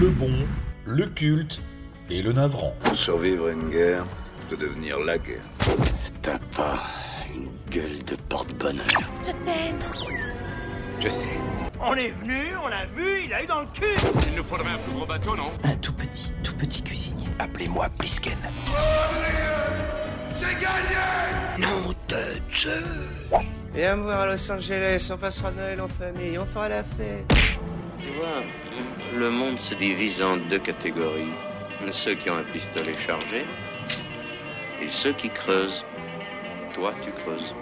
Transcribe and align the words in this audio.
le 0.00 0.10
bon, 0.10 0.32
le 0.84 1.06
culte 1.06 1.60
et 2.10 2.22
le 2.22 2.32
navrant. 2.32 2.74
Survivre 2.94 3.48
à 3.48 3.50
une 3.50 3.68
guerre, 3.68 4.04
de 4.50 4.56
devenir 4.56 4.98
la 5.00 5.18
guerre. 5.18 5.42
T'as 6.22 6.38
pas 6.56 6.84
une 7.34 7.48
gueule 7.70 8.04
de 8.04 8.14
porte-bonheur. 8.28 8.86
Je 9.26 9.32
t'aime. 9.32 9.78
Je 11.00 11.08
sais. 11.08 11.24
On 11.80 11.94
est 11.94 12.10
venu, 12.10 12.56
on 12.62 12.68
l'a 12.68 12.86
vu, 12.86 13.24
il 13.24 13.34
a 13.34 13.42
eu 13.42 13.46
dans 13.46 13.60
le 13.60 13.66
cul 13.66 13.84
Il 14.28 14.34
nous 14.34 14.44
faudrait 14.44 14.70
un 14.70 14.78
plus 14.78 14.92
gros 14.92 15.06
bateau, 15.06 15.36
non? 15.36 15.50
Un 15.64 15.76
tout 15.76 15.92
petit, 15.92 16.30
tout 16.42 16.54
petit 16.54 16.82
cuisinier. 16.82 17.28
Appelez-moi 17.38 17.88
Plisken. 17.98 18.38
Nom 21.58 21.92
de 22.08 22.54
Dieu 22.54 22.70
Viens 23.74 23.96
me 23.96 24.02
voir 24.02 24.20
à 24.20 24.26
Los 24.26 24.50
Angeles, 24.50 25.08
on 25.12 25.16
passera 25.16 25.50
Noël 25.52 25.80
en 25.80 25.88
famille, 25.88 26.38
on 26.38 26.46
fera 26.46 26.68
la 26.68 26.84
fête. 26.84 27.57
Tu 28.08 28.14
vois, 28.14 28.42
le 29.14 29.28
monde 29.28 29.60
se 29.60 29.74
divise 29.74 30.22
en 30.22 30.38
deux 30.38 30.58
catégories. 30.58 31.34
Ceux 31.90 32.14
qui 32.14 32.30
ont 32.30 32.36
un 32.38 32.42
pistolet 32.42 32.94
chargé 33.06 33.44
et 34.80 34.88
ceux 34.88 35.12
qui 35.12 35.28
creusent. 35.28 35.84
Toi, 36.74 36.94
tu 37.04 37.10
creuses. 37.12 37.52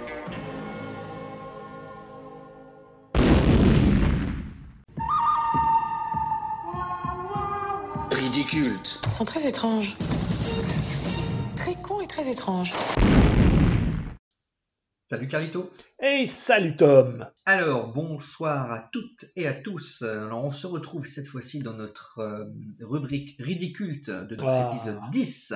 Ridicule. 8.12 8.78
Ils 9.04 9.10
sont 9.10 9.24
très 9.24 9.48
étranges. 9.48 9.96
Très 11.56 11.74
cons 11.74 12.00
et 12.00 12.06
très 12.06 12.28
étranges. 12.30 12.72
Salut 15.08 15.28
Carito. 15.28 15.70
Hey, 16.00 16.26
salut 16.26 16.74
Tom. 16.76 17.26
Alors, 17.44 17.92
bonsoir 17.92 18.72
à 18.72 18.88
toutes 18.92 19.26
et 19.36 19.46
à 19.46 19.52
tous. 19.52 20.02
Alors, 20.02 20.44
on 20.44 20.50
se 20.50 20.66
retrouve 20.66 21.06
cette 21.06 21.28
fois-ci 21.28 21.60
dans 21.60 21.74
notre 21.74 22.18
euh, 22.18 22.44
rubrique 22.80 23.36
ridicule 23.38 24.00
de 24.04 24.26
notre 24.30 24.46
Ah. 24.48 24.72
épisode 24.74 24.98
10, 25.12 25.54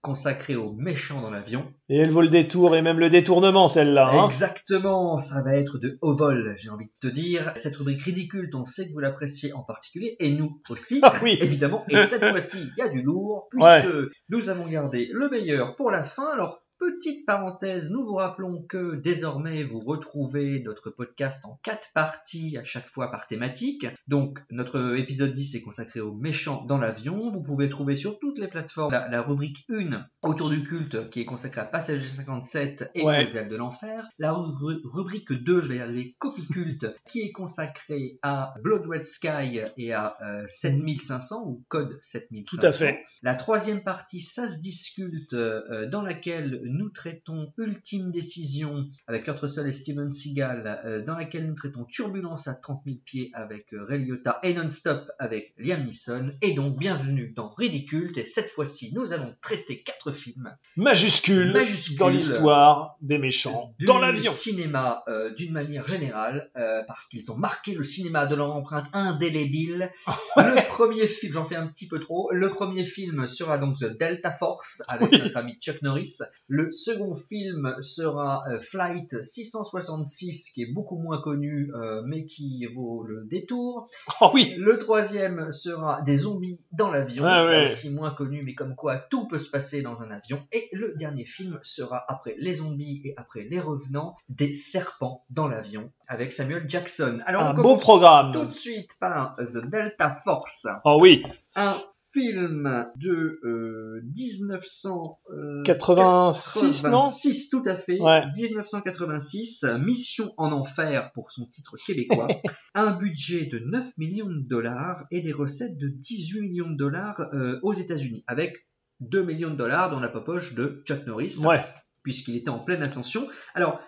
consacré 0.00 0.56
aux 0.56 0.72
méchants 0.72 1.20
dans 1.20 1.28
l'avion. 1.30 1.70
Et 1.90 1.98
elle 1.98 2.08
vaut 2.10 2.22
le 2.22 2.30
détour 2.30 2.74
et 2.74 2.80
même 2.80 2.98
le 2.98 3.10
détournement, 3.10 3.68
celle-là. 3.68 4.08
Hein 4.14 4.28
Exactement, 4.30 5.18
ça 5.18 5.42
va 5.42 5.56
être 5.56 5.76
de 5.78 5.98
haut 6.00 6.16
vol, 6.16 6.54
j'ai 6.56 6.70
envie 6.70 6.86
de 6.86 7.08
te 7.08 7.12
dire. 7.12 7.52
Cette 7.56 7.76
rubrique 7.76 8.00
ridicule, 8.00 8.48
on 8.54 8.64
sait 8.64 8.88
que 8.88 8.92
vous 8.94 9.00
l'appréciez 9.00 9.52
en 9.52 9.62
particulier, 9.62 10.16
et 10.20 10.30
nous 10.30 10.62
aussi, 10.70 11.00
Ah 11.02 11.12
oui. 11.22 11.36
évidemment. 11.42 11.84
Et 11.90 11.98
cette 12.06 12.24
fois-ci, 12.24 12.60
il 12.62 12.72
y 12.78 12.82
a 12.82 12.88
du 12.88 13.02
lourd, 13.02 13.48
puisque 13.50 13.66
Ouais. 13.66 13.84
nous 14.30 14.48
avons 14.48 14.66
gardé 14.66 15.10
le 15.12 15.28
meilleur 15.28 15.76
pour 15.76 15.90
la 15.90 16.02
fin. 16.02 16.30
Alors, 16.32 16.62
petite 16.78 17.26
parenthèse, 17.26 17.90
nous 17.90 18.04
vous 18.04 18.14
rappelons 18.14 18.62
que 18.62 18.96
désormais, 18.96 19.64
vous 19.64 19.80
retrouvez 19.80 20.60
notre 20.60 20.90
podcast 20.90 21.44
en 21.44 21.58
quatre 21.62 21.88
parties, 21.94 22.56
à 22.58 22.64
chaque 22.64 22.88
fois 22.88 23.10
par 23.10 23.26
thématique. 23.26 23.86
Donc, 24.08 24.40
notre 24.50 24.96
épisode 24.96 25.32
10 25.32 25.54
est 25.56 25.62
consacré 25.62 26.00
aux 26.00 26.14
méchants 26.14 26.64
dans 26.64 26.78
l'avion. 26.78 27.30
Vous 27.30 27.42
pouvez 27.42 27.68
trouver 27.68 27.96
sur 27.96 28.18
toutes 28.18 28.38
les 28.38 28.48
plateformes 28.48 28.92
la, 28.92 29.08
la 29.08 29.22
rubrique 29.22 29.64
1 29.70 30.04
autour 30.22 30.50
du 30.50 30.64
culte, 30.64 31.08
qui 31.10 31.20
est 31.20 31.24
consacrée 31.24 31.60
à 31.60 31.64
Passager 31.66 32.00
57 32.06 32.90
et 32.94 33.02
Ouais. 33.04 33.24
les 33.24 33.36
ailes 33.36 33.48
de 33.48 33.56
l'enfer. 33.56 34.08
La 34.18 34.32
ru- 34.32 34.80
rubrique 34.84 35.32
2, 35.32 35.60
je 35.60 35.68
vais 35.68 35.76
y 35.76 35.80
arriver, 35.80 36.14
copie 36.18 36.46
culte, 36.46 36.86
qui 37.08 37.20
est 37.20 37.32
consacrée 37.32 38.18
à 38.22 38.54
Blood 38.62 38.86
Red 38.86 39.04
Sky 39.04 39.60
et 39.76 39.92
à 39.92 40.16
euh, 40.22 40.44
7500 40.48 41.44
ou 41.46 41.64
code 41.68 41.98
7500. 42.02 42.56
Tout 42.58 42.66
à 42.66 42.72
fait. 42.72 43.04
La 43.22 43.34
troisième 43.34 43.82
partie, 43.82 44.20
ça 44.20 44.48
se 44.48 44.60
discute, 44.60 45.34
euh, 45.34 45.86
dans 45.88 46.02
laquelle 46.02 46.60
nous 46.68 46.88
traitons 46.90 47.52
Ultime 47.58 48.10
Décision 48.12 48.86
avec 49.06 49.24
Kurt 49.24 49.40
Russell 49.40 49.66
et 49.68 49.72
Steven 49.72 50.10
Seagal, 50.10 50.80
euh, 50.84 51.02
dans 51.04 51.16
laquelle 51.16 51.46
nous 51.46 51.54
traitons 51.54 51.84
Turbulence 51.84 52.48
à 52.48 52.54
30 52.54 52.82
000 52.86 52.96
pieds 53.04 53.30
avec 53.34 53.72
euh, 53.72 53.84
Ray 53.84 54.04
Liotta 54.04 54.38
et 54.42 54.54
Non-Stop 54.54 55.10
avec 55.18 55.54
Liam 55.58 55.84
Neeson. 55.84 56.32
Et 56.42 56.52
donc, 56.54 56.78
bienvenue 56.78 57.32
dans 57.34 57.50
Ridicule. 57.50 58.12
Et 58.16 58.24
cette 58.24 58.50
fois-ci, 58.50 58.92
nous 58.94 59.12
allons 59.12 59.34
traiter 59.40 59.82
quatre 59.82 60.12
films 60.12 60.54
Majuscule, 60.76 61.52
Majuscule. 61.52 61.98
dans 61.98 62.08
l'histoire 62.08 62.96
des 63.00 63.18
méchants 63.18 63.74
du 63.78 63.84
dans 63.86 63.98
l'avion. 63.98 64.32
cinéma 64.32 65.02
euh, 65.08 65.32
d'une 65.34 65.52
manière 65.52 65.86
générale, 65.88 66.50
euh, 66.56 66.82
parce 66.86 67.06
qu'ils 67.06 67.30
ont 67.30 67.36
marqué 67.36 67.74
le 67.74 67.84
cinéma 67.84 68.26
de 68.26 68.34
leur 68.34 68.54
empreinte 68.54 68.86
indélébile. 68.92 69.90
le 70.36 70.68
premier 70.68 71.06
film, 71.06 71.32
j'en 71.32 71.44
fais 71.44 71.56
un 71.56 71.66
petit 71.66 71.86
peu 71.88 71.98
trop, 72.00 72.30
le 72.32 72.48
premier 72.50 72.84
film 72.84 73.26
sera 73.28 73.58
donc 73.58 73.78
The 73.78 73.96
Delta 73.98 74.30
Force 74.30 74.82
avec 74.88 75.10
Oui. 75.12 75.18
notre 75.20 75.36
ami 75.36 75.56
Chuck 75.60 75.82
Norris. 75.82 76.18
Le 76.58 76.72
second 76.72 77.14
film 77.14 77.76
sera 77.80 78.44
euh, 78.48 78.58
Flight 78.58 79.22
666, 79.22 80.52
qui 80.52 80.62
est 80.62 80.72
beaucoup 80.72 80.96
moins 80.96 81.20
connu, 81.20 81.70
euh, 81.74 82.00
mais 82.06 82.24
qui 82.24 82.64
vaut 82.74 83.02
le 83.04 83.26
détour. 83.26 83.88
Oh 84.22 84.30
oui, 84.32 84.54
Le 84.56 84.78
troisième 84.78 85.52
sera 85.52 86.00
des 86.00 86.16
zombies 86.16 86.58
dans 86.72 86.90
l'avion, 86.90 87.24
Ah 87.26 87.44
ouais. 87.44 87.64
aussi 87.64 87.90
moins 87.90 88.10
connu, 88.10 88.42
mais 88.42 88.54
comme 88.54 88.74
quoi 88.74 88.96
tout 88.96 89.28
peut 89.28 89.36
se 89.38 89.50
passer 89.50 89.82
dans 89.82 90.00
un 90.00 90.10
avion. 90.10 90.42
Et 90.52 90.70
le 90.72 90.94
dernier 90.96 91.24
film 91.24 91.58
sera 91.62 92.02
après 92.08 92.34
les 92.38 92.54
zombies 92.54 93.02
et 93.04 93.12
après 93.18 93.42
les 93.42 93.60
revenants, 93.60 94.16
des 94.30 94.54
serpents 94.54 95.24
dans 95.28 95.48
l'avion 95.48 95.92
avec 96.08 96.32
Samuel 96.32 96.64
Jackson. 96.68 97.18
Alors 97.26 97.42
un 97.42 97.58
on 97.58 97.62
beau 97.62 97.76
programme. 97.76 98.32
tout 98.32 98.46
de 98.46 98.52
suite 98.52 98.92
par 98.98 99.34
The 99.36 99.68
Delta 99.70 100.10
Force, 100.10 100.66
Oh 100.84 100.96
oui, 101.00 101.22
un 101.54 101.76
film 102.16 102.86
de 102.96 103.40
euh, 103.44 104.00
1900. 104.16 105.20
euh, 105.30 105.62
86, 105.64 106.84
non 106.84 107.00
86, 107.00 107.50
tout 107.50 107.62
à 107.66 107.74
fait. 107.74 108.00
Ouais. 108.00 108.22
1986, 108.34 109.64
Mission 109.84 110.32
en 110.38 110.52
enfer 110.52 111.12
pour 111.12 111.30
son 111.30 111.46
titre 111.46 111.76
québécois. 111.86 112.28
un 112.74 112.92
budget 112.92 113.46
de 113.46 113.58
9 113.58 113.98
millions 113.98 114.30
de 114.30 114.40
dollars 114.40 115.04
et 115.10 115.20
des 115.20 115.32
recettes 115.32 115.76
de 115.76 115.88
18 115.88 116.40
millions 116.42 116.70
de 116.70 116.76
dollars 116.76 117.20
euh, 117.34 117.58
aux 117.62 117.74
États-Unis, 117.74 118.24
avec 118.26 118.66
2 119.00 119.22
millions 119.22 119.50
de 119.50 119.56
dollars 119.56 119.90
dans 119.90 120.00
la 120.00 120.08
poche 120.08 120.54
de 120.54 120.82
Chuck 120.86 121.06
Norris, 121.06 121.38
Ouais, 121.44 121.62
puisqu'il 122.02 122.36
était 122.36 122.48
en 122.48 122.60
pleine 122.60 122.82
ascension. 122.82 123.28
Alors, 123.54 123.80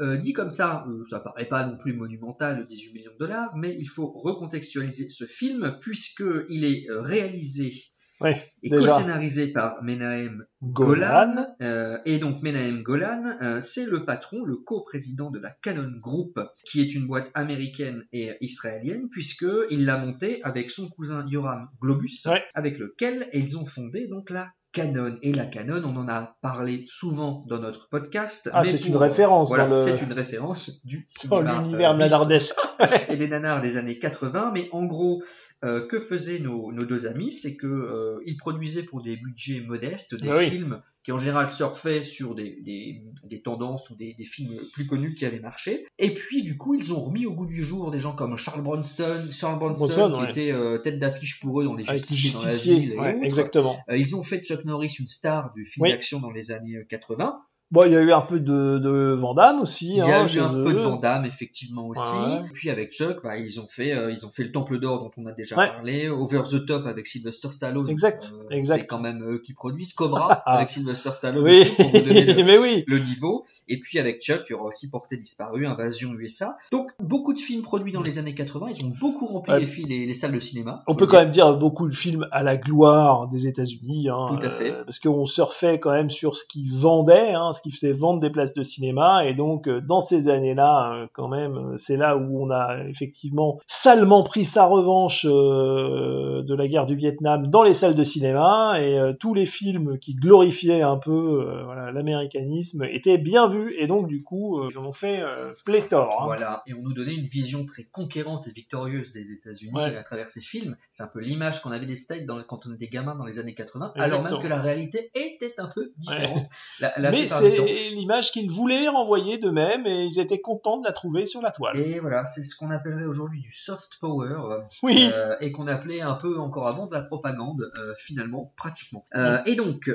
euh, 0.00 0.16
dit 0.16 0.32
comme 0.32 0.50
ça, 0.50 0.84
euh, 0.88 1.04
ça 1.08 1.20
paraît 1.20 1.46
pas 1.46 1.66
non 1.66 1.76
plus 1.76 1.92
monumental, 1.92 2.66
18 2.66 2.92
millions 2.94 3.12
de 3.12 3.18
dollars, 3.18 3.56
mais 3.56 3.76
il 3.78 3.88
faut 3.88 4.10
recontextualiser 4.10 5.08
ce 5.08 5.24
film, 5.24 5.78
puisqu'il 5.80 6.64
est 6.64 6.88
euh, 6.90 7.00
réalisé 7.00 7.72
ouais. 8.20 8.42
et 8.62 8.70
co-scénarisé 8.70 9.48
par 9.52 9.82
Menahem 9.84 10.44
Golan. 10.62 10.96
Golan. 11.34 11.46
Euh, 11.62 11.98
et 12.04 12.18
donc 12.18 12.42
Menahem 12.42 12.82
Golan, 12.82 13.60
c'est 13.60 13.86
le 13.86 14.04
patron, 14.04 14.44
le 14.44 14.56
co-président 14.56 15.30
de 15.30 15.38
la 15.38 15.50
Canon 15.50 15.92
Group, 16.00 16.40
qui 16.64 16.80
est 16.80 16.92
une 16.94 17.06
boîte 17.06 17.30
américaine 17.34 18.04
et 18.12 18.32
israélienne, 18.40 19.08
puisque 19.10 19.46
il 19.70 19.84
l'a 19.84 19.98
montée 19.98 20.42
avec 20.42 20.70
son 20.70 20.88
cousin 20.88 21.24
Yoram 21.28 21.68
Globus, 21.80 22.26
Ouais. 22.26 22.42
avec 22.54 22.78
lequel 22.78 23.28
ils 23.32 23.56
ont 23.58 23.64
fondé 23.64 24.08
donc 24.08 24.30
la 24.30 24.50
Canon. 24.74 25.16
Et 25.22 25.32
la 25.32 25.46
Canon, 25.46 25.80
on 25.84 25.96
en 25.96 26.08
a 26.08 26.36
parlé 26.42 26.84
souvent 26.88 27.44
dans 27.48 27.58
notre 27.60 27.88
podcast. 27.88 28.50
Ah, 28.52 28.64
c'est 28.64 28.84
une 28.86 28.96
référence 28.96 29.48
Voilà, 29.48 29.68
le- 29.68 29.74
c'est 29.76 30.02
une 30.02 30.12
référence 30.12 30.84
du 30.84 31.06
Dans 31.30 31.38
cinéma. 31.38 31.62
l'univers 31.62 31.90
euh, 31.92 31.94
bis 31.94 32.00
nanardesque. 32.00 32.56
et 33.08 33.16
des 33.16 33.28
nanars 33.28 33.60
des 33.62 33.76
années 33.76 33.98
80. 33.98 34.50
Mais 34.52 34.68
en 34.72 34.84
gros, 34.84 35.22
euh, 35.64 35.86
que 35.86 35.98
faisaient 35.98 36.40
nos, 36.40 36.72
nos 36.72 36.84
deux 36.84 37.06
amis? 37.06 37.32
C'est 37.32 37.56
que 37.56 37.66
euh, 37.66 38.20
ils 38.26 38.36
produisaient 38.36 38.82
pour 38.82 39.00
des 39.02 39.16
budgets 39.16 39.60
modestes 39.60 40.14
des 40.20 40.28
Ah 40.30 40.36
oui. 40.38 40.50
films 40.50 40.82
qui 41.04 41.12
en 41.12 41.18
général 41.18 41.48
surfaient 41.50 42.02
sur 42.02 42.34
des, 42.34 42.58
des, 42.62 43.02
des 43.24 43.42
tendances 43.42 43.88
ou 43.90 43.94
des, 43.94 44.14
des 44.14 44.24
films 44.24 44.58
plus 44.72 44.86
connus 44.86 45.14
qui 45.14 45.26
avaient 45.26 45.38
marché. 45.38 45.86
Et 45.98 46.10
puis 46.14 46.42
du 46.42 46.56
coup, 46.56 46.74
ils 46.74 46.92
ont 46.92 47.00
remis 47.00 47.26
au 47.26 47.32
goût 47.34 47.46
du 47.46 47.62
jour 47.62 47.90
des 47.90 47.98
gens 48.00 48.14
comme 48.16 48.36
Charles 48.36 48.62
Bronson, 48.62 49.28
Charles 49.30 49.58
Bronson, 49.58 49.86
Bronson, 49.86 50.12
qui 50.14 50.22
ouais. 50.22 50.30
était 50.30 50.52
euh, 50.52 50.78
tête 50.78 50.98
d'affiche 50.98 51.40
pour 51.40 51.60
eux 51.60 51.64
dans 51.64 51.74
les 51.74 51.84
les 51.84 51.98
justiciers 51.98 52.32
dans 52.32 52.46
la 52.46 52.54
ville 52.80 52.92
et 52.92 52.98
Ouais, 52.98 53.14
autres. 53.14 53.24
exactement. 53.24 53.78
Euh, 53.90 53.96
ils 53.96 54.16
ont 54.16 54.22
fait 54.22 54.38
de 54.38 54.44
Chuck 54.44 54.64
Norris 54.64 54.96
une 54.98 55.08
star 55.08 55.52
du 55.52 55.64
film 55.66 55.84
Oui. 55.84 55.90
d'action 55.90 56.20
dans 56.20 56.30
les 56.30 56.50
années 56.50 56.78
80. 56.88 57.38
Bon, 57.70 57.82
il 57.86 57.92
y 57.92 57.96
a 57.96 58.02
eu 58.02 58.12
un 58.12 58.20
peu 58.20 58.38
de, 58.38 58.78
de 58.78 59.12
Van 59.18 59.34
Damme 59.34 59.60
aussi. 59.60 59.88
Il 59.88 59.96
y 59.96 60.00
a 60.00 60.20
hein, 60.20 60.26
eu 60.28 60.38
un 60.38 60.48
peu 60.62 60.72
de. 60.74 60.78
Van 60.78 60.96
Damme 60.96 61.24
effectivement 61.24 61.88
aussi. 61.88 62.00
Ouais. 62.02 62.42
Puis 62.52 62.70
avec 62.70 62.92
Chuck, 62.92 63.22
bah, 63.24 63.36
ils 63.38 63.58
ont 63.58 63.66
fait 63.68 63.92
euh, 63.92 64.12
ils 64.12 64.24
ont 64.26 64.30
fait 64.30 64.44
le 64.44 64.52
Temple 64.52 64.78
d'or 64.78 65.00
dont 65.02 65.10
on 65.16 65.26
a 65.26 65.32
déjà 65.32 65.56
Ouais. 65.56 65.68
parlé, 65.68 66.08
Over 66.08 66.42
the 66.48 66.66
Top 66.66 66.86
avec 66.86 67.06
Sylvester 67.08 67.48
Stallone. 67.50 67.88
Exact, 67.90 68.32
Euh, 68.32 68.54
exact. 68.54 68.82
C'est 68.82 68.86
quand 68.86 69.00
même 69.00 69.24
eux 69.28 69.38
qui 69.38 69.54
produisent 69.54 69.92
Cobra 69.92 70.30
avec 70.46 70.70
Sylvester 70.70 71.10
Stallone 71.12 71.42
Oui, 71.42 71.60
aussi, 71.62 71.70
pour 71.70 71.86
vous 71.86 71.98
donner 72.00 72.24
le, 72.24 72.44
mais 72.44 72.58
oui. 72.58 72.84
le 72.86 72.98
niveau. 73.00 73.44
Et 73.66 73.80
puis 73.80 73.98
avec 73.98 74.20
Chuck, 74.22 74.42
il 74.48 74.52
y 74.52 74.54
aura 74.54 74.66
aussi 74.66 74.88
Portée 74.90 75.16
disparue, 75.16 75.66
Invasion 75.66 76.12
USA. 76.14 76.56
Donc 76.70 76.92
beaucoup 77.00 77.32
de 77.32 77.40
films 77.40 77.62
produits 77.62 77.92
dans 77.92 78.02
les 78.02 78.18
années 78.20 78.34
80. 78.34 78.66
Ils 78.78 78.84
ont 78.84 78.92
beaucoup 79.00 79.26
rempli 79.26 79.52
Ouais. 79.52 79.60
les, 79.60 79.66
fi- 79.66 79.84
les, 79.84 80.06
les 80.06 80.14
salles 80.14 80.32
de 80.32 80.38
cinéma. 80.40 80.84
On 80.86 80.94
peut 80.94 81.06
quand 81.06 81.16
même 81.18 81.30
dire 81.30 81.56
beaucoup 81.56 81.88
de 81.88 81.94
films 81.94 82.28
à 82.30 82.42
la 82.44 82.56
gloire 82.56 83.26
des 83.26 83.48
États-Unis. 83.48 84.10
Hein, 84.10 84.36
Tout 84.38 84.46
à 84.46 84.50
fait. 84.50 84.70
euh, 84.70 84.84
parce 84.84 84.98
qu'on 85.00 85.26
surfait 85.26 85.80
quand 85.80 85.92
même 85.92 86.10
sur 86.10 86.36
ce 86.36 86.44
qu'ils 86.44 86.72
vendaient. 86.72 87.32
Hein, 87.32 87.52
ce 87.54 87.62
qui 87.62 87.70
faisait 87.70 87.92
vendre 87.94 88.20
des 88.20 88.28
places 88.30 88.52
de 88.52 88.62
cinéma. 88.62 89.24
Et 89.26 89.32
donc, 89.34 89.66
euh, 89.68 89.80
dans 89.80 90.00
ces 90.02 90.28
années-là, 90.28 90.92
euh, 90.94 91.06
quand 91.14 91.28
même, 91.28 91.56
euh, 91.56 91.76
c'est 91.76 91.96
là 91.96 92.16
où 92.18 92.42
on 92.44 92.50
a 92.50 92.76
effectivement 92.88 93.58
salement 93.66 94.22
pris 94.22 94.44
sa 94.44 94.66
revanche 94.66 95.24
de 95.24 96.54
la 96.54 96.68
guerre 96.68 96.86
du 96.86 96.94
Vietnam 96.96 97.46
dans 97.48 97.62
les 97.62 97.74
salles 97.74 97.94
de 97.94 98.02
cinéma. 98.02 98.74
Et 98.80 98.98
tous 99.18 99.34
les 99.34 99.46
films 99.46 99.98
qui 99.98 100.14
glorifiaient 100.14 100.82
un 100.82 100.96
peu 100.96 101.62
voilà, 101.64 101.90
l'américanisme 101.92 102.84
étaient 102.84 103.18
bien 103.18 103.48
vus. 103.48 103.74
Et 103.78 103.86
donc, 103.86 104.06
du 104.08 104.22
coup, 104.22 104.60
ils 104.70 104.78
en 104.78 104.84
ont 104.84 104.92
fait 104.92 105.22
pléthore. 105.64 106.10
hein. 106.20 106.24
Voilà, 106.24 106.62
et 106.66 106.74
on 106.74 106.82
nous 106.82 106.92
donnait 106.92 107.14
une 107.14 107.26
vision 107.26 107.64
très 107.64 107.84
conquérante 107.84 108.46
et 108.48 108.52
victorieuse 108.52 109.12
des 109.12 109.32
États-Unis 109.32 109.72
Ouais. 109.74 109.96
à 109.96 110.02
travers 110.02 110.28
ces 110.30 110.40
films. 110.40 110.76
C'est 110.92 111.02
un 111.02 111.06
peu 111.08 111.20
l'image 111.20 111.60
qu'on 111.62 111.70
avait 111.70 111.86
des 111.86 111.96
States 111.96 112.26
dans, 112.26 112.42
quand 112.42 112.66
on 112.66 112.74
était 112.74 112.88
gamin 112.88 113.14
dans 113.14 113.24
les 113.24 113.38
années 113.38 113.54
80, 113.54 113.92
alors 113.96 114.22
même 114.22 114.38
que 114.40 114.46
la 114.48 114.60
réalité 114.60 115.10
était 115.14 115.54
un 115.58 115.68
peu 115.74 115.92
différente. 115.96 116.46
La, 116.80 116.92
la 116.98 117.10
Mais. 117.10 117.26
C'est 117.50 117.90
l'image 117.90 118.32
qu'ils 118.32 118.50
voulaient 118.50 118.88
renvoyer 118.88 119.38
d'eux-mêmes 119.38 119.86
et 119.86 120.04
ils 120.04 120.18
étaient 120.18 120.40
contents 120.40 120.78
de 120.78 120.84
la 120.86 120.92
trouver 120.92 121.26
sur 121.26 121.40
la 121.42 121.50
toile. 121.50 121.76
Et 121.78 122.00
voilà, 122.00 122.24
c'est 122.24 122.42
ce 122.42 122.56
qu'on 122.56 122.70
appellerait 122.70 123.04
aujourd'hui 123.06 123.40
du 123.40 123.52
soft 123.52 123.98
power, 124.00 124.36
Oui. 124.82 125.10
euh, 125.12 125.34
et 125.40 125.52
qu'on 125.52 125.66
appelait 125.66 126.00
un 126.00 126.14
peu 126.14 126.38
encore 126.38 126.68
avant 126.68 126.86
de 126.86 126.94
la 126.94 127.02
propagande, 127.02 127.70
euh, 127.78 127.92
finalement, 127.98 128.52
pratiquement. 128.56 129.04
Euh, 129.14 129.38
et 129.46 129.54
donc, 129.54 129.90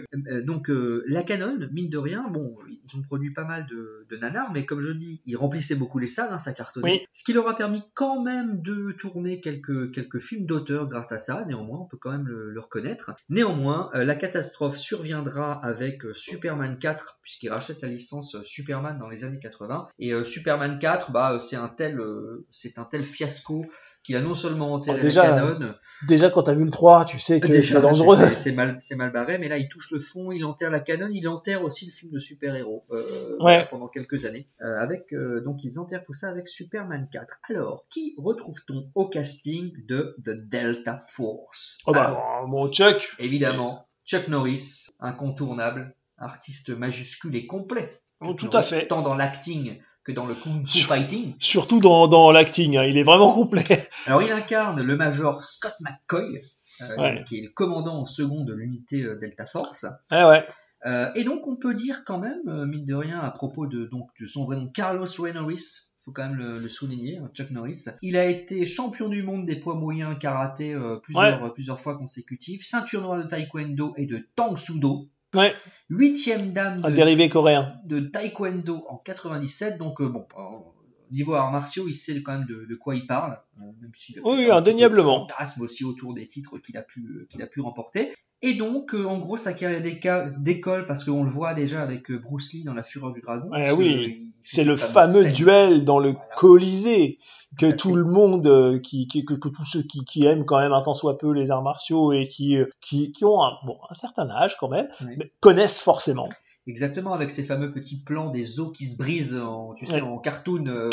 donc 0.45 0.67
la 0.69 1.23
Canon, 1.23 1.57
mine 1.71 1.89
de 1.89 1.97
rien, 1.97 2.25
bon, 2.29 2.55
ils 2.69 2.97
ont 2.97 3.01
produit 3.01 3.31
pas 3.33 3.45
mal 3.45 3.65
de, 3.67 4.05
de 4.09 4.17
nanars, 4.17 4.51
mais 4.53 4.65
comme 4.65 4.81
je 4.81 4.91
dis, 4.91 5.21
ils 5.25 5.35
remplissaient 5.35 5.75
beaucoup 5.75 5.99
les 5.99 6.07
salles, 6.07 6.29
hein, 6.31 6.39
ça 6.39 6.53
cartonnait. 6.53 6.91
Oui. 6.91 7.01
Ce 7.11 7.23
qui 7.23 7.33
leur 7.33 7.47
a 7.47 7.55
permis 7.55 7.83
quand 7.93 8.21
même 8.21 8.61
de 8.61 8.91
tourner 8.93 9.41
quelques, 9.41 9.91
quelques 9.93 10.19
films 10.19 10.45
d'auteur 10.45 10.87
grâce 10.87 11.11
à 11.11 11.17
ça, 11.17 11.45
néanmoins, 11.45 11.79
on 11.81 11.85
peut 11.85 11.97
quand 11.99 12.11
même 12.11 12.27
le, 12.27 12.49
le 12.51 12.59
reconnaître. 12.59 13.11
Néanmoins, 13.29 13.89
la 13.93 14.15
catastrophe 14.15 14.77
surviendra 14.77 15.53
avec 15.63 16.01
Superman 16.13 16.77
4, 16.79 17.19
puisqu'ils 17.39 17.53
rachètent 17.53 17.81
la 17.81 17.87
licence 17.87 18.35
euh, 18.35 18.43
Superman 18.43 18.97
dans 18.99 19.07
les 19.09 19.23
années 19.23 19.39
80. 19.39 19.87
Et 19.99 20.11
euh, 20.11 20.25
Superman 20.25 20.77
4, 20.77 21.11
bah, 21.11 21.33
euh, 21.33 21.39
c'est 21.39 21.55
un 21.55 21.69
tel, 21.69 21.99
euh, 21.99 22.45
c'est 22.51 22.77
un 22.77 22.83
tel 22.83 23.05
fiasco 23.05 23.65
qu'il 24.03 24.15
a 24.17 24.21
non 24.21 24.33
seulement 24.33 24.73
enterré 24.73 24.97
Ah, 24.99 25.03
déjà, 25.03 25.23
la 25.23 25.41
Canon, 25.41 25.75
Déjà, 26.07 26.29
quand 26.29 26.43
t'as 26.43 26.53
vu 26.53 26.63
le 26.65 26.71
3, 26.71 27.05
tu 27.05 27.19
sais 27.19 27.39
que 27.41 27.61
c'est 27.61 27.81
dangereux. 27.81 28.17
c'est- 28.35 28.51
mal, 28.51 28.77
c'est 28.81 28.95
mal 28.95 29.11
barré, 29.11 29.37
mais 29.37 29.47
là, 29.47 29.57
il 29.57 29.67
touche 29.69 29.91
le 29.91 29.99
fond, 30.01 30.31
il 30.33 30.43
enterre 30.45 30.69
la 30.71 30.79
canon, 30.81 31.07
il 31.11 31.27
enterre 31.29 31.63
aussi 31.63 31.85
le 31.85 31.91
film 31.91 32.11
de 32.11 32.19
super-héros 32.19 32.85
euh, 32.91 33.37
voilà, 33.39 33.65
pendant 33.65 33.87
quelques 33.87 34.25
années. 34.25 34.47
Euh, 34.61 34.77
avec, 34.77 35.13
euh, 35.13 35.41
donc, 35.41 35.63
ils 35.63 35.79
enterrent 35.79 36.03
tout 36.03 36.13
ça 36.13 36.27
avec 36.29 36.47
Superman 36.47 37.07
4. 37.11 37.39
Alors, 37.49 37.85
qui 37.89 38.15
retrouve-t-on 38.17 38.89
au 38.95 39.07
casting 39.07 39.71
de 39.87 40.15
The 40.25 40.31
Delta 40.31 40.97
Force? 40.97 41.77
Oh 41.85 41.91
bah, 41.93 42.05
Alors, 42.07 42.47
bon, 42.47 42.69
Chuck. 42.71 43.09
Évidemment, 43.19 43.85
Chuck 44.05 44.27
Norris, 44.29 44.87
incontournable, 44.99 45.93
artiste 46.19 46.69
majuscule 46.69 47.35
et 47.35 47.45
complet. 47.47 47.89
Oh, 48.21 48.33
tout 48.33 48.49
à 48.53 48.61
fait. 48.63 48.87
Tant 48.87 49.01
dans 49.01 49.15
l'acting 49.15 49.79
que 50.03 50.11
dans 50.11 50.25
le 50.25 50.35
kung 50.35 50.65
fu 50.67 50.79
fighting. 50.79 51.35
Surtout 51.39 51.79
dans, 51.79 52.07
dans 52.07 52.31
l'acting, 52.31 52.77
hein, 52.77 52.83
il 52.83 52.97
est 52.97 53.03
vraiment 53.03 53.33
complet. 53.33 53.87
Alors, 54.05 54.21
il 54.23 54.31
incarne 54.31 54.81
le 54.81 54.95
major 54.95 55.43
Scott 55.43 55.75
McCoy, 55.81 56.41
euh, 56.81 56.95
Ouais. 56.97 57.23
qui 57.27 57.39
est 57.39 57.41
le 57.43 57.49
commandant 57.53 57.99
en 57.99 58.05
second 58.05 58.43
de 58.43 58.53
l'unité 58.53 59.01
euh, 59.03 59.15
Delta 59.17 59.45
Force. 59.45 59.85
Ah 60.11 60.29
ouais. 60.29 60.45
Euh, 60.85 61.11
et 61.15 61.23
donc, 61.25 61.47
on 61.47 61.57
peut 61.57 61.73
dire 61.73 62.03
quand 62.05 62.19
même, 62.19 62.39
euh, 62.47 62.65
mine 62.65 62.85
de 62.85 62.95
rien, 62.95 63.19
à 63.19 63.31
propos 63.31 63.67
de, 63.67 63.85
donc, 63.85 64.09
de 64.19 64.25
son 64.25 64.45
vrai 64.45 64.55
nom, 64.55 64.67
Carlos 64.67 65.07
Ray 65.19 65.33
Norris, 65.33 65.89
faut 66.01 66.11
quand 66.11 66.23
même 66.27 66.37
le, 66.37 66.57
le 66.59 66.69
souligner, 66.69 67.17
hein, 67.17 67.29
Chuck 67.33 67.51
Norris. 67.51 67.85
Il 68.01 68.15
a 68.15 68.25
été 68.25 68.65
champion 68.65 69.09
du 69.09 69.21
monde 69.21 69.45
des 69.45 69.57
poids 69.57 69.75
moyens 69.75 70.17
karaté 70.17 70.73
plusieurs, 71.03 71.53
plusieurs 71.53 71.79
fois 71.79 71.97
consécutives, 71.97 72.63
ceinture 72.63 73.01
noire 73.01 73.17
de 73.17 73.23
taekwondo 73.23 73.93
et 73.97 74.05
de 74.05 74.25
tang 74.35 74.55
sudo. 74.55 75.09
Ouais. 75.35 75.53
Huitième 75.89 76.53
dame 76.53 76.81
Un 76.83 76.89
de, 76.89 76.95
dérivé 76.95 77.29
coréen. 77.29 77.75
de 77.85 77.99
taekwondo 77.99 78.85
en 78.89 78.97
97. 78.97 79.77
Donc, 79.77 80.01
euh, 80.01 80.09
bon, 80.09 80.25
au 80.37 80.73
niveau 81.11 81.33
arts 81.35 81.51
martiaux, 81.51 81.85
il 81.87 81.93
sait 81.93 82.21
quand 82.21 82.33
même 82.37 82.47
de, 82.47 82.65
de 82.65 82.75
quoi 82.75 82.95
il 82.95 83.05
parle. 83.07 83.39
euh, 83.59 83.65
même 83.81 83.91
s'il 83.93 84.19
a 84.19 84.21
Oui, 84.23 84.49
indéniablement. 84.51 85.27
fantasme 85.27 85.61
aussi 85.61 85.83
autour 85.85 86.13
des 86.13 86.27
titres 86.27 86.57
qu'il 86.59 86.77
a 86.77 86.81
pu, 86.83 87.01
euh, 87.01 87.27
qu'il 87.29 87.41
a 87.41 87.47
pu 87.47 87.61
remporter. 87.61 88.11
Et 88.41 88.53
donc, 88.53 88.93
euh, 88.93 89.05
en 89.05 89.17
gros, 89.17 89.35
sa 89.35 89.51
carrière 89.53 89.81
d'école, 89.81 90.85
parce 90.85 91.03
qu'on 91.03 91.23
le 91.23 91.29
voit 91.29 91.53
déjà 91.53 91.81
avec 91.81 92.09
euh, 92.09 92.17
Bruce 92.19 92.53
Lee 92.53 92.63
dans 92.63 92.73
La 92.73 92.83
Fureur 92.83 93.11
du 93.11 93.19
Dragon. 93.21 93.49
Que, 93.49 93.73
oui. 93.73 94.31
C'est 94.43 94.63
le 94.63 94.77
fameux 94.77 95.23
scène. 95.23 95.33
duel 95.33 95.83
dans 95.83 95.99
le 95.99 96.15
Colisée 96.37 97.17
que 97.57 97.71
Tout 97.71 97.95
le 97.95 98.05
monde, 98.05 98.45
euh, 98.47 98.79
qui, 98.79 99.07
qui- 99.07 99.25
que, 99.25 99.33
que 99.33 99.49
tous 99.49 99.65
ceux 99.65 99.81
qui, 99.81 100.05
qui 100.05 100.23
aiment 100.25 100.45
quand 100.45 100.59
même 100.59 100.71
un 100.71 100.81
tant 100.83 100.93
soit 100.93 101.17
peu 101.17 101.31
les 101.33 101.51
arts 101.51 101.63
martiaux 101.63 102.13
et 102.13 102.27
qui, 102.27 102.55
euh, 102.57 102.67
qui, 102.79 103.11
qui 103.11 103.25
ont 103.25 103.43
un, 103.43 103.53
bon, 103.65 103.77
un 103.89 103.93
certain 103.95 104.29
âge 104.29 104.55
quand 104.57 104.69
même, 104.69 104.87
Oui. 105.05 105.17
connaissent 105.41 105.81
forcément. 105.81 106.27
Exactement, 106.69 107.13
avec 107.13 107.31
ces 107.31 107.43
fameux 107.43 107.71
petits 107.71 108.01
plans 108.03 108.29
des 108.29 108.59
os 108.59 108.71
qui 108.77 108.85
se 108.85 108.95
brisent, 108.95 109.35
en, 109.35 109.73
tu 109.73 109.85
sais, 109.85 109.95
Ouais. 109.95 110.01
en 110.01 110.17
cartoon, 110.19 110.63
euh, 110.67 110.89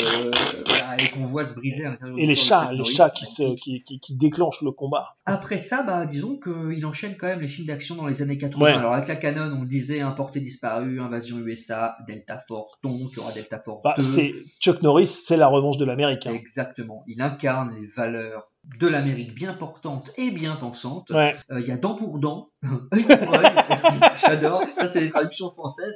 voilà, 0.65 0.97
et 1.01 1.09
qu'on 1.09 1.25
voit 1.25 1.43
se 1.43 1.53
briser 1.53 1.85
à 1.85 1.91
l'intérieur 1.91 2.17
Et 2.19 2.25
les 2.25 2.35
chats, 2.35 2.71
les 2.73 2.83
chats 2.83 3.09
qui, 3.11 3.25
se, 3.25 3.53
qui, 3.55 3.83
qui, 3.83 3.99
qui 3.99 4.15
déclenchent 4.15 4.61
le 4.63 4.71
combat. 4.71 5.15
Après 5.25 5.57
ça, 5.57 5.83
bah, 5.83 6.05
disons 6.05 6.37
qu'il 6.39 6.85
enchaîne 6.85 7.15
quand 7.17 7.27
même 7.27 7.41
les 7.41 7.47
films 7.47 7.67
d'action 7.67 7.95
dans 7.95 8.07
les 8.07 8.21
années 8.21 8.37
80. 8.37 8.65
Ouais. 8.65 8.71
Alors 8.71 8.93
avec 8.93 9.07
la 9.07 9.15
Canon, 9.17 9.55
on 9.57 9.61
le 9.61 9.67
disait, 9.67 10.01
Importé 10.01 10.39
disparu, 10.39 10.99
Invasion 10.99 11.37
USA, 11.39 11.95
Delta 12.07 12.39
Force, 12.47 12.73
donc 12.83 13.11
il 13.11 13.17
y 13.17 13.19
aura 13.19 13.31
Delta 13.31 13.59
Force 13.59 13.83
Bah, 13.83 13.93
2. 13.97 14.01
c'est 14.01 14.33
Chuck 14.59 14.81
Norris, 14.81 15.07
c'est 15.07 15.37
la 15.37 15.47
revanche 15.47 15.77
de 15.77 15.85
l'Amérique. 15.85 16.25
hein. 16.27 16.33
Exactement. 16.33 17.03
Il 17.07 17.21
incarne 17.21 17.75
les 17.79 17.85
valeurs 17.85 18.51
de 18.79 18.87
l'Amérique 18.87 19.33
bien 19.33 19.53
portante 19.53 20.11
et 20.17 20.31
bien 20.31 20.55
pensante. 20.55 21.09
Ouais. 21.11 21.35
Euh, 21.51 21.61
Il 21.61 21.67
y 21.67 21.71
a 21.71 21.77
dent 21.77 21.95
pour 21.95 22.19
dent, 22.19 22.49
œil 22.93 23.03
pour 23.03 23.33
œil 23.33 23.45
aussi. 23.71 23.99
J'adore. 24.25 24.61
Ça, 24.77 24.87
c'est 24.87 25.01
les 25.01 25.09
traductions 25.09 25.51
françaises. 25.51 25.95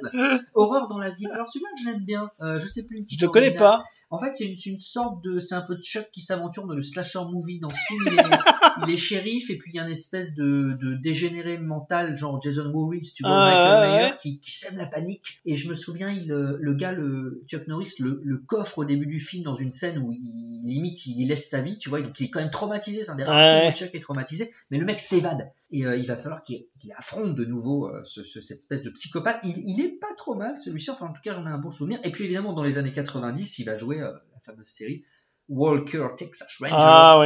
Horreur 0.54 0.88
dans 0.88 0.98
la 0.98 1.10
ville. 1.10 1.30
Alors 1.32 1.48
celui-là, 1.48 1.68
je 1.80 1.90
l'aime 1.90 2.04
bien. 2.04 2.30
Euh, 2.40 2.58
je 2.58 2.66
sais 2.66 2.82
plus 2.82 2.96
une 2.98 3.04
petite. 3.04 3.20
Je 3.20 3.26
le 3.26 3.30
connais 3.30 3.52
pas. 3.52 3.84
En 4.12 4.18
fait, 4.18 4.34
c'est 4.34 4.44
une, 4.44 4.78
sorte 4.78 5.24
de, 5.24 5.38
c'est 5.40 5.54
un 5.54 5.62
peu 5.62 5.74
de 5.74 5.80
Chuck 5.82 6.08
qui 6.12 6.20
s'aventure 6.20 6.66
dans 6.66 6.74
le 6.74 6.82
slasher 6.82 7.20
movie. 7.32 7.58
Dans 7.60 7.70
ce 7.70 7.74
film, 7.88 8.00
il 8.06 8.18
est, 8.18 8.86
il 8.86 8.94
est 8.94 8.96
shérif 8.96 9.50
et 9.50 9.56
puis 9.56 9.70
il 9.72 9.76
y 9.76 9.80
a 9.80 9.82
une 9.84 9.90
espèce 9.90 10.34
de, 10.34 10.76
de 10.80 10.94
dégénéré 10.94 11.58
mental, 11.58 12.16
genre 12.16 12.40
Jason 12.40 12.70
Voorhees, 12.70 13.12
tu 13.16 13.22
vois, 13.24 13.32
Ah, 13.32 13.46
Michael 13.46 13.80
ouais, 13.90 13.96
Mayer, 13.98 14.10
ouais. 14.12 14.16
qui, 14.20 14.38
qui 14.40 14.50
sème 14.52 14.76
la 14.76 14.86
panique. 14.86 15.40
Et 15.46 15.56
je 15.56 15.68
me 15.68 15.74
souviens, 15.74 16.10
il, 16.10 16.30
euh, 16.30 16.56
le 16.60 16.74
gars, 16.74 16.92
le 16.92 17.42
Chuck 17.48 17.66
Norris, 17.68 17.94
le, 18.00 18.20
le 18.22 18.38
coffre 18.38 18.78
au 18.78 18.84
début 18.84 19.06
du 19.06 19.18
film 19.18 19.42
dans 19.44 19.56
une 19.56 19.70
scène 19.70 19.98
où 19.98 20.12
il 20.12 20.62
limite, 20.64 21.06
il 21.06 21.26
laisse 21.26 21.48
sa 21.48 21.60
vie, 21.60 21.76
tu 21.78 21.88
vois, 21.88 22.02
donc 22.02 22.18
il 22.20 22.24
est 22.26 22.30
quand 22.30 22.40
même 22.40 22.50
traumatisé. 22.50 23.02
C'est 23.02 23.10
un 23.10 23.16
des 23.16 23.24
rares 23.24 23.42
Ouais. 23.42 23.72
Chuck 23.74 23.94
est 23.94 24.00
traumatisé, 24.00 24.52
mais 24.70 24.78
le 24.78 24.84
mec 24.84 25.00
s'évade. 25.00 25.50
Et 25.70 25.86
euh, 25.86 25.96
il 25.96 26.06
va 26.06 26.16
falloir 26.16 26.42
qu'il 26.42 26.66
affronte 26.98 27.34
de 27.34 27.44
nouveau 27.46 27.86
euh, 27.88 28.02
ce- 28.04 28.22
ce- 28.22 28.42
cette 28.42 28.58
espèce 28.58 28.82
de 28.82 28.90
psychopathe. 28.90 29.38
Il, 29.42 29.54
il 29.56 29.80
est 29.82 29.88
pas 29.98 30.12
trop 30.18 30.34
mal 30.34 30.56
celui-ci, 30.58 30.90
enfin 30.90 31.06
en 31.06 31.12
tout 31.14 31.22
cas 31.22 31.32
j'en 31.34 31.46
ai 31.46 31.48
un 31.48 31.56
bon 31.58 31.70
souvenir. 31.70 31.98
Et 32.04 32.12
puis 32.12 32.24
évidemment 32.24 32.52
dans 32.52 32.62
les 32.62 32.76
années 32.76 32.92
90, 32.92 33.58
il 33.58 33.64
va 33.64 33.76
jouer 33.76 34.00
la 34.04 34.40
fameuse 34.44 34.66
série 34.68 35.04
Walker 35.48 36.08
Texas 36.16 36.56
Ranger, 36.60 36.74
Ah 36.78 37.22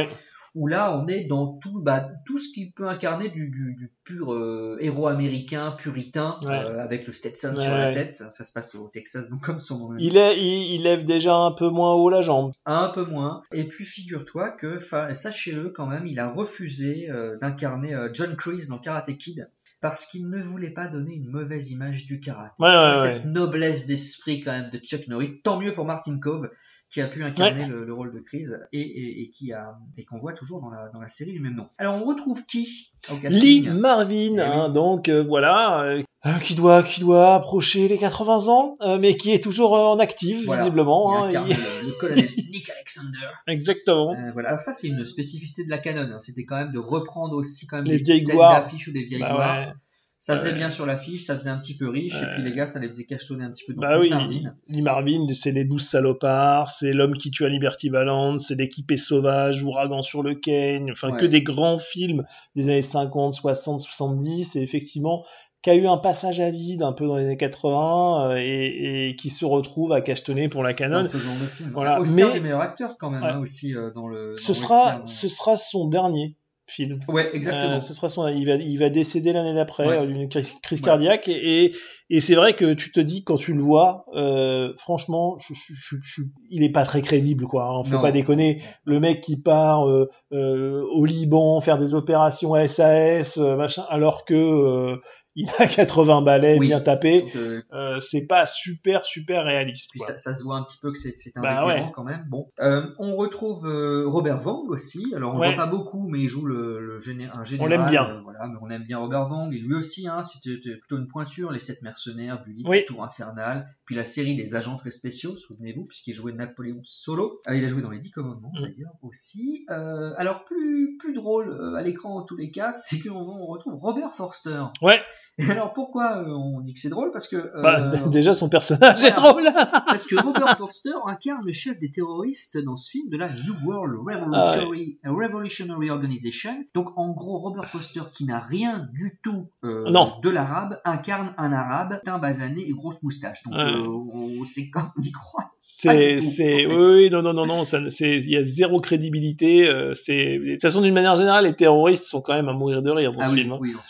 où 0.55 0.65
là 0.65 0.97
on 0.97 1.05
est 1.05 1.25
dans 1.25 1.53
tout, 1.59 1.83
bah, 1.83 2.09
tout 2.25 2.39
ce 2.39 2.51
qui 2.51 2.71
peut 2.71 2.87
incarner 2.87 3.29
du, 3.29 3.49
du- 3.49 3.75
du 3.77 3.93
pur 4.03 4.33
euh, 4.33 4.77
héros 4.79 5.05
américain, 5.07 5.71
puritain, 5.77 6.39
Ouais. 6.43 6.49
euh, 6.49 6.79
avec 6.79 7.05
le 7.05 7.13
Stetson 7.13 7.53
Ouais, 7.55 7.61
sur 7.63 7.73
la 7.75 7.93
tête. 7.93 8.15
Ça 8.15 8.43
se 8.43 8.51
passe 8.51 8.73
au 8.73 8.87
Texas, 8.87 9.29
donc 9.29 9.41
comme 9.43 9.59
son 9.59 9.77
nom. 9.91 9.97
Il, 9.99 10.17
est, 10.17 10.35
il, 10.39 10.73
il 10.75 10.83
lève 10.83 11.05
déjà 11.05 11.35
un 11.35 11.51
peu 11.51 11.69
moins 11.69 11.93
haut 11.93 12.09
la 12.09 12.23
jambe. 12.23 12.53
Un 12.65 12.89
peu 12.89 13.03
moins. 13.05 13.43
Et 13.51 13.65
puis 13.65 13.85
figure-toi 13.85 14.49
que, 14.49 14.79
sachez-le 15.13 15.69
quand 15.69 15.85
même, 15.85 16.07
il 16.07 16.19
a 16.19 16.27
refusé 16.31 17.07
euh, 17.11 17.37
d'incarner 17.39 17.93
euh, 17.93 18.09
John 18.13 18.35
Kreese 18.35 18.67
dans 18.67 18.79
Karate 18.79 19.15
Kid 19.17 19.51
parce 19.79 20.05
qu'il 20.05 20.29
ne 20.29 20.41
voulait 20.41 20.71
pas 20.71 20.87
donner 20.87 21.13
une 21.15 21.29
mauvaise 21.29 21.69
image 21.69 22.05
du 22.05 22.19
karaté. 22.19 22.55
Ouais, 22.59 22.69
ouais, 22.69 22.95
Cette 22.95 23.25
ouais. 23.25 23.31
noblesse 23.31 23.85
d'esprit 23.85 24.41
quand 24.41 24.51
même 24.51 24.69
de 24.69 24.79
Chuck 24.79 25.07
Norris. 25.07 25.41
Tant 25.43 25.59
mieux 25.59 25.73
pour 25.73 25.85
Martin 25.85 26.19
Cove 26.19 26.49
qui 26.89 27.01
a 27.01 27.07
pu 27.07 27.23
incarner 27.23 27.65
le, 27.65 27.83
le 27.85 27.93
rôle 27.93 28.13
de 28.13 28.19
Kreese 28.19 28.59
et, 28.71 28.79
et, 28.79 29.21
et 29.23 29.29
qui 29.29 29.51
a 29.53 29.75
et 29.97 30.05
qu'on 30.05 30.17
voit 30.17 30.33
toujours 30.33 30.61
dans 30.61 30.69
la, 30.69 30.89
dans 30.93 31.01
la 31.01 31.07
série 31.09 31.33
du 31.33 31.39
même 31.41 31.55
nom. 31.55 31.67
Alors 31.77 31.95
on 31.95 32.05
retrouve 32.05 32.45
qui 32.45 32.91
au 33.11 33.15
Lee 33.29 33.61
Marvin, 33.69 34.35
Eh 34.37 34.39
hein, 34.39 34.65
oui. 34.67 34.73
donc 34.73 35.09
euh, 35.09 35.21
voilà, 35.23 35.81
euh, 35.83 36.03
euh, 36.25 36.31
qui 36.41 36.55
doit 36.55 36.83
qui 36.83 37.01
doit 37.01 37.35
approcher 37.35 37.87
les 37.89 37.97
80 37.97 38.47
ans, 38.47 38.75
euh, 38.81 38.97
mais 38.99 39.15
qui 39.17 39.31
est 39.33 39.43
toujours 39.43 39.73
en 39.73 39.99
active 39.99 40.45
Voilà. 40.45 40.61
visiblement. 40.63 41.27
Il 41.29 41.35
hein, 41.35 41.45
il- 41.47 41.55
le, 41.55 41.87
le 41.87 41.99
colonel 41.99 42.25
Nick 42.51 42.69
Alexander. 42.69 43.27
Exactement. 43.47 44.15
Voilà. 44.33 44.49
Alors 44.49 44.61
ça, 44.61 44.71
c'est 44.73 44.87
une 44.87 45.03
spécificité 45.05 45.65
de 45.65 45.69
la 45.69 45.77
canon. 45.77 46.01
hein. 46.13 46.19
C'était 46.21 46.45
quand 46.45 46.55
même 46.57 46.71
de 46.71 46.79
reprendre 46.79 47.35
aussi 47.35 47.67
quand 47.67 47.77
même 47.77 47.85
Les 47.85 47.97
des 47.99 48.03
vieilles 48.19 48.25
d'affiches 48.25 48.87
ou 48.87 48.93
des 48.93 49.03
vieilles 49.03 49.21
Bah 49.21 49.33
gloires. 49.33 49.57
ouais. 49.57 49.73
Ça 50.19 50.37
faisait 50.39 50.53
bien 50.53 50.69
sur 50.71 50.85
l'affiche, 50.87 51.25
ça 51.25 51.35
faisait 51.35 51.51
un 51.51 51.57
petit 51.59 51.77
peu 51.77 51.87
riche, 51.89 52.15
et 52.15 52.25
puis 52.33 52.41
les 52.43 52.51
gars, 52.51 52.65
ça 52.65 52.79
les 52.79 52.87
faisait 52.87 53.03
cachetonner 53.03 53.43
un 53.45 53.51
petit 53.51 53.63
peu. 53.65 53.73
Donc, 53.73 53.83
Bah 53.83 53.99
oui, 53.99 54.09
Marvin. 54.09 54.53
Lee 54.67 54.81
Marvin, 54.81 55.27
c'est 55.29 55.51
les 55.51 55.63
douze 55.63 55.83
salopards, 55.83 56.69
c'est 56.71 56.91
l'homme 56.91 57.15
qui 57.17 57.29
tue 57.29 57.45
à 57.45 57.49
Liberty 57.49 57.89
Valance, 57.89 58.45
c'est 58.47 58.55
l'équipée 58.55 58.97
sauvage, 58.97 59.63
ouragan 59.63 60.01
sur 60.01 60.23
le 60.23 60.33
Kane, 60.33 60.89
enfin 60.91 61.11
que 61.15 61.25
des 61.27 61.43
grands 61.43 61.77
films 61.79 62.23
des 62.55 62.69
années 62.69 62.81
50, 62.81 63.33
60, 63.35 63.79
70, 63.79 64.55
et 64.55 64.61
effectivement 64.61 65.23
qui 65.63 65.71
a 65.71 65.75
eu 65.75 65.87
un 65.87 65.97
passage 65.97 66.39
à 66.39 66.51
vide 66.51 66.83
un 66.83 66.93
peu 66.93 67.07
dans 67.07 67.15
les 67.17 67.25
années 67.25 67.35
80 67.35 68.29
euh, 68.31 68.35
et, 68.39 69.09
et 69.09 69.15
qui 69.15 69.29
se 69.31 69.43
retrouve 69.43 69.91
à 69.91 70.01
cachetonner 70.01 70.49
pour 70.49 70.61
la 70.63 70.73
Canon. 70.75 71.03
Dans 71.03 71.09
ce 71.09 71.17
genre 71.17 71.35
de 71.41 71.47
film. 71.47 71.71
Voilà, 71.73 71.99
Oscar 71.99 72.27
mais- 72.27 72.33
des 72.35 72.39
meilleurs 72.41 72.61
acteurs 72.61 72.95
quand 72.97 73.09
même 73.09 73.23
Ouais. 73.23 73.29
hein, 73.29 73.39
aussi 73.39 73.75
euh, 73.75 73.91
dans 73.91 74.07
le. 74.07 74.35
Ce 74.37 74.49
dans 74.49 74.53
sera, 74.53 74.83
Western. 74.85 75.05
ce 75.07 75.27
sera 75.27 75.57
son 75.57 75.87
dernier 75.87 76.35
film. 76.67 76.99
Ouais, 77.07 77.29
exactement. 77.33 77.75
Euh, 77.75 77.79
ce 77.79 77.93
sera 77.93 78.09
son, 78.09 78.27
il 78.27 78.45
va, 78.45 78.55
il 78.55 78.77
va 78.77 78.89
décéder 78.89 79.33
l'année 79.33 79.53
d'après 79.53 79.87
euh, 79.87 80.05
d'une 80.05 80.29
crise, 80.29 80.81
cardiaque 80.81 81.27
et, 81.27 81.65
et, 81.65 81.75
Et 82.09 82.21
c'est 82.21 82.35
vrai 82.35 82.55
que 82.55 82.73
tu 82.73 82.91
te 82.93 82.99
dis 83.01 83.23
quand 83.23 83.37
tu 83.37 83.53
le 83.53 83.61
vois, 83.61 84.05
euh, 84.15 84.73
franchement, 84.77 85.37
je, 85.39 85.53
je- 85.53 85.95
je- 86.01 86.21
il 86.49 86.63
est 86.63 86.71
pas 86.71 86.85
très 86.85 87.01
crédible, 87.01 87.45
quoi. 87.47 87.65
Hein, 87.69 87.83
faut 87.83 87.95
Non. 87.95 88.01
pas 88.01 88.11
déconner. 88.13 88.61
Le 88.85 88.99
mec 89.01 89.19
qui 89.21 89.35
part 89.35 89.87
euh, 89.89 90.07
euh, 90.31 90.83
au 90.95 91.03
Liban 91.05 91.59
faire 91.59 91.77
des 91.77 91.93
opérations 91.93 92.55
SAS, 92.67 93.37
euh, 93.37 93.57
machin, 93.57 93.83
alors 93.89 94.23
que 94.23 94.33
euh, 94.35 94.97
il 95.35 95.47
a 95.59 95.67
80 95.67 96.21
balais 96.21 96.57
Oui. 96.57 96.67
bien 96.67 96.79
tapés, 96.79 97.25
euh, 97.73 97.99
c'est 97.99 98.25
pas 98.25 98.45
super 98.45 99.03
super 99.05 99.43
réaliste. 99.43 99.89
Puis 99.91 99.99
quoi. 99.99 100.07
ça, 100.07 100.17
ça 100.17 100.33
se 100.33 100.43
voit 100.43 100.55
un 100.55 100.63
petit 100.63 100.77
peu 100.81 100.91
que 100.91 100.97
c'est 100.97 101.13
un 101.35 101.41
Bah 101.41 101.59
vétéran 101.59 101.67
ouais. 101.67 101.91
quand 101.93 102.03
même. 102.05 102.25
Bon, 102.29 102.47
Euh, 102.61 102.83
on 102.99 103.15
retrouve 103.17 103.67
euh, 103.67 104.05
Robert 104.07 104.39
Vang 104.39 104.63
aussi. 104.69 105.13
Alors 105.15 105.35
on 105.35 105.39
Ouais. 105.39 105.49
le 105.49 105.55
voit 105.55 105.65
pas 105.65 105.69
beaucoup, 105.69 106.07
mais 106.09 106.19
il 106.21 106.27
joue 106.29 106.45
le, 106.45 106.79
le 106.79 106.99
géné- 106.99 107.29
un 107.33 107.43
général. 107.43 107.69
l'aime 107.69 107.89
bien. 107.89 108.21
voilà, 108.23 108.47
mais 108.47 108.57
on 108.61 108.69
aime 108.69 108.83
bien 108.83 108.97
Robert 108.97 109.25
Vang 109.25 109.51
et 109.51 109.59
lui 109.59 109.75
aussi. 109.75 110.07
Hein, 110.07 110.23
C'était 110.23 110.57
plutôt 110.77 110.97
une 110.97 111.07
pointure. 111.07 111.51
Les 111.51 111.59
sept 111.59 111.81
mercenaires, 111.83 111.96
Bully, 112.45 112.63
Oui. 112.65 112.85
Tour 112.85 113.03
infernal, 113.03 113.65
puis 113.85 113.95
la 113.95 114.05
série 114.05 114.35
des 114.35 114.55
agents 114.55 114.75
très 114.75 114.91
spéciaux. 114.91 115.35
Souvenez-vous, 115.37 115.85
puisqu'il 115.85 116.13
jouait 116.13 116.33
Napoléon 116.33 116.81
Solo. 116.83 117.41
Euh, 117.47 117.55
il 117.55 117.63
a 117.63 117.67
joué 117.67 117.81
dans 117.81 117.89
les 117.89 117.99
Dix 117.99 118.11
Commandements 118.11 118.51
Mm. 118.53 118.61
d'ailleurs 118.61 118.93
aussi. 119.01 119.65
Euh, 119.69 120.13
alors 120.17 120.43
plus 120.45 120.97
plus 120.97 121.13
drôle 121.13 121.49
euh, 121.49 121.75
à 121.75 121.81
l'écran 121.81 122.17
en 122.17 122.23
tous 122.23 122.35
les 122.37 122.49
cas, 122.51 122.71
c'est 122.71 122.99
qu'on 122.99 123.11
on 123.15 123.45
retrouve 123.45 123.75
Robert 123.75 124.11
Forster. 124.13 124.63
Ouais. 124.81 124.99
Et 125.39 125.49
alors 125.51 125.71
pourquoi 125.73 126.23
euh, 126.23 126.31
on 126.31 126.61
dit 126.61 126.73
que 126.73 126.79
c'est 126.79 126.89
drôle? 126.89 127.11
Parce 127.11 127.27
que 127.27 127.35
euh, 127.35 127.61
Bah, 127.61 127.91
déjà 128.07 128.33
son 128.33 128.49
personnage 128.49 129.03
est 129.03 129.11
voilà. 129.13 129.31
drôle. 129.31 129.43
parce 129.87 130.03
que 130.05 130.15
Robert 130.19 130.57
Forster 130.57 130.89
incarne 131.05 131.45
le 131.45 131.53
chef 131.53 131.77
des 131.79 131.91
terroristes 131.91 132.57
dans 132.63 132.75
ce 132.75 132.89
film 132.89 133.09
de 133.09 133.17
la 133.17 133.29
New 133.29 133.53
World 133.65 133.93
Revolutionary, 133.99 134.97
Revolutionary 135.05 135.89
Organization. 135.91 136.63
Donc 136.73 136.97
en 136.97 137.11
gros, 137.13 137.37
Robert 137.39 137.65
Forster, 137.69 138.01
qui 138.13 138.25
n'a 138.25 138.39
rien 138.39 138.87
du 138.93 139.19
tout 139.23 139.49
euh, 139.63 139.89
Non. 139.91 140.13
de 140.23 140.29
l'arabe, 140.29 140.79
incarne 140.85 141.33
un 141.37 141.51
arabe, 141.51 141.99
teint 142.03 142.17
basané 142.17 142.61
et 142.67 142.71
grosse 142.71 143.01
moustache. 143.03 143.43
Donc 143.43 143.53
Ouais. 143.53 143.61
euh, 143.61 143.87
on- 143.87 144.43
c'est 144.43 144.69
comme 144.69 144.89
on 144.97 145.01
y 145.01 145.11
croit. 145.11 145.51
C'est, 145.59 146.19
en 146.19 146.23
fait. 146.23 146.65
oui, 146.65 147.09
non, 147.11 147.21
non, 147.21 147.33
non, 147.33 147.45
non, 147.45 147.63
c'est, 147.65 148.17
il 148.17 148.29
y 148.31 148.37
a 148.37 148.43
zéro 148.43 148.79
crédibilité. 148.79 149.67
euh, 149.69 149.93
c'est, 149.93 150.39
de 150.39 150.53
toute 150.53 150.61
façon, 150.61 150.81
d'une 150.81 150.93
manière 150.93 151.17
générale, 151.17 151.45
les 151.45 151.55
terroristes 151.55 152.05
sont 152.05 152.21
quand 152.21 152.33
même 152.33 152.47
à 152.47 152.53
mourir 152.53 152.81
de 152.81 152.89
rire 152.89 153.11
dans 153.11 153.19
Ah 153.21 153.25
ce 153.27 153.33
oui, 153.33 153.41
film. 153.41 153.51
hein. 153.51 153.57
oui, 153.59 153.71
dire. 153.73 153.81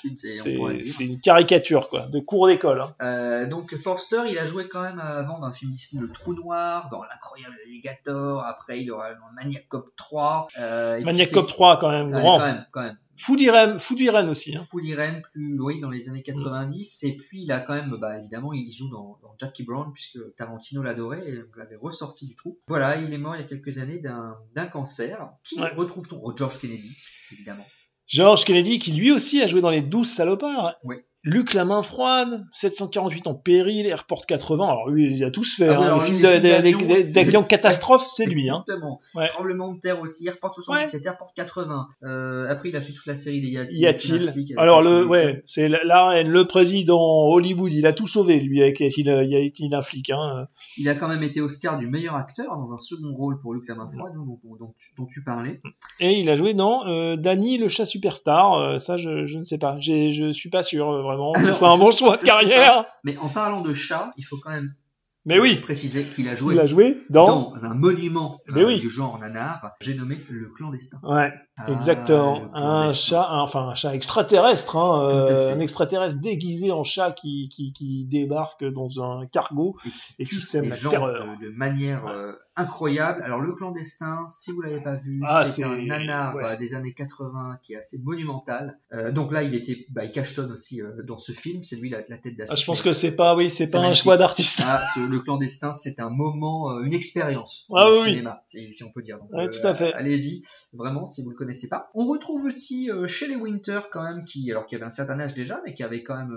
c'est 0.98 1.06
une 1.06 1.20
caricature, 1.20 1.37
quoi, 1.90 2.02
de 2.08 2.20
cours 2.20 2.48
d'école. 2.48 2.82
Hein. 2.82 2.96
Euh, 3.02 3.46
donc 3.48 3.76
Forster, 3.76 4.24
il 4.30 4.38
a 4.38 4.46
joué 4.46 4.68
quand 4.68 4.82
même 4.82 5.00
avant 5.00 5.40
dans 5.40 5.48
le 5.48 5.54
film 5.54 5.72
Disney 5.72 6.02
Le 6.02 6.12
Trou 6.12 6.34
Noir, 6.34 6.90
dans 6.90 7.04
L'incroyable 7.04 7.56
Alligator, 7.66 8.44
après 8.44 8.82
il 8.82 8.92
aura 8.92 9.14
dans 9.14 9.32
Maniac 9.36 9.68
Cop 9.68 9.94
3. 9.96 10.48
Euh, 10.60 10.98
et 10.98 11.04
Maniac 11.04 11.32
Cop 11.32 11.48
3, 11.48 11.80
quand 11.80 11.90
même, 11.92 12.14
Ouais, 12.14 12.20
grand. 12.22 12.38
quand 12.40 12.46
même, 12.46 12.66
quand 12.72 12.82
même. 12.82 12.98
Food 13.20 13.42
Irene, 13.42 13.80
Food 13.80 14.00
Irene 14.00 14.30
aussi. 14.30 14.56
Hein. 14.56 14.62
Full 14.70 14.86
Irene, 14.86 15.24
plus 15.34 15.60
oui, 15.60 15.80
dans 15.80 15.90
les 15.90 16.08
années 16.08 16.22
90. 16.22 17.04
Et 17.04 17.18
puis 17.18 17.42
il 17.42 17.52
a 17.52 17.60
quand 17.60 17.74
même, 17.74 17.98
bah, 18.00 18.20
évidemment, 18.20 18.54
il 18.54 18.70
joue 18.70 18.90
dans, 18.92 19.18
dans 19.24 19.34
Jackie 19.40 19.64
Brown 19.64 19.92
puisque 19.92 20.20
Tarantino 20.36 20.84
l'adorait 20.84 21.28
et 21.28 21.40
l'avait 21.58 21.78
ressorti 21.82 22.28
du 22.28 22.36
trou. 22.36 22.60
Voilà, 22.68 22.98
il 22.98 23.12
est 23.12 23.18
mort 23.18 23.36
il 23.36 23.42
y 23.42 23.44
a 23.44 23.48
quelques 23.48 23.80
années 23.80 23.98
d'un 24.00 24.68
cancer. 24.68 25.30
Qui 25.44 25.60
Ouais. 25.60 25.74
retrouve-t-on? 25.76 26.20
Oh, 26.24 26.32
George 26.38 26.60
Kennedy, 26.60 26.92
évidemment. 27.32 27.66
George 28.06 28.46
Kennedy, 28.46 28.78
qui 28.78 28.92
lui 28.92 29.12
aussi 29.12 29.42
a 29.42 29.48
joué 29.48 29.62
dans 29.62 29.72
les 29.72 29.82
12 29.82 30.08
salopards. 30.08 30.76
Ouais. 30.84 31.04
Luc 31.30 31.54
la 31.54 31.66
main 31.66 31.84
froide, 31.84 32.46
748 32.54 33.28
en 33.28 33.34
péril, 33.36 33.86
Airport 33.86 34.26
80. 34.26 34.66
Alors 34.66 34.90
lui, 34.90 35.14
il 35.14 35.24
a 35.26 35.30
tous 35.30 35.56
fait. 35.58 35.68
Ah 35.68 35.98
oui, 35.98 36.26
hein, 36.26 36.40
d'avion, 36.40 36.80
d'avion 37.14 37.44
catastrophe, 37.44 38.08
c'est 38.16 38.26
lui. 38.26 38.50
Hein. 38.50 38.64
Exactement. 38.66 39.02
Ouais. 39.14 39.28
Tremblement 39.28 39.74
de 39.74 39.80
terre 39.80 40.00
aussi, 40.00 40.26
Airport 40.26 40.54
77, 40.54 41.06
Airport 41.06 41.34
80. 41.36 41.88
Euh, 42.04 42.48
après, 42.50 42.70
il 42.70 42.78
a 42.78 42.82
fait 42.82 42.94
toute 42.94 43.06
la 43.08 43.16
série 43.16 43.42
des 43.42 43.48
Y 43.50 43.86
a-t-il 43.86 44.56
Alors 44.58 44.82
la 44.82 44.90
le, 44.90 45.06
ouais, 45.06 45.44
c'est 45.46 45.68
reine, 45.68 46.30
le 46.30 46.48
président 46.48 47.00
Hollywood, 47.28 47.74
il 47.74 47.86
a 47.86 47.92
tout 47.92 48.08
sauvé 48.08 48.40
lui 48.40 48.62
avec 48.62 48.80
Y 48.80 48.86
a-t-il 48.86 49.74
un 49.76 49.82
flic. 49.82 50.10
Hein. 50.12 50.48
Il 50.78 50.88
a 50.88 50.96
quand 50.96 51.10
même 51.10 51.24
été 51.24 51.42
Oscar 51.42 51.78
du 51.78 51.88
meilleur 51.88 52.16
acteur 52.16 52.56
dans 52.56 52.72
un 52.74 52.78
second 52.78 53.14
rôle 53.14 53.40
pour 53.42 53.54
Luc 53.54 53.68
la 53.68 53.76
main 53.76 53.88
froide, 53.90 54.14
dont, 54.16 54.40
dont- 54.44 54.56
dont 54.58 54.74
tu- 54.80 54.94
dont 54.98 55.06
tu 55.06 55.24
parlais. 55.24 55.60
Et 56.00 56.14
il 56.20 56.30
a 56.30 56.38
joué 56.38 56.54
dans 56.54 56.88
euh, 56.88 57.18
Danny 57.18 57.58
le 57.58 57.68
chat 57.68 57.86
superstar. 57.86 58.54
Euh, 58.54 58.80
ça, 58.80 58.96
je, 58.96 59.26
je 59.26 59.38
ne 59.40 59.44
sais 59.44 59.58
pas. 59.58 59.78
Je 59.82 60.32
suis 60.32 60.50
pas 60.50 60.64
sûr 60.64 60.90
euh, 60.90 61.17
vraiment 61.18 61.34
que 61.34 61.46
ce 61.46 61.54
soit 61.54 61.70
un 61.72 61.78
bon 61.78 61.92
choix 61.92 62.18
de 62.18 62.24
carrière. 62.24 62.86
Mais 63.04 63.18
en 63.18 63.30
parlant 63.30 63.62
de 63.62 63.74
chat, 63.74 64.12
il 64.18 64.24
faut 64.24 64.38
quand 64.38 64.52
même 64.52 64.74
Mais 65.26 65.40
oui, 65.40 65.58
préciser 65.58 66.04
qu'il 66.06 66.30
a 66.30 66.36
joué 66.36 66.54
il 66.56 66.60
a 66.62 66.66
joué 66.68 67.00
dans. 67.10 67.52
dans 67.52 67.66
un 67.66 67.74
monument 67.74 68.40
euh, 68.56 68.66
oui. 68.66 68.80
du 68.80 68.90
genre 68.90 69.20
nanar, 69.20 69.72
j'ai 69.82 69.94
nommé 69.94 70.18
Le 70.30 70.48
Clandestin. 70.56 71.00
Ouais, 71.04 71.34
Ah, 71.58 71.72
exactement. 71.74 72.50
un 72.54 72.94
chat, 72.94 73.28
un- 73.30 73.42
enfin 73.42 73.68
un 73.68 73.76
chat 73.76 73.94
extraterrestre, 73.94 74.78
hein, 74.78 75.10
euh, 75.12 75.54
un 75.54 75.60
extraterrestre 75.60 76.22
déguisé 76.22 76.72
en 76.72 76.84
chat 76.84 77.12
qui, 77.12 77.50
qui, 77.50 77.74
qui 77.74 78.06
débarque 78.06 78.64
dans 78.64 79.02
un 79.04 79.26
cargo 79.26 79.76
et 80.20 80.24
qui 80.26 80.40
sème 80.40 80.70
la 80.70 80.78
terreur. 80.78 81.26
de, 81.42 81.46
de 81.46 81.50
manière 81.52 82.08
euh, 82.08 82.32
incroyable. 82.58 83.22
Alors 83.24 83.40
Le 83.40 83.54
Clandestin, 83.54 84.26
si 84.28 84.52
vous 84.52 84.62
l'avez 84.62 84.82
pas 84.82 84.96
vu, 84.96 85.22
Ah, 85.26 85.46
c'est 85.46 85.64
un 85.64 85.78
nanar 85.82 86.36
ouais. 86.36 86.44
euh, 86.44 86.56
des 86.58 86.74
années 86.74 86.94
80 86.94 87.60
qui 87.64 87.74
est 87.74 87.78
assez 87.78 87.98
monumental. 88.04 88.80
Euh, 88.94 89.12
donc 89.12 89.32
là, 89.32 89.44
il 89.44 89.56
était, 89.56 89.86
bah, 89.90 90.04
il 90.04 90.12
cachetonne 90.12 90.52
aussi 90.52 90.82
euh, 90.82 91.04
dans 91.04 91.18
ce 91.18 91.32
film. 91.32 91.64
C'est 91.64 91.76
lui 91.78 91.90
la, 91.90 92.00
la 92.10 92.18
tête 92.18 92.36
d'affiche. 92.36 92.52
Ah, 92.52 92.56
je 92.56 92.66
pense 92.66 92.82
que 92.82 92.92
c'est 92.94 93.16
pas, 93.16 93.36
oui, 93.36 93.50
c'est 93.50 93.70
pas 93.72 93.80
un 93.80 93.94
choix 93.94 94.18
d'artiste. 94.18 94.62
Ah, 94.66 94.84
ce- 94.94 95.00
le 95.08 95.20
clandestin, 95.20 95.72
c'est 95.74 96.00
un 96.00 96.10
moment, 96.10 96.72
euh, 96.72 96.84
une 96.84 96.94
expérience 96.94 97.66
Ah 97.76 97.92
oui, 97.92 97.98
cinéma, 98.10 98.42
si, 98.48 98.74
si 98.74 98.84
on 98.84 98.92
peut 98.92 99.02
dire. 99.02 99.18
Donc, 99.20 99.30
Ouais, 99.32 99.50
tout 99.50 99.66
à 99.66 99.76
fait. 99.76 99.94
Allez-y, 99.94 100.42
vraiment, 100.74 101.06
si 101.08 101.24
vous 101.24 101.30
le 101.30 101.36
connaissez 101.36 101.68
pas. 101.70 101.90
On 101.94 102.08
retrouve 102.08 102.44
aussi 102.46 102.90
Shelley 103.06 103.36
Winter, 103.36 103.82
quand 103.92 104.04
même, 104.04 104.24
qui, 104.26 104.50
alors 104.52 104.66
qui 104.66 104.76
avait 104.76 104.86
un 104.86 104.90
certain 104.90 105.20
âge 105.20 105.34
déjà, 105.34 105.62
mais 105.66 105.74
qui 105.74 105.84
avait 105.84 106.02
quand 106.04 106.16
même 106.16 106.36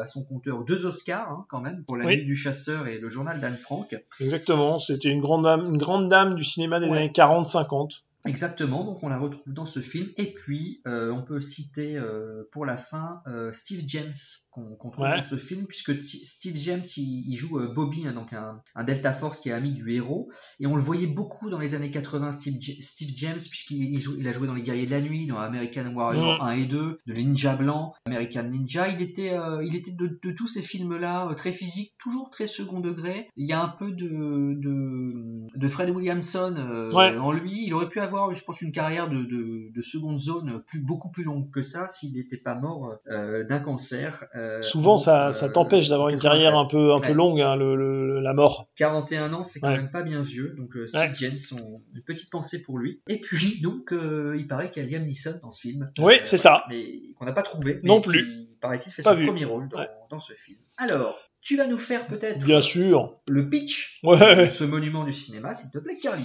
à 0.00 0.06
son 0.06 0.24
compteur 0.24 0.64
deux 0.64 0.86
Oscars, 0.86 1.30
hein, 1.30 1.46
quand 1.48 1.60
même, 1.60 1.84
pour 1.86 1.96
La 1.96 2.06
Oui. 2.06 2.16
Nuit 2.18 2.24
du 2.26 2.34
Chasseur 2.36 2.86
et 2.88 2.98
le 2.98 3.08
journal 3.08 3.38
d'Anne 3.40 3.56
Frank. 3.56 3.94
Exactement. 4.20 4.78
C'était 4.78 5.08
une 5.08 5.20
grande 5.20 5.46
dame, 5.56 5.70
une 5.72 5.78
grande 5.78 6.08
dame 6.08 6.34
du 6.34 6.44
cinéma 6.44 6.80
des 6.80 6.88
Ouais. 6.88 6.98
années 6.98 7.08
40-50. 7.12 8.02
Exactement, 8.24 8.84
donc 8.84 9.02
on 9.02 9.08
la 9.08 9.18
retrouve 9.18 9.52
dans 9.52 9.66
ce 9.66 9.80
film. 9.80 10.08
Et 10.16 10.32
puis, 10.32 10.80
euh, 10.86 11.10
on 11.12 11.22
peut 11.22 11.40
citer 11.40 11.96
euh, 11.96 12.44
pour 12.52 12.64
la 12.64 12.76
fin 12.76 13.20
euh, 13.26 13.50
Steve 13.52 13.82
James 13.86 14.12
qu'on 14.50 14.76
qu'on 14.76 14.90
trouve 14.90 15.06
Ouais. 15.06 15.16
dans 15.16 15.22
ce 15.22 15.36
film, 15.36 15.66
puisque 15.66 16.00
Steve 16.02 16.56
James 16.56 16.82
il, 16.98 17.24
il 17.26 17.36
joue 17.36 17.58
Bobby, 17.74 18.06
hein, 18.06 18.12
donc 18.12 18.32
un, 18.34 18.60
un 18.74 18.84
Delta 18.84 19.12
Force 19.12 19.40
qui 19.40 19.48
est 19.48 19.52
ami 19.52 19.72
du 19.72 19.90
héros. 19.92 20.30
Et 20.60 20.66
on 20.66 20.76
le 20.76 20.82
voyait 20.82 21.06
beaucoup 21.06 21.48
dans 21.50 21.58
les 21.58 21.74
années 21.74 21.90
80, 21.90 22.32
Steve, 22.32 22.56
J- 22.60 22.80
Steve 22.82 23.10
James, 23.14 23.38
puisqu'il 23.50 23.82
il 23.94 23.98
joue- 23.98 24.16
il 24.18 24.28
a 24.28 24.32
joué 24.32 24.46
dans 24.46 24.54
Les 24.54 24.62
Guerriers 24.62 24.86
de 24.86 24.90
la 24.90 25.00
Nuit, 25.00 25.26
dans 25.26 25.38
American 25.38 25.92
Warrior 25.94 26.38
Mm. 26.38 26.46
1 26.46 26.50
et 26.52 26.66
2, 26.66 26.98
de 27.06 27.12
Les 27.14 27.24
Ninjas 27.24 27.56
Blancs, 27.56 27.94
American 28.06 28.44
Ninja. 28.44 28.88
Il 28.88 29.00
était, 29.00 29.32
il 29.64 29.74
était 29.74 29.90
de, 29.90 30.20
de 30.22 30.32
tous 30.32 30.46
ces 30.46 30.60
films-là, 30.62 31.32
très 31.34 31.52
physique, 31.52 31.94
toujours 31.98 32.28
très 32.30 32.46
second 32.46 32.80
degré. 32.80 33.28
Il 33.36 33.48
y 33.48 33.52
a 33.54 33.62
un 33.62 33.68
peu 33.68 33.90
de, 33.90 34.54
de, 34.60 35.58
de 35.58 35.68
Fred 35.68 35.90
Williamson 35.90 36.54
Ouais. 36.92 37.16
en 37.16 37.32
lui. 37.32 37.64
Il 37.66 37.72
aurait 37.74 37.88
pu 37.88 38.00
avoir, 38.00 38.11
je 38.34 38.42
pense, 38.44 38.60
une 38.62 38.72
carrière 38.72 39.08
de, 39.08 39.18
de, 39.24 39.72
de 39.74 39.82
seconde 39.82 40.18
zone 40.18 40.62
plus, 40.66 40.80
beaucoup 40.80 41.10
plus 41.10 41.24
longue 41.24 41.50
que 41.50 41.62
ça 41.62 41.88
s'il 41.88 42.14
n'était 42.14 42.36
pas 42.36 42.54
mort 42.54 42.98
euh, 43.10 43.44
d'un 43.44 43.58
cancer. 43.60 44.24
Euh, 44.36 44.60
Souvent, 44.62 44.94
donc, 44.96 45.04
ça, 45.04 45.28
euh, 45.28 45.32
ça 45.32 45.48
t'empêche 45.48 45.88
d'avoir 45.88 46.08
une 46.08 46.18
93. 46.18 46.22
carrière 46.42 46.58
un 46.58 46.66
peu, 46.66 46.92
un 46.92 47.00
peu 47.00 47.12
longue, 47.12 47.40
hein, 47.40 47.56
le, 47.56 47.74
le- 47.76 48.20
la 48.20 48.32
mort. 48.34 48.68
41 48.76 49.32
ans, 49.32 49.42
c'est 49.42 49.60
quand 49.60 49.68
Ouais. 49.68 49.76
même 49.78 49.90
pas 49.90 50.02
bien 50.02 50.22
vieux. 50.22 50.54
Donc 50.56 50.70
Steve 50.86 51.00
Ouais. 51.20 51.36
On- 51.52 51.80
une 51.94 52.02
petite 52.02 52.30
pensée 52.30 52.62
pour 52.62 52.78
lui. 52.78 53.00
Et 53.08 53.20
puis, 53.20 53.60
donc, 53.60 53.92
il 53.92 54.46
paraît 54.48 54.70
qu'il 54.70 54.88
y 54.88 54.94
a 54.94 54.98
Liam 54.98 55.06
Neeson 55.06 55.38
dans 55.42 55.50
ce 55.50 55.60
film. 55.60 55.90
Oui, 55.98 56.14
c'est 56.24 56.38
ça. 56.38 56.64
Mais 56.68 56.84
qu'on 57.18 57.24
n'a 57.24 57.32
pas 57.32 57.42
trouvé. 57.42 57.80
Non 57.82 58.00
plus. 58.00 58.48
paraît-il, 58.60 58.92
fait 58.92 59.02
Pas 59.02 59.12
son 59.14 59.16
vu. 59.18 59.26
premier 59.26 59.44
rôle 59.44 59.68
dans, 60.10 60.18
ce 60.20 60.32
film. 60.34 60.58
Alors, 60.76 61.18
tu 61.40 61.56
vas 61.56 61.66
nous 61.66 61.78
faire 61.78 62.06
peut-être 62.06 62.44
Bien 62.46 62.60
sûr. 62.60 63.20
le 63.26 63.48
pitch 63.48 63.98
Ouais. 64.04 64.46
de 64.46 64.52
ce 64.52 64.62
monument 64.64 65.02
du 65.04 65.12
cinéma, 65.12 65.52
s'il 65.54 65.70
te 65.70 65.78
plaît, 65.78 65.96
Carly. 66.00 66.24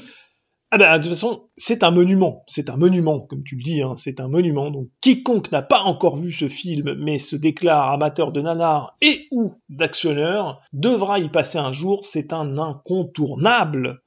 Ah 0.69 0.77
ben, 0.77 0.97
de 0.97 1.03
toute 1.03 1.13
façon, 1.13 1.49
c'est 1.55 1.83
un 1.83 1.91
monument. 1.91 2.43
C'est 2.47 2.69
un 2.69 2.75
monument, 2.75 3.21
comme 3.21 3.43
tu 3.43 3.55
le 3.55 3.63
dis, 3.63 3.81
hein, 3.81 3.93
c'est 3.95 4.19
un 4.19 4.27
monument. 4.27 4.69
Donc, 4.69 4.89
quiconque 4.99 5.49
n'a 5.51 5.61
pas 5.61 5.81
encore 5.81 6.17
vu 6.17 6.33
ce 6.33 6.49
film, 6.49 6.93
mais 6.95 7.19
se 7.19 7.37
déclare 7.37 7.91
amateur 7.91 8.33
de 8.33 8.41
nanar 8.41 8.97
et 9.01 9.27
ou 9.31 9.53
d'actionneur, 9.69 10.61
devra 10.73 11.19
y 11.19 11.29
passer 11.29 11.57
un 11.57 11.71
jour. 11.71 12.03
C'est 12.03 12.33
un 12.33 12.57
incontournable. 12.57 14.01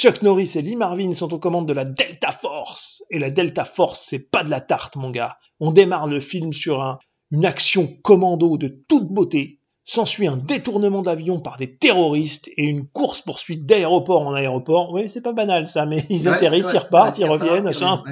Chuck 0.00 0.22
Norris 0.22 0.52
et 0.56 0.62
Lee 0.62 0.74
Marvin 0.76 1.12
sont 1.12 1.32
aux 1.32 1.38
commandes 1.38 1.68
de 1.68 1.72
la 1.72 1.84
Delta 1.84 2.32
Force. 2.32 3.04
Et 3.10 3.20
la 3.20 3.30
Delta 3.30 3.64
Force, 3.64 4.04
c'est 4.04 4.30
pas 4.30 4.42
de 4.42 4.50
la 4.50 4.60
tarte, 4.60 4.96
mon 4.96 5.10
gars. 5.10 5.38
On 5.60 5.70
démarre 5.70 6.08
le 6.08 6.18
film 6.18 6.52
sur 6.52 6.82
un, 6.82 6.98
une 7.30 7.46
action 7.46 7.86
commando 8.02 8.56
de 8.56 8.82
toute 8.88 9.06
beauté. 9.06 9.59
S'ensuit 9.92 10.28
un 10.28 10.36
détournement 10.36 11.02
d'avion 11.02 11.40
par 11.40 11.56
des 11.56 11.74
terroristes 11.74 12.46
et 12.56 12.62
une 12.62 12.86
course-poursuite 12.86 13.66
d'aéroport 13.66 14.22
en 14.22 14.34
aéroport. 14.34 14.92
Oui, 14.92 15.08
c'est 15.08 15.20
pas 15.20 15.32
banal 15.32 15.66
ça, 15.66 15.84
mais 15.84 16.04
ils 16.08 16.28
Ouais, 16.28 16.34
atterrissent, 16.34 16.66
ouais, 16.66 16.74
ils 16.74 16.78
repartent, 16.78 17.18
ouais, 17.18 17.24
ils 17.24 17.28
reviennent, 17.28 17.64
machin. 17.64 18.04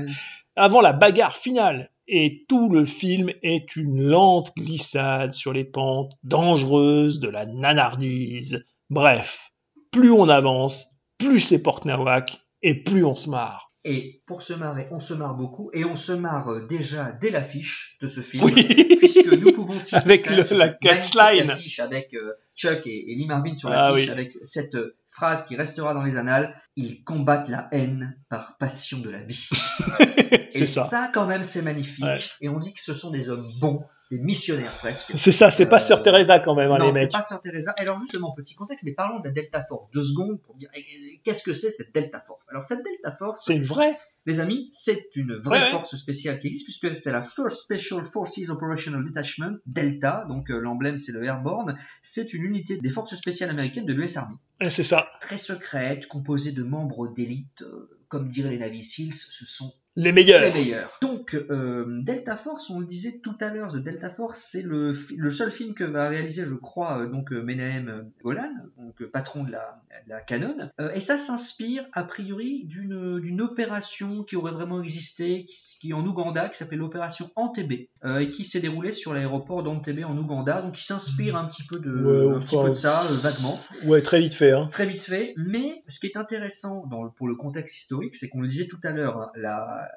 Avant 0.56 0.80
la 0.80 0.92
bagarre 0.92 1.36
finale. 1.36 1.92
Et 2.08 2.44
tout 2.48 2.68
le 2.68 2.84
film 2.84 3.30
est 3.44 3.76
une 3.76 4.02
lente 4.02 4.50
glissade 4.56 5.34
sur 5.34 5.52
les 5.52 5.62
pentes 5.62 6.14
dangereuses 6.24 7.20
de 7.20 7.28
la 7.28 7.46
nanardise. 7.46 8.64
Bref, 8.90 9.52
plus 9.92 10.10
on 10.10 10.28
avance, 10.28 10.84
plus 11.16 11.38
c'est 11.38 11.62
porte 11.62 11.84
nawak 11.84 12.40
et 12.62 12.74
plus 12.74 13.04
on 13.04 13.14
se 13.14 13.30
marre. 13.30 13.67
Et 13.84 14.22
pour 14.26 14.42
se 14.42 14.52
marrer, 14.54 14.88
on 14.90 14.98
se 15.00 15.14
marre 15.14 15.34
beaucoup 15.34 15.70
et 15.72 15.84
on 15.84 15.94
se 15.96 16.12
marre 16.12 16.50
euh, 16.52 16.66
déjà 16.66 17.12
dès 17.12 17.30
l'affiche 17.30 17.96
de 18.02 18.08
ce 18.08 18.20
film, 18.22 18.44
Oui. 18.44 18.96
puisque 18.98 19.32
nous 19.32 19.52
pouvons 19.52 19.78
citer 19.80 19.96
Avec 19.96 20.28
le- 20.28 20.44
la 20.56 20.68
catchline. 20.70 21.48
affiche 21.50 21.78
avec 21.78 22.12
euh, 22.14 22.32
Chuck 22.56 22.86
et, 22.86 23.12
et 23.12 23.14
Lee 23.14 23.26
Marvin 23.26 23.54
sur 23.56 23.68
Ah 23.70 23.90
l'affiche 23.90 24.06
oui. 24.06 24.10
avec 24.12 24.32
cette 24.42 24.74
euh, 24.74 24.96
phrase 25.06 25.46
qui 25.46 25.54
restera 25.56 25.94
dans 25.94 26.02
les 26.02 26.16
annales 26.16 26.54
ils 26.76 27.04
combattent 27.04 27.48
la 27.48 27.68
haine 27.70 28.18
par 28.28 28.56
passion 28.58 28.98
de 28.98 29.10
la 29.10 29.20
vie. 29.20 29.48
C'est 30.50 30.62
et 30.62 30.66
ça. 30.66 31.10
quand 31.14 31.26
même, 31.26 31.44
c'est 31.44 31.62
magnifique. 31.62 32.04
Ouais. 32.04 32.16
Et 32.40 32.48
on 32.48 32.58
dit 32.58 32.74
que 32.74 32.80
ce 32.80 32.94
sont 32.94 33.10
des 33.10 33.28
hommes 33.30 33.48
bons, 33.60 33.84
des 34.10 34.18
missionnaires 34.18 34.76
presque. 34.78 35.12
C'est 35.16 35.32
ça, 35.32 35.50
c'est 35.50 35.66
pas 35.66 35.76
Euh, 35.76 35.80
Sœur 35.80 36.02
Teresa 36.02 36.38
quand 36.38 36.54
même, 36.54 36.70
hein, 36.70 36.78
non, 36.78 36.86
les 36.86 36.92
c'est 36.92 37.00
mecs. 37.02 37.12
pas 37.12 37.22
Sœur 37.22 37.42
Teresa. 37.42 37.72
Alors 37.78 37.98
justement, 37.98 38.32
petit 38.32 38.54
contexte, 38.54 38.84
mais 38.84 38.92
parlons 38.92 39.20
de 39.20 39.28
la 39.28 39.34
Delta 39.34 39.62
Force 39.62 39.90
deux 39.92 40.04
secondes 40.04 40.40
pour 40.42 40.54
dire 40.56 40.70
eh, 40.74 40.80
eh, 40.80 41.20
qu'est-ce 41.24 41.42
que 41.42 41.52
c'est 41.52 41.70
cette 41.70 41.94
Delta 41.94 42.20
Force? 42.26 42.48
Alors 42.50 42.64
cette 42.64 42.82
Delta 42.84 43.14
Force, 43.16 43.44
C'est 43.44 43.54
une 43.56 43.64
vraie. 43.64 43.98
les 44.26 44.40
amis, 44.40 44.68
c'est 44.72 45.08
une 45.14 45.34
vraie 45.34 45.60
Ouais, 45.60 45.70
force 45.70 45.94
spéciale 45.96 46.38
qui 46.40 46.46
existe 46.48 46.64
puisque 46.64 46.90
c'est 46.94 47.12
la 47.12 47.22
First 47.22 47.62
Special 47.62 48.02
Forces 48.04 48.48
Operational 48.48 49.04
Detachment, 49.04 49.56
Delta, 49.66 50.24
donc 50.28 50.50
euh, 50.50 50.58
l'emblème 50.58 50.98
c'est 50.98 51.12
le 51.12 51.22
Airborne. 51.24 51.76
C'est 52.02 52.32
une 52.32 52.44
unité 52.44 52.76
des 52.78 52.90
forces 52.90 53.14
spéciales 53.14 53.50
américaines 53.50 53.86
de 53.86 53.92
l'US 53.92 54.16
Army. 54.16 54.36
C'est 54.70 54.82
ça. 54.84 55.06
Très 55.20 55.36
secrète, 55.36 56.06
composée 56.08 56.52
de 56.52 56.62
membres 56.62 57.08
d'élite, 57.08 57.62
euh, 57.62 57.90
comme 58.08 58.26
diraient 58.28 58.50
les 58.50 58.58
Navy 58.58 58.82
Seals, 58.84 59.12
ce 59.14 59.44
sont 59.46 59.74
Les 59.98 60.12
meilleurs. 60.12 60.40
les 60.40 60.52
meilleurs. 60.52 60.96
Donc, 61.02 61.34
euh, 61.34 62.02
Delta 62.02 62.36
Force, 62.36 62.70
on 62.70 62.78
le 62.78 62.86
disait 62.86 63.18
tout 63.20 63.34
à 63.40 63.48
l'heure, 63.52 63.72
The 63.72 63.78
Delta 63.78 64.08
Force, 64.08 64.38
c'est 64.38 64.62
le, 64.62 64.94
le 65.16 65.30
seul 65.32 65.50
film 65.50 65.74
que 65.74 65.82
va 65.82 66.08
réaliser, 66.08 66.44
je 66.44 66.54
crois, 66.54 67.00
euh, 67.00 67.06
donc 67.08 67.32
euh, 67.32 67.42
Menahem 67.42 68.08
Golan, 68.22 68.52
donc 68.76 69.02
euh, 69.02 69.10
patron 69.10 69.42
de 69.42 69.50
la, 69.50 69.82
la 70.08 70.20
Canon. 70.20 70.70
Euh, 70.80 70.92
et 70.92 71.00
ça 71.00 71.18
s'inspire, 71.18 71.84
a 71.92 72.04
priori, 72.04 72.64
d'une 72.64 73.40
opération 73.40 74.22
qui 74.24 74.36
aurait 74.36 74.52
vraiment 74.52 74.82
existé, 74.82 75.44
qui, 75.44 75.56
qui 75.80 75.90
est 75.90 75.92
en 75.92 76.04
Ouganda, 76.06 76.48
qui 76.48 76.56
s'appelle 76.56 76.78
l'opération 76.78 77.30
Entebbe, 77.36 77.86
euh, 78.04 78.18
et 78.18 78.30
qui 78.30 78.44
s'est 78.44 78.60
déroulée 78.60 78.92
sur 78.92 79.14
l'aéroport 79.14 79.62
d'Entebbe 79.62 80.04
en 80.04 80.16
Ouganda. 80.16 80.62
Donc, 80.62 80.78
il 80.80 80.84
s'inspire 80.84 81.36
un 81.36 81.44
petit 81.46 81.62
peu 81.64 81.78
de, 81.78 81.90
Ouais, 82.28 82.36
un 82.36 82.40
petit 82.40 82.56
peu 82.56 82.68
de 82.70 82.74
ça, 82.74 83.04
euh, 83.04 83.16
vaguement 83.16 83.60
Ouais, 83.84 84.02
très 84.02 84.20
vite 84.20 84.34
fait. 84.34 84.52
Hein. 84.52 84.68
très 84.72 84.86
vite 84.86 85.02
fait. 85.02 85.34
Mais 85.36 85.82
ce 85.88 85.98
qui 85.98 86.06
est 86.06 86.16
intéressant 86.16 86.86
dans 86.86 87.02
le- 87.04 87.10
pour 87.10 87.28
le 87.28 87.34
contexte 87.36 87.76
historique, 87.76 88.16
c'est 88.16 88.28
qu'on 88.28 88.40
le 88.40 88.48
disait 88.48 88.66
tout 88.66 88.80
à 88.84 88.90
l'heure, 88.90 89.18
hein, 89.18 89.30
la, 89.36 89.88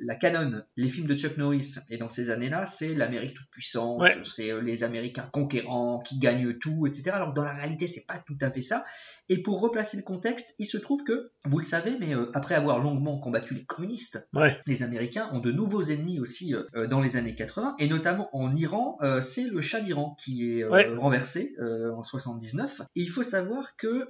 la 0.00 0.16
canon, 0.16 0.62
les 0.76 0.88
films 0.88 1.06
de 1.06 1.16
Chuck 1.16 1.36
Norris, 1.36 1.76
et 1.88 1.98
dans 1.98 2.08
ces 2.08 2.28
années-là, 2.30 2.66
c'est 2.66 2.94
l'Amérique 2.94 3.34
toute 3.34 3.48
puissante, 3.50 4.00
Ouais. 4.00 4.16
c'est 4.24 4.50
euh, 4.50 4.60
les 4.60 4.82
Américains 4.82 5.28
conquérants 5.32 6.00
qui 6.00 6.18
gagnent 6.18 6.54
tout, 6.54 6.86
etc. 6.88 7.10
Alors 7.14 7.30
que 7.30 7.36
dans 7.36 7.44
la 7.44 7.52
réalité, 7.54 7.86
c'est 7.86 8.04
pas 8.04 8.20
tout 8.26 8.36
à 8.40 8.50
fait 8.50 8.60
ça. 8.62 8.84
Et 9.28 9.42
pour 9.42 9.60
replacer 9.60 9.96
le 9.96 10.02
contexte, 10.02 10.54
il 10.58 10.66
se 10.66 10.76
trouve 10.76 11.02
que, 11.04 11.30
vous 11.46 11.58
le 11.58 11.64
savez, 11.64 11.96
mais 11.98 12.14
euh, 12.14 12.30
après 12.34 12.54
avoir 12.54 12.78
longuement 12.78 13.18
combattu 13.18 13.54
les 13.54 13.64
communistes, 13.64 14.28
Ouais. 14.34 14.58
les 14.66 14.82
Américains 14.82 15.30
ont 15.32 15.40
de 15.40 15.50
nouveaux 15.50 15.82
ennemis 15.82 16.20
aussi 16.20 16.54
euh, 16.54 16.62
euh, 16.76 16.86
dans 16.86 17.00
les 17.00 17.16
années 17.16 17.34
80, 17.34 17.76
et 17.78 17.88
notamment 17.88 18.28
en 18.36 18.54
Iran, 18.54 18.98
euh, 19.02 19.20
c'est 19.20 19.44
le 19.44 19.60
Shah 19.60 19.80
d'Iran 19.80 20.16
qui 20.22 20.58
est 20.60 20.64
Ouais. 20.64 20.94
renversé 20.96 21.54
en 21.96 22.02
79. 22.02 22.82
Et 22.96 23.02
il 23.02 23.08
faut 23.10 23.22
savoir 23.22 23.76
que 23.76 24.08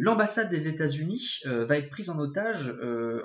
l'ambassade 0.00 0.50
des 0.50 0.68
États-Unis 0.68 1.40
va 1.44 1.76
être 1.78 1.90
prise 1.90 2.08
en 2.10 2.18
otage 2.18 2.74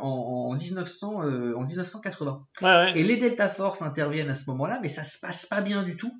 en, 0.01 0.07
en 0.07 0.53
1900, 0.53 1.23
euh, 1.23 1.53
en 1.55 1.63
1980. 1.63 2.45
Ouais, 2.61 2.67
ouais. 2.67 2.93
Et 2.99 3.03
les 3.03 3.17
Delta 3.17 3.47
Force 3.49 3.81
interviennent 3.81 4.29
à 4.29 4.35
ce 4.35 4.49
moment-là, 4.51 4.79
mais 4.81 4.89
ça 4.89 5.03
se 5.03 5.17
passe 5.19 5.45
pas 5.45 5.61
bien 5.61 5.83
du 5.83 5.95
tout. 5.97 6.11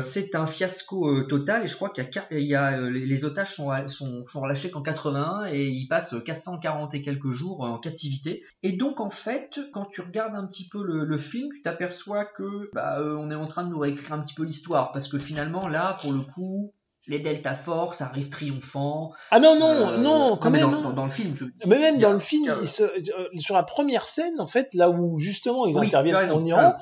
C'est 0.00 0.34
un 0.34 0.46
fiasco 0.46 1.22
total, 1.24 1.64
et 1.64 1.68
je 1.68 1.74
crois 1.74 1.90
qu'il 1.90 2.04
y 2.04 2.06
a, 2.06 2.10
quar- 2.10 2.26
il 2.30 2.40
y 2.46 2.54
a, 2.54 2.80
les, 2.80 3.06
les 3.06 3.24
otages 3.24 3.54
sont, 3.56 3.70
sont, 3.90 4.26
sont 4.26 4.40
relâchés 4.40 4.70
qu'en 4.70 4.82
81 4.82 5.46
et 5.46 5.64
ils 5.66 5.86
passent 5.88 6.14
440 6.24 6.94
et 6.94 7.02
quelques 7.02 7.30
jours 7.30 7.60
en 7.62 7.78
captivité. 7.78 8.42
Et 8.62 8.72
donc 8.72 9.00
en 9.00 9.10
fait, 9.10 9.60
quand 9.72 9.86
tu 9.86 10.00
regardes 10.00 10.34
un 10.34 10.46
petit 10.46 10.68
peu 10.68 10.82
le, 10.82 11.04
le 11.04 11.18
film, 11.18 11.48
tu 11.54 11.62
t'aperçois 11.62 12.24
que 12.24 12.70
bah, 12.74 12.98
euh, 13.00 13.16
on 13.18 13.30
est 13.30 13.34
en 13.34 13.46
train 13.46 13.64
de 13.64 13.70
nous 13.70 13.78
réécrire 13.78 14.12
un 14.14 14.20
petit 14.22 14.34
peu 14.34 14.44
l'histoire, 14.44 14.92
parce 14.92 15.08
que 15.08 15.18
finalement 15.18 15.68
là, 15.68 15.98
pour 16.00 16.12
le 16.12 16.20
coup. 16.20 16.72
Les 17.08 17.20
Delta 17.20 17.54
Force 17.54 18.00
arrivent 18.00 18.30
triomphants. 18.30 19.12
Ah 19.30 19.38
non, 19.38 19.56
non, 19.60 19.90
Euh, 19.90 19.96
non, 19.98 20.36
quand 20.36 20.50
même. 20.50 20.62
dans, 20.62 20.72
hein. 20.76 20.82
dans- 20.82 20.92
dans 20.92 21.04
le 21.04 21.10
film, 21.10 21.36
je, 21.36 21.44
Mais 21.64 21.78
même 21.78 22.00
dans 22.00 22.12
le 22.12 22.18
film, 22.18 22.64
se- 22.64 22.82
euh, 22.82 23.28
sur 23.38 23.54
la 23.54 23.62
première 23.62 24.08
scène, 24.08 24.40
en 24.40 24.48
fait, 24.48 24.74
là 24.74 24.90
où 24.90 25.16
justement 25.20 25.66
ils 25.66 25.78
Oui, 25.78 25.86
interviennent 25.86 26.32
en 26.32 26.44
Iran, 26.44 26.74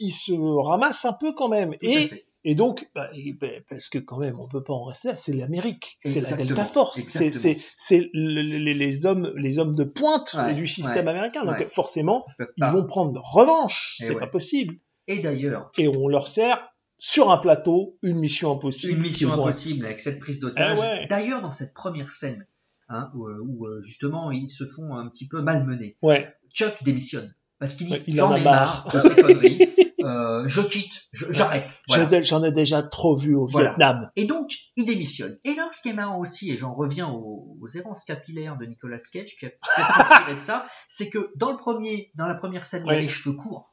ils, 0.00 0.10
se, 0.10 0.32
ramassent 0.32 1.04
un 1.04 1.12
peu 1.12 1.34
quand 1.34 1.48
même. 1.48 1.72
tout 1.72 1.78
Et. 1.82 2.24
Et 2.44 2.54
donc, 2.54 2.88
bah, 2.94 3.08
et- 3.14 3.32
bah, 3.32 3.46
parce 3.68 3.88
que 3.88 3.98
quand 3.98 4.18
même, 4.18 4.38
on 4.38 4.46
peut 4.48 4.62
pas 4.62 4.72
en 4.74 4.84
rester 4.84 5.08
là, 5.08 5.14
c'est 5.16 5.32
l'Amérique, 5.32 5.98
c'est 6.04 6.20
la 6.20 6.32
Delta 6.32 6.64
Force, 6.64 7.00
c'est 7.76 8.10
le- 8.12 8.42
les, 8.42 8.74
les 8.74 9.06
hommes, 9.06 9.32
les 9.36 9.58
hommes 9.58 9.74
de 9.74 9.84
pointe 9.84 10.34
Ouais, 10.34 10.54
du 10.54 10.66
système 10.68 11.06
ouais, 11.06 11.10
américain. 11.12 11.44
Donc 11.44 11.58
ouais. 11.58 11.68
forcément, 11.72 12.24
Ils 12.56 12.66
vont 12.66 12.84
prendre 12.84 13.20
revanche, 13.24 13.96
Eh 14.00 14.06
c'est 14.06 14.14
pas 14.16 14.26
possible. 14.26 14.76
Et 15.06 15.18
d'ailleurs, 15.20 15.70
Et 15.78 15.88
on 15.88 16.08
leur 16.08 16.28
sert 16.28 16.68
sur 16.96 17.30
un 17.30 17.38
plateau 17.38 17.98
une 18.02 18.18
mission 18.18 18.52
impossible. 18.52 18.92
une 18.94 19.00
mission 19.00 19.28
vont- 19.30 19.42
impossible 19.42 19.84
avec 19.84 20.00
cette 20.00 20.20
prise 20.20 20.38
d'otage. 20.38 20.78
Ah. 20.80 21.04
D'ailleurs, 21.08 21.42
dans 21.42 21.50
cette 21.50 21.74
première 21.74 22.12
scène, 22.12 22.46
hein, 22.88 23.10
où, 23.14 23.26
euh, 23.26 23.38
où, 23.44 23.66
euh, 23.66 23.80
justement 23.82 24.30
ils 24.30 24.48
se 24.48 24.64
font 24.64 24.94
un 24.94 25.08
petit 25.08 25.26
peu 25.28 25.42
malmener. 25.42 25.96
Chuck 26.54 26.74
démissionne 26.84 27.34
parce 27.58 27.74
qu'il 27.74 27.86
dit 27.88 28.02
j'en 28.08 28.34
ai 28.36 28.42
marre. 28.44 28.86
marre 28.86 28.94
de 28.94 29.08
ces 29.08 29.22
conneries, 29.22 29.58
euh, 30.04 30.44
je 30.46 30.60
quitte, 30.60 31.04
je- 31.12 31.26
j'arrête. 31.30 31.80
Voilà. 31.88 32.22
J'en 32.22 32.44
ai 32.44 32.52
déjà 32.52 32.82
trop 32.82 33.16
vu 33.16 33.34
au 33.34 33.46
Voilà. 33.46 33.70
Vietnam. 33.70 34.10
Et 34.16 34.24
donc, 34.26 34.52
il 34.76 34.84
démissionne. 34.84 35.38
Et 35.44 35.54
là, 35.54 35.68
ce 35.72 35.80
qui 35.80 35.88
est 35.88 35.92
marrant 35.94 36.18
aussi, 36.20 36.50
et 36.52 36.56
j'en 36.56 36.74
reviens 36.74 37.08
aux, 37.08 37.56
aux 37.60 37.68
errances 37.68 38.04
capillaires 38.04 38.56
de 38.56 38.66
Nicolas 38.66 38.98
Cage, 39.12 39.36
qui 39.38 39.46
a 39.46 39.48
peut-être 39.50 39.92
s'inspiré 39.92 40.34
de 40.34 40.38
ça, 40.40 40.66
c'est 40.88 41.08
que 41.10 41.30
dans 41.36 41.50
le 41.50 41.56
premier, 41.56 42.10
dans 42.14 42.26
la 42.26 42.34
première 42.34 42.66
scène, 42.66 42.84
il 42.86 42.92
a 42.92 43.00
les 43.00 43.08
cheveux 43.08 43.34
courts. 43.36 43.70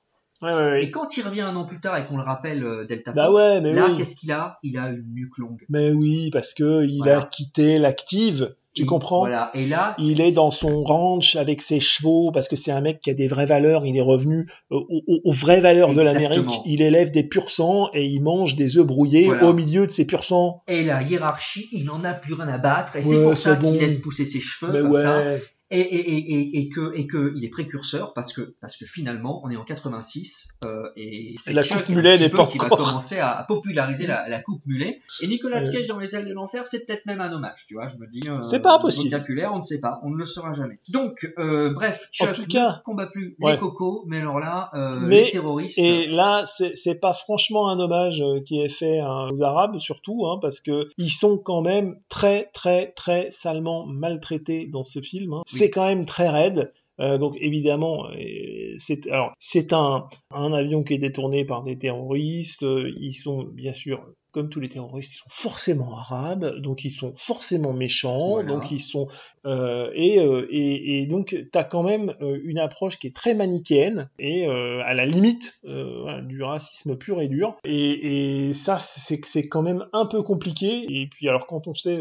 Et 0.80 0.90
quand 0.90 1.18
il 1.18 1.22
revient 1.24 1.42
un 1.42 1.56
an 1.56 1.66
plus 1.66 1.80
tard 1.80 1.96
et 1.98 2.08
qu'on 2.08 2.18
le 2.18 2.24
rappelle 2.24 2.64
euh, 2.64 2.84
Delta 2.84 3.12
Bah 3.12 3.26
Force, 3.26 3.36
ouais, 3.36 3.62
là, 3.74 3.94
qu'est-ce 3.96 4.16
qu'il 4.16 4.32
a? 4.32 4.58
Il 4.64 4.76
a 4.80 4.88
une 4.90 5.14
nuque 5.14 5.38
longue. 5.38 5.64
Mais 5.70 5.92
oui, 5.92 6.32
parce 6.32 6.56
que 6.56 6.84
il 6.84 6.98
Voilà. 6.98 7.20
a 7.20 7.26
quitté 7.26 7.78
l'active. 7.78 8.56
Tu 8.74 8.86
comprends? 8.86 9.20
Voilà. 9.20 9.52
Et 9.54 9.66
là, 9.66 9.96
Il 10.00 10.22
est 10.22 10.34
dans 10.34 10.50
son 10.52 10.84
ranch 10.84 11.36
avec 11.36 11.62
ses 11.62 11.80
chevaux 11.82 12.32
parce 12.32 12.48
que 12.48 12.56
c'est 12.56 12.72
un 12.72 12.80
mec 12.82 13.02
qui 13.02 13.10
a 13.10 13.14
des 13.14 13.28
vraies 13.28 13.46
valeurs. 13.46 13.86
Il 13.86 13.98
est 13.98 14.02
revenu 14.02 14.48
euh, 14.72 14.76
aux, 14.76 15.02
aux- 15.08 15.20
aux 15.26 15.32
vraies 15.34 15.60
valeurs 15.60 15.94
de 15.94 16.00
l'Amérique. 16.02 16.50
Il 16.66 16.82
élève 16.82 17.12
des 17.12 17.24
pur 17.24 17.50
sang 17.52 17.90
et 17.94 18.06
il 18.06 18.22
mange 18.22 18.56
des 18.56 18.78
œufs 18.78 18.86
brouillés 18.86 19.26
Voilà. 19.26 19.46
au 19.46 19.54
milieu 19.54 19.86
de 19.88 19.92
ses 19.92 20.06
pur 20.06 20.24
sang. 20.24 20.64
Et 20.70 20.84
la 20.84 21.02
hiérarchie, 21.02 21.68
il 21.74 21.84
n'en 21.86 22.04
a 22.06 22.14
plus 22.14 22.34
rien 22.34 22.48
à 22.48 22.58
battre. 22.58 22.96
Et 22.96 23.02
c'est 23.02 23.22
pour 23.22 23.36
ça 23.38 23.58
qu'il 23.58 23.74
laisse 23.78 23.98
pousser 23.98 24.26
ses 24.26 24.40
cheveux 24.40 24.72
Mais 24.72 24.80
comme 24.82 24.96
ça. 24.96 25.18
ouais, 25.18 25.38
Et, 25.38 25.42
et, 25.72 25.80
et, 25.80 26.18
et, 26.34 26.60
et 26.60 26.70
que, 26.70 26.94
et 26.96 27.08
que 27.08 27.34
il 27.36 27.46
est 27.46 27.50
précurseur 27.50 28.14
parce 28.14 28.34
que, 28.34 28.56
parce 28.62 28.76
que 28.78 28.86
finalement, 28.86 29.42
on 29.44 29.50
est 29.50 29.56
en 29.58 29.64
86 29.64 30.50
euh, 30.64 30.84
et 30.96 31.36
c'est 31.40 31.54
la 31.54 31.64
Chuck 31.64 31.86
coupe 31.86 31.96
mulet 31.96 32.18
n'est 32.18 32.30
pas 32.30 32.46
qui 32.46 32.58
va 32.58 32.70
commencer 32.70 33.18
à, 33.20 33.32
à 33.38 33.44
populariser 33.44 34.08
la, 34.08 34.28
la 34.28 34.40
coupe 34.42 34.62
mulet. 34.66 35.00
Et 35.22 35.28
Nicolas 35.28 35.58
Ouais. 35.64 35.72
Cage 35.72 35.88
dans 35.88 36.00
Les 36.00 36.16
ailes 36.16 36.28
de 36.28 36.34
l'enfer, 36.34 36.66
c'est 36.66 36.86
peut-être 36.86 37.06
même 37.06 37.22
un 37.22 37.32
hommage, 37.32 37.66
tu 37.68 37.76
vois. 37.76 37.88
Je 37.88 37.96
me 37.98 38.08
dis, 38.08 38.22
euh, 38.28 38.42
C'est 38.42 38.60
pas 38.60 38.76
impossible. 38.76 39.10
Vocabulaire, 39.12 39.52
on 39.54 39.58
ne 39.58 39.62
sait 39.62 39.80
pas, 39.80 40.00
on 40.04 40.10
ne 40.10 40.18
le 40.18 40.26
saura 40.26 40.54
jamais. 40.54 40.76
Donc, 40.90 41.32
euh, 41.38 41.72
bref, 41.74 42.10
En 42.20 42.26
Chuck 42.26 42.36
tout 42.36 42.42
ne 42.42 42.48
cas, 42.48 42.82
combat 42.84 43.06
plus 43.08 43.36
ouais. 43.40 43.54
les 43.54 43.60
cocos, 43.60 44.04
mais 44.08 44.20
alors 44.20 44.40
là, 44.40 44.70
euh, 44.74 45.00
Mais- 45.02 45.26
les 45.26 45.30
terroristes. 45.30 45.78
Et 45.78 46.08
là, 46.08 46.46
c'est 46.48 47.00
pas 47.00 47.14
franchement 47.14 47.70
un 47.70 47.80
hommage 47.80 48.22
euh, 48.22 48.42
qui 48.46 48.60
est 48.62 48.70
fait 48.70 49.00
hein, 49.00 49.28
aux 49.32 49.42
Arabes, 49.44 49.78
surtout, 49.80 50.26
hein, 50.26 50.40
parce 50.42 50.60
que 50.60 50.90
ils 50.98 51.12
sont 51.12 51.38
quand 51.38 51.62
même 51.62 51.96
très, 52.10 52.50
très, 52.54 52.92
très 52.94 53.30
salement 53.32 53.86
maltraités 53.86 54.68
dans 54.68 54.84
ce 54.84 55.00
film. 55.02 55.34
hein. 55.34 55.42
Oui. 55.54 55.60
C'est 55.62 55.70
quand 55.70 55.86
même 55.86 56.06
très 56.08 56.28
raide. 56.28 56.72
Euh, 57.00 57.18
donc 57.18 57.36
évidemment, 57.40 58.08
euh, 58.10 58.74
c'est 58.78 59.08
alors 59.08 59.32
c'est 59.40 59.74
un, 59.74 60.06
un 60.32 60.54
avion 60.54 60.84
qui 60.84 60.94
est 60.94 60.98
détourné 61.00 61.46
par 61.46 61.64
des 61.64 61.78
terroristes. 61.78 62.64
euh, 62.64 62.92
Ils 63.00 63.14
sont 63.14 63.44
bien 63.44 63.74
sûr, 63.74 64.06
comme 64.32 64.50
tous 64.50 64.60
les 64.60 64.70
terroristes, 64.70 65.14
ils 65.14 65.18
sont 65.18 65.30
forcément 65.50 65.96
arabes, 65.98 66.60
donc 66.60 66.84
ils 66.84 66.92
sont 66.92 67.14
forcément 67.16 67.74
méchants, 67.74 68.34
Voilà. 68.34 68.50
donc 68.50 68.72
ils 68.72 68.82
sont 68.82 69.08
euh, 69.48 69.90
et, 69.96 70.20
euh, 70.20 70.46
et, 70.52 71.00
et 71.02 71.06
donc 71.08 71.28
tu 71.30 71.58
as 71.58 71.64
quand 71.64 71.82
même 71.84 72.14
euh, 72.22 72.40
une 72.44 72.60
approche 72.60 72.98
qui 73.00 73.08
est 73.08 73.16
très 73.16 73.34
manichéenne 73.36 74.10
et 74.20 74.46
à 74.46 74.94
la 74.94 75.06
limite 75.06 75.60
voilà, 75.64 76.22
du 76.22 76.44
racisme 76.44 76.98
pur 76.98 77.20
et 77.22 77.28
dur. 77.30 77.56
Et, 77.64 78.48
et 78.50 78.54
ça, 78.54 78.78
c'est 78.80 79.20
c'est 79.26 79.48
quand 79.48 79.64
même 79.64 79.86
un 79.94 80.06
peu 80.06 80.22
compliqué. 80.24 80.86
Et 80.90 81.08
puis 81.08 81.30
alors 81.30 81.48
quand 81.48 81.68
on 81.68 81.74
sait 81.74 82.00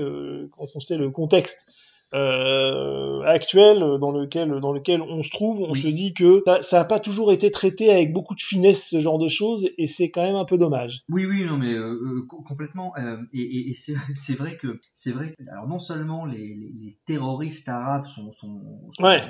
quand 0.50 0.66
on 0.74 0.80
sait 0.80 0.98
le 0.98 1.10
contexte 1.10 1.66
euh, 2.14 3.22
actuel 3.22 3.78
dans 4.00 4.10
lequel 4.10 4.60
dans 4.60 4.72
lequel 4.72 5.00
on 5.02 5.22
se 5.22 5.30
trouve, 5.30 5.60
on 5.60 5.72
Oui. 5.72 5.80
se 5.82 5.86
dit 5.88 6.12
que 6.14 6.42
ça, 6.46 6.62
ça 6.62 6.80
a 6.80 6.84
pas 6.84 7.00
toujours 7.00 7.32
été 7.32 7.50
traité 7.50 7.90
avec 7.92 8.12
beaucoup 8.12 8.34
de 8.34 8.40
finesse 8.42 8.88
ce 8.88 9.00
genre 9.00 9.18
de 9.18 9.28
choses 9.28 9.68
et 9.78 9.86
c'est 9.86 10.10
quand 10.10 10.22
même 10.22 10.36
un 10.36 10.44
peu 10.44 10.58
dommage. 10.58 11.02
Oui, 11.08 11.24
oui, 11.26 11.44
non, 11.44 11.56
mais 11.56 11.72
euh, 11.74 11.92
euh, 11.92 12.26
co- 12.28 12.42
complètement. 12.42 12.92
euh, 12.98 13.16
et 13.32 13.40
et, 13.40 13.70
et 13.70 13.74
c'est 13.74 14.34
vrai 14.34 14.56
que 14.56 14.80
c'est 14.92 15.12
vrai. 15.12 15.34
que- 15.38 15.42
Alors 15.52 15.68
non 15.68 15.78
seulement 15.78 16.24
les, 16.26 16.38
les, 16.38 16.54
les 16.84 16.98
terroristes 17.06 17.68
arabes 17.68 18.06
sont 18.06 18.30
sont, 18.32 18.60
sont, 18.92 19.04
Ouais. 19.04 19.22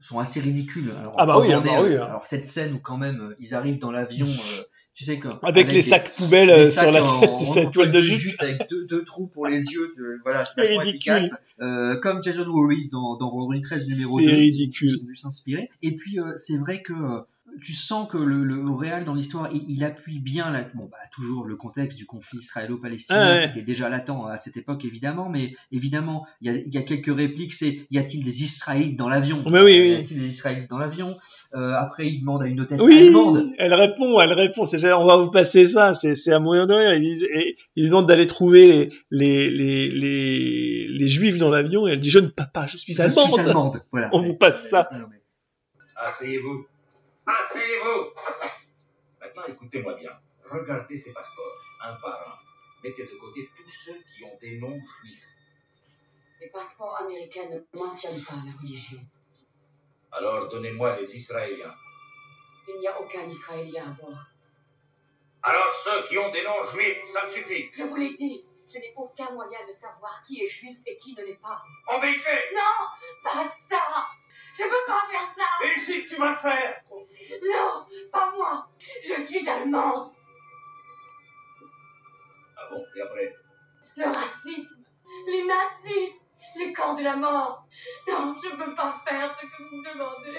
sont 0.00 0.18
assez 0.18 0.40
ridicules. 0.40 0.90
Alors, 0.90 1.14
Ah 1.18 1.26
bah 1.26 1.38
oui, 1.38 1.52
ah 1.52 1.60
bah 1.60 1.82
oui, 1.82 1.90
euh, 1.94 2.02
hein. 2.02 2.06
Alors 2.06 2.26
cette 2.26 2.46
scène 2.46 2.74
où 2.74 2.78
quand 2.80 2.96
même 2.98 3.20
euh, 3.20 3.36
ils 3.38 3.54
arrivent 3.54 3.78
dans 3.78 3.90
l'avion, 3.92 4.26
euh, 4.26 4.62
tu 5.04 5.30
sais. 5.30 5.38
Avec, 5.42 5.66
les 5.68 5.72
des- 5.74 5.82
sacs 5.82 6.14
poubelles 6.14 6.50
euh, 6.50 6.64
sacs 6.66 6.84
sur 6.84 6.92
la 6.92 7.04
en- 7.04 7.70
toile 7.70 7.90
de 7.90 8.00
jute 8.00 8.18
jute. 8.18 8.42
avec 8.42 8.68
deux, 8.68 8.84
deux 8.86 9.04
trous 9.04 9.26
pour 9.26 9.46
les 9.46 9.64
yeux. 9.66 9.94
voilà, 10.24 10.44
c'est 10.44 10.66
C'est 10.66 10.88
efficace. 10.88 11.34
Euh, 11.60 11.96
comme 12.00 12.22
Jason 12.22 12.44
Voorhees 12.44 12.90
dans, 12.90 13.16
dans 13.16 13.30
Vendredi 13.30 13.60
13 13.60 13.88
numéro 13.88 14.18
C'est 14.20 14.26
2. 14.26 14.32
ridicule. 14.32 14.88
Ils 14.90 15.02
ont 15.02 15.06
dû 15.06 15.16
s'inspirer. 15.16 15.68
Et 15.82 15.96
puis, 15.96 16.18
euh, 16.18 16.32
c'est 16.36 16.56
vrai 16.56 16.82
que 16.82 16.92
tu 17.60 17.72
sens 17.72 18.08
que 18.08 18.16
le, 18.18 18.44
le 18.44 18.70
Real 18.70 19.04
dans 19.04 19.14
l'histoire, 19.14 19.48
il, 19.52 19.62
il 19.68 19.84
appuie 19.84 20.18
bien 20.20 20.50
la, 20.50 20.62
bon, 20.74 20.88
bah, 20.90 20.96
toujours 21.12 21.44
le 21.44 21.56
contexte 21.56 21.98
du 21.98 22.06
conflit 22.06 22.38
israélo-palestinien 22.38 23.20
Ah 23.20 23.32
ouais. 23.36 23.44
qui 23.52 23.58
était 23.58 23.66
déjà 23.66 23.88
latent 23.88 24.10
à 24.30 24.36
cette 24.36 24.56
époque, 24.56 24.84
évidemment. 24.84 25.28
Mais 25.28 25.54
évidemment, 25.70 26.26
il 26.40 26.50
y 26.52 26.54
a, 26.54 26.58
il 26.58 26.74
y 26.74 26.78
a 26.78 26.82
quelques 26.82 27.14
répliques. 27.14 27.52
C'est 27.52 27.86
y 27.90 27.98
a-t-il 27.98 28.24
des 28.24 28.42
Israélites 28.42 28.96
dans 28.98 29.08
l'avion? 29.08 29.42
Mais 29.50 29.60
oui, 29.60 29.80
oui. 29.80 29.90
Y 29.90 29.94
a-t-il 29.94 30.18
des 30.20 30.26
Israélites 30.28 30.70
dans 30.70 30.78
l'avion? 30.78 31.16
Euh, 31.54 31.74
Après, 31.74 32.06
il 32.08 32.20
demande 32.20 32.42
à 32.42 32.46
une 32.46 32.60
hôtesse 32.60 32.80
Oui, 32.82 32.98
allemande. 32.98 33.50
elle 33.58 33.74
répond, 33.74 34.20
elle 34.20 34.32
répond. 34.32 34.64
C'est 34.64 34.92
on 34.92 35.06
va 35.06 35.16
vous 35.16 35.30
passer 35.30 35.66
ça. 35.66 35.94
C'est 35.94 36.14
c'est 36.14 36.32
à 36.32 36.40
mourir 36.40 36.66
de 36.66 36.74
rire. 36.74 36.94
Il, 36.94 37.24
et- 37.34 37.56
il 37.76 37.82
lui 37.84 37.90
demande 37.90 38.06
d'aller 38.08 38.26
trouver 38.26 38.92
les, 39.10 39.50
les, 39.50 39.88
les, 39.88 40.88
les 40.88 41.08
juifs 41.08 41.38
dans 41.38 41.50
l'avion 41.50 41.86
et 41.88 41.92
elle 41.92 42.00
dit 42.00 42.10
jeune 42.10 42.30
papa, 42.30 42.66
je 42.66 42.76
suis 42.76 42.94
Je 42.94 43.02
allemande. 43.02 43.28
suis 43.30 43.40
allemande. 43.40 43.80
Voilà. 43.92 44.10
On 44.12 44.22
vous 44.22 44.34
passe 44.34 44.68
ça. 44.68 44.88
Asseyez-vous. 45.96 46.66
Asseyez-vous. 47.26 48.10
Maintenant, 49.20 49.44
écoutez-moi 49.46 49.94
bien. 49.94 50.10
Regardez 50.44 50.96
ces 50.96 51.12
passeports, 51.12 51.56
un 51.84 51.94
par 51.94 52.14
un. 52.14 52.38
Mettez 52.82 53.04
de 53.04 53.14
côté 53.16 53.48
tous 53.56 53.68
ceux 53.68 54.02
qui 54.12 54.24
ont 54.24 54.38
des 54.40 54.58
noms 54.58 54.78
juifs. 54.78 55.28
Les 56.40 56.48
passeports 56.48 57.00
américains 57.00 57.48
ne 57.48 57.78
mentionnent 57.78 58.22
pas 58.24 58.34
la 58.44 58.52
religion. 58.60 58.98
Alors, 60.10 60.48
donnez-moi 60.48 60.96
les 60.96 61.16
Israéliens. 61.16 61.72
Il 62.68 62.80
n'y 62.80 62.88
a 62.88 63.00
aucun 63.00 63.22
Israélien 63.22 63.84
à 63.84 64.02
bord. 64.02 64.18
Alors, 65.44 65.72
ceux 65.72 66.04
qui 66.08 66.18
ont 66.18 66.32
des 66.32 66.42
noms 66.42 66.62
juifs, 66.64 67.06
ça 67.06 67.26
me 67.26 67.32
suffit. 67.32 67.70
Je 67.72 67.84
vous 67.84 67.96
l'ai 67.96 68.16
dit, 68.16 68.44
je 68.68 68.78
n'ai 68.78 68.92
aucun 68.96 69.30
moyen 69.30 69.58
de 69.66 69.72
savoir 69.72 70.22
qui 70.26 70.42
est 70.42 70.48
juif 70.48 70.78
et 70.86 70.98
qui 70.98 71.14
ne 71.14 71.22
l'est 71.22 71.40
pas. 71.40 71.60
Obéissez 71.88 72.38
Non, 72.52 72.86
pas 73.22 73.44
ça 73.70 74.06
Je 74.58 74.64
peux 74.64 74.86
pas 74.86 75.02
faire 75.10 75.34
ça. 75.36 75.66
Et 75.66 75.78
ici, 75.78 76.06
tu 76.08 76.16
vas 76.16 76.30
le 76.30 76.36
faire. 76.36 76.82
Non, 77.42 77.86
pas 78.12 78.32
moi. 78.36 78.68
Je 79.02 79.22
suis 79.22 79.48
allemande. 79.48 80.12
Ah 82.56 82.68
bon, 82.70 82.84
et 82.96 83.00
après? 83.00 83.34
Le 83.96 84.04
racisme, 84.04 84.84
les 85.26 85.44
nazistes, 85.44 86.20
les 86.56 86.72
camps 86.72 86.94
de 86.94 87.02
la 87.02 87.16
mort. 87.16 87.66
Non, 88.08 88.34
je 88.42 88.48
peux 88.56 88.74
pas 88.74 88.94
faire 89.06 89.34
ce 89.40 89.46
que 89.46 89.62
vous 89.62 89.76
me 89.76 89.92
demandez 89.92 90.38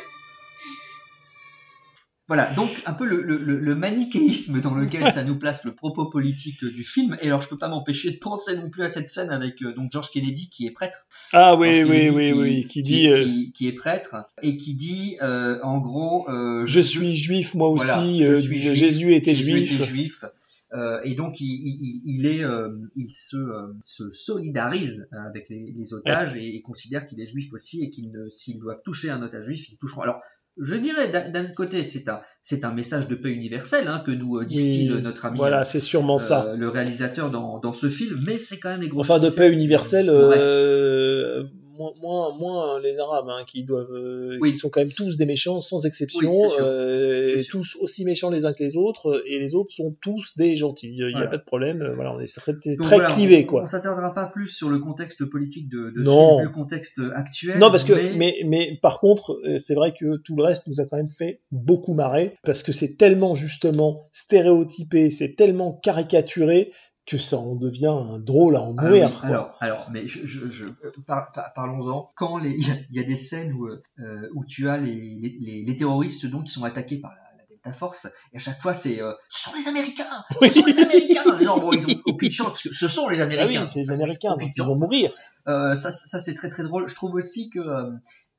Voilà, 2.27 2.53
donc 2.53 2.69
un 2.85 2.93
peu 2.93 3.05
le, 3.05 3.21
le, 3.21 3.59
le- 3.59 3.75
manichéisme 3.75 4.61
dans 4.61 4.73
lequel 4.73 5.11
ça 5.11 5.25
nous 5.25 5.37
place 5.37 5.65
le 5.65 5.73
propos 5.75 6.05
politique 6.09 6.63
euh, 6.63 6.71
du 6.71 6.83
film. 6.83 7.17
Et 7.21 7.27
alors, 7.27 7.41
je 7.41 7.49
peux 7.49 7.57
pas 7.57 7.67
m'empêcher 7.67 8.11
de 8.11 8.17
penser 8.17 8.55
non 8.55 8.69
plus 8.69 8.83
à 8.83 8.89
cette 8.89 9.09
scène 9.09 9.29
avec 9.29 9.61
euh, 9.61 9.73
donc 9.73 9.91
George 9.91 10.09
Kennedy 10.09 10.49
qui 10.49 10.65
est 10.65 10.71
prêtre. 10.71 11.05
Ah 11.33 11.55
oui, 11.57 11.73
George 11.75 11.89
oui, 11.89 11.97
Kennedy 11.97 12.15
oui, 12.15 12.23
qui, 12.31 12.33
oui, 12.39 12.61
qui 12.61 12.67
qui- 12.69 12.81
dit 12.83 13.07
euh, 13.09 13.23
qui- 13.23 13.51
qui 13.51 13.67
est 13.67 13.73
prêtre 13.73 14.15
et 14.41 14.55
qui 14.55 14.73
dit 14.73 15.17
euh, 15.21 15.59
en 15.63 15.79
gros 15.79 16.29
euh, 16.29 16.65
je 16.65 16.79
suis 16.79 17.17
juif 17.17 17.53
moi 17.55 17.67
aussi. 17.69 17.85
voilà, 17.87 18.03
je 18.25 18.31
euh, 18.31 18.41
suis 18.41 18.59
juif, 18.59 18.73
Jésus 18.73 19.13
était 19.15 19.35
Jésus 19.35 19.51
juif. 19.57 19.73
était 19.73 19.85
juif. 19.85 20.25
Euh, 20.73 21.01
et 21.03 21.13
donc 21.15 21.39
il, 21.41 21.45
il, 21.45 22.01
il- 22.05 22.25
est, 22.25 22.43
euh, 22.43 22.69
il 22.95 23.09
se, 23.09 23.35
euh, 23.35 23.75
se 23.81 24.09
solidarise 24.09 25.07
euh, 25.13 25.17
avec 25.27 25.47
les, 25.49 25.71
les 25.77 25.93
otages 25.93 26.35
et, 26.35 26.61
considère 26.61 27.05
qu'il 27.05 27.19
est 27.21 27.27
juif 27.27 27.51
aussi 27.53 27.83
et 27.83 27.89
qu'ils 27.91 28.09
ne, 28.11 28.27
s'ils 28.29 28.59
doivent 28.59 28.81
toucher 28.83 29.09
un 29.11 29.21
otage 29.21 29.45
juif, 29.45 29.69
ils 29.69 29.77
toucheront. 29.77 30.01
Alors, 30.01 30.19
je 30.61 30.75
dirais 30.75 31.09
d'un 31.31 31.45
côté, 31.45 31.83
c'est 31.83 32.07
un, 32.09 32.21
c'est 32.41 32.63
un 32.65 32.71
message 32.71 33.07
de 33.07 33.15
paix 33.15 33.31
universel 33.31 33.87
hein, 33.87 34.03
que 34.05 34.11
nous 34.11 34.37
euh, 34.37 34.45
distille 34.45 34.91
Oui, 34.93 35.01
notre 35.01 35.25
ami 35.25 35.37
Voilà, 35.37 35.65
c'est 35.65 35.79
sûrement 35.79 36.17
ça. 36.17 36.45
euh, 36.45 36.55
le 36.55 36.69
réalisateur 36.69 37.31
dans, 37.31 37.59
dans 37.59 37.73
ce 37.73 37.89
film, 37.89 38.19
mais 38.25 38.37
c'est 38.37 38.59
quand 38.59 38.69
même 38.69 38.81
les 38.81 38.89
gros 38.89 39.01
Enfin, 39.01 39.19
de 39.19 39.29
paix 39.29 39.51
universelle, 39.51 40.09
euh, 40.11 41.43
moins, 41.75 41.91
moins, 42.01 42.35
moins 42.37 42.79
les 42.79 42.97
Arabes, 42.99 43.27
hein, 43.29 43.43
qui 43.47 43.63
doivent, 43.63 43.91
euh, 43.93 44.37
Oui. 44.41 44.53
qui 44.53 44.57
sont 44.57 44.69
quand 44.69 44.81
même 44.81 44.91
tous 44.91 45.17
des 45.17 45.25
méchants 45.25 45.59
sans 45.61 45.85
exception, 45.85 46.31
Oui, 46.31 46.51
euh, 46.61 47.35
tous 47.49 47.75
aussi 47.81 48.05
méchants 48.05 48.29
les 48.29 48.45
uns 48.45 48.53
que 48.53 48.63
les 48.63 48.77
autres, 48.77 49.23
et 49.27 49.39
les 49.39 49.55
autres 49.55 49.73
sont 49.73 49.95
tous 50.01 50.37
des 50.37 50.55
gentils. 50.55 50.93
Il 50.97 51.07
n'y 51.15 51.21
a 51.23 51.27
pas 51.27 51.37
de 51.37 51.43
problème. 51.43 51.81
euh, 51.81 51.95
Voilà, 51.95 52.13
on 52.13 52.19
est 52.19 52.33
très, 52.33 52.53
très 52.53 52.75
voilà, 52.77 53.11
clivé, 53.11 53.43
on, 53.43 53.49
quoi. 53.51 53.61
On 53.63 53.65
s'attardera 53.65 54.13
pas 54.13 54.27
plus 54.27 54.47
sur 54.49 54.69
le 54.69 54.79
contexte 54.79 55.25
politique 55.25 55.69
de, 55.69 55.89
de 55.95 56.03
ce 56.03 56.09
Non. 56.09 56.37
film, 56.37 56.49
le 56.49 56.53
contexte 56.53 57.01
actuel. 57.15 57.59
Non, 57.59 57.71
parce 57.71 57.83
que, 57.83 57.93
mais- 57.93 58.13
mais, 58.17 58.35
mais 58.45 58.79
par 58.81 58.99
contre, 58.99 59.39
euh, 59.45 59.59
c'est 59.59 59.75
vrai 59.75 59.93
que 59.99 60.17
tout 60.17 60.35
le 60.35 60.43
reste 60.43 60.67
nous 60.67 60.79
a 60.79 60.85
quand 60.85 60.97
même 60.97 61.09
fait 61.09 61.41
beaucoup 61.51 61.93
marrer, 61.93 62.35
parce 62.43 62.63
que 62.63 62.71
c'est 62.71 62.95
tellement 62.97 63.35
justement 63.35 64.09
stéréotypé, 64.13 65.09
c'est 65.11 65.35
tellement 65.35 65.73
caricaturé, 65.83 66.71
que 67.05 67.17
ça 67.17 67.37
en 67.37 67.55
devient 67.55 67.87
un 67.87 68.19
drôle 68.19 68.55
à 68.55 68.61
en 68.61 68.75
Ah 68.77 68.83
mourir. 68.85 69.09
oui, 69.09 69.17
quoi. 69.19 69.29
alors, 69.29 69.57
alors, 69.59 69.89
mais 69.91 70.07
je, 70.07 70.25
je, 70.25 70.49
je- 70.49 70.65
par- 71.05 71.31
par- 71.33 71.51
parlons-en. 71.53 72.07
Quand 72.15 72.39
il 72.39 72.45
y 72.65 72.71
a- 72.71 72.75
il 72.89 72.95
y, 72.95 72.99
a 72.99 73.03
des 73.03 73.17
scènes 73.17 73.51
où, 73.53 73.67
euh, 73.67 74.29
où 74.33 74.45
tu 74.45 74.69
as 74.69 74.77
les, 74.77 75.63
les, 75.65 75.75
terroristes 75.75 76.25
donc 76.27 76.45
qui 76.45 76.53
sont 76.53 76.63
attaqués 76.63 76.97
par 76.99 77.11
la, 77.11 77.17
la 77.37 77.45
Delta 77.45 77.73
Force, 77.73 78.07
et 78.31 78.37
à 78.37 78.39
chaque 78.39 78.61
fois 78.61 78.73
c'est, 78.73 79.01
euh, 79.01 79.11
ce 79.29 79.49
sont 79.49 79.55
les 79.57 79.67
Américains, 79.67 80.05
Oui. 80.41 80.49
ce 80.49 80.61
sont 80.61 80.65
les 80.65 80.79
Américains. 80.79 81.39
Genre 81.41 81.59
bon, 81.59 81.73
ils 81.73 81.85
ont 81.87 81.99
aucune 82.05 82.31
chance 82.31 82.47
parce 82.51 82.63
que 82.63 82.73
ce 82.73 82.87
sont 82.87 83.09
les 83.09 83.19
Ah 83.21 83.25
oui, 83.27 83.33
Américains. 83.37 83.67
c'est 83.67 83.79
les 83.81 83.91
Américains, 83.91 84.37
donc 84.37 84.51
ils 84.55 84.63
vont 84.63 84.77
mourir. 84.79 85.11
Euh, 85.49 85.75
ça, 85.75 85.91
ça 85.91 86.19
c'est 86.21 86.33
très 86.33 86.47
très 86.47 86.63
drôle. 86.63 86.87
Je 86.87 86.95
trouve 86.95 87.15
aussi 87.15 87.49
que 87.49 87.59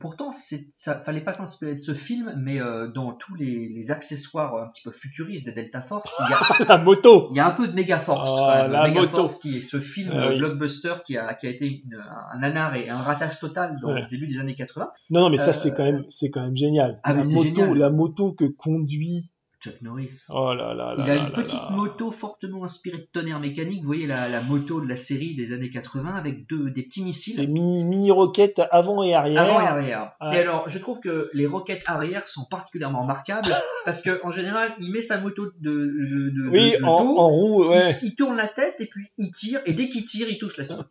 pourtant 0.05 0.31
c'est, 0.33 0.67
ça 0.71 0.95
fallait 0.95 1.23
pas 1.23 1.33
s'inspirer 1.33 1.73
de 1.73 1.79
ce 1.79 1.95
film, 1.95 2.35
mais 2.37 2.61
euh, 2.61 2.89
dans 2.89 3.13
tous 3.13 3.35
les, 3.37 3.71
les 3.71 3.91
accessoires 3.91 4.55
un 4.63 4.69
petit 4.69 4.83
peu 4.83 4.91
futuristes 4.93 5.47
des 5.47 5.53
Delta 5.53 5.81
Force, 5.81 6.11
il 6.21 6.31
y 6.31 6.35
a, 6.35 6.67
La 6.77 6.77
moto. 6.77 7.29
il 7.31 7.39
y 7.39 7.41
a 7.41 7.47
un 7.47 7.53
peu 7.53 7.67
de 7.67 7.73
quand 7.73 8.55
même. 8.55 8.71
la 8.71 8.87
Megaforce 8.87 9.39
qui 9.39 9.57
est 9.57 9.61
ce 9.63 9.81
film 9.81 10.11
Ah 10.13 10.27
euh, 10.27 10.29
oui. 10.33 10.39
blockbuster 10.41 10.97
qui 11.07 11.17
a, 11.17 11.33
qui 11.33 11.47
a 11.47 11.51
été 11.51 11.67
une- 11.67 11.99
un 12.35 12.39
nanar 12.39 12.77
et 12.77 12.91
un 12.91 12.99
ratage 12.99 13.39
total 13.39 13.79
dans 13.81 13.95
Ouais. 13.95 14.03
le 14.03 14.09
début 14.09 14.27
des 14.27 14.39
années 14.39 14.55
80. 14.55 14.91
Non, 15.11 15.21
non, 15.23 15.31
mais 15.31 15.39
ça, 15.39 15.49
Euh, 15.49 15.53
c'est 15.55 15.73
quand 15.73 15.85
même, 15.85 16.05
c'est 16.11 16.29
quand 16.31 16.43
même 16.43 16.57
génial. 16.57 17.01
Ah, 17.03 17.15
la 17.15 17.25
moto, 17.25 17.43
génial. 17.43 17.75
la 17.79 17.89
moto 17.91 18.33
que 18.33 18.45
conduit. 18.45 19.31
Chuck 19.65 19.81
Norris. 19.83 20.25
Oh 20.29 20.53
là 20.53 20.75
là 20.75 20.95
là. 20.95 21.05
Il 21.07 21.11
a 21.11 21.17
une 21.17 21.25
là 21.25 21.31
petite 21.31 21.59
là. 21.61 21.71
moto 21.71 22.11
fortement 22.11 22.65
inspirée 22.65 22.99
de 22.99 23.09
tonnerre 23.13 23.41
mécanique. 23.41 23.81
Vous 23.81 23.87
voyez 23.87 24.07
la, 24.07 24.29
la 24.29 24.41
moto 24.43 24.81
de 24.83 24.87
la 24.89 24.97
série 24.97 25.35
des 25.35 25.53
années 25.55 25.71
80 25.71 26.15
avec 26.15 26.47
deux, 26.49 26.71
des 26.71 26.83
petits 26.83 27.03
missiles. 27.03 27.37
Des 27.37 27.47
mini, 27.47 27.83
mini 27.85 28.11
roquettes 28.11 28.61
avant 28.71 29.03
et 29.03 29.15
arrière. 29.15 29.43
Avant 29.43 29.61
et 29.61 29.67
arrière. 29.67 30.13
Et 30.33 30.37
alors, 30.37 30.69
je 30.69 30.79
trouve 30.79 31.01
que 31.01 31.31
les 31.33 31.47
roquettes 31.47 31.83
arrière 31.87 32.27
sont 32.27 32.45
particulièrement 32.51 33.01
remarquables 33.03 33.55
parce 33.87 34.03
que 34.03 34.21
en 34.25 34.31
général, 34.31 34.71
il 34.81 34.91
met 34.93 35.01
sa 35.01 35.19
moto 35.19 35.47
de, 35.47 35.71
de, 35.71 36.31
de- 36.31 36.49
Oui, 36.51 36.73
de- 36.73 36.77
de 36.79 36.85
en, 36.85 37.03
dos, 37.03 37.19
en 37.19 37.29
roue, 37.29 37.65
ouais. 37.69 37.81
il, 38.03 38.09
il 38.09 38.15
tourne 38.17 38.37
la 38.37 38.49
tête 38.49 38.81
et 38.81 38.87
puis 38.87 39.09
il 39.17 39.31
tire 39.33 39.61
et 39.67 39.73
dès 39.73 39.89
qu'il 39.89 40.05
tire, 40.05 40.29
il 40.29 40.37
touche 40.39 40.57
la 40.59 40.65
cible. 40.65 40.85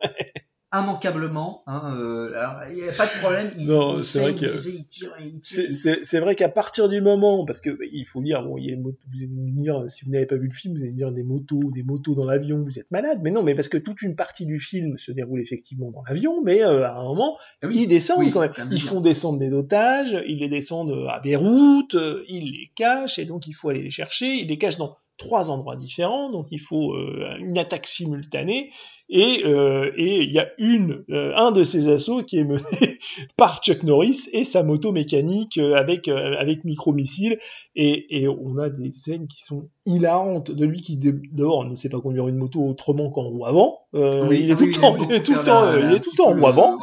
Immanquablement, 0.74 1.62
hein, 1.68 1.94
euh, 1.96 2.32
alors, 2.34 2.62
il 2.68 2.82
n'y 2.82 2.88
a 2.88 2.92
pas 2.92 3.06
de 3.06 3.18
problème. 3.20 3.50
Il, 3.56 3.66
Non, 3.68 3.98
il 3.98 4.04
c'est 4.04 4.20
vrai 4.20 4.34
que-. 4.34 4.54
C'est- 4.54 6.34
qu'à 6.36 6.48
partir 6.48 6.88
du 6.88 7.00
moment, 7.00 7.44
parce 7.44 7.60
que 7.60 7.70
bah, 7.70 7.84
il 7.92 8.04
faut 8.06 8.20
dire, 8.20 8.42
bon, 8.42 8.58
il 8.58 8.66
y 8.66 8.70
a 8.70 8.74
une 8.74 8.82
moto, 8.82 8.98
vous 9.12 9.18
allez 9.18 9.28
me 9.28 9.62
dire, 9.62 9.84
si 9.88 10.04
vous 10.04 10.10
n'avez 10.10 10.26
pas 10.26 10.36
vu 10.36 10.48
le 10.48 10.54
film, 10.54 10.74
vous 10.74 10.82
allez 10.82 10.90
me 10.90 10.96
dire 10.96 11.12
des 11.12 11.22
motos, 11.22 11.70
des 11.72 11.82
motos 11.84 12.14
dans 12.14 12.24
l'avion, 12.24 12.62
vous 12.62 12.78
êtes 12.78 12.90
malade. 12.90 13.20
Mais 13.22 13.30
non, 13.30 13.42
mais 13.44 13.54
parce 13.54 13.68
que 13.68 13.78
toute 13.78 14.02
une 14.02 14.16
partie 14.16 14.46
du 14.46 14.58
film 14.58 14.98
se 14.98 15.12
déroule 15.12 15.40
effectivement 15.40 15.90
dans 15.92 16.02
l'avion, 16.08 16.42
mais 16.42 16.64
euh, 16.64 16.84
à 16.86 16.94
un 16.94 17.04
moment, 17.04 17.36
Ah 17.62 17.68
oui, 17.68 17.82
ils 17.82 17.86
descendent 17.86 18.18
oui, 18.24 18.30
quand 18.32 18.40
même. 18.40 18.52
Ils 18.72 18.82
font 18.82 19.00
descendre 19.00 19.38
des 19.38 19.52
otages, 19.52 20.16
ils 20.26 20.38
les 20.38 20.48
descendent 20.48 21.06
à 21.08 21.20
Beyrouth, 21.20 21.94
euh, 21.94 22.24
ils 22.28 22.50
les 22.50 22.70
cachent, 22.74 23.18
et 23.18 23.24
donc 23.26 23.46
il 23.46 23.52
faut 23.52 23.68
aller 23.68 23.82
les 23.82 23.90
chercher. 23.90 24.26
Ils 24.34 24.48
les 24.48 24.58
cachent 24.58 24.76
dans 24.78 24.96
trois 25.16 25.50
endroits 25.50 25.76
différents, 25.76 26.30
donc 26.30 26.46
il 26.50 26.60
faut 26.60 26.94
euh, 26.94 27.36
une 27.38 27.58
attaque 27.58 27.86
simultanée. 27.86 28.70
Et 29.10 29.42
euh, 29.44 29.92
et 29.98 30.22
il 30.22 30.32
y 30.32 30.38
a 30.38 30.48
une, 30.56 31.04
euh, 31.10 31.34
un 31.36 31.52
de 31.52 31.62
ces 31.62 31.88
assauts 31.88 32.22
qui 32.22 32.38
est 32.38 32.44
mené 32.44 32.62
par 33.36 33.60
Chuck 33.62 33.82
Norris 33.82 34.20
et 34.32 34.44
sa 34.44 34.62
moto 34.62 34.92
mécanique 34.92 35.58
euh, 35.58 35.74
avec 35.74 36.08
euh, 36.08 36.36
avec 36.38 36.64
micro-missile 36.64 37.36
et, 37.76 38.22
et 38.22 38.28
on 38.28 38.56
a 38.56 38.70
des 38.70 38.90
scènes 38.90 39.26
qui 39.28 39.42
sont 39.42 39.68
hilarantes 39.84 40.50
de 40.52 40.64
lui 40.64 40.80
qui 40.80 40.96
dehors 40.98 41.66
ne 41.66 41.74
sait 41.74 41.90
pas 41.90 42.00
conduire 42.00 42.28
une 42.28 42.36
moto 42.36 42.62
autrement 42.66 43.10
qu'en 43.10 43.24
roue 43.28 43.44
avant 43.44 43.80
Euh, 43.94 44.26
Oui, 44.26 44.40
il 44.42 44.50
est 44.50 44.56
tout 44.56 44.64
le 44.64 44.72
temps 44.72 44.96
il 44.96 45.12
est 45.14 45.22
tout 45.22 45.34
le 45.34 45.44
temps 45.44 45.76
il 45.76 45.94
est 45.94 46.00
tout 46.00 46.10
le 46.12 46.16
temps 46.16 46.30
en 46.30 46.32
roue 46.40 46.46
avant 46.46 46.78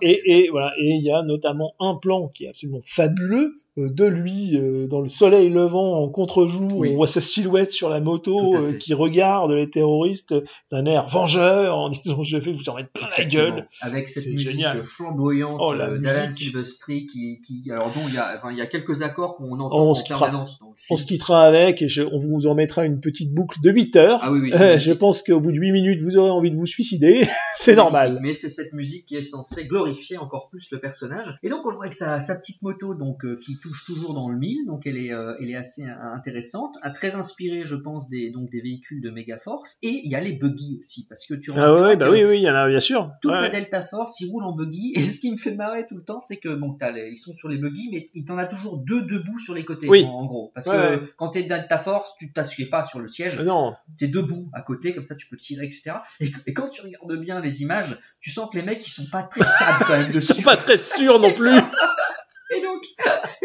et, 0.00 0.22
et 0.24 0.48
voilà 0.48 0.72
et 0.78 0.86
il 0.94 1.04
y 1.04 1.10
a 1.12 1.22
notamment 1.22 1.74
un 1.78 1.94
plan 1.96 2.28
qui 2.28 2.46
est 2.46 2.48
absolument 2.48 2.80
fabuleux 2.86 3.54
de 3.76 4.04
lui 4.04 4.56
euh, 4.56 4.86
dans 4.86 5.00
le 5.00 5.08
soleil 5.08 5.48
levant 5.50 6.00
en 6.02 6.08
contre-jour 6.08 6.72
Oui. 6.76 6.90
on 6.92 6.96
voit 6.96 7.08
sa 7.08 7.20
silhouette 7.20 7.72
sur 7.72 7.88
la 7.88 8.00
moto 8.00 8.54
euh, 8.54 8.72
qui 8.78 8.94
regarde 8.94 9.50
les 9.50 9.68
terroristes 9.68 10.34
d'un 10.70 10.86
air 10.86 11.06
vengeur 11.08 11.76
en 11.76 11.88
disant 12.04 12.22
je 12.22 12.36
vais 12.36 12.52
vous 12.52 12.68
en 12.68 12.76
mettre 12.76 12.90
plein 12.92 13.08
la 13.18 13.24
gueule. 13.24 13.68
Avec 13.80 14.08
cette 14.08 14.26
musique 14.26 14.50
génial. 14.50 14.82
flamboyante 14.82 15.58
Oh, 15.60 15.72
la 15.72 15.88
euh, 15.90 15.98
d'Alan. 15.98 16.30
Silvestri 16.30 17.06
qui, 17.06 17.40
qui, 17.40 17.68
alors 17.72 17.92
dont 17.92 18.06
il 18.08 18.14
y 18.14 18.18
a, 18.18 18.36
enfin, 18.38 18.52
il 18.52 18.58
y 18.58 18.60
a 18.60 18.66
quelques 18.66 19.02
accords 19.02 19.36
qu'on 19.36 19.58
entend 19.58 19.76
On 19.76 19.90
en 19.90 19.94
se 19.94 20.04
permanence 20.04 20.58
dans 20.60 20.66
le 20.66 20.72
On 20.72 20.96
film. 20.96 20.98
se 20.98 21.04
quittera 21.06 21.42
avec 21.44 21.82
et 21.82 21.88
je- 21.88 22.02
on 22.02 22.16
vous 22.16 22.46
en 22.46 22.54
mettra 22.54 22.84
une 22.84 23.00
petite 23.00 23.32
boucle 23.34 23.60
de 23.60 23.70
8 23.70 23.96
heures. 23.96 24.20
Ah 24.22 24.30
oui, 24.30 24.38
oui, 24.40 24.50
Euh, 24.60 24.78
je 24.78 24.92
pense 24.92 25.22
qu'au 25.22 25.40
bout 25.40 25.50
de 25.52 25.58
8 25.58 25.72
minutes, 25.72 26.00
vous 26.00 26.16
aurez 26.16 26.30
envie 26.30 26.50
de 26.52 26.56
vous 26.56 26.66
suicider. 26.66 27.22
c'est 27.56 27.74
normal. 27.74 28.18
Mais 28.22 28.34
c'est 28.34 28.48
cette 28.48 28.72
musique 28.72 29.04
qui 29.06 29.16
est 29.16 29.22
censée 29.22 29.66
glorifier 29.66 30.16
encore 30.16 30.48
plus 30.48 30.68
le 30.70 30.78
personnage. 30.78 31.36
Et 31.42 31.48
donc 31.48 31.60
on 31.64 31.70
le 31.70 31.74
voit 31.74 31.84
avec 31.86 31.94
sa, 31.94 32.20
sa 32.20 32.36
petite 32.36 32.62
moto 32.62 32.94
donc 32.94 33.24
euh, 33.24 33.38
qui 33.44 33.56
touche 33.64 33.84
toujours 33.86 34.12
dans 34.14 34.28
le 34.28 34.36
mille, 34.38 34.66
donc 34.66 34.86
elle 34.86 34.98
est, 34.98 35.12
euh, 35.12 35.34
elle 35.40 35.50
est 35.50 35.56
assez 35.56 35.82
euh, 35.84 35.94
intéressante, 36.12 36.76
Ah, 36.82 36.90
très 36.90 37.16
inspirée 37.16 37.62
je 37.64 37.74
pense 37.74 38.08
des, 38.10 38.30
donc, 38.30 38.50
des 38.50 38.60
véhicules 38.60 39.00
de 39.00 39.08
Megaforce. 39.10 39.78
Et 39.82 40.02
il 40.04 40.10
y 40.10 40.14
a 40.14 40.20
les 40.20 40.34
buggy 40.34 40.76
aussi, 40.80 41.06
parce 41.08 41.26
que 41.26 41.32
tu 41.34 41.50
Ah 41.56 41.74
ouais, 41.74 41.96
bah 41.96 42.10
oui, 42.10 42.22
oui, 42.24 42.36
il 42.36 42.42
y 42.42 42.50
en 42.50 42.54
a, 42.54 42.68
bien 42.68 42.80
sûr. 42.80 43.10
toute 43.22 43.32
Ouais. 43.32 43.40
la 43.40 43.48
Delta 43.48 43.80
Force, 43.80 44.20
ils 44.20 44.30
roulent 44.30 44.44
en 44.44 44.52
buggy. 44.54 44.92
Et 44.96 45.10
ce 45.10 45.18
qui 45.18 45.30
me 45.32 45.36
fait 45.38 45.54
marrer 45.54 45.86
tout 45.86 45.96
le 45.96 46.04
temps, 46.04 46.18
c'est 46.20 46.36
que 46.36 46.54
bon, 46.54 46.76
les- 46.94 47.08
ils 47.10 47.16
sont 47.16 47.34
sur 47.34 47.48
les 47.48 47.56
buggy, 47.58 47.88
mais 47.90 48.06
il 48.14 48.24
t'en 48.26 48.36
a 48.36 48.44
toujours 48.44 48.76
deux 48.78 49.02
debout 49.06 49.38
sur 49.38 49.54
les 49.54 49.64
côtés, 49.64 49.88
Oui. 49.88 50.04
en, 50.04 50.10
en 50.10 50.26
gros. 50.26 50.52
Parce 50.54 50.66
Ouais, 50.66 51.00
que 51.00 51.06
quand 51.16 51.30
t'es 51.30 51.42
Delta 51.44 51.78
Force, 51.78 52.12
tu 52.18 52.32
t'assieds 52.32 52.66
pas 52.66 52.84
sur 52.84 53.00
le 53.00 53.06
siège, 53.08 53.38
Euh, 53.38 53.44
Non, 53.44 53.74
t'es 53.98 54.08
debout 54.08 54.50
à 54.52 54.60
côté, 54.60 54.94
comme 54.94 55.04
ça 55.06 55.14
tu 55.16 55.26
peux 55.26 55.36
tirer, 55.38 55.64
etc. 55.64 55.96
Et, 56.20 56.30
et 56.46 56.52
quand 56.52 56.68
tu 56.68 56.82
regardes 56.82 57.16
bien 57.18 57.40
les 57.40 57.62
images, 57.62 57.98
tu 58.20 58.30
sens 58.30 58.50
que 58.50 58.58
les 58.58 58.62
mecs 58.64 58.86
ils 58.86 58.90
sont 58.90 59.06
pas 59.10 59.22
très 59.22 59.44
stables 59.46 59.84
quand 59.86 59.96
même 59.96 60.10
ils 60.14 60.22
sont 60.22 60.34
dessus. 60.34 60.42
pas 60.44 60.56
très 60.58 60.76
sûrs 60.76 61.18
non 61.18 61.32
plus. 61.32 61.50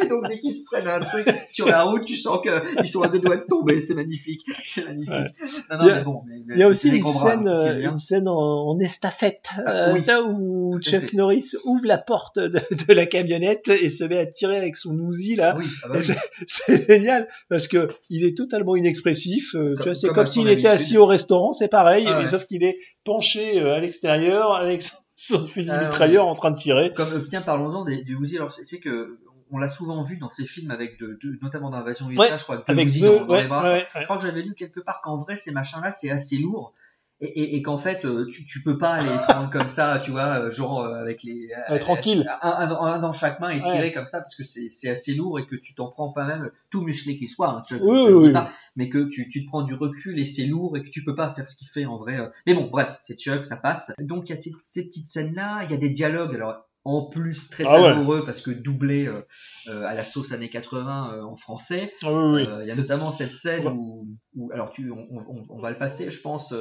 Donc, 0.10 0.28
dès 0.28 0.40
qu'ils 0.40 0.54
se 0.54 0.64
prennent 0.66 0.88
un 0.88 1.00
truc 1.00 1.28
sur 1.50 1.68
la 1.68 1.84
route, 1.84 2.06
tu 2.06 2.16
sens 2.16 2.40
qu'ils 2.42 2.88
sont 2.88 3.02
à 3.04 3.08
deux 3.08 3.20
doigts 3.20 3.38
de 3.38 3.46
tomber. 3.48 3.80
C'est 3.80 3.94
magnifique, 3.94 4.46
c'est 4.64 4.86
magnifique. 4.86 5.14
Ouais. 5.14 5.34
Non, 5.72 5.78
non, 5.78 5.84
Il 5.84 5.88
y 5.88 5.92
a- 5.92 5.96
mais 5.96 6.04
bon, 6.04 6.22
mais- 6.28 6.36
Il 6.50 6.60
y 6.60 6.64
a 6.64 6.66
c'est 6.66 6.72
aussi 6.72 6.90
une 6.98 7.04
scène, 7.06 7.48
euh, 7.48 7.92
une 7.92 7.98
scène 8.00 8.28
en, 8.28 8.70
en 8.70 8.80
estafette, 8.80 9.50
Ah, 9.66 9.90
euh, 9.90 9.94
oui. 9.94 10.02
où 10.28 10.80
Chuck 10.82 11.02
fait. 11.02 11.14
Norris 11.14 11.52
ouvre 11.66 11.86
la 11.86 11.98
porte 11.98 12.38
de, 12.40 12.50
de 12.88 12.94
la 12.94 13.06
camionnette 13.06 13.68
et 13.70 13.90
se 13.90 14.04
met 14.04 14.18
à 14.18 14.26
tirer 14.26 14.58
avec 14.58 14.76
son 14.78 14.98
Uzi 15.12 15.36
là. 15.36 15.56
Oui, 15.58 15.66
ah 15.84 15.88
bah 15.90 16.00
oui. 16.00 16.14
C'est 16.48 16.88
génial 16.88 17.28
parce 17.50 17.68
que 17.68 17.90
il 18.10 18.24
est 18.26 18.36
totalement 18.36 18.76
inexpressif. 18.76 19.54
euh, 19.56 19.72
tu 19.72 19.76
Comme- 19.76 19.84
vois, 19.86 19.96
c'est 19.96 20.08
comme 20.10 20.28
s'il 20.28 20.50
était 20.50 20.68
assis 20.68 20.98
au 20.98 21.06
restaurant, 21.06 21.54
c'est 21.54 21.68
pareil, 21.70 22.06
Ah 22.08 22.20
ouais. 22.20 22.28
sauf 22.28 22.46
qu'il 22.46 22.64
est 22.64 22.78
penché 23.04 23.60
à 23.62 23.80
l'extérieur 23.80 24.54
avec 24.54 24.82
son, 24.82 24.96
son 25.16 25.46
fusil 25.46 25.72
mitrailleur 25.82 26.28
en 26.28 26.34
train 26.36 26.52
de 26.52 26.58
tirer. 26.58 26.94
Comme 26.96 27.28
tiens, 27.28 27.42
parlons-en 27.42 27.84
des- 27.86 28.04
du 28.04 28.16
Uzi. 28.20 28.38
Alors 28.38 28.52
c'est 28.52 28.80
que 28.80 29.18
on 29.52 29.58
l'a 29.58 29.68
souvent 29.68 30.02
vu 30.04 30.18
dans 30.18 30.30
ces 30.30 30.46
films 30.46 30.72
avec 30.72 31.00
de, 31.00 31.18
de- 31.22 31.38
notamment 31.42 31.70
dans 31.70 31.78
Invasion 31.78 32.10
USA, 32.10 32.22
Ouais, 32.32 32.38
je 32.38 32.44
crois, 32.44 32.56
avec 32.56 32.68
deux 32.68 32.74
Avec 32.74 32.88
Uzi 32.88 33.00
deux, 33.02 33.08
dans, 33.08 33.26
dans 33.26 33.34
ouais, 33.34 33.42
les 33.44 33.48
bras. 33.48 33.64
ouais, 33.64 33.70
ouais. 33.80 33.86
Je 34.00 34.04
crois 34.04 34.18
que 34.18 34.24
j'avais 34.24 34.42
lu 34.42 34.54
quelque 34.54 34.80
part 34.80 35.02
qu'en 35.02 35.16
vrai 35.18 35.36
ces 35.38 35.52
machins-là 35.52 35.92
c'est 35.92 36.10
assez 36.12 36.38
lourd. 36.38 36.74
Et, 37.22 37.28
et, 37.28 37.56
et 37.58 37.62
qu'en 37.62 37.78
fait, 37.78 38.06
euh, 38.06 38.30
tu, 38.32 38.46
tu 38.46 38.64
peux 38.64 38.78
pas 38.78 39.02
les 39.02 39.10
prendre 39.10 39.50
comme 39.52 39.68
ça, 39.68 40.00
tu 40.02 40.10
vois, 40.12 40.40
euh, 40.40 40.52
genre 40.52 40.86
euh, 40.86 41.02
avec 41.02 41.22
les 41.24 41.50
euh, 41.68 41.74
Ouais, 41.74 41.80
tranquille. 41.80 42.26
un, 42.42 42.50
un- 42.50 42.72
un 42.94 43.00
dans 43.00 43.12
chaque 43.12 43.42
main 43.42 43.50
et 43.50 43.60
tirer 43.62 43.92
comme 43.92 44.08
ça 44.08 44.20
parce 44.20 44.36
que 44.36 44.44
c'est 44.46 44.90
assez 44.90 45.14
lourd 45.16 45.38
et 45.38 45.46
que 45.46 45.58
tu 45.58 45.74
t'en 45.76 45.90
prends 45.90 46.14
pas 46.14 46.26
même 46.26 46.50
tout 46.70 46.80
musclé 46.82 47.18
qu'il 47.18 47.28
soit, 47.28 47.50
hein, 47.50 47.64
je- 47.70 47.76
Oui, 47.76 48.06
oui, 48.08 48.28
oui. 48.28 48.32
pas, 48.32 48.50
mais 48.78 48.88
que 48.88 49.00
tu, 49.10 49.28
tu 49.28 49.44
te 49.44 49.48
prends 49.50 49.64
du 49.64 49.74
recul 49.74 50.18
et 50.18 50.26
c'est 50.26 50.46
lourd 50.46 50.78
et 50.78 50.82
que 50.82 50.88
tu 50.88 51.04
peux 51.04 51.14
pas 51.16 51.30
faire 51.30 51.46
ce 51.46 51.58
qu'il 51.58 51.68
fait 51.68 51.86
en 51.86 51.98
vrai. 51.98 52.18
Mais 52.48 52.54
bon, 52.54 52.68
bref, 52.72 52.96
c'est 53.04 53.20
Chuck, 53.20 53.46
ça 53.46 53.58
passe. 53.58 53.92
Donc 54.00 54.30
il 54.30 54.34
y 54.34 54.38
a 54.38 54.40
ces, 54.40 54.54
ces 54.70 54.86
petites 54.86 55.08
scènes 55.10 55.34
là, 55.36 55.60
il 55.66 55.72
y 55.72 55.74
a 55.74 55.78
des 55.78 55.90
dialogues. 55.90 56.36
Alors 56.36 56.69
en 56.86 57.04
plus 57.10 57.50
très 57.50 57.66
Ah 57.68 57.82
ouais. 57.82 57.90
savoureux 57.90 58.24
parce 58.26 58.42
que 58.42 58.52
doublé 58.52 59.06
euh, 59.06 59.22
euh, 59.68 59.84
à 59.84 59.94
la 59.94 60.04
sauce 60.06 60.32
années 60.32 60.50
80 60.50 61.14
euh, 61.14 61.24
en 61.24 61.36
français. 61.36 61.94
Ah 62.04 62.12
oui, 62.14 62.44
oui. 62.44 62.48
Il 62.64 62.68
y 62.68 62.72
a 62.72 62.76
notamment 62.76 63.12
cette 63.12 63.34
scène 63.34 63.68
où, 63.68 64.08
où 64.36 64.50
alors 64.54 64.72
tu, 64.72 64.90
on, 64.90 65.08
on- 65.12 65.46
on 65.50 65.60
va 65.62 65.70
le 65.72 65.78
passer, 65.78 66.10
je 66.10 66.22
pense, 66.22 66.54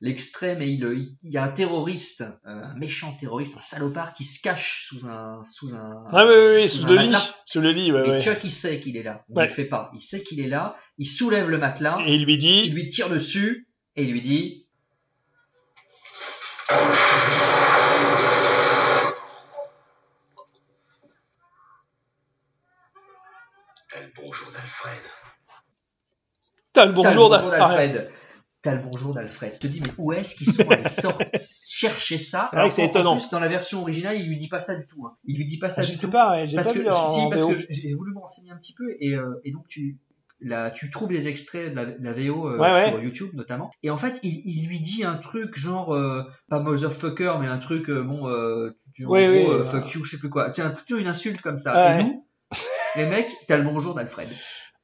l'extrait, 0.00 0.56
mais 0.56 0.72
il, 0.72 0.80
il- 0.82 1.16
il 1.22 1.32
y 1.32 1.36
a 1.38 1.44
un 1.44 1.48
terroriste, 1.48 2.24
un 2.44 2.74
méchant 2.74 3.14
terroriste, 3.20 3.56
un 3.56 3.60
salopard 3.60 4.14
qui 4.14 4.24
se 4.24 4.40
cache 4.40 4.86
sous 4.88 5.06
un, 5.06 5.44
sous 5.44 5.74
un, 5.74 6.04
Ah 6.10 6.26
oui, 6.26 6.34
oui, 6.36 6.54
oui, 6.62 6.68
sous 6.68 6.86
un 6.86 6.90
le 6.90 7.02
lit, 7.02 7.16
sous 7.46 7.60
le 7.60 7.70
lit, 7.70 7.92
ouais, 7.92 8.16
Et. 8.16 8.20
Chuck, 8.20 8.38
il 8.44 8.50
sait 8.50 8.80
qu'il 8.80 8.96
est 8.96 9.02
là. 9.02 9.24
On 9.30 9.38
ne 9.40 9.44
le 9.46 9.52
fait 9.52 9.66
pas. 9.66 9.90
Il 9.94 10.00
sait 10.00 10.22
qu'il 10.22 10.40
est 10.40 10.48
là. 10.48 10.74
Il 10.98 11.06
soulève 11.06 11.48
le 11.50 11.58
matelas. 11.58 11.98
Et 12.06 12.14
il 12.14 12.24
lui 12.24 12.38
dit, 12.38 12.62
Il 12.64 12.72
lui 12.74 12.88
tire 12.88 13.10
dessus 13.10 13.68
et 13.96 14.04
il 14.04 14.10
lui 14.12 14.22
dit 14.22 14.66
t'as 26.74 26.86
le 26.86 26.92
bonjour 26.92 27.30
d'Alfred. 27.30 27.50
d'Alfred. 27.58 28.10
T'as 28.62 28.74
le 28.76 28.80
bonjour 28.82 29.12
d'Alfred. 29.14 29.52
Je 29.54 29.58
te 29.58 29.66
dis, 29.66 29.80
mais 29.82 29.90
où 29.98 30.12
est-ce 30.14 30.34
qu'ils 30.34 30.50
sont 30.50 30.70
allés 30.70 30.88
sortir, 30.88 31.28
chercher 31.34 32.16
ça 32.18 32.48
C'est 32.50 32.56
vrai 32.56 32.68
que 32.70 32.74
c'est 32.74 32.82
en- 32.82 32.86
en 32.86 32.88
étonnant. 32.88 33.16
plus, 33.16 33.28
dans 33.30 33.40
la 33.40 33.48
version 33.48 33.82
originale, 33.82 34.18
il 34.18 34.26
lui 34.26 34.38
dit 34.38 34.48
pas 34.48 34.60
ça 34.60 34.74
du 34.76 34.86
tout. 34.86 35.06
hein. 35.06 35.16
Il 35.24 35.36
lui 35.36 35.44
dit 35.44 35.58
pas 35.58 35.68
ça 35.70 35.82
Ah, 35.82 35.84
du 35.84 35.92
je 35.92 35.96
sais 35.96 36.06
tout. 36.06 36.12
pas, 36.12 36.30
ouais, 36.32 36.46
j'ai 36.46 36.56
parce 36.56 36.68
pas 36.68 36.74
que, 36.74 36.78
vu 36.78 36.84
si, 36.90 37.20
en 37.20 37.28
parce 37.30 37.42
VO. 37.42 37.48
que 37.52 37.58
j'ai 37.68 37.92
voulu 37.92 38.12
me 38.14 38.18
renseigner 38.20 38.50
un 38.52 38.56
petit 38.56 38.72
peu 38.74 38.84
et, 39.00 39.14
euh, 39.14 39.38
et 39.44 39.52
donc 39.52 39.68
tu, 39.68 39.98
là, 40.40 40.70
tu 40.70 40.90
trouves 40.90 41.08
des 41.10 41.28
extraits 41.28 41.72
de 41.72 41.76
la, 41.76 41.84
de 41.84 42.02
la 42.02 42.12
VO 42.14 42.48
euh, 42.48 42.58
Ouais, 42.58 42.72
ouais. 42.72 42.88
sur 42.90 43.02
YouTube 43.02 43.30
notamment. 43.34 43.70
Et 43.82 43.90
en 43.90 43.98
fait, 43.98 44.18
il, 44.22 44.40
il 44.46 44.66
lui 44.66 44.80
dit 44.80 45.04
un 45.04 45.16
truc 45.16 45.58
genre, 45.58 45.94
euh, 45.94 46.22
pas 46.48 46.60
motherfucker, 46.60 47.34
mais 47.40 47.46
un 47.48 47.58
truc, 47.58 47.90
euh, 47.90 48.02
bon, 48.02 48.22
tu- 48.94 49.04
Oui, 49.04 49.26
gros, 49.44 49.58
oui, 49.58 49.64
fuck 49.66 49.92
you, 49.92 50.04
je 50.04 50.12
sais 50.12 50.18
plus 50.18 50.30
quoi. 50.30 50.48
Tiens, 50.48 50.70
plutôt 50.70 50.96
une 50.96 51.06
insulte 51.06 51.42
comme 51.42 51.58
ça. 51.58 51.98
Et 52.00 52.02
nous, 52.02 52.26
les 52.96 53.04
mecs, 53.06 53.28
t'as 53.46 53.58
le 53.58 53.64
bonjour 53.64 53.94
d'Alfred. 53.94 54.28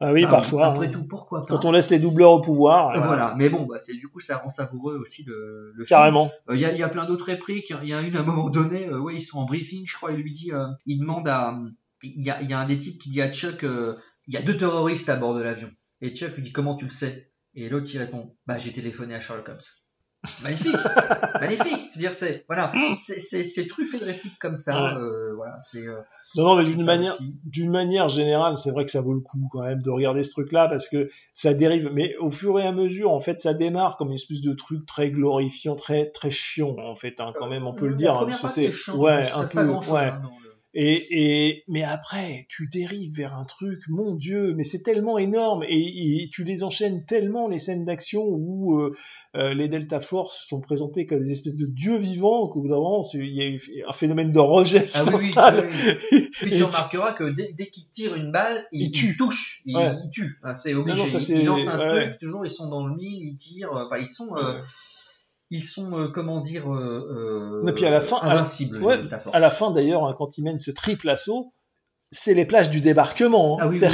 Ah 0.03 0.13
oui, 0.13 0.25
Ah 0.27 0.31
parfois. 0.31 0.67
Après 0.69 0.87
hein. 0.87 0.91
tout, 0.91 1.05
pourquoi 1.07 1.45
pas 1.45 1.55
Quand 1.55 1.65
on 1.67 1.73
laisse 1.73 1.91
les 1.91 1.99
doubleurs 1.99 2.33
au 2.33 2.41
pouvoir. 2.41 2.97
euh, 2.97 3.01
voilà. 3.01 3.35
mais 3.37 3.51
bon, 3.51 3.67
bah, 3.67 3.79
c'est 3.79 3.93
du 3.95 4.09
coup 4.09 4.19
ça 4.21 4.39
rend 4.39 4.49
savoureux 4.49 4.97
aussi 4.97 5.25
le, 5.25 5.73
le 5.75 5.85
film. 5.85 5.89
Carrément. 5.99 6.31
Euh, 6.49 6.55
Il 6.57 6.61
y, 6.61 6.65
a, 6.65 6.73
il 6.73 6.79
y 6.79 6.83
a 6.83 6.89
plein 6.89 7.05
d'autres 7.05 7.27
répliques. 7.27 7.73
Il 7.83 7.89
y 7.89 7.93
a 7.93 8.01
une 8.01 8.17
à 8.17 8.21
un 8.21 8.25
moment 8.25 8.49
donné, 8.49 8.89
euh, 8.89 8.99
ouais, 8.99 9.15
ils 9.15 9.21
sont 9.21 9.39
en 9.39 9.45
briefing, 9.45 9.87
je 9.87 9.95
crois. 9.95 10.13
Il 10.13 10.21
lui 10.21 10.33
dit, 10.33 10.53
euh, 10.53 10.67
il 10.87 11.01
demande 11.01 11.29
à, 11.29 11.59
il 12.03 12.25
y 12.25 12.31
a, 12.31 12.41
il 12.41 12.49
y 12.49 12.55
a 12.55 12.59
un 12.59 12.67
des 12.67 12.79
types 12.79 12.99
qui 12.99 13.11
dit 13.11 13.21
à 13.21 13.31
Chuck, 13.31 13.63
il 13.63 14.35
y 14.35 14.37
a 14.39 14.43
deux 14.43 14.57
terroristes 14.57 15.09
à 15.11 15.17
bord 15.17 15.35
de 15.35 15.43
l'avion. 15.43 15.71
Et 16.01 16.15
Chuck 16.15 16.35
lui 16.35 16.43
dit, 16.43 16.53
comment 16.53 16.77
tu 16.77 16.85
le 16.87 16.91
sais? 16.91 17.31
Et 17.55 17.69
l'autre 17.69 17.89
il 17.93 17.99
répond, 17.99 18.35
bah 18.47 18.57
j'ai 18.59 18.73
téléphoné 18.73 19.15
à 19.15 19.21
Sherlock 19.21 19.49
Holmes. 19.49 19.59
Magnifique, 20.43 20.75
magnifique. 21.41 21.91
Je 21.93 21.99
veux 21.99 22.01
dire, 22.01 22.15
c'est 22.15 22.45
voilà, 22.47 22.73
c'est- 22.97 23.19
c'est 23.45 23.67
truffé 23.67 23.99
de 23.99 24.05
répliques 24.05 24.39
comme 24.39 24.55
ça. 24.57 24.83
Ouais. 24.85 24.93
euh, 25.01 25.33
voilà, 25.35 25.59
c'est. 25.61 25.87
euh, 25.87 25.97
Non, 26.37 26.45
non, 26.45 26.57
mais 26.57 26.65
d'une 26.65 26.85
manière, 26.85 27.15
aussi. 27.15 27.39
d'une 27.45 27.71
manière 27.71 28.09
générale, 28.11 28.59
c'est 28.59 28.71
vrai 28.71 28.85
que 28.85 28.91
ça 28.91 29.01
vaut 29.01 29.15
le 29.15 29.21
coup 29.21 29.39
quand 29.51 29.63
même 29.63 29.81
de 29.81 29.89
regarder 29.89 30.23
ce 30.23 30.31
truc-là 30.31 30.69
parce 30.69 30.89
que 30.89 31.09
ça 31.33 31.55
dérive. 31.55 31.91
Mais 31.95 32.17
au 32.19 32.29
fur 32.29 32.59
et 32.61 32.67
à 32.67 32.73
mesure, 32.73 33.13
en 33.13 33.21
fait, 33.21 33.41
ça 33.41 33.55
démarre 33.55 33.97
comme 33.97 34.09
une 34.09 34.15
espèce 34.15 34.43
de 34.43 34.53
truc 34.53 34.85
très 34.87 35.11
glorifiant, 35.11 35.75
très 35.75 36.11
très 36.11 36.31
chiant 36.31 36.77
en 36.79 36.97
fait. 36.97 37.19
hein, 37.21 37.33
quand 37.39 37.49
même, 37.49 37.67
on 37.67 37.73
peut 37.75 37.89
le 37.89 37.95
dire. 37.95 38.13
hein, 38.13 38.19
première 38.21 38.41
parce 38.41 38.57
que 38.57 38.71
c'est 38.71 38.91
ouais, 38.93 39.31
un 39.33 39.47
peu, 39.47 39.67
ouais. 39.69 40.01
hein, 40.01 40.23
Et, 40.73 41.07
et 41.49 41.65
mais 41.67 41.83
après, 41.83 42.47
tu 42.49 42.69
dérives 42.69 43.13
vers 43.17 43.35
un 43.35 43.45
truc, 43.45 43.81
mon 43.89 44.15
Dieu, 44.15 44.55
mais 44.57 44.63
c'est 44.63 44.83
tellement 44.85 45.19
énorme 45.19 45.65
et, 45.69 46.23
et 46.23 46.31
tu 46.33 46.45
les 46.45 46.63
enchaînes 46.63 47.05
tellement 47.05 47.49
les 47.49 47.59
scènes 47.59 47.85
d'action 47.85 48.23
où 48.25 48.79
euh, 48.81 48.93
euh, 49.35 49.53
les 49.53 49.67
Delta 49.67 49.99
Force 49.99 50.47
sont 50.49 50.61
présentés 50.61 51.07
comme 51.07 51.21
des 51.23 51.33
espèces 51.33 51.57
de 51.57 51.67
dieux 51.67 51.97
vivants 51.97 52.47
qu'au 52.47 52.61
bout 52.61 52.69
d'un 52.69 52.77
moment, 52.77 53.03
il 53.15 53.35
y 53.35 53.43
a 53.43 53.47
eu 53.49 53.61
un 53.89 53.93
phénomène 53.93 54.31
de 54.31 54.39
rejet 54.39 54.89
Ah 54.95 55.03
oui, 55.13 55.33
oui. 56.13 56.31
Puis 56.33 56.51
tu 56.57 56.63
remarqueras 56.63 57.15
que 57.15 57.25
dès, 57.31 57.53
dès 57.59 57.67
qu'il 57.67 57.89
tire 57.89 58.15
une 58.15 58.31
balle, 58.31 58.65
il, 58.71 58.83
Il 58.83 58.93
tue. 58.93 59.17
touche, 59.17 59.63
il, 59.65 59.77
Ouais. 59.77 59.93
il 60.05 60.11
tue. 60.11 60.39
Ah, 60.45 60.55
c'est 60.55 60.75
obligé. 60.75 60.99
Non, 60.99 61.05
non, 61.05 61.11
ça, 61.11 61.19
Il- 61.19 61.21
c'est- 61.25 61.39
il 61.41 61.47
lance 61.47 61.67
un 61.67 61.79
ouais, 61.79 62.05
truc, 62.07 62.19
toujours 62.21 62.47
ils 62.47 62.51
sont 62.51 62.69
dans 62.69 62.87
le 62.87 62.95
mille, 62.95 63.21
ils 63.25 63.37
tirent. 63.37 63.73
Enfin, 63.73 63.99
ils 63.99 64.09
sont, 64.09 64.37
euh, 64.37 64.55
Ouais. 64.55 64.61
Ils 65.51 65.65
sont, 65.65 65.99
euh, 65.99 66.09
comment 66.09 66.41
dire, 66.41 66.73
euh, 66.73 67.65
Et 67.67 67.73
puis 67.73 67.85
à 67.87 67.91
la 67.91 68.01
fin, 68.01 68.19
à 68.19 68.27
la- 68.29 68.33
invincibles. 68.35 68.83
Ouais, 68.83 68.99
à 69.33 69.39
la 69.41 69.51
fin 69.51 69.71
d'ailleurs, 69.71 70.05
hein, 70.07 70.15
quand 70.17 70.39
ils 70.39 70.43
mènent 70.45 70.59
ce 70.59 70.71
triple 70.71 71.09
assaut, 71.09 71.53
c'est 72.13 72.35
les 72.35 72.45
plages 72.45 72.71
du 72.71 72.81
débarquement. 72.81 73.55
hein. 73.61 73.63
Ah 73.63 73.69
oui, 73.69 73.81
oui, 73.81 73.89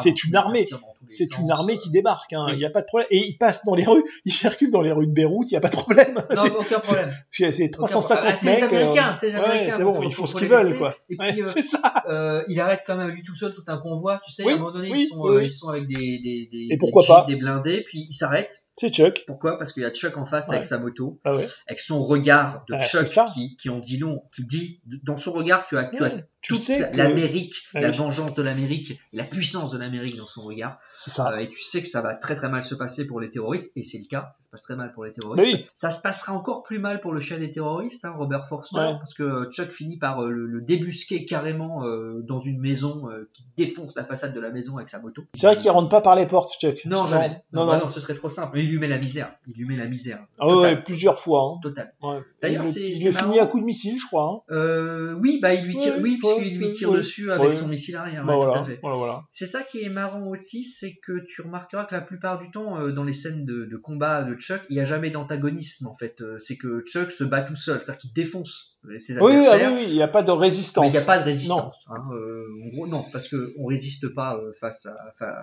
c'est 0.00 0.22
une 0.24 0.36
armée. 0.36 0.64
C'est 1.08 1.38
une 1.38 1.50
armée 1.50 1.76
qui 1.78 1.90
débarque, 1.90 2.32
hein. 2.32 2.46
il 2.52 2.58
n'y 2.58 2.64
a 2.64 2.70
pas 2.70 2.82
de 2.82 2.86
problème. 2.86 3.08
Et 3.10 3.18
ils 3.26 3.36
passent 3.36 3.64
dans 3.64 3.74
les 3.74 3.84
rues, 3.84 4.04
ils 4.24 4.32
circulent 4.32 4.70
dans 4.70 4.80
les 4.82 4.92
rues 4.92 5.08
de 5.08 5.12
Beyrouth, 5.12 5.46
il 5.50 5.54
n'y 5.54 5.56
a 5.56 5.60
pas 5.60 5.68
de 5.68 5.74
problème. 5.76 6.22
Non, 6.36 6.44
aucun 6.56 6.78
problème. 6.80 7.10
C'est 7.32 7.50
c'est 7.50 7.64
Aucun 7.78 7.86
350 7.86 8.16
problème. 8.18 8.32
Ah, 8.32 8.36
c'est 8.36 8.54
les 8.54 8.62
Américains, 8.62 9.10
euh, 9.10 9.14
c'est 9.16 9.26
les 9.26 9.32
ouais, 9.34 9.38
Américains. 9.44 9.70
c'est 9.76 9.82
donc 9.82 9.92
bon, 9.94 10.02
faut- 10.02 10.08
ils 10.08 10.14
font 10.14 10.26
ce 10.26 10.36
qu'ils 10.36 10.46
veulent, 10.48 10.78
quoi. 10.78 10.94
Et 11.08 11.16
Ouais, 11.18 11.32
puis, 11.32 11.42
euh, 11.42 11.46
c'est 11.52 11.62
ça. 11.62 11.80
euh, 12.08 12.44
il 12.48 12.60
arrête 12.60 12.82
quand 12.86 12.96
même 12.96 13.08
lui 13.10 13.24
tout 13.24 13.34
seul 13.34 13.52
tout 13.54 13.64
un 13.66 13.78
convoi. 13.78 14.20
Tu 14.24 14.32
sais, 14.32 14.48
à 14.48 14.52
un 14.52 14.56
moment 14.56 14.70
donné, 14.70 14.90
ils, 14.94 15.06
sont, 15.08 15.26
euh, 15.28 15.42
ils 15.42 15.50
avec 15.68 15.86
des, 15.88 15.96
des, 15.96 16.48
des, 16.52 16.68
Et 16.70 16.76
pourquoi 16.76 17.02
pas 17.06 17.24
des 17.26 17.34
blindés, 17.36 17.82
puis 17.88 18.06
ils 18.08 18.14
s'arrêtent. 18.14 18.66
C'est 18.78 18.88
Chuck. 18.94 19.24
Pourquoi? 19.26 19.58
Parce 19.58 19.72
qu'il 19.72 19.82
y 19.82 19.86
a 19.86 19.90
Chuck 19.90 20.16
en 20.16 20.24
face 20.24 20.48
Ouais. 20.48 20.54
avec 20.54 20.64
sa 20.64 20.78
moto. 20.78 21.20
Ah 21.24 21.34
ouais. 21.34 21.46
avec 21.66 21.80
son 21.80 22.02
regard 22.04 22.64
de 22.68 22.74
Ah, 22.74 22.80
Chuck 22.80 23.06
qui, 23.34 23.56
qui 23.56 23.68
en 23.70 23.78
dit 23.78 23.98
long, 23.98 24.22
qui 24.34 24.44
dit 24.44 24.80
dans 25.04 25.16
son 25.16 25.32
regard 25.32 25.66
tu 25.66 25.76
as, 25.76 25.84
tu 25.84 26.04
as 26.04 26.10
tu 26.40 26.52
toute 26.54 26.62
sais 26.62 26.78
la- 26.78 26.86
que- 26.88 26.96
l'Amérique, 26.96 27.56
Ah 27.74 27.80
la 27.80 27.90
vengeance 27.90 28.32
de 28.34 28.42
l'Amérique, 28.42 28.96
la 29.12 29.24
puissance 29.24 29.72
de 29.72 29.78
l'Amérique 29.78 30.16
dans 30.16 30.26
son 30.26 30.42
regard. 30.42 30.78
Ça. 30.96 31.32
Euh, 31.32 31.38
et 31.38 31.48
tu 31.50 31.60
sais 31.60 31.82
que 31.82 31.88
ça 31.88 32.00
va 32.00 32.14
très 32.14 32.36
très 32.36 32.48
mal 32.48 32.62
se 32.62 32.76
passer 32.76 33.06
pour 33.08 33.20
les 33.20 33.28
terroristes, 33.28 33.72
et 33.74 33.82
c'est 33.82 33.98
le 33.98 34.04
cas, 34.08 34.30
ça 34.36 34.44
se 34.44 34.48
passe 34.48 34.62
très 34.62 34.76
mal 34.76 34.92
pour 34.92 35.04
les 35.04 35.12
terroristes. 35.12 35.48
Oui. 35.52 35.66
Ça 35.74 35.90
se 35.90 36.00
passera 36.00 36.32
encore 36.32 36.62
plus 36.62 36.78
mal 36.78 37.00
pour 37.00 37.12
le 37.12 37.20
chef 37.20 37.40
des 37.40 37.50
terroristes, 37.50 38.04
hein, 38.04 38.14
Robert 38.16 38.46
Forster, 38.48 38.78
Ouais. 38.78 38.94
parce 38.98 39.14
que 39.14 39.48
Chuck 39.50 39.70
finit 39.72 39.98
par 39.98 40.22
euh, 40.22 40.30
le, 40.30 40.46
le 40.46 40.60
débusquer 40.60 41.24
carrément 41.24 41.84
euh, 41.84 42.22
dans 42.22 42.38
une 42.40 42.60
maison 42.60 43.10
euh, 43.10 43.28
qui 43.34 43.44
défonce 43.56 43.96
la 43.96 44.04
façade 44.04 44.32
de 44.32 44.40
la 44.40 44.50
maison 44.50 44.76
avec 44.76 44.88
sa 44.88 45.00
moto. 45.00 45.24
C'est 45.34 45.46
vrai 45.48 45.56
qu'il 45.56 45.70
rentre 45.72 45.88
pas 45.88 46.00
par 46.02 46.14
les 46.14 46.26
portes, 46.26 46.52
Chuck. 46.60 46.84
Non, 46.84 47.08
jamais. 47.08 47.28
Non, 47.52 47.62
Non, 47.62 47.66
non. 47.66 47.72
bah 47.72 47.80
non, 47.82 47.88
ce 47.88 48.00
serait 48.00 48.14
trop 48.14 48.28
simple. 48.28 48.56
Il 48.68 48.72
lui 48.72 48.78
met 48.80 48.88
la 48.88 48.98
misère. 48.98 49.34
Il 49.46 49.54
lui 49.56 49.64
met 49.66 49.76
la 49.76 49.86
misère. 49.86 50.26
Ah 50.38 50.46
ouais, 50.46 50.52
Total. 50.52 50.74
ouais, 50.76 50.82
plusieurs 50.82 51.18
fois. 51.18 51.40
Hein. 51.42 51.60
Total. 51.62 51.94
Ouais. 52.02 52.18
D'ailleurs, 52.42 52.64
il, 52.64 52.68
c'est- 52.70 52.80
il 52.90 52.96
c'est 52.96 53.00
lui 53.02 53.08
a 53.08 53.12
fini 53.12 53.36
marrant. 53.36 53.42
à 53.44 53.46
coup 53.46 53.60
de 53.60 53.64
missile, 53.64 53.98
je 53.98 54.06
crois. 54.06 54.44
hein. 54.48 54.54
Euh, 54.54 55.14
oui, 55.14 55.38
bah 55.40 55.54
il 55.54 55.64
lui 55.64 55.76
tire, 55.76 55.94
oui, 56.02 56.18
puisqu'il 56.20 56.58
lui 56.58 56.70
tire 56.72 56.92
dessus 56.92 57.30
avec 57.30 57.52
son 57.52 57.68
missile 57.68 57.96
arrière. 57.96 58.24
Bah 58.24 58.34
voilà, 58.36 58.62
voilà, 58.82 58.96
voilà. 58.96 59.22
C'est 59.32 59.46
ça 59.46 59.62
qui 59.62 59.80
est 59.82 59.88
marrant 59.88 60.26
aussi, 60.28 60.64
c'est 60.64 60.94
que 61.02 61.24
tu 61.26 61.42
remarqueras 61.42 61.84
que 61.84 61.94
la 61.94 62.00
plupart 62.02 62.38
du 62.38 62.50
temps, 62.50 62.78
euh, 62.78 62.92
dans 62.92 63.04
les 63.04 63.14
scènes 63.14 63.44
de, 63.44 63.64
de 63.64 63.76
combat 63.76 64.22
de 64.24 64.34
Chuck, 64.34 64.60
il 64.68 64.74
n'y 64.74 64.80
a 64.80 64.84
jamais 64.84 65.10
d'antagonisme 65.10 65.86
en 65.86 65.94
fait. 65.94 66.20
Euh, 66.20 66.38
c'est 66.38 66.56
que 66.56 66.82
Chuck 66.84 67.10
se 67.10 67.24
bat 67.24 67.42
tout 67.42 67.56
seul, 67.56 67.80
c'est-à-dire 67.80 67.98
qu'il 67.98 68.12
défonce 68.12 68.76
ses 68.96 69.18
Oui, 69.20 69.32
oui, 69.36 69.44
ah 69.46 69.52
adversaires. 69.52 69.70
oui, 69.72 69.76
oui, 69.80 69.86
il 69.88 69.94
n'y 69.94 70.02
a 70.02 70.08
pas 70.08 70.22
de 70.22 70.30
résistance. 70.30 70.84
Mais 70.84 70.88
il 70.90 70.92
n'y 70.92 70.98
a 70.98 71.02
pas 71.06 71.18
de 71.18 71.24
résistance. 71.24 71.76
hein, 71.88 71.96
euh, 72.12 72.46
en 72.64 72.68
gros, 72.68 72.86
non, 72.86 73.04
parce 73.12 73.28
qu'on 73.28 73.36
ne 73.36 73.68
résiste 73.68 74.14
pas 74.14 74.36
euh, 74.36 74.52
face, 74.58 74.86
à, 74.86 74.94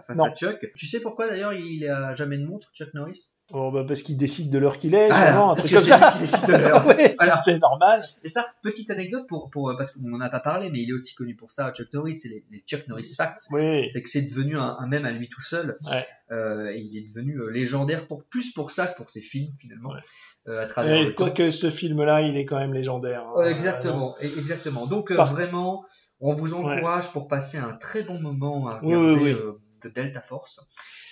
face 0.07 0.17
Non. 0.17 0.23
à 0.25 0.33
Chuck. 0.33 0.71
Tu 0.75 0.87
sais 0.87 0.99
pourquoi 0.99 1.27
d'ailleurs 1.27 1.53
il 1.53 1.87
a 1.87 2.15
jamais 2.15 2.37
de 2.39 2.45
montre, 2.45 2.69
Chuck 2.73 2.93
Norris? 2.93 3.33
Oh, 3.53 3.69
bah, 3.71 3.83
parce 3.87 4.01
qu'il 4.01 4.17
décide 4.17 4.49
de 4.49 4.57
l'heure 4.57 4.79
qu'il 4.79 4.95
est, 4.95 5.09
Ah, 5.11 5.49
un 5.51 5.55
truc 5.55 5.71
comme 5.73 5.79
c'est 5.81 5.89
ça. 5.89 6.11
qui 6.13 6.19
décide 6.19 6.47
de 6.47 6.53
l'heure. 6.53 6.85
Ouais, 6.87 7.13
Voilà. 7.19 7.39
C'est 7.45 7.59
normal. 7.59 8.01
Et 8.23 8.27
ça, 8.27 8.43
petite 8.63 8.89
anecdote 8.89 9.27
pour, 9.27 9.51
pour 9.51 9.71
parce 9.77 9.91
qu'on 9.91 10.01
n'en 10.01 10.19
a 10.19 10.29
pas 10.29 10.39
parlé, 10.39 10.71
mais 10.71 10.79
il 10.79 10.89
est 10.89 10.93
aussi 10.93 11.13
connu 11.13 11.35
pour 11.35 11.51
ça, 11.51 11.71
Chuck 11.71 11.93
Norris, 11.93 12.15
c'est 12.15 12.29
les, 12.29 12.43
les 12.49 12.63
Chuck 12.67 12.87
Norris 12.87 13.13
Facts. 13.15 13.47
Oui. 13.51 13.87
C'est 13.87 14.01
que 14.01 14.09
c'est 14.09 14.23
devenu 14.23 14.57
un, 14.57 14.75
un 14.79 14.87
mème 14.87 15.05
à 15.05 15.11
lui 15.11 15.29
tout 15.29 15.41
seul. 15.41 15.77
Ouais. 15.85 16.03
Euh, 16.31 16.71
et 16.71 16.79
il 16.79 16.97
est 16.97 17.07
devenu 17.07 17.37
euh, 17.39 17.49
légendaire 17.51 18.07
pour 18.07 18.23
plus 18.23 18.51
pour 18.51 18.71
ça 18.71 18.87
que 18.87 18.97
pour 18.97 19.11
ses 19.11 19.21
films 19.21 19.51
finalement, 19.59 19.93
euh, 20.47 20.63
à 20.63 20.65
travers 20.65 20.95
Et 20.99 21.13
temps. 21.13 21.31
ce 21.51 21.69
film-là, 21.69 22.23
il 22.23 22.37
est 22.37 22.45
quand 22.45 22.57
même 22.57 22.73
légendaire. 22.73 23.21
hein. 23.27 23.33
Ouais, 23.39 23.51
exactement, 23.51 24.15
exactement. 24.19 24.87
Donc 24.87 25.13
Par- 25.15 25.31
vraiment, 25.31 25.85
on 26.19 26.33
vous 26.33 26.55
encourage 26.55 27.11
pour 27.11 27.27
passer 27.27 27.59
un 27.59 27.73
très 27.73 28.01
bon 28.01 28.19
moment 28.19 28.67
à 28.69 28.77
regarder 28.77 29.19
oui, 29.21 29.33
oui. 29.33 29.35
de 29.83 29.89
Delta 29.89 30.21
Force. 30.21 30.61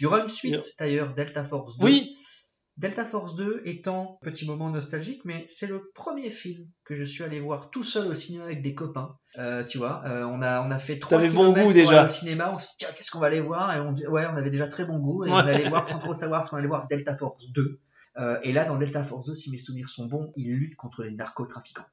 Il 0.04 0.08
y 0.08 0.08
aura 0.08 0.20
une 0.20 0.28
suite 0.28 0.76
d'ailleurs, 0.78 1.14
Delta 1.14 1.46
Force 1.46 1.78
2. 1.78 1.86
Oui. 1.86 2.14
Delta 2.76 3.06
Force 3.06 3.36
2 3.36 3.62
étant 3.64 4.20
petit 4.22 4.46
moment 4.46 4.70
nostalgique, 4.70 5.22
mais 5.24 5.46
c'est 5.48 5.66
le 5.66 5.92
premier 5.96 6.30
film 6.30 6.68
que 6.84 6.94
je 6.94 7.06
suis 7.06 7.24
allé 7.24 7.40
voir 7.40 7.70
tout 7.70 7.84
seul 7.84 8.08
au 8.08 8.14
cinéma 8.14 8.44
avec 8.44 8.62
des 8.62 8.76
copains. 8.76 9.18
Euh, 9.38 9.64
tu 9.64 9.78
vois, 9.78 10.04
euh, 10.06 10.26
on 10.26 10.42
a 10.42 10.62
on 10.62 10.72
a 10.72 10.78
fait 10.78 11.00
trois 11.00 11.26
bon 11.30 11.54
goût, 11.54 11.62
pour 11.62 11.72
déjà. 11.74 12.02
aller 12.02 12.10
au 12.10 12.14
cinéma. 12.14 12.52
On 12.54 12.58
se 12.58 12.66
dit 12.66 12.74
tiens 12.80 12.90
qu'est-ce 12.94 13.12
qu'on 13.12 13.20
va 13.20 13.28
aller 13.28 13.40
voir? 13.40 13.74
Et 13.78 13.80
on 13.80 13.94
dit 13.94 14.06
ouais 14.08 14.26
on 14.26 14.36
avait 14.36 14.50
déjà 14.52 14.68
très 14.68 14.84
bon 14.84 15.00
goût 15.00 15.24
et 15.24 15.32
on 15.32 15.36
allait 15.36 15.70
voir 15.70 15.88
sans 15.88 16.00
trop 16.00 16.12
savoir 16.12 16.44
ce 16.44 16.50
qu'on 16.50 16.58
allait 16.58 16.68
voir 16.68 16.86
Delta 16.90 17.16
Force 17.16 17.50
2. 17.54 17.80
Euh, 18.18 18.38
et 18.44 18.52
là 18.52 18.66
dans 18.66 18.76
Delta 18.76 19.04
Force 19.04 19.28
2, 19.28 19.34
si 19.34 19.52
mes 19.52 19.58
souvenirs 19.58 19.88
sont 19.88 20.08
bons, 20.08 20.34
il 20.36 20.52
lutte 20.52 20.76
contre 20.76 21.04
les 21.04 21.12
narcotrafiquants. 21.12 21.86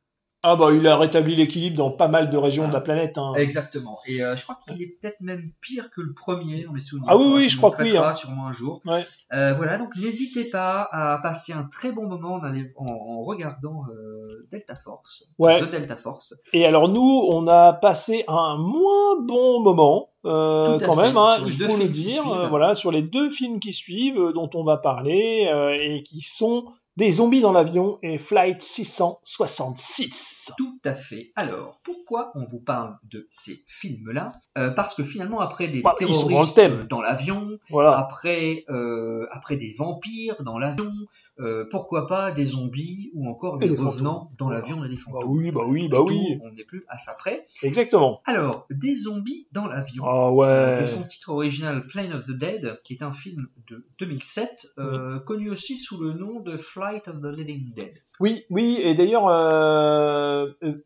Ah 0.42 0.56
bah 0.56 0.68
il 0.72 0.86
a 0.88 0.96
rétabli 0.96 1.36
l'équilibre 1.36 1.76
dans 1.76 1.90
pas 1.90 2.08
mal 2.08 2.30
de 2.30 2.36
régions 2.38 2.66
de 2.66 2.72
la 2.72 2.80
planète. 2.80 3.18
hein. 3.18 3.34
Exactement. 3.36 3.98
Et 4.06 4.22
euh, 4.24 4.36
je 4.36 4.42
crois 4.44 4.58
qu'il 4.66 4.80
est 4.80 4.96
peut-être 5.00 5.20
même 5.20 5.52
pire 5.60 5.90
que 5.90 6.00
le 6.00 6.14
premier, 6.14 6.66
on 6.66 6.72
mes 6.72 6.80
souvenirs. 6.80 7.08
Ah 7.10 7.16
oui, 7.18 7.26
oui, 7.34 7.48
je 7.50 7.58
crois 7.58 7.70
que 7.72 7.82
oui, 7.82 7.94
hein. 7.96 8.12
sûrement 8.14 8.46
un 8.46 8.52
jour. 8.52 8.80
Ouais. 8.86 9.04
Euh, 9.34 9.52
voilà, 9.52 9.76
donc 9.76 9.94
n'hésitez 9.96 10.44
pas 10.44 10.88
à 10.92 11.18
passer 11.22 11.52
un 11.52 11.64
très 11.64 11.92
bon 11.92 12.06
moment 12.06 12.34
en, 12.36 12.42
allait- 12.42 12.72
en- 12.76 12.86
en 12.90 13.22
regardant 13.22 13.82
euh, 13.90 14.22
Delta 14.50 14.76
Force. 14.76 15.24
Ouais. 15.38 15.60
De 15.60 15.66
Delta 15.66 15.94
Force. 15.96 16.32
Et 16.54 16.64
alors 16.64 16.88
nous, 16.88 17.26
on 17.30 17.46
a 17.46 17.74
passé 17.74 18.24
un 18.26 18.56
moins 18.56 19.20
bon 19.22 19.60
moment, 19.60 20.08
euh, 20.24 20.78
quand 20.80 20.96
fait, 20.96 21.02
même, 21.02 21.16
hein, 21.18 21.36
il 21.46 21.52
faut 21.52 21.76
le 21.76 21.88
dire, 21.88 22.26
euh, 22.32 22.48
voilà, 22.48 22.74
sur 22.74 22.90
les 22.92 23.02
deux 23.02 23.28
films 23.28 23.60
qui 23.60 23.74
suivent, 23.74 24.18
euh, 24.20 24.32
dont 24.32 24.48
on 24.54 24.64
va 24.64 24.78
parler, 24.78 25.50
et 25.78 26.02
qui 26.02 26.22
sont 26.22 26.64
Des 26.96 27.12
zombies 27.12 27.40
dans 27.40 27.52
l'avion 27.52 27.98
et 28.02 28.18
Flight 28.18 28.60
666. 28.62 30.52
Tout 30.58 30.78
à 30.84 30.94
fait. 30.94 31.32
Alors, 31.36 31.80
pourquoi 31.84 32.32
on 32.34 32.44
vous 32.44 32.58
parle 32.60 32.96
de 33.04 33.26
ces 33.30 33.62
films-là? 33.66 34.32
Euh, 34.58 34.70
Parce 34.70 34.94
que 34.94 35.04
finalement, 35.04 35.40
après 35.40 35.68
des 35.68 35.82
Bah, 35.82 35.94
terroristes 35.96 36.60
dans 36.88 37.00
l'avion, 37.00 37.58
Voilà. 37.70 37.96
après, 37.96 38.64
euh, 38.68 39.26
après 39.30 39.56
des 39.56 39.72
vampires 39.72 40.42
dans 40.42 40.58
l'avion, 40.58 40.92
euh, 41.40 41.64
pourquoi 41.70 42.06
pas 42.06 42.30
des 42.30 42.44
zombies 42.44 43.10
ou 43.14 43.28
encore 43.28 43.58
des, 43.58 43.68
des 43.68 43.76
fantômes. 43.76 43.88
revenants 43.92 44.32
dans 44.38 44.48
l'avion 44.48 44.84
et 44.84 44.88
des 44.88 44.96
Bah 44.96 45.00
fantômes 45.00 45.30
oui, 45.30 45.50
bah 45.50 45.62
oui, 45.66 45.88
bah 45.88 45.98
tout, 45.98 46.08
oui. 46.08 46.38
On 46.44 46.52
n'est 46.52 46.64
plus 46.64 46.84
à 46.88 46.98
ça 46.98 47.14
près. 47.14 47.46
Exactement. 47.62 48.20
Alors, 48.26 48.66
des 48.70 48.94
zombies 48.94 49.48
dans 49.52 49.66
l'avion. 49.66 50.04
Ah 50.06 50.30
ouais. 50.30 50.82
De 50.82 50.86
son 50.86 51.02
titre 51.02 51.30
original 51.30 51.86
Plane 51.86 52.12
of 52.12 52.26
the 52.26 52.32
Dead, 52.36 52.80
qui 52.84 52.94
est 52.94 53.02
un 53.02 53.12
film 53.12 53.48
de 53.68 53.86
2007, 53.98 54.68
euh, 54.78 55.18
connu 55.20 55.50
aussi 55.50 55.76
sous 55.78 55.98
le 56.00 56.12
nom 56.12 56.40
de 56.40 56.56
Flight 56.56 57.08
of 57.08 57.20
the 57.20 57.26
Living 57.36 57.72
Dead. 57.74 57.94
Oui, 58.20 58.44
oui, 58.50 58.78
et 58.82 58.94
d'ailleurs, 58.94 59.28
euh, 59.28 60.48
euh, 60.62 60.84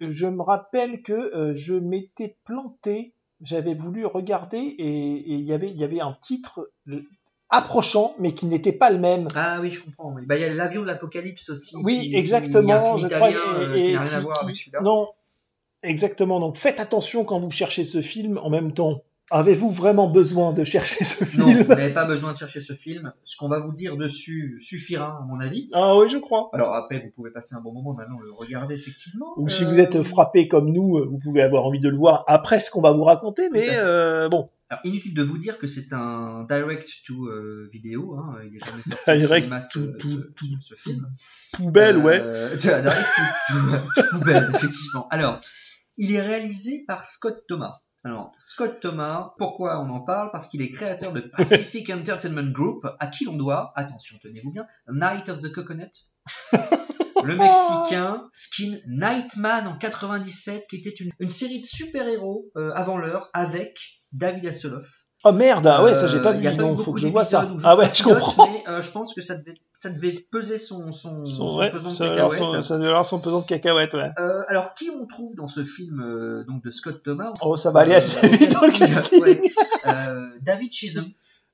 je 0.00 0.26
me 0.26 0.42
rappelle 0.42 1.02
que 1.02 1.12
euh, 1.12 1.54
je 1.54 1.74
m'étais 1.74 2.36
planté, 2.44 3.14
j'avais 3.40 3.74
voulu 3.74 4.04
regarder 4.06 4.58
et 4.58 5.32
il 5.34 5.42
y 5.42 5.52
avait, 5.52 5.70
il 5.70 5.78
y 5.78 5.84
avait 5.84 6.00
un 6.00 6.16
titre 6.20 6.70
approchant, 7.50 8.14
mais 8.18 8.32
qui 8.32 8.46
n'était 8.46 8.72
pas 8.72 8.90
le 8.90 8.98
même. 8.98 9.28
Ah 9.34 9.58
oui, 9.60 9.70
je 9.70 9.80
comprends. 9.82 10.14
Bah, 10.26 10.36
il 10.36 10.40
y 10.42 10.44
a 10.44 10.52
l'avion 10.54 10.82
de 10.82 10.86
l'apocalypse 10.86 11.50
aussi. 11.50 11.76
Oui, 11.82 12.00
qui- 12.00 12.14
exactement, 12.16 12.96
je 12.96 13.08
crois, 13.08 13.30
italien, 13.30 13.40
euh, 13.58 13.74
et- 13.74 13.82
qui 13.82 13.88
et 13.90 13.92
n'a 13.94 14.00
rien 14.02 14.12
à 14.14 14.20
voir 14.20 14.38
qui- 14.38 14.44
avec 14.44 14.56
celui-là. 14.56 14.80
Non, 14.82 15.08
exactement. 15.82 16.40
Donc 16.40 16.56
faites 16.56 16.80
attention 16.80 17.24
quand 17.24 17.40
vous 17.40 17.50
cherchez 17.50 17.84
ce 17.84 18.00
film 18.02 18.38
en 18.38 18.50
même 18.50 18.72
temps. 18.72 19.02
Avez-vous 19.32 19.70
vraiment 19.70 20.08
besoin 20.08 20.52
de 20.52 20.64
chercher 20.64 21.04
ce 21.04 21.22
Non, 21.38 21.46
film 21.46 21.62
vous 21.62 21.68
n'avez 21.74 21.90
pas 21.92 22.04
besoin 22.04 22.32
de 22.32 22.36
chercher 22.36 22.58
ce 22.58 22.72
film. 22.72 23.12
Ce 23.22 23.36
qu'on 23.36 23.46
va 23.48 23.60
vous 23.60 23.72
dire 23.72 23.96
dessus 23.96 24.58
suffira, 24.60 25.20
à 25.22 25.24
mon 25.24 25.38
avis. 25.38 25.68
Ah 25.72 25.96
oui, 25.96 26.08
je 26.08 26.18
crois. 26.18 26.50
Alors 26.52 26.74
après, 26.74 26.98
vous 26.98 27.10
pouvez 27.14 27.30
passer 27.30 27.54
un 27.54 27.60
bon 27.60 27.72
moment 27.72 27.90
en 27.90 27.98
allant 27.98 28.18
le 28.18 28.32
regarder, 28.32 28.74
effectivement. 28.74 29.26
Ou 29.36 29.48
si 29.48 29.62
Euh, 29.62 29.66
vous 29.68 29.78
êtes 29.78 30.02
frappé 30.02 30.48
comme 30.48 30.72
nous, 30.72 30.98
vous 31.08 31.18
pouvez 31.18 31.42
avoir 31.42 31.64
envie 31.64 31.78
de 31.78 31.88
le 31.88 31.96
voir 31.96 32.24
après 32.26 32.58
ce 32.58 32.72
qu'on 32.72 32.80
va 32.80 32.90
vous 32.90 33.04
raconter, 33.04 33.50
mais 33.50 33.66
euh, 33.70 34.28
bon. 34.28 34.48
Alors, 34.70 34.80
inutile 34.86 35.14
de 35.14 35.22
vous 35.24 35.36
dire 35.36 35.58
que 35.58 35.66
c'est 35.66 35.92
un 35.92 36.44
direct 36.44 36.88
to 37.04 37.26
euh, 37.26 37.68
vidéo. 37.72 38.14
Hein. 38.16 38.38
Il 38.44 38.52
n'est 38.52 38.58
jamais 38.60 38.82
sorti 38.84 39.10
au 39.10 39.16
Direct 39.16 39.44
cinéma, 39.44 39.60
ce, 39.60 39.78
to- 39.78 40.00
ce- 40.00 40.14
to- 40.16 40.46
ce- 40.60 40.66
ce 40.68 40.74
film. 40.76 41.08
Poubelle, 41.52 41.98
ouais. 41.98 42.20
Euh, 42.22 42.54
direct 42.56 42.84
to, 43.48 43.54
to- 43.54 44.02
to 44.02 44.08
poubelle, 44.10 44.48
effectivement. 44.54 45.08
Alors, 45.10 45.38
il 45.96 46.12
est 46.12 46.20
réalisé 46.20 46.84
par 46.86 47.02
Scott 47.04 47.42
Thomas. 47.48 47.80
Alors, 48.04 48.32
Scott 48.38 48.78
Thomas, 48.80 49.34
pourquoi 49.38 49.80
on 49.80 49.90
en 49.90 50.00
parle? 50.00 50.30
Parce 50.30 50.46
qu'il 50.48 50.62
est 50.62 50.70
créateur 50.70 51.12
de 51.12 51.20
Pacific 51.20 51.90
Entertainment 51.94 52.50
Group, 52.52 52.86
à 53.00 53.08
qui 53.08 53.24
l'on 53.24 53.36
doit, 53.36 53.72
attention, 53.74 54.16
tenez-vous 54.22 54.52
bien, 54.52 54.66
Night 54.88 55.28
of 55.28 55.42
the 55.42 55.50
Coconut, 55.52 55.90
le 57.24 57.36
Mexicain 57.36 58.22
Skin 58.32 58.78
Nightman 58.88 59.66
en 59.68 59.76
97, 59.76 60.66
qui 60.68 60.76
était 60.76 60.90
une, 60.90 61.10
une 61.18 61.28
série 61.28 61.60
de 61.60 61.64
super-héros 61.64 62.46
euh, 62.56 62.70
avant 62.74 62.96
l'heure 62.98 63.28
avec 63.32 63.78
David 64.12 64.46
Hasselhoff. 64.46 65.04
Oh 65.22 65.32
merde, 65.32 65.66
ah 65.66 65.84
ouais, 65.84 65.94
ça 65.94 66.06
j'ai 66.06 66.18
pas 66.22 66.30
Euh, 66.30 66.36
il 66.36 66.44
y 66.44 66.46
a 66.46 66.50
vu, 66.50 66.56
eu 66.56 66.58
donc 66.60 66.80
faut 66.80 66.94
que 66.94 67.00
je 67.00 67.06
vois 67.06 67.24
ça. 67.24 67.46
Ah 67.62 67.76
ouais, 67.76 67.90
je 67.92 68.02
comprends. 68.02 68.48
Mais 68.50 68.64
euh, 68.68 68.80
je 68.80 68.90
pense 68.90 69.12
que 69.12 69.20
ça 69.20 69.34
devait, 69.34 69.52
ça 69.78 69.90
devait 69.90 70.26
peser 70.32 70.56
son, 70.56 70.90
son, 70.92 71.26
son, 71.26 71.46
Son- 71.46 71.58
ouais, 71.58 71.70
pesant 71.70 71.90
de 71.90 71.94
son, 71.94 72.62
ça 72.62 72.78
doit 72.78 72.86
avoir 72.88 73.04
son 73.04 73.20
pesant 73.20 73.40
de 73.40 73.46
cacahuètes, 73.46 73.92
ouais. 73.92 74.08
Euh, 74.18 74.40
alors, 74.48 74.72
qui 74.72 74.88
on 74.88 75.06
trouve 75.06 75.36
dans 75.36 75.46
ce 75.46 75.62
film 75.62 76.00
euh, 76.00 76.44
donc 76.44 76.64
de 76.64 76.70
Scott 76.70 77.02
Thomas? 77.02 77.34
Oh, 77.42 77.58
ça 77.58 77.70
va 77.70 77.80
aller 77.80 77.94
assez 77.96 78.16
au 78.26 78.30
vite 78.30 78.50
dans 78.50 78.62
le 78.62 78.72
casting, 78.72 78.94
casting. 78.94 79.22
ouais. 79.22 79.42
Euh, 79.86 80.30
David 80.40 80.72
Chisholm. 80.72 81.08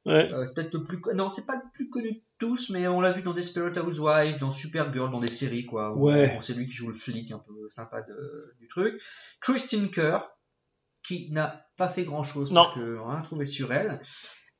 Ouais. 0.06 0.32
Euh, 0.32 0.44
c'est 0.44 0.54
peut-être 0.54 0.74
le 0.74 0.84
plus 0.84 1.00
non 1.14 1.28
c'est 1.30 1.44
pas 1.46 1.56
le 1.56 1.62
plus 1.74 1.90
connu 1.90 2.12
de 2.12 2.20
tous 2.38 2.70
mais 2.70 2.86
on 2.88 3.00
l'a 3.00 3.12
vu 3.12 3.22
dans 3.22 3.34
Desperate 3.34 3.76
Housewives 3.76 4.38
dans 4.38 4.52
Supergirl 4.52 5.10
dans 5.10 5.20
des 5.20 5.28
séries 5.28 5.66
quoi 5.66 5.96
Ouais. 5.96 6.38
c'est 6.40 6.54
lui 6.54 6.66
qui 6.66 6.72
joue 6.72 6.88
le 6.88 6.94
flic 6.94 7.30
un 7.32 7.38
peu 7.40 7.54
sympa 7.68 8.02
de- 8.02 8.54
du 8.60 8.68
truc 8.68 9.00
Christine 9.40 9.90
Kerr 9.90 10.20
qui 11.02 11.30
n'a 11.32 11.66
pas 11.76 11.88
fait 11.88 12.04
grand 12.04 12.22
chose 12.22 12.50
Non. 12.52 12.64
parce 12.64 12.74
qu'on 12.76 13.08
a 13.08 13.14
rien 13.14 13.22
trouvé 13.22 13.44
sur 13.46 13.72
elle 13.72 14.00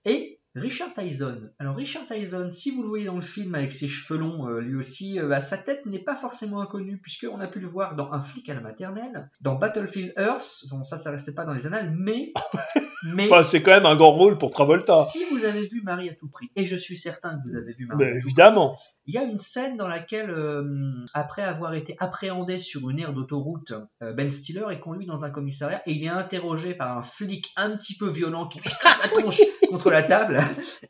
et 0.04 0.40
Richard 0.54 0.94
Tyson. 0.94 1.50
Alors 1.58 1.76
Richard 1.76 2.06
Tyson, 2.06 2.48
si 2.48 2.70
vous 2.70 2.82
le 2.82 2.88
voyez 2.88 3.04
dans 3.04 3.16
le 3.16 3.20
film 3.20 3.54
avec 3.54 3.74
ses 3.74 3.88
cheveux 3.88 4.18
longs, 4.18 4.48
euh, 4.48 4.60
lui 4.60 4.74
aussi, 4.78 5.20
euh, 5.20 5.28
bah, 5.28 5.40
sa 5.40 5.58
tête 5.58 5.84
n'est 5.84 5.98
pas 6.02 6.16
forcément 6.16 6.62
inconnue 6.62 6.98
puisqu'on 6.98 7.40
a 7.40 7.46
pu 7.46 7.60
le 7.60 7.66
voir 7.68 7.94
dans 7.94 8.10
Un 8.10 8.22
flic 8.22 8.48
à 8.48 8.54
la 8.54 8.62
maternelle, 8.62 9.30
dans 9.42 9.56
Battlefield 9.56 10.14
Earth, 10.16 10.64
bon 10.70 10.82
ça 10.82 10.96
ça 10.96 11.10
restait 11.10 11.34
pas 11.34 11.44
dans 11.44 11.52
les 11.52 11.66
annales, 11.66 11.94
mais 11.94 12.32
mais 13.04 13.26
Enfin, 13.26 13.42
c'est 13.42 13.62
quand 13.62 13.72
même 13.72 13.86
un 13.86 13.96
grand 13.96 14.12
rôle 14.12 14.38
pour 14.38 14.50
Travolta. 14.50 15.02
si 15.02 15.24
vous 15.30 15.44
avez 15.44 15.66
vu 15.66 15.82
Marie 15.82 16.08
à 16.08 16.14
tout 16.14 16.28
prix, 16.28 16.50
et 16.56 16.66
je 16.66 16.76
suis 16.76 16.96
certain 16.96 17.38
que 17.38 17.48
vous 17.48 17.56
avez 17.56 17.72
vu 17.72 17.86
Marie 17.86 18.04
à 18.04 18.06
tout 18.06 18.12
prix, 18.12 18.26
évidemment. 18.26 18.76
Il 19.08 19.14
y 19.14 19.18
a 19.18 19.22
une 19.22 19.36
scène 19.36 19.76
dans 19.76 19.86
laquelle, 19.86 20.30
euh, 20.30 20.64
après 21.14 21.42
avoir 21.42 21.74
été 21.74 21.94
appréhendé 22.00 22.58
sur 22.58 22.90
une 22.90 22.98
aire 22.98 23.12
d'autoroute, 23.12 23.72
euh, 24.02 24.12
Ben 24.12 24.28
Stiller 24.28 24.64
est 24.70 24.80
conduit 24.80 25.06
dans 25.06 25.24
un 25.24 25.30
commissariat 25.30 25.80
et 25.86 25.92
il 25.92 26.02
est 26.02 26.08
interrogé 26.08 26.74
par 26.74 26.98
un 26.98 27.02
flic 27.02 27.52
un 27.56 27.76
petit 27.76 27.96
peu 27.96 28.08
violent 28.10 28.48
qui 28.48 28.58
met 28.58 28.72
la 29.02 29.08
tronche 29.20 29.40
contre 29.70 29.90
la 29.90 30.02
table. 30.02 30.40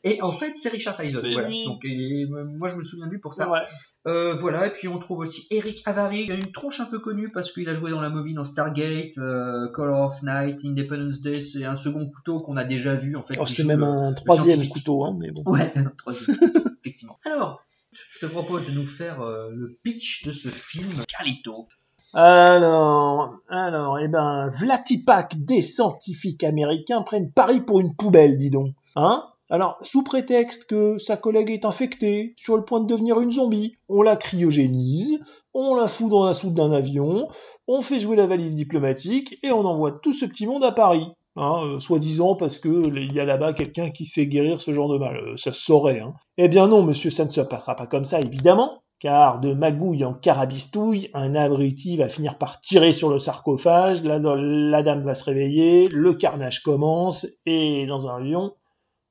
Et 0.02 0.22
en 0.22 0.32
fait, 0.32 0.52
c'est 0.54 0.70
Richard 0.70 0.96
Tyson. 0.96 1.18
C'est 1.20 1.32
Voilà. 1.32 1.48
lui. 1.48 1.64
Donc, 1.66 1.84
et, 1.84 2.24
euh, 2.24 2.44
moi, 2.56 2.68
je 2.68 2.76
me 2.76 2.82
souviens 2.82 3.06
de 3.06 3.10
lui 3.12 3.18
pour 3.20 3.34
ça. 3.34 3.50
Ouais. 3.50 3.60
Euh, 4.06 4.34
voilà, 4.34 4.68
et 4.68 4.70
puis 4.70 4.88
on 4.88 4.98
trouve 4.98 5.18
aussi 5.18 5.46
Eric 5.50 5.82
Avary, 5.84 6.22
il 6.22 6.32
a 6.32 6.36
une 6.36 6.52
tronche 6.52 6.78
un 6.80 6.86
peu 6.86 7.00
connue 7.00 7.32
parce 7.32 7.50
qu'il 7.52 7.68
a 7.68 7.74
joué 7.74 7.90
dans 7.90 8.00
la 8.00 8.08
movie 8.08 8.34
dans 8.34 8.44
Stargate, 8.44 9.18
euh, 9.18 9.68
Color 9.74 10.00
of 10.06 10.22
Night, 10.22 10.60
Independence 10.64 11.20
Day, 11.20 11.40
c'est 11.40 11.64
un 11.64 11.74
second 11.74 12.05
couteau 12.10 12.40
qu'on 12.40 12.56
a 12.56 12.64
déjà 12.64 12.94
vu 12.94 13.16
en 13.16 13.22
fait. 13.22 13.36
Qui 13.36 13.52
c'est 13.52 13.64
même 13.64 13.82
un 13.82 14.12
troisième 14.12 14.68
couteau, 14.68 15.04
hein, 15.04 15.16
mais 15.18 15.30
bon. 15.30 15.42
Ouais, 15.46 15.72
un 15.76 15.92
troisième, 15.96 16.38
effectivement. 16.80 17.18
Alors, 17.24 17.60
je 17.92 18.18
te 18.18 18.26
propose 18.26 18.66
de 18.66 18.72
nous 18.72 18.86
faire 18.86 19.20
euh, 19.20 19.50
le 19.52 19.78
pitch 19.82 20.24
de 20.26 20.32
ce 20.32 20.48
film 20.48 20.90
Carlito. 21.08 21.68
Alors, 22.14 23.34
alors, 23.48 23.98
eh 23.98 24.08
ben, 24.08 24.48
Vlatipak, 24.48 25.44
des 25.44 25.60
scientifiques 25.60 26.44
américains 26.44 27.02
prennent 27.02 27.30
Paris 27.30 27.60
pour 27.60 27.80
une 27.80 27.94
poubelle, 27.94 28.38
dis 28.38 28.50
donc. 28.50 28.74
Hein? 28.94 29.24
Alors, 29.48 29.78
sous 29.82 30.02
prétexte 30.02 30.64
que 30.64 30.98
sa 30.98 31.16
collègue 31.16 31.50
est 31.50 31.64
infectée, 31.64 32.34
sur 32.36 32.56
le 32.56 32.64
point 32.64 32.80
de 32.80 32.86
devenir 32.86 33.20
une 33.20 33.32
zombie, 33.32 33.76
on 33.88 34.02
la 34.02 34.16
cryogénise, 34.16 35.20
on 35.54 35.74
la 35.76 35.86
fout 35.86 36.10
dans 36.10 36.24
la 36.24 36.34
soute 36.34 36.54
d'un 36.54 36.72
avion, 36.72 37.28
on 37.68 37.80
fait 37.80 38.00
jouer 38.00 38.16
la 38.16 38.26
valise 38.26 38.54
diplomatique 38.54 39.38
et 39.44 39.52
on 39.52 39.64
envoie 39.64 39.92
tout 39.92 40.12
ce 40.12 40.26
petit 40.26 40.46
monde 40.46 40.64
à 40.64 40.72
Paris. 40.72 41.12
Hein, 41.36 41.60
euh, 41.64 41.80
soi-disant 41.80 42.34
parce 42.34 42.58
que 42.58 42.88
il 42.96 43.12
y 43.12 43.20
a 43.20 43.26
là-bas 43.26 43.52
quelqu'un 43.52 43.90
qui 43.90 44.06
fait 44.06 44.26
guérir 44.26 44.62
ce 44.62 44.72
genre 44.72 44.88
de 44.88 44.96
mal. 44.96 45.16
Euh, 45.16 45.36
ça 45.36 45.52
se 45.52 45.60
saurait. 45.60 46.00
Hein. 46.00 46.14
Eh 46.38 46.48
bien 46.48 46.66
non, 46.66 46.82
monsieur, 46.82 47.10
ça 47.10 47.26
ne 47.26 47.30
se 47.30 47.42
passera 47.42 47.76
pas 47.76 47.86
comme 47.86 48.04
ça, 48.04 48.20
évidemment. 48.20 48.82
Car 48.98 49.40
de 49.40 49.52
magouille 49.52 50.06
en 50.06 50.14
carabistouille, 50.14 51.10
un 51.12 51.34
abruti 51.34 51.98
va 51.98 52.08
finir 52.08 52.38
par 52.38 52.60
tirer 52.60 52.92
sur 52.92 53.10
le 53.10 53.18
sarcophage, 53.18 54.02
la, 54.02 54.18
la 54.18 54.82
dame 54.82 55.04
va 55.04 55.14
se 55.14 55.24
réveiller, 55.24 55.88
le 55.88 56.14
carnage 56.14 56.62
commence, 56.62 57.26
et 57.44 57.84
dans 57.86 58.08
un 58.08 58.16
avion, 58.16 58.54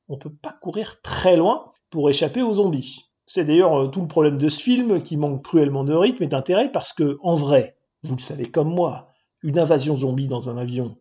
on 0.07 0.17
peut 0.17 0.33
pas 0.33 0.53
courir 0.59 1.01
très 1.03 1.37
loin 1.37 1.71
pour 1.91 2.09
échapper 2.09 2.41
aux 2.41 2.55
zombies. 2.55 3.03
C'est 3.27 3.45
d'ailleurs 3.45 3.79
euh, 3.79 3.87
tout 3.87 4.01
le 4.01 4.07
problème 4.07 4.39
de 4.39 4.49
ce 4.49 4.59
film 4.59 5.03
qui 5.03 5.17
manque 5.17 5.43
cruellement 5.43 5.83
de 5.83 5.93
rythme 5.93 6.23
et 6.23 6.27
d'intérêt 6.27 6.71
parce 6.71 6.91
que, 6.91 7.17
en 7.21 7.35
vrai, 7.35 7.77
vous 8.01 8.15
le 8.15 8.21
savez 8.21 8.45
comme 8.45 8.73
moi, 8.73 9.09
une 9.43 9.59
invasion 9.59 9.97
zombie 9.97 10.27
dans 10.27 10.49
un 10.49 10.57
avion, 10.57 10.97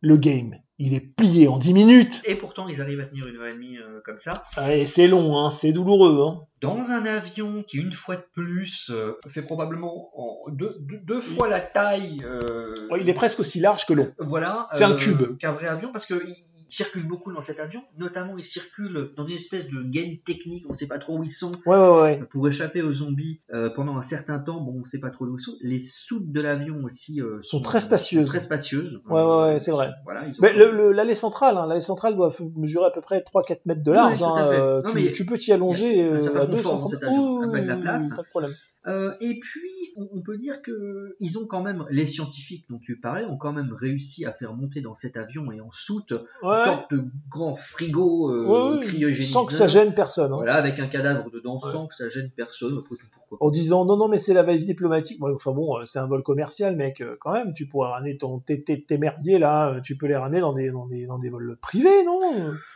le 0.00 0.16
game, 0.16 0.56
il 0.78 0.94
est 0.94 1.00
plié 1.00 1.46
en 1.48 1.58
10 1.58 1.74
minutes. 1.74 2.22
Et 2.24 2.34
pourtant, 2.34 2.66
ils 2.68 2.80
arrivent 2.80 3.00
à 3.00 3.04
tenir 3.04 3.26
une 3.26 3.36
heure 3.36 3.46
et 3.46 3.52
demie 3.52 3.76
euh, 3.78 4.00
comme 4.04 4.16
ça. 4.18 4.44
Allez, 4.56 4.86
c'est 4.86 5.06
long, 5.08 5.38
hein, 5.38 5.50
c'est 5.50 5.72
douloureux. 5.72 6.24
Hein. 6.26 6.40
Dans 6.62 6.90
un 6.92 7.04
avion 7.06 7.62
qui, 7.66 7.76
une 7.78 7.92
fois 7.92 8.16
de 8.16 8.24
plus, 8.34 8.90
euh, 8.90 9.12
fait 9.28 9.42
probablement 9.42 10.10
en 10.14 10.50
deux, 10.50 10.76
deux- 10.80 11.00
deux 11.02 11.20
fois 11.20 11.48
la 11.48 11.60
taille. 11.60 12.22
euh, 12.24 12.74
il 12.98 13.08
est 13.08 13.14
presque 13.14 13.40
aussi 13.40 13.60
large 13.60 13.84
que 13.86 13.92
long. 13.92 14.10
Voilà. 14.18 14.68
C'est 14.72 14.84
un 14.84 14.94
cube. 14.96 15.36
Qu'un 15.38 15.52
vrai 15.52 15.68
avion, 15.68 15.90
parce 15.92 16.06
qu'il 16.06 16.34
circule 16.70 17.06
beaucoup 17.06 17.32
dans 17.32 17.40
cet 17.42 17.60
avion. 17.60 17.82
Notamment, 17.98 18.36
il 18.38 18.44
circule 18.44 19.10
dans 19.16 19.26
une 19.26 19.34
espèce 19.34 19.68
de 19.68 19.82
gaine 19.82 20.18
technique, 20.24 20.64
on 20.66 20.70
ne 20.70 20.74
sait 20.74 20.86
pas 20.86 20.98
trop 20.98 21.18
où 21.18 21.22
ils 21.24 21.30
sont. 21.30 21.52
Ouais, 21.66 21.76
ouais, 21.76 22.00
ouais. 22.02 22.20
Pour 22.30 22.46
échapper 22.48 22.82
aux 22.82 22.92
zombies 22.92 23.40
euh, 23.52 23.70
pendant 23.70 23.96
un 23.96 24.02
certain 24.02 24.38
temps, 24.38 24.60
bon, 24.60 24.74
on 24.76 24.80
ne 24.80 24.84
sait 24.84 25.00
pas 25.00 25.10
trop 25.10 25.24
où 25.26 25.36
ils 25.36 25.40
sont. 25.40 25.56
Les 25.62 25.80
soutes 25.80 26.30
de 26.32 26.40
l'avion 26.40 26.82
aussi 26.84 27.20
euh, 27.20 27.40
Sont 27.42 27.60
très 27.60 27.80
spacieuses. 27.80 28.28
Très 28.28 28.40
spacieuses. 28.40 29.00
Ouais, 29.08 29.22
ouais, 29.22 29.40
ouais, 29.42 29.60
c'est 29.60 29.70
vrai. 29.70 29.90
Voilà, 30.04 30.26
ils 30.26 30.34
Mais 30.40 30.52
l'allée 30.92 31.14
centrale, 31.14 31.56
hein, 31.56 31.66
l'allée 31.66 31.80
centrale 31.80 32.16
doit 32.16 32.32
mesurer 32.56 32.86
à 32.86 32.90
peu 32.90 33.00
près 33.00 33.20
3-4 33.20 33.58
mètres 33.66 33.82
de 33.82 33.92
large. 33.92 34.12
Oui, 34.12 34.18
tout 34.18 34.24
à 34.24 34.40
hein, 34.42 34.50
fait. 34.50 34.60
euh, 34.60 34.82
Non, 34.82 34.90
tu, 34.90 34.94
mais 34.96 35.12
tu 35.12 35.26
peux 35.26 35.38
t'y 35.38 35.52
allonger 35.52 35.90
il 35.92 35.98
y 35.98 36.02
a 36.02 36.04
un 36.04 36.16
euh, 36.16 36.42
à 36.42 36.46
confort 36.46 36.48
200 36.48 36.78
dans 36.78 36.86
cet 36.86 37.02
avion, 37.04 37.46
de 37.46 37.56
la 37.58 37.76
place. 37.76 38.10
Pas 38.14 38.22
de 38.22 38.28
problème. 38.28 38.50
Euh, 38.86 39.12
et 39.20 39.38
puis, 39.38 39.92
on, 39.96 40.22
peut 40.22 40.38
dire 40.38 40.62
que 40.62 41.14
ils 41.20 41.38
ont 41.38 41.46
quand 41.46 41.62
même, 41.62 41.84
les 41.90 42.06
scientifiques 42.06 42.64
dont 42.70 42.78
tu 42.78 42.98
parlais, 42.98 43.26
ont 43.26 43.36
quand 43.36 43.52
même 43.52 43.72
réussi 43.78 44.24
à 44.24 44.32
faire 44.32 44.54
monter 44.54 44.80
dans 44.80 44.94
cet 44.94 45.18
avion 45.18 45.52
et 45.52 45.60
en 45.60 45.70
soute 45.70 46.12
Ouais. 46.42 46.58
une 46.58 46.64
sorte 46.64 46.90
de 46.94 47.04
grand 47.28 47.54
frigo 47.54 48.30
euh, 48.32 48.78
Ouais, 48.80 49.14
sans 49.22 49.44
que 49.44 49.52
ça 49.52 49.68
gêne 49.68 49.92
personne. 49.94 50.32
hein. 50.32 50.36
Voilà, 50.36 50.54
avec 50.54 50.78
un 50.78 50.86
cadavre 50.86 51.30
dedans, 51.30 51.60
sans 51.60 51.86
que 51.88 51.94
ça 51.94 52.08
gêne 52.08 52.30
personne. 52.34 52.78
Après 52.78 52.96
tout, 52.96 53.06
pourquoi. 53.12 53.38
En 53.46 53.50
disant 53.50 53.84
non, 53.84 53.96
non, 53.98 54.08
mais 54.08 54.16
c'est 54.18 54.32
la 54.34 54.42
valise 54.42 54.64
diplomatique. 54.64 55.18
Enfin 55.22 55.52
bon, 55.52 55.78
euh, 55.78 55.84
c'est 55.84 55.98
un 55.98 56.06
vol 56.06 56.22
commercial, 56.22 56.74
mec. 56.74 57.00
euh, 57.02 57.16
Quand 57.20 57.32
même, 57.32 57.52
tu 57.52 57.66
pourrais 57.66 57.90
ramener 57.90 58.16
ton, 58.16 58.38
tes, 58.38 58.62
tes, 58.64 58.98
merdiers 58.98 59.38
là, 59.38 59.78
tu 59.82 59.96
peux 59.96 60.06
les 60.06 60.16
ramener 60.16 60.40
dans 60.40 60.52
des, 60.54 60.70
dans 60.70 60.86
des, 60.86 61.04
dans 61.06 61.18
des 61.18 61.28
vols 61.28 61.58
privés, 61.60 62.02
non? 62.06 62.18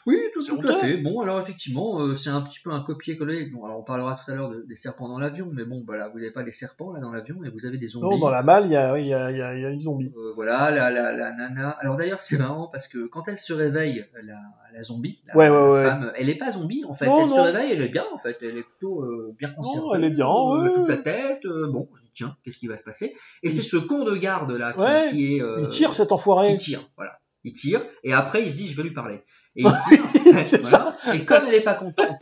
Oui, 0.07 0.19
tout, 0.35 0.43
à 0.69 0.75
fait. 0.77 0.99
Bon, 0.99 1.21
alors 1.23 1.41
effectivement, 1.41 2.15
c'est 2.15 2.31
un 2.31 2.43
petit 2.43 2.61
peu 2.63 2.71
un 2.73 2.81
copier-coller. 2.81 3.47
Bon, 3.47 3.65
alors 3.65 3.81
on 3.81 3.83
parlera 3.85 4.15
tout 4.15 4.31
à 4.31 4.35
l'heure 4.35 4.51
de- 4.51 4.63
des 4.69 4.77
serpents 4.77 5.09
dans 5.09 5.19
l'avion, 5.19 5.49
mais 5.53 5.65
bon, 5.65 5.83
voilà, 5.95 6.09
vous 6.09 6.19
n'avez 6.19 6.31
pas 6.33 6.43
des 6.43 6.53
serpents 6.53 6.93
là 6.93 7.01
dans 7.01 7.13
l'avion 7.13 7.37
et 7.45 7.51
vous 7.51 7.67
avez 7.67 7.79
des 7.79 7.89
zombies. 7.89 8.17
Non, 8.17 8.19
dans 8.19 8.31
la 8.31 8.43
malle, 8.43 8.67
il 8.67 8.73
y 8.73 8.77
a, 8.77 8.99
y, 8.99 9.15
a, 9.15 9.31
y, 9.31 9.41
a, 9.41 9.57
y 9.57 9.65
a 9.65 9.69
une 9.71 9.81
zombie. 9.81 10.13
Euh, 10.17 10.33
voilà, 10.35 10.71
la, 10.71 10.91
la, 10.91 11.13
la 11.13 11.33
nana. 11.33 11.71
Alors 11.81 11.97
d'ailleurs, 11.97 12.21
c'est 12.21 12.37
marrant 12.37 12.69
parce 12.73 12.89
que 12.89 13.07
quand 13.07 13.29
elle 13.29 13.39
se 13.39 13.53
réveille, 13.53 14.05
la, 14.23 14.39
la 14.73 14.83
zombie, 14.83 15.23
la, 15.27 15.37
Ouais, 15.37 15.49
ouais, 15.49 15.69
ouais. 15.71 15.83
femme, 15.85 16.13
elle 16.17 16.29
est 16.29 16.35
pas 16.35 16.53
zombie 16.53 16.83
en 16.89 16.95
fait. 16.95 17.07
Non, 17.07 17.23
elle 17.23 17.29
se 17.29 17.35
réveille, 17.41 17.73
elle 17.73 17.83
est 17.83 17.89
bien 17.89 18.05
en 18.13 18.19
fait. 18.19 18.37
Elle 18.43 18.59
est 18.59 18.63
plutôt 18.65 19.03
euh, 19.03 19.35
bien 19.39 19.51
conservée. 19.51 19.89
elle 19.95 20.05
est 20.05 20.11
bien, 20.11 20.27
euh, 20.27 20.63
ouais. 20.65 20.75
Toute 20.75 20.87
sa 20.89 20.97
tête. 20.97 21.45
euh, 21.47 21.69
bon, 21.71 21.89
je 21.95 22.03
dis, 22.03 22.11
tiens, 22.15 22.37
qu'est-ce 22.45 22.59
qui 22.59 22.67
va 22.67 22.77
se 22.77 22.85
passer? 22.85 23.15
Et 23.43 23.51
c'est 23.51 23.63
ce 23.63 23.77
con 23.77 24.05
de 24.05 24.17
garde 24.17 24.51
là 24.53 24.73
qui, 24.73 25.17
qui 25.17 25.37
est. 25.37 25.43
Il 25.61 25.69
tire 25.69 25.95
cet 25.95 26.11
enfoiré. 26.13 26.51
Il 26.51 26.57
tire, 26.57 26.81
voilà. 26.97 27.21
Il 27.45 27.53
tire 27.53 27.83
et 28.03 28.13
après 28.15 28.43
il 28.43 28.51
se 28.51 28.57
dit, 28.57 28.69
je 28.71 28.77
vais 28.77 28.83
lui 28.83 28.95
parler. 28.95 29.23
Et 29.57 29.63
il 29.63 29.71
tire. 29.89 30.61
voilà. 30.63 30.97
Et 31.15 31.25
comme 31.25 31.45
elle 31.47 31.55
est 31.55 31.61
pas 31.61 31.75
contente. 31.75 32.17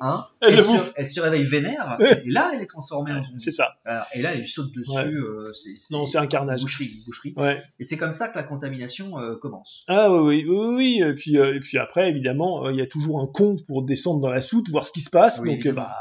Hein, 0.00 0.26
Elle 0.40 0.50
elle, 0.50 0.56
le 0.56 0.62
se, 0.62 0.68
bouffe. 0.68 0.92
elle 0.96 1.06
se 1.06 1.20
réveille 1.20 1.44
vénère, 1.44 1.96
et 2.00 2.28
là 2.28 2.50
elle 2.52 2.60
est 2.60 2.66
transformée 2.66 3.12
en 3.12 3.22
zombie. 3.22 3.40
C'est 3.40 3.52
ça. 3.52 3.76
Et 4.14 4.22
là 4.22 4.34
elle 4.34 4.46
saute 4.46 4.72
dessus, 4.74 4.90
Ouais. 4.90 5.04
euh, 5.06 5.52
c'est, 5.52 5.92
Non, 5.92 6.04
c'est 6.06 6.18
un 6.18 6.26
carnage. 6.26 6.62
Boucherie, 6.62 7.02
boucherie. 7.06 7.32
Ouais. 7.36 7.62
Et 7.78 7.84
c'est 7.84 7.96
comme 7.96 8.12
ça 8.12 8.28
que 8.28 8.36
la 8.36 8.42
contamination 8.42 9.18
euh, 9.20 9.36
commence. 9.36 9.84
Ah 9.88 10.12
oui, 10.12 10.44
oui, 10.48 10.56
oui, 10.56 10.74
oui. 10.74 11.02
Et 11.08 11.14
puis, 11.14 11.38
euh, 11.38 11.54
et 11.54 11.60
puis 11.60 11.78
après, 11.78 12.08
évidemment, 12.08 12.68
il 12.70 12.76
y 12.76 12.82
a 12.82 12.86
toujours 12.86 13.20
un 13.20 13.26
con 13.26 13.56
pour 13.68 13.84
descendre 13.84 14.20
dans 14.20 14.30
la 14.30 14.40
soute, 14.40 14.68
voir 14.68 14.84
ce 14.84 14.92
qui 14.92 15.00
se 15.00 15.10
passe. 15.10 15.40
Oui, 15.40 15.62
donc, 15.62 15.74
bah, 15.74 15.94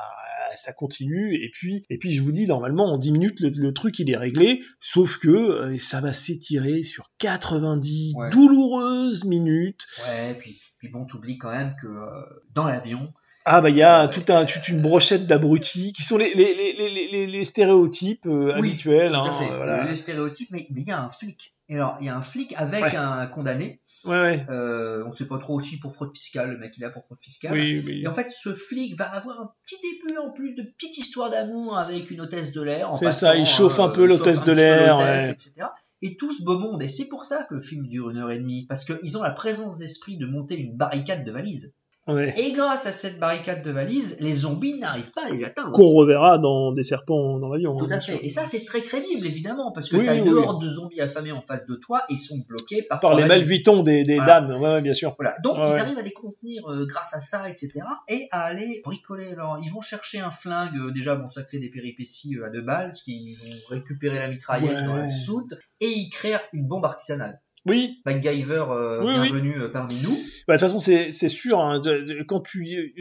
ça 0.55 0.73
continue. 0.73 1.35
Et 1.35 1.49
puis, 1.51 1.83
et 1.89 1.97
puis, 1.97 2.11
je 2.13 2.21
vous 2.21 2.31
dis, 2.31 2.45
normalement, 2.47 2.93
en 2.93 2.97
10 2.97 3.11
minutes, 3.11 3.39
le, 3.41 3.49
le 3.49 3.73
truc, 3.73 3.97
il 3.99 4.09
est 4.11 4.17
réglé. 4.17 4.61
Sauf 4.79 5.17
que 5.17 5.29
euh, 5.29 5.77
ça 5.79 6.01
va 6.01 6.13
s'étirer 6.13 6.83
sur 6.83 7.11
90 7.19 8.13
Ouais. 8.15 8.29
douloureuses 8.31 9.23
minutes. 9.23 9.85
Ouais, 10.07 10.33
puis, 10.39 10.59
puis 10.79 10.89
bon, 10.89 11.05
t'oublies 11.05 11.37
quand 11.37 11.51
même 11.51 11.75
que 11.81 11.87
euh, 11.87 12.07
dans 12.53 12.65
l'avion, 12.67 13.13
Ah 13.45 13.59
bah 13.61 13.69
il 13.69 13.75
y 13.75 13.83
a 13.83 14.07
tout 14.07 14.23
un, 14.31 14.45
toute 14.45 14.67
une 14.69 14.81
brochette 14.81 15.27
d'abrutis 15.27 15.91
qui 15.93 16.01
sont 16.03 16.17
les, 16.17 16.33
les, 16.33 16.53
les, 16.55 16.73
les, 16.73 17.07
les- 17.11 17.27
les 17.27 17.43
stéréotypes 17.43 18.25
euh, 18.25 18.53
Oui, 18.59 18.69
habituels. 18.69 19.11
tout 19.11 19.17
hein, 19.17 19.29
à 19.29 19.33
fait, 19.33 19.51
euh, 19.51 19.57
voilà. 19.57 19.83
les 19.83 19.95
stéréotypes, 19.95 20.49
mais 20.51 20.65
mais 20.71 20.81
il 20.81 20.87
y 20.87 20.91
a 20.91 21.01
un 21.01 21.09
flic. 21.09 21.53
Et 21.69 21.75
alors, 21.75 21.97
il 21.99 22.05
y 22.07 22.09
a 22.09 22.15
un 22.15 22.21
flic 22.21 22.53
avec 22.57 22.83
Ouais. 22.83 22.95
un 22.95 23.25
condamné. 23.27 23.81
Ouais, 24.05 24.19
ouais. 24.21 24.45
Euh, 24.49 25.03
on 25.05 25.11
ne 25.11 25.15
sait 25.15 25.27
pas 25.27 25.37
trop 25.37 25.55
aussi 25.55 25.79
pour 25.79 25.93
fraude 25.93 26.13
fiscale, 26.15 26.51
le 26.51 26.57
mec 26.57 26.73
il 26.77 26.81
là 26.81 26.89
pour 26.89 27.05
fraude 27.05 27.19
fiscale. 27.19 27.53
Oui, 27.53 27.81
oui. 27.85 28.01
Et 28.03 28.07
en 28.07 28.13
fait, 28.13 28.29
ce 28.35 28.53
flic 28.53 28.97
va 28.97 29.05
avoir 29.05 29.39
un 29.39 29.49
petit 29.63 29.75
début 29.81 30.17
en 30.17 30.29
plus 30.31 30.53
de 30.55 30.63
petite 30.63 30.97
histoire 30.97 31.29
d'amour 31.29 31.77
avec 31.77 32.11
une 32.11 32.19
hôtesse 32.21 32.51
de 32.51 32.61
l'air. 32.61 32.91
en 32.91 32.95
C'est 32.97 33.11
ça, 33.13 33.35
il 33.37 33.45
chauffe 33.45 33.79
un 33.79 33.89
peu 33.89 34.05
l'hôtesse 34.05 34.43
de 34.43 34.51
l'air, 34.51 34.97
ouais. 34.97 35.29
etc. 35.31 35.53
Et 36.01 36.17
tout 36.17 36.31
ce 36.33 36.43
beau 36.43 36.59
monde. 36.59 36.81
Et 36.83 36.89
c'est 36.89 37.05
pour 37.05 37.23
ça 37.23 37.45
que 37.49 37.55
le 37.55 37.61
film 37.61 37.87
dure 37.87 38.09
une 38.09 38.17
heure 38.17 38.31
et 38.31 38.39
demie. 38.39 38.65
Parce 38.67 38.83
qu'ils 38.83 39.17
ont 39.17 39.23
la 39.23 39.31
présence 39.31 39.77
d'esprit 39.77 40.17
de 40.17 40.25
monter 40.25 40.55
une 40.57 40.75
barricade 40.75 41.23
de 41.25 41.31
valises. 41.31 41.73
Ouais. 42.05 42.33
Et 42.37 42.51
grâce 42.51 42.85
à 42.85 42.91
cette 42.91 43.17
barricade 43.17 43.63
de 43.63 43.71
valises, 43.71 44.17
les 44.19 44.33
zombies 44.33 44.73
n'arrivent 44.77 45.11
pas 45.11 45.27
à 45.27 45.29
les 45.29 45.43
atteindre. 45.45 45.71
Qu'on 45.71 45.87
reverra 45.87 46.37
dans 46.37 46.73
des 46.73 46.83
serpents 46.83 47.39
dans 47.39 47.47
l'avion. 47.47 47.77
Tout 47.77 47.85
hein, 47.85 47.91
à 47.95 47.99
fait. 48.01 48.11
sûr. 48.13 48.19
Et 48.23 48.27
ça, 48.27 48.43
c'est 48.43 48.65
très 48.65 48.81
crédible, 48.81 49.25
évidemment, 49.25 49.71
parce 49.71 49.87
que 49.89 49.95
Oui, 49.95 50.03
tu 50.03 50.09
as 50.09 50.13
oui, 50.13 50.19
une 50.19 50.29
oui. 50.33 50.43
horde 50.43 50.61
de 50.61 50.69
zombies 50.69 50.99
affamés 50.99 51.31
en 51.31 51.39
face 51.39 51.65
de 51.65 51.75
toi 51.75 52.03
et 52.09 52.15
ils 52.15 52.19
sont 52.19 52.39
bloqués 52.45 52.81
par, 52.83 52.99
Par 52.99 53.15
les 53.15 53.25
malvitons 53.25 53.83
des, 53.83 54.03
des 54.03 54.15
Voilà. 54.15 54.41
dames, 54.41 54.61
ouais, 54.61 54.81
bien 54.81 54.93
sûr. 54.93 55.15
Voilà. 55.17 55.35
Donc, 55.43 55.57
Ouais, 55.57 55.69
ils 55.69 55.79
arrivent 55.79 55.97
à 55.97 56.01
les 56.01 56.11
contenir 56.11 56.69
euh, 56.69 56.85
grâce 56.85 57.13
à 57.13 57.21
ça, 57.21 57.49
etc. 57.49 57.71
Et 58.09 58.27
à 58.31 58.41
aller 58.43 58.81
bricoler. 58.83 59.31
Alors, 59.31 59.59
ils 59.63 59.71
vont 59.71 59.79
chercher 59.81 60.19
un 60.19 60.31
flingue. 60.31 60.75
euh, 60.77 60.91
déjà, 60.91 61.15
bon, 61.15 61.29
ça 61.29 61.43
crée 61.43 61.59
des 61.59 61.69
péripéties 61.69 62.35
euh, 62.37 62.47
à 62.47 62.49
deux 62.49 62.61
balles, 62.63 62.87
parce 62.87 63.01
qu'ils 63.01 63.37
vont 63.37 63.55
récupérer 63.69 64.19
la 64.19 64.27
mitraillette 64.27 64.83
dans 64.85 64.97
la 64.97 65.07
soute. 65.07 65.53
Et 65.79 65.87
ils 65.87 66.09
créent 66.09 66.35
une 66.51 66.67
bombe 66.67 66.83
artisanale. 66.85 67.39
Oui, 67.65 68.01
MacGyver, 68.05 68.65
euh, 68.71 69.03
Oui, 69.03 69.13
bienvenue 69.13 69.61
euh, 69.61 69.69
parmi 69.69 69.95
nous. 70.01 70.17
bah, 70.47 70.55
de 70.57 70.59
toute 70.59 70.69
façon, 70.69 70.79
c'est 70.79 71.11
sûr, 71.29 71.59
hein, 71.61 71.79
de- 71.79 72.01
de- 72.01 72.23
quand 72.23 72.41
tu. 72.41 72.93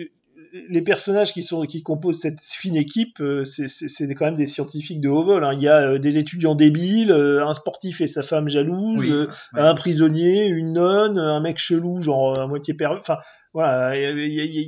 Les 0.68 0.82
personnages 0.82 1.32
qui, 1.32 1.42
sont, 1.42 1.62
qui 1.62 1.82
composent 1.82 2.20
cette 2.20 2.40
fine 2.42 2.76
équipe, 2.76 3.20
euh, 3.20 3.42
c'est- 3.44 4.14
quand 4.14 4.26
même 4.26 4.34
des 4.34 4.46
scientifiques 4.46 5.00
de 5.00 5.08
haut 5.08 5.24
vol. 5.24 5.44
hein. 5.44 5.54
Il 5.54 5.62
y 5.62 5.68
a 5.68 5.92
euh, 5.92 5.98
des 5.98 6.18
étudiants 6.18 6.54
débiles, 6.54 7.10
euh, 7.10 7.46
un 7.46 7.54
sportif 7.54 8.02
et 8.02 8.06
sa 8.06 8.22
femme 8.22 8.50
jalouse, 8.50 8.98
Oui, 8.98 9.10
euh, 9.10 9.28
ouais. 9.54 9.60
un 9.62 9.74
prisonnier, 9.74 10.46
une 10.46 10.74
nonne, 10.74 11.18
un 11.18 11.40
mec 11.40 11.56
chelou, 11.58 12.02
genre 12.02 12.38
à 12.38 12.46
moitié 12.46 12.74
perdu. 12.74 12.98
Enfin, 13.00 13.16
voilà, 13.54 13.96
il 13.96 14.02
y, 14.02 14.04
a- 14.04 14.10
il 14.10 14.34
y 14.34 14.40
a- 14.40 14.62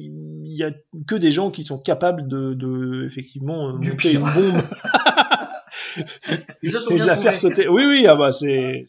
il 0.47 0.57
y 0.57 0.63
a 0.65 0.71
que 1.07 1.15
des 1.17 1.31
gens 1.31 1.51
qui 1.51 1.65
sont 1.65 1.79
capables 1.79 2.29
de, 2.29 2.55
de 2.55 3.05
effectivement, 3.07 3.69
euh, 3.69 3.79
Du 3.79 3.91
monter 3.91 4.11
pire. 4.11 4.21
une 4.21 4.27
bombe. 4.53 4.63
Ils 6.63 6.71
se 6.71 6.79
sont 6.79 6.91
de 6.91 6.97
bien 6.97 7.07
la 7.07 7.17
faire 7.17 7.35
trouvés. 7.35 7.55
sauter. 7.55 7.69
Oui, 7.69 7.85
oui, 7.87 8.07
ah 8.07 8.17
bah 8.17 8.33
c'est 8.33 8.85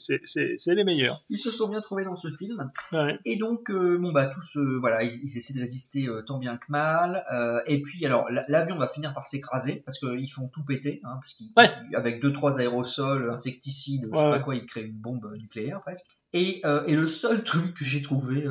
les 0.68 0.84
meilleurs. 0.84 1.24
Ils 1.30 1.38
se 1.40 1.52
sont 1.52 1.68
bien 1.70 1.82
trouvés 1.82 2.04
dans 2.06 2.16
ce 2.16 2.30
film. 2.30 2.70
Ouais. 2.92 3.18
Et 3.26 3.36
donc, 3.38 3.70
euh, 3.70 3.98
bon 3.98 4.12
bah 4.12 4.26
tous, 4.28 4.58
euh, 4.58 4.78
voilà, 4.80 5.04
ils, 5.04 5.14
ils 5.24 5.38
essaient 5.38 5.54
de 5.54 5.60
résister 5.60 6.08
euh, 6.08 6.22
tant 6.22 6.38
bien 6.40 6.58
que 6.58 6.66
mal. 6.70 7.24
et 7.68 7.82
puis, 7.82 8.06
alors, 8.06 8.30
la- 8.32 8.46
l'avion 8.48 8.78
va 8.78 8.88
finir 8.88 9.14
par 9.14 9.28
s'écraser 9.28 9.82
parce 9.86 10.00
qu'ils 10.00 10.32
font 10.32 10.48
tout 10.48 10.64
péter, 10.64 11.02
hein, 11.04 11.16
parce 11.22 11.36
Ouais. 11.58 11.70
avec 11.96 12.22
deux 12.22 12.32
trois 12.34 12.60
aérosols, 12.60 13.30
insecticides, 13.30 14.06
je 14.06 14.10
sais 14.10 14.16
Ouais, 14.24 14.32
pas 14.32 14.38
ouais. 14.38 14.42
quoi, 14.44 14.56
ils 14.56 14.66
créent 14.66 14.84
une 14.84 14.98
bombe 14.98 15.32
nucléaire 15.38 15.82
presque. 15.82 16.06
Et, 16.34 16.62
et 16.88 16.96
le 16.96 17.08
seul 17.08 17.44
truc 17.44 17.74
que 17.76 17.86
j'ai 17.86 18.02
trouvé, 18.02 18.44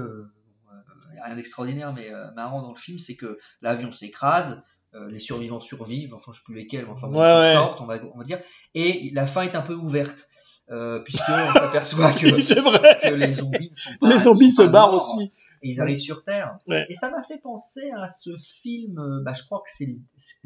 rien 1.25 1.37
d'extraordinaire 1.37 1.93
mais 1.95 2.13
euh, 2.13 2.31
marrant 2.33 2.61
dans 2.61 2.71
le 2.71 2.77
film, 2.79 2.99
c'est 2.99 3.15
que 3.17 3.39
l'avion 3.63 3.91
s'écrase. 3.93 4.63
Euh, 4.95 5.09
les 5.11 5.19
survivants 5.19 5.61
survivent, 5.61 6.15
enfin 6.15 6.33
je 6.33 6.39
sais 6.39 6.45
plus 6.45 6.55
lesquels, 6.55 6.85
mais 6.85 6.93
enfin 6.93 7.09
bon, 7.09 7.21
Ouais, 7.21 7.53
sortent, 7.53 7.81
on 7.81 7.87
va, 7.87 7.97
on 8.15 8.19
va 8.19 8.25
dire. 8.25 8.41
Et 8.75 9.11
la 9.13 9.27
fin 9.27 9.43
est 9.43 9.57
un 9.57 9.63
peu 9.63 9.75
ouverte, 9.75 10.29
euh, 10.71 11.01
puisqu'on 11.01 11.53
s'aperçoit 11.53 12.13
que, 12.15 12.27
Oui, 12.27 13.19
les 13.19 13.35
zombies 13.35 13.69
ne 13.71 13.75
sont 13.75 13.91
pas 14.01 14.09
Les 14.15 14.19
zombies 14.19 14.51
sont 14.51 14.63
se 14.65 14.69
barrent 14.69 14.93
morts, 14.93 15.03
aussi. 15.19 15.25
et 15.63 15.69
ils 15.71 15.81
arrivent 15.81 15.99
sur 15.99 16.25
Terre. 16.25 16.57
Ouais. 16.67 16.87
Et 16.89 16.95
ça 16.95 17.11
m'a 17.11 17.23
fait 17.23 17.39
penser 17.39 17.91
à 17.91 18.09
ce 18.09 18.37
film, 18.39 18.99
euh, 18.99 19.23
bah, 19.23 19.33
je 19.35 19.45
crois 19.45 19.63
que 19.67 19.71
c'est, 19.71 19.99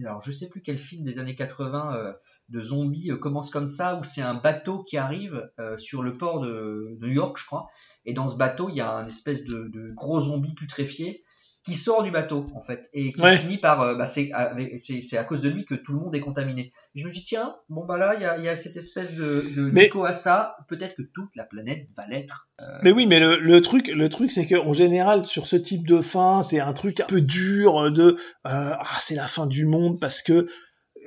alors 0.04 0.20
je 0.22 0.30
sais 0.32 0.48
plus 0.48 0.60
quel 0.62 0.78
film 0.78 1.04
des 1.04 1.18
années 1.18 1.36
80 1.36 1.94
euh, 1.94 2.12
de 2.48 2.60
zombies 2.60 3.12
euh, 3.12 3.16
commence 3.16 3.50
comme 3.50 3.66
ça, 3.68 3.96
où 3.96 4.02
c'est 4.04 4.22
un 4.22 4.34
bateau 4.34 4.82
qui 4.82 4.96
arrive 4.96 5.48
sur 5.76 6.02
le 6.02 6.16
port 6.16 6.40
de 6.40 6.96
New 7.00 7.12
York, 7.12 7.36
je 7.38 7.46
crois. 7.46 7.68
Et 8.04 8.12
dans 8.14 8.26
ce 8.28 8.36
bateau, 8.36 8.70
il 8.70 8.76
y 8.76 8.80
a 8.80 8.90
un 8.90 9.06
espèce 9.06 9.44
de, 9.44 9.68
de 9.68 9.92
gros 9.94 10.20
zombie 10.20 10.54
putréfié 10.54 11.22
qui 11.64 11.74
sort 11.74 12.02
du 12.02 12.10
bateau 12.10 12.46
en 12.54 12.60
fait 12.60 12.88
et 12.94 13.12
qui 13.12 13.20
Ouais. 13.20 13.36
finit 13.36 13.58
par 13.58 13.80
euh, 13.82 13.94
bah, 13.94 14.06
c'est, 14.06 14.30
à 14.32 15.24
cause 15.24 15.40
de 15.42 15.48
lui 15.48 15.64
que 15.64 15.74
tout 15.74 15.92
le 15.92 15.98
monde 15.98 16.14
est 16.16 16.20
contaminé. 16.20 16.72
Et 16.94 17.00
je 17.00 17.06
me 17.06 17.12
dis 17.12 17.24
tiens 17.24 17.56
bon 17.68 17.84
bah 17.84 17.98
là 17.98 18.14
il 18.14 18.22
y 18.22 18.24
a, 18.24 18.38
il 18.38 18.44
y 18.44 18.48
a 18.48 18.56
cette 18.56 18.76
espèce 18.76 19.14
de, 19.14 19.50
de 19.54 19.70
Mais- 19.72 19.90
à 20.06 20.12
ça 20.12 20.56
peut-être 20.68 20.94
que 20.96 21.02
toute 21.02 21.34
la 21.36 21.44
planète 21.44 21.88
va 21.96 22.06
l'être. 22.06 22.48
Mais 22.82 22.92
oui, 22.92 23.06
mais 23.06 23.20
le, 23.20 23.38
le 23.38 23.60
truc, 23.60 23.88
le 23.88 24.08
truc, 24.08 24.32
c'est 24.32 24.46
qu'en 24.46 24.72
général, 24.72 25.24
sur 25.24 25.46
ce 25.46 25.56
type 25.56 25.86
de 25.86 26.00
fin, 26.00 26.42
c'est 26.42 26.60
un 26.60 26.72
truc 26.72 27.00
un 27.00 27.04
peu 27.06 27.20
dur 27.20 27.90
de, 27.92 28.02
euh, 28.12 28.16
ah, 28.44 28.84
c'est 28.98 29.14
la 29.14 29.28
fin 29.28 29.46
du 29.46 29.64
monde 29.66 30.00
parce 30.00 30.22
que 30.22 30.32
euh, 30.32 30.46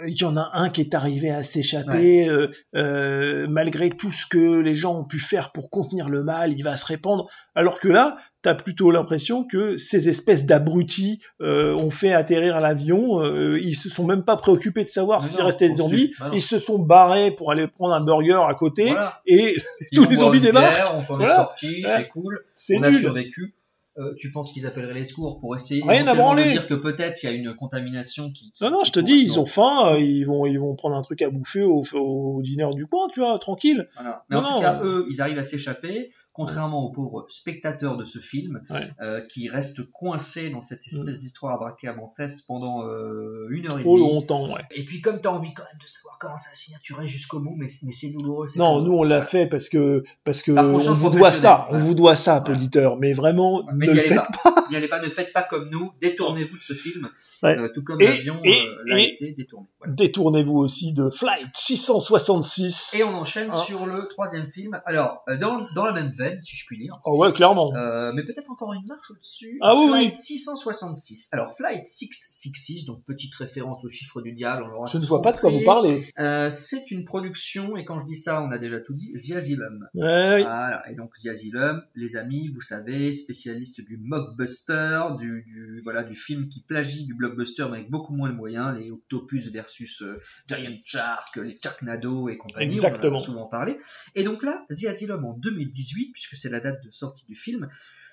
il 0.07 0.15
y 0.19 0.23
en 0.23 0.37
a 0.37 0.49
un 0.53 0.69
qui 0.69 0.79
est 0.81 0.93
arrivé 0.95 1.29
à 1.29 1.43
s'échapper, 1.43 2.29
euh, 2.29 2.47
euh, 2.75 3.47
malgré 3.49 3.89
tout 3.89 4.11
ce 4.11 4.25
que 4.25 4.59
les 4.59 4.75
gens 4.75 4.97
ont 4.99 5.03
pu 5.05 5.19
faire 5.19 5.51
pour 5.51 5.69
contenir 5.69 6.07
le 6.09 6.23
mal, 6.23 6.53
il 6.53 6.63
va 6.63 6.75
se 6.77 6.85
répandre. 6.85 7.29
Alors 7.55 7.79
que 7.79 7.89
là, 7.89 8.15
t'as 8.41 8.55
plutôt 8.55 8.89
l'impression 8.91 9.43
que 9.43 9.77
ces 9.77 10.09
espèces 10.09 10.45
d'abrutis 10.45 11.21
euh, 11.41 11.73
ont 11.73 11.89
fait 11.91 12.13
atterrir 12.13 12.59
l'avion. 12.59 13.21
euh, 13.21 13.59
ils 13.61 13.75
se 13.75 13.89
sont 13.89 14.05
même 14.05 14.23
pas 14.23 14.35
préoccupés 14.37 14.83
de 14.83 14.89
savoir 14.89 15.23
s'il 15.25 15.41
restait 15.41 15.69
des 15.69 15.75
zombies. 15.75 16.11
Ils 16.33 16.41
se 16.41 16.59
sont 16.59 16.79
barrés 16.79 17.31
pour 17.31 17.51
aller 17.51 17.67
prendre 17.67 17.93
un 17.93 18.01
burger 18.01 18.41
à 18.49 18.53
côté 18.55 18.85
Voilà. 18.87 19.21
et 19.27 19.55
tous 19.93 20.07
les 20.09 20.15
zombies 20.17 20.41
débarquent. 20.41 20.73
bière, 20.73 20.93
on 20.97 21.03
s'en 21.03 21.17
Voilà. 21.17 21.33
est 21.33 21.35
sorti, 21.35 21.83
Ouais. 21.85 21.91
c'est 21.97 22.07
cool. 22.09 22.39
On 22.77 22.83
a 22.83 22.89
nul. 22.89 22.99
survécu. 22.99 23.53
Euh, 23.97 24.13
tu 24.17 24.31
penses 24.31 24.53
qu'ils 24.53 24.65
appelleraient 24.65 24.93
les 24.93 25.03
secours 25.03 25.41
pour 25.41 25.53
essayer 25.53 25.83
Rien 25.85 26.05
de 26.05 26.41
dire 26.53 26.65
que 26.65 26.73
peut-être 26.75 27.21
il 27.23 27.25
y 27.25 27.29
a 27.29 27.33
une 27.35 27.53
contamination 27.53 28.31
qui. 28.31 28.53
qui- 28.53 28.63
Non, 28.63 28.69
non, 28.71 28.85
je 28.85 28.91
te 28.93 29.01
dis, 29.01 29.15
ils 29.21 29.37
ont 29.37 29.45
faim, 29.45 29.91
euh, 29.91 29.99
ils 29.99 30.23
vont, 30.23 30.45
ils 30.45 30.57
vont 30.57 30.75
prendre 30.75 30.95
un 30.95 31.01
truc 31.01 31.21
à 31.21 31.29
bouffer 31.29 31.63
au, 31.63 31.83
au 31.95 32.41
dîner 32.41 32.65
du 32.73 32.85
coin, 32.87 33.09
tu 33.13 33.19
vois, 33.19 33.37
tranquille. 33.37 33.89
Voilà. 33.95 34.23
Mais 34.29 34.37
Non, 34.37 34.43
en 34.43 34.47
tout 34.47 34.53
non. 34.55 34.61
cas, 34.61 34.79
eux, 34.83 35.05
ils 35.09 35.21
arrivent 35.21 35.39
à 35.39 35.43
s'échapper, 35.43 36.11
contrairement 36.33 36.85
aux 36.85 36.91
pauvres 36.91 37.25
spectateurs 37.29 37.97
de 37.97 38.05
ce 38.05 38.19
film, 38.19 38.61
Ouais. 38.69 38.89
euh, 39.01 39.21
qui 39.27 39.49
restent 39.49 39.83
coincés 39.91 40.49
dans 40.49 40.61
cette 40.61 40.87
espèce 40.87 41.21
d'histoire 41.21 41.53
abracadabrantesque 41.55 42.45
pendant 42.47 42.85
euh, 42.87 43.47
une 43.49 43.67
heure 43.67 43.79
et 43.79 43.83
demie. 43.83 43.99
longtemps, 43.99 44.45
ouais. 44.53 44.61
Et 44.71 44.85
puis, 44.85 45.01
comme 45.01 45.19
tu 45.21 45.27
as 45.27 45.31
envie 45.31 45.53
quand 45.53 45.63
même 45.63 45.79
de 45.81 45.87
savoir 45.87 46.17
comment 46.19 46.37
ça 46.37 46.49
restes 46.93 47.11
jusqu'au 47.11 47.39
bout, 47.39 47.55
mais, 47.57 47.67
mais 47.83 47.91
c'est 47.91 48.09
douloureux. 48.11 48.47
Non, 48.55 48.81
nous 48.81 48.93
on 48.93 49.03
l'a 49.03 49.21
fait 49.21 49.45
parce 49.47 49.67
que 49.69 50.03
parce 50.23 50.41
que 50.41 50.51
on 50.51 50.77
vous 50.77 51.09
doit 51.09 51.31
ça, 51.31 51.67
on 51.71 51.77
vous 51.77 51.95
doit 51.95 52.15
ça, 52.15 52.43
auditeur. 52.47 52.97
Mais 52.97 53.13
vraiment, 53.13 53.63
Mais 53.73 53.87
ne 53.87 53.91
n'y 53.91 53.97
le 53.97 53.99
allez 54.01 54.09
faites 54.09 54.17
pas. 54.43 54.51
pas. 54.51 54.63
Allez 54.73 54.87
pas, 54.87 55.01
ne 55.01 55.09
faites 55.09 55.33
pas 55.33 55.43
comme 55.43 55.69
nous, 55.69 55.91
détournez-vous 56.01 56.55
de 56.55 56.61
ce 56.61 56.73
film, 56.73 57.09
euh, 57.43 57.67
tout 57.73 57.83
comme 57.83 57.99
l'avion 57.99 58.39
l'a 58.85 58.99
été 59.01 59.33
détourné. 59.37 59.67
Voilà. 59.79 59.93
Détournez-vous 59.95 60.57
aussi 60.57 60.93
de 60.93 61.09
Flight 61.09 61.49
666. 61.53 62.95
Et 62.97 63.03
on 63.03 63.13
enchaîne 63.15 63.49
Ah. 63.51 63.57
sur 63.57 63.85
le 63.85 64.07
troisième 64.07 64.49
film. 64.51 64.81
Alors, 64.85 65.23
dans, 65.39 65.65
dans 65.75 65.85
la 65.85 65.93
même 65.93 66.11
veine, 66.11 66.20
si 66.41 66.55
je 66.55 66.65
puis 66.65 66.77
dire, 66.77 66.99
Oh 67.05 67.17
ouais, 67.17 67.31
clairement. 67.33 67.73
euh, 67.75 68.11
mais 68.13 68.23
peut-être 68.23 68.49
encore 68.51 68.73
une 68.73 68.85
marche 68.87 69.09
au-dessus. 69.11 69.57
Ah 69.61 69.75
oui, 69.75 69.87
Flight 69.87 70.11
oui. 70.13 70.17
666. 70.17 71.29
Alors, 71.31 71.53
Flight 71.55 71.85
666, 71.85 72.85
donc 72.85 73.03
petite 73.05 73.33
référence 73.35 73.83
au 73.83 73.89
chiffre 73.89 74.21
du 74.21 74.33
diable. 74.33 74.65
on 74.77 74.85
Je 74.85 74.97
ne 74.97 75.05
vois 75.05 75.21
pas 75.21 75.31
de 75.31 75.37
quoi 75.37 75.49
vous 75.49 75.63
parlez. 75.63 76.03
Euh, 76.19 76.49
c'est 76.51 76.91
une 76.91 77.05
production, 77.05 77.75
et 77.77 77.85
quand 77.85 77.99
je 77.99 78.05
dis 78.05 78.15
ça, 78.15 78.41
on 78.43 78.51
a 78.51 78.57
déjà 78.57 78.79
tout 78.79 78.93
dit, 78.93 79.11
The 79.13 79.31
Asylum. 79.35 79.87
Ouais, 79.93 80.35
oui. 80.35 80.41
Voilà, 80.43 80.83
et 80.89 80.95
donc 80.95 81.13
The 81.21 81.27
Asylum, 81.27 81.81
les 81.95 82.15
amis, 82.15 82.49
vous 82.49 82.61
savez, 82.61 83.13
spécialiste 83.13 83.81
du 83.81 83.97
mockbuster, 84.01 85.01
du, 85.17 85.43
du, 85.43 85.81
voilà, 85.83 86.03
du 86.03 86.15
film 86.15 86.47
qui 86.49 86.61
plagie 86.61 87.05
du 87.05 87.13
blockbuster 87.13 87.65
mais 87.69 87.77
avec 87.79 87.89
beaucoup 87.89 88.13
moins 88.13 88.29
de 88.29 88.35
moyens, 88.35 88.77
les 88.77 88.91
Octopus 88.91 89.47
versus 89.51 90.01
euh, 90.01 90.19
Giant 90.47 90.77
Shark, 90.83 91.35
les 91.37 91.57
Sharknado 91.61 92.29
et 92.29 92.37
compagnie, 92.37 92.73
Exactement. 92.73 93.13
on 93.15 93.19
en 93.19 93.21
a 93.21 93.25
souvent 93.25 93.45
parlé. 93.47 93.77
Et 94.15 94.23
donc 94.23 94.43
là, 94.43 94.65
The 94.69 94.85
Asylum 94.85 95.25
en 95.25 95.33
2018, 95.33 96.10
puisque 96.13 96.35
c'est 96.35 96.49
la 96.49 96.59
date 96.59 96.83
de 96.83 96.91
sortie 96.91 97.25
du 97.25 97.35
film, 97.35 97.69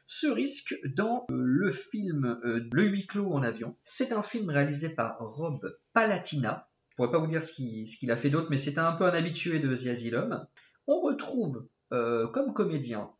se 0.06 0.26
risque 0.26 0.78
dans 0.96 1.26
euh, 1.30 1.34
le 1.44 1.70
film 1.70 2.38
euh, 2.44 2.66
Le 2.72 2.84
huis 2.84 3.06
clos 3.06 3.32
en 3.32 3.42
avion. 3.42 3.76
C'est 3.84 4.12
un 4.12 4.22
film 4.22 4.50
réalisé 4.50 4.88
par 4.88 5.18
Rob 5.20 5.76
Palatina. 5.92 6.68
Je 6.90 6.96
pourrais 6.96 7.10
pas 7.10 7.18
vous 7.18 7.26
dire 7.26 7.42
ce 7.44 7.52
qu'il 7.52 8.10
a 8.10 8.16
fait 8.16 8.30
d'autre, 8.30 8.48
mais 8.50 8.56
c'est 8.56 8.78
un 8.78 8.92
peu 8.92 9.04
un 9.04 9.12
habitué 9.12 9.58
de 9.60 9.74
The 9.74 9.86
Asylum. 9.88 10.46
On 10.86 11.00
retrouve 11.00 11.66
euh, 11.92 12.26
comme 12.28 12.52
comédien 12.54 13.10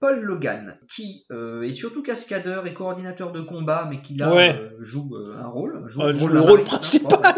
Paul 0.00 0.20
Logan, 0.20 0.78
qui 0.86 1.24
euh, 1.30 1.62
est 1.62 1.72
surtout 1.72 2.02
cascadeur 2.02 2.66
et 2.66 2.74
coordinateur 2.74 3.32
de 3.32 3.40
combat, 3.40 3.86
mais 3.88 4.02
qui 4.02 4.14
là 4.16 4.34
Ouais. 4.34 4.54
euh, 4.54 4.76
joue 4.80 5.16
euh, 5.16 5.38
un 5.38 5.46
rôle, 5.48 5.84
joue 5.88 6.02
le 6.02 6.12
joue 6.12 6.26
rôle 6.26 6.32
le 6.32 6.40
rôle 6.40 6.60
hein, 6.60 6.64
principal. 6.64 7.34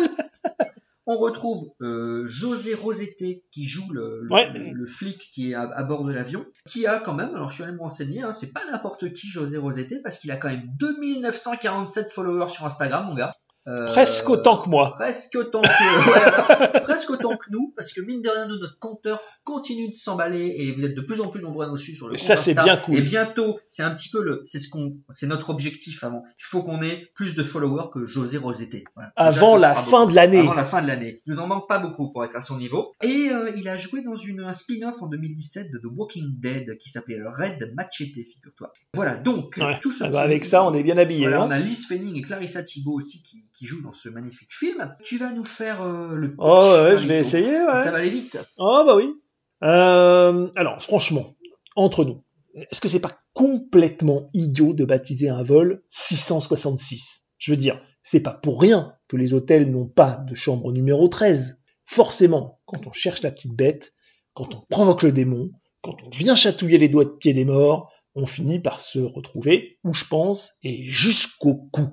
On 1.14 1.18
retrouve 1.18 1.70
euh, 1.80 2.24
José 2.26 2.74
Rosetté 2.74 3.44
qui 3.52 3.66
joue 3.66 3.88
le, 3.92 4.20
le- 4.22 4.32
Ouais. 4.32 4.50
le- 4.52 4.72
le 4.72 4.86
flic 4.86 5.30
qui 5.32 5.50
est 5.50 5.54
à, 5.54 5.62
à 5.62 5.82
bord 5.84 6.04
de 6.04 6.12
l'avion, 6.12 6.44
qui 6.68 6.86
a 6.86 6.98
quand 6.98 7.14
même, 7.14 7.30
alors 7.34 7.48
je 7.50 7.54
suis 7.54 7.62
allé 7.62 7.72
me 7.72 7.78
renseigner, 7.78 8.22
hein, 8.22 8.32
c'est 8.32 8.52
pas 8.52 8.64
n'importe 8.70 9.12
qui 9.12 9.28
José 9.28 9.56
Rosetté 9.58 10.00
parce 10.02 10.18
qu'il 10.18 10.30
a 10.32 10.36
quand 10.36 10.48
même 10.48 10.66
2947 10.78 12.10
followers 12.10 12.48
sur 12.48 12.64
Instagram, 12.66 13.06
mon 13.06 13.14
gars. 13.14 13.34
Euh, 13.66 13.86
Presque 13.92 14.28
autant 14.28 14.58
que 14.62 14.68
moi. 14.68 14.90
Presque 14.94 15.34
autant 15.36 15.62
que, 15.62 16.04
voilà, 16.04 16.80
presque 16.82 17.10
autant 17.10 17.36
que 17.36 17.46
nous, 17.50 17.72
parce 17.76 17.92
que 17.92 18.00
mine 18.02 18.20
de 18.20 18.28
rien, 18.28 18.46
nous, 18.46 18.58
notre 18.58 18.78
compteur 18.78 19.20
continue 19.42 19.88
de 19.90 19.94
s'emballer 19.94 20.54
et 20.58 20.72
vous 20.72 20.84
êtes 20.84 20.94
de 20.94 21.00
plus 21.00 21.20
en 21.20 21.28
plus 21.28 21.40
nombreux 21.40 21.64
à 21.66 21.68
nous 21.68 21.76
suivre 21.76 21.96
sur 21.96 22.08
le 22.08 22.14
Et 22.14 22.18
compte 22.18 22.26
ça, 22.26 22.36
c'est 22.36 22.54
bien 22.54 22.76
cool. 22.76 22.96
Et 22.96 23.00
bientôt, 23.02 23.58
c'est 23.68 23.82
un 23.82 23.90
petit 23.90 24.08
peu 24.10 24.22
le, 24.22 24.42
c'est 24.44 24.58
ce 24.58 24.68
qu'on, 24.68 24.98
c'est 25.10 25.26
notre 25.26 25.50
objectif 25.50 26.04
avant. 26.04 26.24
Il 26.38 26.44
faut 26.44 26.62
qu'on 26.62 26.82
ait 26.82 27.08
plus 27.14 27.34
de 27.34 27.42
followers 27.42 27.88
que 27.92 28.04
José 28.06 28.36
Rosetté. 28.38 28.84
Voilà. 28.94 29.12
Avant 29.16 29.56
la 29.56 29.74
fin 29.74 30.06
de 30.06 30.14
l'année. 30.14 30.40
Avant 30.40 30.54
la 30.54 30.64
fin 30.64 30.82
de 30.82 30.86
l'année. 30.86 31.22
Il 31.26 31.32
nous 31.32 31.40
en 31.40 31.46
manque 31.46 31.68
pas 31.68 31.78
beaucoup 31.78 32.12
pour 32.12 32.24
être 32.24 32.36
à 32.36 32.40
son 32.42 32.58
niveau. 32.58 32.92
Et 33.02 33.28
euh, 33.30 33.50
il 33.56 33.68
a 33.68 33.76
joué 33.76 34.02
dans 34.02 34.16
une, 34.16 34.40
un 34.40 34.52
spin-off 34.52 35.02
en 35.02 35.06
2017 35.06 35.70
de 35.72 35.78
The 35.78 35.90
Walking 35.94 36.38
Dead 36.38 36.76
qui 36.78 36.90
s'appelait 36.90 37.18
Red 37.24 37.72
Machete, 37.74 38.14
figure-toi. 38.14 38.72
Voilà, 38.94 39.16
donc, 39.16 39.56
Ouais. 39.58 39.78
tout 39.80 39.90
ce 39.90 40.04
Ah 40.04 40.08
bah, 40.10 40.20
avec 40.22 40.44
ça, 40.44 40.64
on 40.64 40.72
est 40.74 40.82
bien 40.82 40.98
habillé. 40.98 41.22
voilà, 41.22 41.42
hein. 41.42 41.46
on 41.48 41.50
a 41.50 41.58
Liz 41.58 41.86
Fanning 41.86 42.16
et 42.16 42.22
Clarissa 42.22 42.62
Thibault 42.62 42.94
aussi 42.94 43.22
qui, 43.22 43.44
qui 43.54 43.66
jouent 43.66 43.82
dans 43.82 43.92
ce 43.92 44.08
magnifique 44.08 44.52
film. 44.52 44.94
Tu 45.04 45.18
vas 45.18 45.32
nous 45.32 45.44
faire 45.44 45.82
euh, 45.82 46.14
le 46.14 46.28
pitch, 46.30 46.38
Oh 46.40 46.72
ouais, 46.72 46.98
je 46.98 47.06
vais 47.06 47.18
essayer. 47.18 47.60
Ouais. 47.60 47.82
Ça 47.82 47.90
va 47.90 47.98
aller 47.98 48.10
vite. 48.10 48.38
Oh 48.58 48.82
bah 48.86 48.96
oui. 48.96 49.14
Euh, 49.62 50.50
alors 50.56 50.82
franchement, 50.82 51.34
entre 51.76 52.04
nous, 52.04 52.24
est-ce 52.54 52.80
que 52.80 52.88
c'est 52.88 53.00
pas 53.00 53.18
complètement 53.32 54.28
idiot 54.32 54.74
de 54.74 54.84
baptiser 54.84 55.28
un 55.28 55.42
vol 55.42 55.82
666 55.90 57.26
Je 57.38 57.52
veux 57.52 57.56
dire, 57.56 57.80
c'est 58.02 58.20
pas 58.20 58.32
pour 58.34 58.60
rien 58.60 58.94
que 59.08 59.16
les 59.16 59.34
hôtels 59.34 59.70
n'ont 59.70 59.86
pas 59.86 60.16
de 60.28 60.34
chambre 60.34 60.72
numéro 60.72 61.08
13. 61.08 61.58
Forcément, 61.86 62.60
quand 62.66 62.86
on 62.86 62.92
cherche 62.92 63.22
la 63.22 63.30
petite 63.30 63.54
bête, 63.54 63.92
quand 64.34 64.54
on 64.54 64.60
provoque 64.68 65.02
le 65.02 65.12
démon, 65.12 65.50
quand 65.80 65.96
on 66.04 66.10
vient 66.10 66.34
chatouiller 66.34 66.78
les 66.78 66.88
doigts 66.88 67.04
de 67.04 67.10
pied 67.10 67.32
des 67.32 67.44
morts, 67.44 67.90
on 68.14 68.26
finit 68.26 68.60
par 68.60 68.80
se 68.80 69.00
retrouver 69.00 69.78
où 69.84 69.92
je 69.92 70.04
pense 70.04 70.52
et 70.62 70.82
jusqu'au 70.84 71.68
cou. 71.72 71.88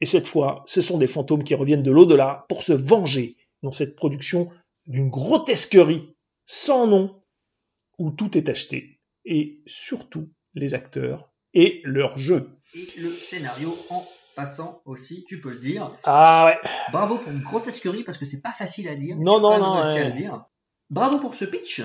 Et 0.00 0.06
cette 0.06 0.28
fois, 0.28 0.64
ce 0.66 0.80
sont 0.80 0.98
des 0.98 1.06
fantômes 1.06 1.44
qui 1.44 1.54
reviennent 1.54 1.82
de 1.82 1.90
l'au-delà 1.90 2.44
pour 2.48 2.62
se 2.62 2.72
venger 2.72 3.36
dans 3.62 3.72
cette 3.72 3.96
production 3.96 4.50
d'une 4.86 5.08
grotesquerie 5.08 6.14
sans 6.44 6.86
nom, 6.86 7.22
où 7.98 8.10
tout 8.10 8.36
est 8.36 8.48
acheté, 8.48 9.00
et 9.24 9.60
surtout 9.66 10.28
les 10.54 10.74
acteurs 10.74 11.30
et 11.54 11.80
leur 11.84 12.18
jeu. 12.18 12.50
Et 12.74 12.86
le 12.98 13.10
scénario 13.10 13.74
en 13.90 14.04
passant 14.36 14.82
aussi, 14.84 15.24
tu 15.26 15.40
peux 15.40 15.50
le 15.50 15.58
dire. 15.58 15.90
Ah 16.04 16.46
ouais, 16.46 16.70
Bravo 16.92 17.18
pour 17.18 17.32
une 17.32 17.40
grotesquerie 17.40 18.04
parce 18.04 18.18
que 18.18 18.26
c'est 18.26 18.42
pas 18.42 18.52
facile 18.52 18.88
à 18.88 18.94
dire. 18.94 19.16
Non, 19.16 19.40
non, 19.40 19.58
non, 19.58 19.74
à 19.76 20.10
dire. 20.10 20.44
Bravo 20.90 21.18
pour 21.18 21.34
ce 21.34 21.46
pitch. 21.46 21.82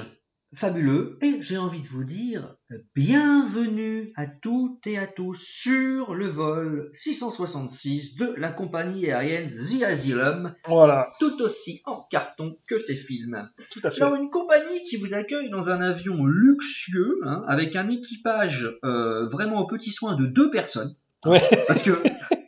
Fabuleux. 0.54 1.18
Et 1.22 1.38
j'ai 1.42 1.58
envie 1.58 1.80
de 1.82 1.88
vous 1.88 2.04
dire, 2.04 2.56
euh, 2.72 2.78
bienvenue 2.96 4.12
à 4.16 4.26
toutes 4.28 4.86
et 4.86 4.98
à 4.98 5.08
tous 5.08 5.36
sur 5.36 6.14
le 6.14 6.28
vol 6.28 6.90
666 6.94 8.18
de 8.18 8.34
la 8.38 8.50
compagnie 8.52 9.12
aérienne 9.12 9.56
The 9.56 9.84
Asylum, 9.84 10.54
Voilà, 10.68 11.14
tout 11.20 11.42
aussi 11.42 11.82
en 11.86 12.06
carton 12.10 12.58
que 12.68 12.80
ces 12.80 12.96
films. 12.96 13.50
tout 13.72 13.80
à 13.84 13.92
fait. 13.92 14.02
Alors 14.02 14.16
une 14.16 14.30
compagnie 14.30 14.84
qui 14.90 14.98
vous 14.98 15.14
accueille 15.14 15.50
dans 15.50 15.70
un 15.70 15.82
avion 15.82 16.26
luxueux, 16.26 17.20
hein, 17.24 17.44
avec 17.48 17.76
un 17.76 17.88
équipage 17.90 18.70
euh, 18.84 19.28
vraiment 19.28 19.60
aux 19.62 19.68
petits 19.68 19.92
soins 19.92 20.16
de 20.16 20.26
deux 20.26 20.52
personnes. 20.52 20.96
hein, 21.24 21.30
Ouais. 21.32 21.42
Parce 21.68 21.84
que 21.84 21.92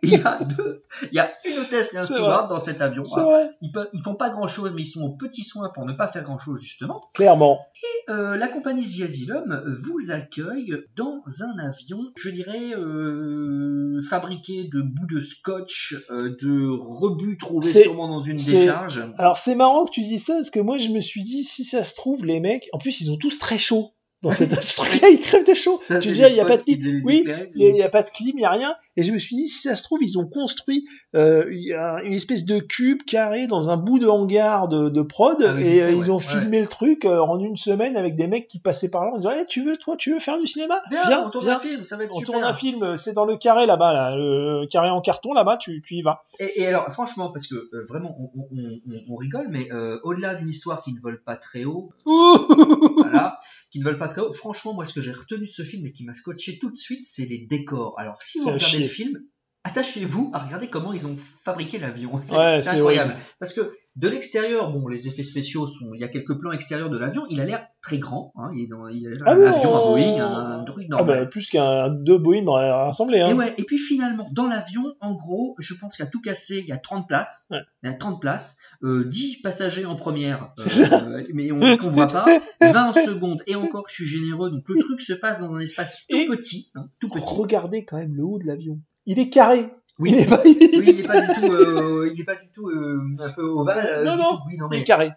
il 0.07 0.09
y 0.09 0.21
a 0.21 0.43
deux, 0.43 0.83
il 1.11 1.15
y 1.15 1.19
a 1.19 1.31
une 1.45 1.59
hôtesse 1.59 1.93
et 1.93 1.97
un 1.97 2.03
steward 2.03 2.49
dans 2.49 2.59
cet 2.59 2.81
avion. 2.81 3.03
Hein. 3.15 3.49
Ils, 3.61 3.71
ils 3.93 4.01
font 4.01 4.15
pas 4.15 4.29
grand 4.29 4.47
chose, 4.47 4.73
mais 4.75 4.81
ils 4.81 4.87
sont 4.87 5.01
aux 5.01 5.15
petits 5.15 5.43
soins 5.43 5.69
pour 5.73 5.85
ne 5.85 5.93
pas 5.93 6.07
faire 6.07 6.23
grand 6.23 6.37
chose 6.37 6.59
justement. 6.61 7.09
clairement. 7.13 7.59
Euh, 8.09 8.35
la 8.35 8.47
compagnie 8.47 8.83
The 8.83 9.03
Asylum 9.03 9.63
vous 9.65 10.11
accueille 10.11 10.75
dans 10.97 11.23
un 11.41 11.57
avion, 11.57 11.99
je 12.17 12.29
dirais, 12.29 12.75
euh, 12.75 14.01
fabriqué 14.09 14.65
de 14.65 14.81
bouts 14.81 15.07
de 15.07 15.21
scotch, 15.21 15.95
euh, 16.09 16.35
de 16.41 16.67
rebuts 16.69 17.37
trouvés 17.37 17.83
sûrement 17.83 18.09
dans 18.09 18.23
une 18.23 18.37
décharge. 18.37 19.01
Alors 19.17 19.37
c'est 19.37 19.55
marrant 19.55 19.85
que 19.85 19.91
tu 19.91 20.01
dis 20.01 20.19
ça, 20.19 20.33
parce 20.33 20.49
que 20.49 20.59
moi 20.59 20.77
je 20.77 20.89
me 20.89 20.99
suis 20.99 21.23
dit, 21.23 21.43
si 21.43 21.63
ça 21.63 21.83
se 21.83 21.95
trouve, 21.95 22.25
les 22.25 22.39
mecs, 22.39 22.67
en 22.73 22.77
plus 22.77 22.99
ils 23.01 23.11
ont 23.11 23.17
tous 23.17 23.39
très 23.39 23.57
chaud. 23.57 23.93
Dans 24.23 24.31
cette, 24.31 24.59
ce 24.63 24.75
truc-là, 24.77 25.09
ils 25.09 25.19
crèvent 25.19 25.45
de 25.45 25.53
chaud. 25.53 25.79
Ça, 25.83 25.99
tu 25.99 26.11
dis, 26.13 26.21
il 26.21 26.33
n'y 26.33 26.39
a 26.39 26.45
pas 26.45 26.57
de 26.57 26.63
clim. 26.63 27.01
Oui, 27.03 27.23
il 27.55 27.73
n'y 27.73 27.81
a, 27.83 27.89
pas 27.89 28.01
de 28.03 28.09
clim, 28.09 28.31
il 28.33 28.37
n'y 28.37 28.45
a 28.45 28.49
rien. 28.51 28.73
Et 28.95 29.03
je 29.03 29.11
me 29.11 29.19
suis 29.19 29.35
dit, 29.35 29.47
si 29.47 29.59
ça 29.67 29.75
se 29.75 29.83
trouve, 29.83 29.99
ils 30.01 30.17
ont 30.17 30.25
construit 30.25 30.85
euh, 31.15 31.45
il 31.51 31.73
une 32.05 32.13
espèce 32.13 32.45
de 32.45 32.59
cube 32.59 33.03
carré 33.05 33.47
dans 33.47 33.69
un 33.69 33.75
bout 33.77 33.99
de 33.99 34.07
hangar 34.07 34.67
de, 34.69 34.87
de 34.89 35.01
prod, 35.01 35.37
Ah 35.45 35.59
et 35.59 35.81
euh, 35.83 35.91
ils 35.91 35.97
ouais, 36.03 36.09
ont 36.09 36.17
ouais. 36.17 36.23
filmé 36.23 36.61
le 36.61 36.67
truc 36.67 37.03
euh, 37.05 37.19
en 37.19 37.37
une 37.39 37.57
semaine 37.57 37.97
avec 37.97 38.15
des 38.15 38.27
mecs 38.27 38.47
qui 38.47 38.59
passaient 38.59 38.89
par 38.89 39.05
là 39.05 39.11
en 39.13 39.17
disant, 39.17 39.31
Eh, 39.37 39.45
tu 39.45 39.61
veux, 39.63 39.75
toi, 39.77 39.95
tu 39.97 40.13
veux 40.13 40.19
faire 40.19 40.39
du 40.39 40.47
cinéma? 40.47 40.81
Viens, 40.89 41.25
on 41.25 41.29
tourne 41.29 41.45
viens. 41.45 41.55
un 41.55 41.59
film, 41.59 41.83
ça 41.85 41.97
va 41.97 42.05
être 42.05 42.15
On 42.15 42.19
super. 42.19 42.33
tourne 42.35 42.43
un 42.45 42.53
film, 42.53 42.95
c'est 42.95 43.13
dans 43.13 43.25
le 43.25 43.35
carré 43.35 43.65
là-bas, 43.65 43.91
là, 43.91 44.15
le 44.15 44.65
carré 44.67 44.89
en 44.89 45.01
carton 45.01 45.33
là-bas, 45.33 45.57
tu, 45.57 45.81
tu 45.81 45.95
y 45.95 46.01
vas. 46.01 46.23
Et, 46.39 46.61
et 46.61 46.67
alors, 46.67 46.87
franchement, 46.93 47.29
parce 47.29 47.45
que 47.47 47.55
euh, 47.55 47.83
vraiment, 47.89 48.15
on, 48.19 48.39
on- 48.39 48.47
on- 48.55 49.01
on 49.09 49.15
rigole, 49.17 49.47
mais 49.49 49.69
euh, 49.73 49.99
au-delà 50.03 50.35
d'une 50.35 50.47
histoire 50.49 50.81
qui 50.81 50.93
ne 50.93 50.99
vole 51.01 51.21
pas 51.23 51.35
très 51.35 51.65
haut, 51.65 51.89
voilà, 52.97 53.37
qui 53.71 53.79
ne 53.79 53.83
vole 53.83 53.97
pas 53.97 54.07
haut, 54.21 54.33
franchement, 54.33 54.73
moi, 54.73 54.85
ce 54.85 54.93
que 54.93 55.01
j'ai 55.01 55.11
retenu 55.11 55.45
de 55.45 55.51
ce 55.51 55.63
film 55.63 55.85
et 55.85 55.91
qui 55.91 56.03
m'a 56.03 56.13
scotché 56.13 56.59
tout 56.59 56.69
de 56.69 56.75
suite, 56.75 57.03
c'est 57.03 57.25
les 57.25 57.39
décors. 57.39 57.99
Alors, 57.99 58.21
si 58.21 58.39
vous 58.39 58.51
regardez 58.51 58.79
le 58.79 58.87
film, 58.87 59.19
attachez-vous 59.63 60.31
à 60.33 60.39
regarder 60.39 60.67
comment 60.67 60.93
ils 60.93 61.07
ont 61.07 61.17
fabriqué 61.17 61.79
l'avion. 61.79 62.19
C'est 62.23 62.35
Ouais, 62.35 62.67
incroyable. 62.67 63.15
Parce 63.39 63.53
que 63.53 63.75
de 63.95 64.07
l'extérieur, 64.07 64.71
bon, 64.71 64.87
les 64.87 65.07
effets 65.07 65.23
spéciaux 65.23 65.67
sont, 65.67 65.93
il 65.93 66.01
y 66.01 66.03
a 66.03 66.07
quelques 66.07 66.39
plans 66.39 66.51
extérieurs 66.51 66.89
de 66.89 66.97
l'avion, 66.97 67.23
il 67.29 67.39
a 67.39 67.45
l'air 67.45 67.67
très 67.81 67.99
grand, 67.99 68.33
hein, 68.37 68.49
il 68.55 68.63
est 68.63 68.67
dans, 68.67 68.87
il 68.87 69.07
a 69.07 69.11
Ah 69.25 69.33
un 69.33 69.41
avion, 69.41 69.75
un 69.75 69.91
Boeing, 69.91 70.19
un, 70.19 70.59
un 70.61 70.63
truc 70.63 70.85
Ah 70.89 70.95
normal. 70.97 71.19
bah, 71.19 71.25
plus 71.27 71.47
qu'un 71.47 71.89
deux 71.89 72.17
Boeing 72.17 72.43
rassemblés. 72.49 73.19
Hein. 73.21 73.27
Et 73.29 73.33
ouais, 73.33 73.53
et 73.57 73.63
puis 73.63 73.77
finalement, 73.77 74.27
dans 74.31 74.47
l'avion, 74.47 74.95
en 74.99 75.13
gros, 75.13 75.55
je 75.59 75.75
pense 75.75 75.95
qu'il 75.95 76.03
y 76.03 76.07
a 76.07 76.11
tout 76.11 76.21
cassé, 76.21 76.59
il 76.59 76.65
y 76.67 76.71
a 76.71 76.77
30 76.77 77.07
places. 77.07 77.45
Ouais. 77.51 77.59
Il 77.83 77.89
y 77.89 77.93
a 77.93 77.95
30 77.95 78.19
places, 78.19 78.57
euh, 78.83 79.03
10 79.05 79.41
passagers 79.41 79.85
en 79.85 79.95
première, 79.95 80.51
C'est 80.57 80.91
euh, 80.91 81.23
mais 81.33 81.51
on 81.51 81.77
qu'on 81.77 81.89
voit 81.89 82.07
pas, 82.07 82.25
20 82.61 82.89
en 82.89 82.93
seconde, 82.93 83.43
et 83.45 83.55
encore 83.55 83.85
je 83.89 83.93
suis 83.93 84.07
généreux, 84.07 84.49
donc 84.49 84.63
le 84.69 84.79
truc 84.79 85.01
se 85.01 85.13
passe 85.13 85.41
dans 85.41 85.53
un 85.53 85.59
espace 85.59 86.03
tout 86.09 86.17
Et- 86.17 86.25
petit, 86.25 86.71
hein, 86.73 86.89
tout 86.99 87.09
petit. 87.09 87.33
Regardez 87.35 87.85
quand 87.85 87.97
même 87.97 88.15
le 88.15 88.23
haut 88.23 88.39
de 88.39 88.45
l'avion. 88.47 88.79
Il 89.05 89.19
est 89.19 89.29
carré. 89.29 89.69
Oui. 89.99 90.11
Il 90.11 90.19
est 90.19 90.25
pas, 90.25 90.41
Oui, 90.43 90.85
il 90.87 90.95
n'est 90.97 91.03
pas 91.03 91.21
du 91.21 91.33
tout, 91.33 91.51
euh, 91.51 92.09
il 92.13 92.19
est 92.21 92.23
pas 92.23 92.35
du 92.35 92.49
tout 92.51 92.69
euh, 92.69 93.15
un 93.19 93.29
peu 93.29 93.43
ovale. 93.43 93.85
euh, 93.85 94.03
Non, 94.03 94.17
non. 94.17 94.39
Oui, 94.47 94.57
non, 94.57 94.67
il 94.71 94.77
est 94.77 94.79
mais 94.79 94.83
carré. 94.83 95.11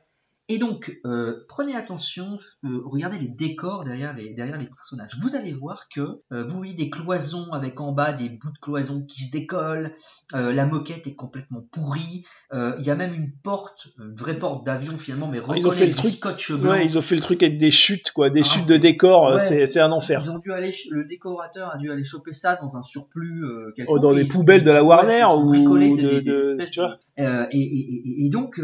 Et 0.48 0.58
donc, 0.58 0.96
euh, 1.04 1.44
prenez 1.48 1.74
attention, 1.74 2.36
euh, 2.64 2.68
regardez 2.84 3.18
les 3.18 3.26
décors 3.26 3.82
derrière 3.82 4.14
les, 4.14 4.32
derrière 4.32 4.56
les 4.58 4.68
personnages. 4.68 5.10
Vous 5.20 5.34
allez 5.34 5.50
voir 5.52 5.88
que 5.92 6.00
euh, 6.32 6.44
vous 6.46 6.58
voyez 6.58 6.74
des 6.74 6.88
cloisons 6.88 7.50
avec 7.52 7.80
en 7.80 7.90
bas 7.90 8.12
des 8.12 8.28
bouts 8.28 8.52
de 8.52 8.58
cloisons 8.62 9.04
qui 9.08 9.24
se 9.24 9.32
décollent, 9.32 9.96
euh, 10.34 10.52
la 10.52 10.64
moquette 10.64 11.08
est 11.08 11.16
complètement 11.16 11.66
pourrie, 11.72 12.24
euh, 12.52 12.76
il 12.78 12.86
y 12.86 12.90
a 12.90 12.94
même 12.94 13.12
une 13.12 13.32
porte, 13.42 13.88
une 13.98 14.14
vraie 14.14 14.38
porte 14.38 14.64
d'avion 14.64 14.96
finalement, 14.96 15.26
mais 15.26 15.40
Ils 15.56 15.66
ont 15.66 15.72
fait 15.72 15.88
le 15.88 15.94
truc. 15.94 16.12
scotch 16.12 16.52
blanc. 16.52 16.70
Ouais, 16.70 16.84
ils 16.84 16.96
ont 16.96 17.02
fait 17.02 17.16
le 17.16 17.22
truc 17.22 17.42
avec 17.42 17.58
des 17.58 17.72
chutes, 17.72 18.12
quoi, 18.12 18.30
des 18.30 18.42
Ah, 18.44 18.48
chutes 18.48 18.68
de 18.68 18.76
décor. 18.76 19.26
euh, 19.26 19.38
Ouais. 19.38 19.66
C'est, 19.66 19.80
un 19.80 19.90
enfer. 19.90 20.20
Ils 20.22 20.30
ont 20.30 20.38
dû 20.38 20.52
aller, 20.52 20.72
le 20.90 21.04
décorateur 21.04 21.74
a 21.74 21.78
dû 21.78 21.90
aller 21.90 22.04
choper 22.04 22.32
ça 22.32 22.54
dans 22.54 22.76
un 22.76 22.84
surplus 22.84 23.44
euh, 23.44 23.72
Oh, 23.88 23.98
dans 23.98 24.14
des 24.14 24.24
poubelles 24.24 24.62
de 24.62 24.70
la 24.70 24.84
Warner 24.84 25.26
ou 25.36 25.44
bricolé 25.46 25.90
des, 25.96 26.02
de- 26.02 26.08
des- 26.08 26.20
des 26.20 26.30
de- 26.30 26.36
espèces 26.40 26.70
tu 26.70 26.78
vois. 26.80 26.98
et, 27.18 27.24
et- 27.24 27.58
et- 27.58 28.26
et 28.26 28.30
donc, 28.30 28.60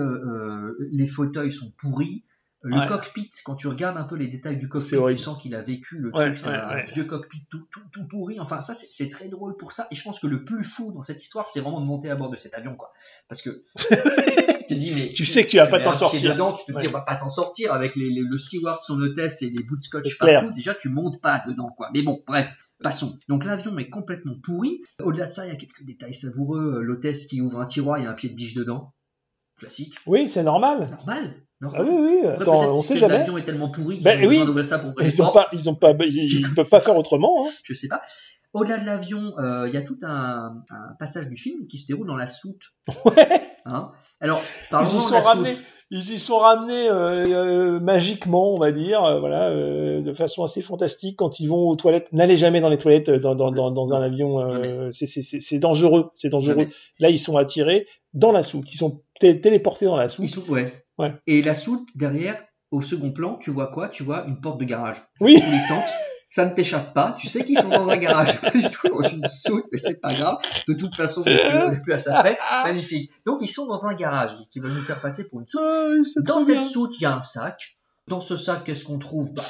les 0.93 1.07
fauteuils 1.09 1.51
sont 1.51 1.72
pourris. 1.79 2.25
Le 2.65 2.79
Ouais. 2.79 2.87
cockpit, 2.87 3.29
quand 3.45 3.57
tu 3.57 3.67
regardes 3.67 3.97
un 3.97 4.05
peu 4.05 4.15
les 4.15 4.29
détails 4.29 4.57
du 4.57 4.69
cockpit, 4.69 4.95
tu 5.09 5.17
sens 5.19 5.43
qu'il 5.43 5.57
a 5.57 5.61
vécu 5.61 5.99
le 5.99 6.11
Ouais, 6.15 6.27
truc, 6.27 6.39
c'est 6.39 6.49
ouais, 6.49 6.55
un 6.55 6.69
ouais. 6.75 6.85
vieux 6.95 7.07
cockpit 7.07 7.45
tout, 7.51 7.67
tout, 7.73 7.81
tout 7.93 8.07
pourri. 8.07 8.39
Enfin, 8.39 8.61
ça, 8.61 8.73
c'est 8.73 9.09
très 9.09 9.27
drôle 9.27 9.57
pour 9.57 9.73
ça. 9.73 9.89
Et 9.91 9.97
je 9.97 10.03
pense 10.05 10.21
que 10.21 10.29
le 10.29 10.45
plus 10.45 10.63
fou 10.63 10.93
dans 10.93 11.03
cette 11.03 11.21
histoire, 11.21 11.49
c'est 11.49 11.59
vraiment 11.59 11.81
de 11.81 11.87
monter 11.87 12.09
à 12.09 12.15
bord 12.15 12.31
de 12.31 12.37
cet 12.37 12.55
avion, 12.55 12.77
quoi. 12.77 12.93
Parce 13.29 13.43
que 13.43 13.65
tu 13.75 14.67
te 14.69 14.75
dis, 14.75 14.93
mais 14.95 15.09
Tu 15.09 15.27
sais 15.27 15.45
que 15.45 15.51
tu 15.51 15.57
vas 15.57 15.67
pas 15.67 15.81
t'en 15.81 15.93
sortir. 15.93 16.35
Dedans, 16.35 16.53
tu 16.53 16.73
te 16.73 16.79
dis, 16.79 16.87
on 16.87 16.93
va 16.93 17.01
pas 17.01 17.17
s'en 17.17 17.31
sortir 17.31 17.73
avec 17.73 17.97
les, 17.97 18.11
les- 18.11 18.21
le 18.23 18.39
steward, 18.39 18.81
son 18.85 19.01
hôtesse 19.01 19.43
et 19.43 19.51
les 19.51 19.65
bouts 19.65 19.77
de 19.77 19.83
scotch 19.83 20.17
clair. 20.17 20.43
partout. 20.43 20.55
Déjà, 20.55 20.73
tu 20.77 20.89
montes 20.89 21.21
pas 21.21 21.43
dedans, 21.49 21.71
quoi. 21.77 21.91
Mais 21.93 22.03
bon, 22.03 22.23
bref. 22.29 22.55
Passons. 22.81 23.19
Donc 23.29 23.45
l'avion 23.45 23.77
est 23.79 23.89
complètement 23.89 24.35
pourri. 24.41 24.83
Au-delà 25.01 25.27
de 25.27 25.33
ça, 25.33 25.47
il 25.47 25.49
y 25.49 25.53
a 25.53 25.57
quelques 25.57 25.83
détails 25.85 26.15
savoureux. 26.15 26.81
L'hôtesse 26.83 27.27
qui 27.27 27.41
ouvre 27.41 27.61
un 27.61 27.67
tiroir, 27.67 27.99
il 27.99 28.05
y 28.05 28.07
a 28.07 28.11
un 28.11 28.15
pied 28.15 28.29
de 28.29 28.35
biche 28.37 28.55
dedans. 28.55 28.93
Classique. 29.59 29.97
Oui, 30.07 30.29
c'est 30.29 30.43
normal. 30.45 30.91
Normal. 30.91 31.35
Ah 31.63 31.83
oui, 31.83 31.91
oui. 31.91 32.27
Attends, 32.29 32.67
on 32.69 32.83
si 32.83 32.89
sait 32.89 32.97
jamais. 32.97 33.19
L'avion 33.19 33.37
est 33.39 33.45
tellement 33.45 33.69
pourri 33.71 33.97
qu'ils 33.97 34.05
Ben 34.05 34.19
ont 34.19 34.23
besoin 34.23 34.41
oui. 34.41 34.47
d'ouvrir 34.47 34.67
ça 34.67 34.79
pour 34.79 34.91
ouvrir 34.91 35.07
les 35.07 35.15
Ils 35.15 35.21
ont 35.23 35.25
portes. 35.27 35.35
pas, 35.35 35.49
ils 35.53 35.71
ont 35.71 35.75
pas, 35.75 35.93
ils, 36.01 36.17
ils 36.41 36.55
peuvent 36.55 36.69
pas 36.69 36.81
faire 36.81 36.97
autrement. 36.97 37.47
Hein. 37.47 37.51
Je 37.63 37.75
sais 37.75 37.89
pas. 37.89 38.03
Au-delà 38.53 38.79
de 38.79 38.85
l'avion, 38.85 39.33
euh, 39.39 39.67
il 39.69 39.75
y 39.75 39.79
a 39.79 39.83
tout 39.83 39.97
un, 40.03 40.57
un 40.71 40.95
passage 40.99 41.27
du 41.29 41.37
film 41.37 41.67
qui 41.69 41.79
se 41.79 41.87
déroule 41.87 42.07
dans 42.07 42.17
la 42.17 42.27
soute. 42.27 42.73
Ouais. 43.05 43.41
Hein 43.65 43.93
Alors, 44.21 44.43
Ils 44.73 44.97
y 44.97 45.01
sont 45.01 45.21
ramenés. 45.21 45.55
Ils 45.95 46.11
y 46.11 46.19
sont 46.19 46.39
ramenés 46.39 46.89
euh, 46.89 47.27
euh, 47.77 47.81
magiquement, 47.81 48.55
on 48.55 48.59
va 48.59 48.73
dire, 48.73 49.05
euh, 49.05 49.21
voilà, 49.21 49.51
euh, 49.51 50.01
de 50.01 50.13
façon 50.15 50.43
assez 50.43 50.63
fantastique 50.63 51.17
quand 51.19 51.39
ils 51.39 51.47
vont 51.49 51.69
aux 51.69 51.77
toilettes. 51.77 52.11
N'allez 52.13 52.39
jamais 52.39 52.61
dans 52.63 52.71
les 52.71 52.79
toilettes 52.79 53.11
dans, 53.11 53.35
dans, 53.35 53.51
dans, 53.53 53.71
dans 53.71 53.93
un 53.95 54.01
avion, 54.03 54.41
euh, 54.41 54.89
c'est- 54.91 55.05
c'est 55.05 55.21
c'est- 55.23 55.41
c'est 55.43 55.59
dangereux, 55.59 56.11
c'est 56.15 56.31
dangereux. 56.31 56.55
Jamais. 56.63 56.69
Là, 56.99 57.11
ils 57.11 57.19
sont 57.19 57.37
attirés 57.37 57.87
dans 58.15 58.33
la 58.33 58.43
soute, 58.43 58.73
ils 58.73 58.79
sont 58.79 59.03
té- 59.21 59.39
téléportés 59.43 59.85
dans 59.85 59.97
la 59.97 60.07
Ils 60.07 60.11
soute. 60.11 60.29
sont- 60.31 60.45
ouais. 60.51 60.82
Ouais. 60.99 61.15
Et 61.27 61.43
la 61.43 61.55
soute, 61.55 61.89
derrière, 61.95 62.43
au 62.71 62.83
second 62.83 63.13
plan, 63.13 63.37
tu 63.37 63.51
vois 63.51 63.69
quoi? 63.69 63.89
Tu 63.89 64.03
vois 64.03 64.25
une 64.27 64.41
porte 64.41 64.59
de 64.61 64.65
garage. 64.65 64.97
Oui. 65.21 65.41
Glissante. 65.41 65.85
Ça 66.31 66.47
ne 66.47 66.55
t'échappe 66.55 66.95
pas. 66.95 67.15
Tu 67.19 67.27
sais 67.27 67.45
qu'ils 67.45 67.59
sont 67.59 67.69
dans 67.69 67.91
un 67.91 67.97
garage. 67.99 68.41
Pas 68.41 68.51
du 68.51 68.63
tout 68.71 68.89
dans 68.89 69.07
une 69.07 69.27
soute, 69.27 69.65
mais 69.71 69.79
c'est 69.79 70.01
pas 70.01 70.15
grave. 70.15 70.39
De 70.67 70.73
toute 70.73 70.95
façon, 70.95 71.23
on 71.27 71.71
n'est 71.71 71.81
plus 71.83 71.93
à 71.93 71.99
ça 71.99 72.21
près. 72.21 72.39
Magnifique. 72.65 73.11
Donc, 73.27 73.41
ils 73.43 73.49
sont 73.49 73.67
dans 73.67 73.85
un 73.87 73.93
garage 73.95 74.33
qui 74.51 74.59
va 74.61 74.69
nous 74.71 74.81
faire 74.81 75.01
passer 75.03 75.29
pour 75.29 75.41
une 75.41 75.47
soute. 75.47 75.61
Ah, 75.63 75.91
Dans 76.23 76.41
cette 76.41 76.61
bien. 76.61 76.67
soute, 76.69 76.95
il 76.99 77.03
y 77.03 77.07
a 77.07 77.15
un 77.15 77.21
sac. 77.21 77.77
Dans 78.09 78.21
ce 78.21 78.39
sac, 78.39 78.65
qu'est-ce 78.65 78.85
qu'on 78.87 78.99
trouve? 78.99 79.33
Bah, 79.35 79.45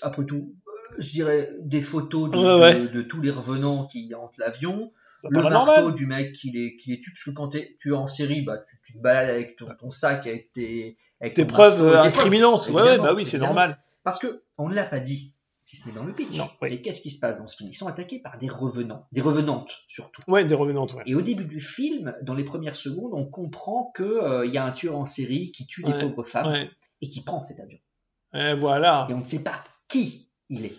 Après 0.00 0.24
tout, 0.24 0.54
euh, 0.68 0.94
je 0.98 1.08
dirais 1.10 1.50
des 1.60 1.80
photos 1.80 2.30
de, 2.30 2.36
Ouais, 2.38 2.60
ouais. 2.60 2.78
de- 2.82 2.86
de 2.86 3.02
tous 3.02 3.20
les 3.20 3.30
revenants 3.30 3.86
qui 3.86 4.14
hantent 4.14 4.38
l'avion. 4.38 4.92
Le 5.30 5.42
marteau 5.42 5.90
du 5.92 6.06
mec 6.06 6.32
qui 6.32 6.50
les, 6.50 6.76
qui 6.76 6.90
les 6.90 7.00
tue, 7.00 7.10
parce 7.12 7.24
que 7.24 7.30
quand 7.30 7.48
t'es- 7.48 7.76
tu 7.80 7.90
es 7.90 7.96
en 7.96 8.06
série, 8.06 8.42
bah, 8.42 8.58
tu, 8.58 8.78
tu 8.84 8.92
te 8.94 8.98
balades 8.98 9.30
avec 9.30 9.56
ton, 9.56 9.66
ton 9.78 9.90
sac, 9.90 10.26
avec 10.26 10.52
tes, 10.52 10.96
avec 11.20 11.34
preuves 11.46 11.82
marteau, 11.82 11.84
euh, 11.84 11.90
tes 11.90 12.10
preuves. 12.10 12.18
incriminantes. 12.26 12.68
Ouais, 12.68 12.98
bah 12.98 13.14
oui, 13.14 13.26
c'est 13.26 13.38
normal. 13.38 13.78
Parce 14.04 14.18
que 14.18 14.42
on 14.56 14.68
ne 14.68 14.74
l'a 14.74 14.84
pas 14.84 15.00
dit, 15.00 15.34
si 15.60 15.76
ce 15.76 15.86
n'est 15.88 15.94
dans 15.94 16.04
le 16.04 16.12
pitch. 16.12 16.36
Non, 16.36 16.48
oui. 16.62 16.68
Mais 16.70 16.80
qu'est-ce 16.82 17.00
qui 17.00 17.10
se 17.10 17.18
passe 17.18 17.38
dans 17.38 17.46
ce 17.46 17.56
film? 17.56 17.68
Ils 17.70 17.74
sont 17.74 17.88
attaqués 17.88 18.20
par 18.20 18.38
des 18.38 18.48
revenants, 18.48 19.06
des 19.12 19.20
revenantes 19.20 19.82
surtout. 19.88 20.22
Ouais, 20.28 20.44
des 20.44 20.54
revenantes, 20.54 20.94
ouais. 20.94 21.02
Et 21.06 21.14
au 21.14 21.20
début 21.22 21.44
du 21.44 21.60
film, 21.60 22.14
dans 22.22 22.34
les 22.34 22.44
premières 22.44 22.76
secondes, 22.76 23.10
on 23.12 23.26
comprend 23.26 23.90
que 23.94 24.02
euh, 24.04 24.46
y 24.46 24.56
a 24.56 24.64
un 24.64 24.70
tueur 24.70 24.96
en 24.96 25.04
série 25.06 25.50
qui 25.52 25.66
tue 25.66 25.84
Ouais, 25.84 25.92
des 25.92 25.98
pauvres 25.98 26.22
femmes 26.24 26.46
Ouais. 26.52 26.70
et 27.02 27.08
qui 27.08 27.22
prend 27.22 27.42
cet 27.42 27.58
avion. 27.60 27.78
Et 28.34 28.54
voilà. 28.54 29.06
Et 29.10 29.14
on 29.14 29.18
ne 29.18 29.22
sait 29.24 29.42
pas 29.42 29.64
qui 29.88 30.30
il 30.48 30.64
est. 30.64 30.74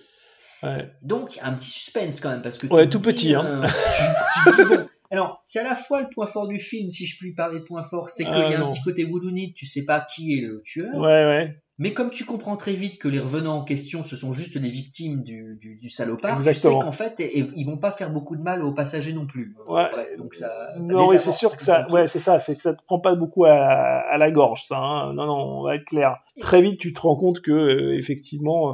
Ouais. 0.63 0.91
Donc, 1.01 1.39
un 1.41 1.53
petit 1.53 1.69
suspense 1.69 2.19
quand 2.21 2.29
même, 2.29 2.41
parce 2.41 2.57
que 2.57 2.67
Ouais, 2.67 2.87
tout 2.89 2.99
dis, 2.99 3.07
petit, 3.07 3.35
hein. 3.35 3.45
euh, 3.45 3.67
tu, 3.67 4.49
tu 4.51 4.57
te 4.57 4.61
dis, 4.63 4.69
bon, 4.77 4.87
alors, 5.11 5.41
c'est 5.45 5.59
à 5.59 5.63
la 5.63 5.75
fois 5.75 6.01
le 6.01 6.07
point 6.13 6.25
fort 6.25 6.47
du 6.47 6.59
film, 6.59 6.89
si 6.91 7.05
je 7.05 7.17
puis 7.17 7.33
parler 7.33 7.59
de 7.59 7.63
point 7.63 7.81
fort, 7.83 8.09
c'est 8.09 8.23
qu'il 8.25 8.33
Ah, 8.33 8.49
y 8.49 8.53
a 8.53 8.57
un 8.57 8.61
non. 8.61 8.69
petit 8.71 8.81
côté 8.81 9.05
whodunit, 9.05 9.53
tu 9.53 9.65
sais 9.65 9.85
pas 9.85 10.01
qui 10.01 10.37
est 10.37 10.41
le 10.41 10.61
tueur, 10.65 10.93
Ouais, 10.95 11.01
ouais. 11.25 11.61
mais 11.77 11.93
comme 11.93 12.09
tu 12.11 12.25
comprends 12.25 12.57
très 12.57 12.73
vite 12.73 12.97
que 12.99 13.07
les 13.07 13.19
revenants 13.19 13.59
en 13.59 13.63
question, 13.63 14.03
ce 14.03 14.17
sont 14.17 14.33
juste 14.33 14.55
les 14.57 14.67
victimes 14.69 15.23
du, 15.23 15.57
du, 15.61 15.77
du 15.77 15.89
salopard, 15.89 16.35
Exactement. 16.37 16.73
tu 16.73 16.79
sais 16.79 16.85
qu'en 16.85 16.91
fait, 16.91 17.19
et- 17.21 17.39
et 17.39 17.45
ils 17.55 17.65
vont 17.65 17.77
pas 17.77 17.93
faire 17.93 18.09
beaucoup 18.11 18.35
de 18.35 18.41
mal 18.41 18.61
aux 18.61 18.73
passagers 18.73 19.13
non 19.13 19.25
plus. 19.27 19.55
Ouais. 19.65 19.87
Bref, 19.89 20.07
donc 20.17 20.35
ça, 20.35 20.47
ça 20.81 20.93
Non, 20.93 21.07
oui, 21.07 21.17
c'est 21.17 21.31
sûr 21.31 21.53
un 21.53 21.55
que 21.55 21.63
ça, 21.63 21.87
ouais, 21.89 22.07
c'est 22.07 22.19
ça, 22.19 22.37
c'est 22.39 22.57
que 22.57 22.61
ça 22.61 22.73
te 22.73 22.83
prend 22.83 22.99
pas 22.99 23.15
beaucoup 23.15 23.45
à, 23.45 23.53
à 23.53 24.17
la 24.17 24.29
gorge, 24.29 24.63
ça. 24.65 24.77
Hein. 24.77 25.13
Non, 25.13 25.25
non, 25.25 25.37
on 25.59 25.63
va 25.63 25.75
être 25.75 25.85
clair. 25.85 26.17
Très 26.41 26.61
vite, 26.61 26.81
tu 26.81 26.91
te 26.91 26.99
rends 26.99 27.15
compte 27.15 27.39
que 27.39 27.51
euh, 27.51 27.97
effectivement, 27.97 28.71
euh, 28.71 28.73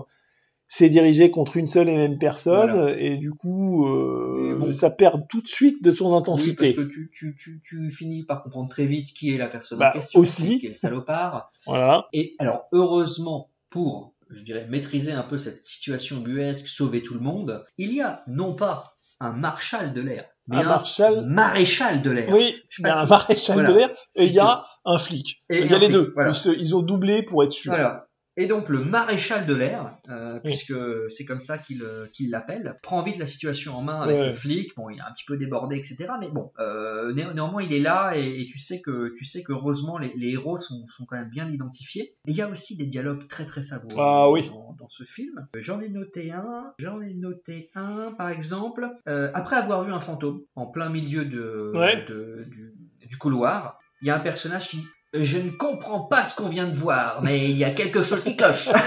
c'est 0.67 0.89
dirigé 0.89 1.29
contre 1.31 1.57
une 1.57 1.67
seule 1.67 1.89
et 1.89 1.95
même 1.95 2.17
personne, 2.17 2.71
Voilà. 2.71 2.97
et 2.99 3.17
du 3.17 3.31
coup, 3.31 3.87
euh, 3.87 4.55
bon. 4.59 4.71
ça 4.73 4.89
perd 4.89 5.27
tout 5.29 5.41
de 5.41 5.47
suite 5.47 5.83
de 5.83 5.91
son 5.91 6.11
Oui, 6.11 6.17
intensité. 6.17 6.73
parce 6.73 6.87
que 6.87 6.91
tu, 6.91 7.11
tu, 7.13 7.35
tu, 7.39 7.61
tu 7.65 7.89
finis 7.91 8.23
par 8.23 8.41
comprendre 8.43 8.69
très 8.69 8.85
vite 8.85 9.07
qui 9.13 9.33
est 9.33 9.37
la 9.37 9.47
personne 9.47 9.79
Bah, 9.79 9.89
en 9.89 9.93
question, 9.93 10.19
aussi. 10.19 10.59
qui 10.59 10.65
est 10.65 10.69
le 10.69 10.75
salopard. 10.75 11.51
Voilà. 11.67 12.07
Et 12.13 12.35
alors, 12.39 12.65
heureusement 12.71 13.49
pour 13.69 14.13
je 14.31 14.41
dirais, 14.43 14.65
maîtriser 14.69 15.11
un 15.11 15.21
peu 15.21 15.37
cette 15.37 15.61
situation 15.61 16.17
buesque, 16.19 16.67
sauver 16.67 17.03
tout 17.03 17.13
le 17.13 17.19
monde, 17.19 17.63
il 17.77 17.93
y 17.93 18.01
a 18.01 18.23
non 18.27 18.55
pas 18.55 18.95
un 19.19 19.31
marshal 19.31 19.93
de 19.93 20.01
l'air, 20.01 20.25
mais 20.47 20.57
Un 20.57 20.61
un, 20.61 20.63
marshal- 20.63 21.25
maréchal 21.27 22.01
de 22.01 22.09
l'air. 22.09 22.29
Oui, 22.33 22.55
Je 22.69 22.77
sais 22.77 22.81
pas 22.81 22.89
a 22.89 23.01
un 23.01 23.03
si- 23.03 23.09
maréchal 23.11 23.53
voilà. 23.53 23.69
de 23.69 23.75
l'air 23.75 23.89
et 24.17 24.25
il 24.25 24.33
y 24.33 24.39
a 24.39 24.65
un 24.83 24.97
flic. 24.97 25.43
Et 25.51 25.59
il 25.59 25.69
y 25.69 25.73
a 25.75 25.77
les 25.77 25.85
flic, 25.85 25.91
deux. 25.91 26.11
voilà. 26.15 26.31
Ils, 26.31 26.35
se- 26.35 26.49
ils 26.49 26.75
ont 26.75 26.81
doublé 26.81 27.21
pour 27.21 27.43
être 27.43 27.51
sûrs. 27.51 27.71
Voilà. 27.73 28.07
Et 28.37 28.47
donc 28.47 28.67
le 28.69 28.83
maréchal 28.83 29.45
de 29.45 29.53
l'air, 29.55 29.97
euh, 30.09 30.39
puisque 30.41 30.73
c'est 31.09 31.23
comme 31.25 31.39
ça 31.39 31.57
qu'il 31.57 31.83
euh, 31.83 32.07
qu'il 32.11 32.29
l'appelle, 32.31 32.77
prend 32.83 33.01
vite 33.01 33.17
la 33.17 33.27
situation 33.27 33.75
en 33.77 33.81
main 33.81 34.01
avec 34.01 34.17
Ouais. 34.17 34.27
le 34.27 34.33
flic. 34.33 34.75
Bon, 34.75 34.89
il 34.89 34.97
est 34.97 35.01
un 35.01 35.11
petit 35.13 35.23
peu 35.25 35.37
débordé, 35.37 35.77
etc. 35.77 36.09
Mais 36.19 36.29
bon, 36.29 36.51
euh, 36.59 37.13
né- 37.13 37.25
néanmoins 37.33 37.63
il 37.63 37.71
est 37.73 37.79
là 37.79 38.17
et, 38.17 38.41
et 38.41 38.45
tu 38.47 38.57
sais 38.59 38.81
que 38.81 39.13
tu 39.17 39.23
sais 39.25 39.41
que 39.43 39.53
heureusement 39.53 39.97
les, 39.97 40.11
les 40.17 40.31
héros 40.31 40.57
sont, 40.57 40.85
sont 40.87 41.05
quand 41.05 41.15
même 41.17 41.29
bien 41.29 41.47
identifiés. 41.49 42.15
Et 42.27 42.31
il 42.31 42.35
y 42.35 42.41
a 42.41 42.49
aussi 42.49 42.75
des 42.75 42.85
dialogues 42.87 43.27
très 43.27 43.45
très 43.45 43.63
savoureux 43.63 43.95
Ah 43.97 44.29
oui. 44.29 44.49
dans, 44.49 44.75
dans 44.79 44.89
ce 44.89 45.03
film. 45.05 45.47
J'en 45.55 45.79
ai 45.79 45.87
noté 45.89 46.31
un. 46.31 46.73
J'en 46.77 47.01
ai 47.01 47.13
noté 47.13 47.69
un, 47.73 48.11
par 48.17 48.29
exemple, 48.29 48.89
euh, 49.07 49.31
après 49.33 49.55
avoir 49.55 49.83
vu 49.85 49.93
un 49.93 49.99
fantôme 50.01 50.41
en 50.55 50.65
plein 50.67 50.89
milieu 50.89 51.23
de, 51.25 51.71
Ouais. 51.73 52.03
de- 52.09 52.45
du, 52.49 52.73
du 53.07 53.17
couloir, 53.17 53.79
il 54.01 54.07
y 54.07 54.11
a 54.11 54.15
un 54.17 54.19
personnage 54.19 54.67
qui 54.67 54.77
dit 54.77 54.87
je 55.23 55.37
ne 55.37 55.51
comprends 55.51 56.01
pas 56.01 56.23
ce 56.23 56.35
qu'on 56.35 56.49
vient 56.49 56.67
de 56.67 56.75
voir, 56.75 57.21
mais 57.23 57.45
il 57.49 57.57
y 57.57 57.63
a 57.63 57.69
quelque 57.71 58.03
chose 58.03 58.23
qui 58.23 58.35
cloche. 58.35 58.69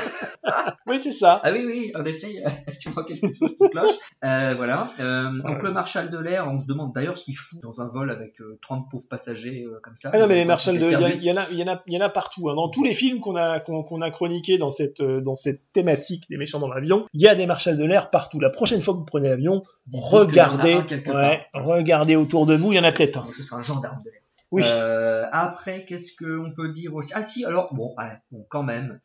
Oui, 0.87 0.99
c'est 0.99 1.13
ça. 1.13 1.43
Ah 1.45 1.51
oui, 1.53 1.65
oui, 1.67 1.93
en 1.95 2.05
effet, 2.07 2.43
tu 2.81 2.89
vois 2.89 3.05
quelque 3.05 3.27
chose 3.27 3.55
qui 3.61 3.69
cloche. 3.71 3.91
Euh, 4.25 4.55
voilà. 4.57 4.93
Euh, 4.99 5.29
donc 5.47 5.63
le 5.63 5.73
marshal 5.73 6.11
de 6.11 6.19
l'air, 6.19 6.49
on 6.49 6.59
se 6.59 6.67
demande 6.67 6.95
d'ailleurs 6.95 7.19
ce 7.19 7.25
qu'il 7.25 7.37
fout 7.37 7.61
dans 7.63 7.83
un 7.83 7.89
vol 7.89 8.11
avec 8.11 8.41
euh, 8.41 8.59
30 8.63 8.89
pauvres 8.91 9.07
passagers 9.09 9.67
euh, 9.67 9.79
comme 9.83 9.97
ça. 9.97 10.11
Ah 10.15 10.19
non, 10.19 10.27
mais 10.27 10.37
les 10.37 10.47
marshals 10.47 10.79
de, 10.79 10.87
été 10.91 11.17
il 11.19 11.25
y, 11.25 11.31
en 11.31 11.37
a, 11.37 11.47
y 11.51 11.93
y 11.93 12.03
en 12.03 12.09
partout. 12.09 12.49
hein. 12.49 12.55
Dans 12.55 12.71
tous 12.71 12.83
les 12.83 12.95
films 12.95 13.21
qu'on 13.21 13.37
a, 13.37 13.61
qu'on 13.61 13.83
qu'on 13.83 14.01
a 14.01 14.11
chroniqués 14.11 14.57
dans 14.57 14.71
cette, 14.71 15.03
dans 15.03 15.37
cette 15.37 15.61
thématique 15.75 16.25
des 16.31 16.39
méchants 16.39 16.61
dans 16.61 16.69
l'avion, 16.73 17.05
il 17.13 17.21
y 17.21 17.29
a 17.29 17.35
des 17.35 17.47
marshals 17.47 17.77
de 17.77 17.85
l'air 17.85 18.09
partout. 18.09 18.41
La 18.41 18.51
prochaine 18.51 18.81
fois 18.81 18.95
que 18.95 19.01
vous 19.01 19.05
prenez 19.05 19.29
l'avion, 19.29 19.63
regardez, 19.93 20.77
ouais, 21.07 21.47
regardez 21.53 22.17
autour 22.17 22.47
de 22.47 22.57
vous, 22.57 22.73
il 22.73 22.77
y 22.77 22.81
en 22.81 22.85
a 22.85 22.93
peut-être 22.93 23.19
un. 23.19 23.27
Ce 23.37 23.43
sera 23.43 23.61
un 23.61 23.63
gendarme 23.63 23.99
de 24.05 24.11
l'air. 24.11 24.18
Oui. 24.51 24.63
Euh, 24.65 25.27
après, 25.33 25.85
qu'est-ce 25.85 26.13
qu'on 26.17 26.53
peut 26.53 26.69
dire 26.69 26.95
aussi? 26.95 27.13
Ah 27.15 27.23
si, 27.23 27.45
alors, 27.45 27.75
bon, 27.75 27.95
ouais, 27.99 28.13
bon 28.31 28.47
quand 28.49 28.63
même. 28.63 29.01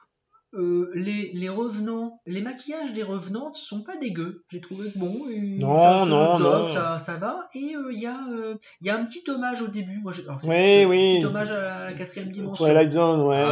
Euh, 0.56 0.92
les, 0.94 1.32
les 1.34 1.50
revenants, 1.50 2.22
les 2.28 2.42
maquillages 2.42 2.94
des 2.94 3.02
revenantes 3.02 3.56
sont 3.56 3.82
pas 3.82 3.98
dégueux. 3.98 4.44
J'ai 4.50 4.62
trouvé 4.62 4.92
que 4.92 5.00
bon, 5.00 5.26
Non, 5.58 6.06
non, 6.06 6.34
job, 6.38 6.66
non. 6.68 6.72
Ça, 6.72 7.00
ça 7.00 7.18
va. 7.18 7.50
Et 7.56 7.76
euh, 7.76 7.92
il 7.92 8.00
y, 8.00 8.06
a, 8.06 8.20
euh, 8.30 8.56
y 8.82 8.92
a 8.92 8.96
un 8.96 9.04
petit 9.04 9.28
hommage 9.32 9.64
au 9.64 9.68
début. 9.68 10.00
Moi, 10.04 10.14
alors, 10.24 10.38
Oui, 10.46 10.84
un 10.84 10.88
oui. 10.88 11.16
petit 11.16 11.26
hommage 11.26 11.50
à 11.50 11.86
la 11.90 11.94
quatrième 11.94 12.32
dimension. 12.32 12.66
Twilight 12.66 12.92
Zone, 12.92 13.22
ouais, 13.22 13.44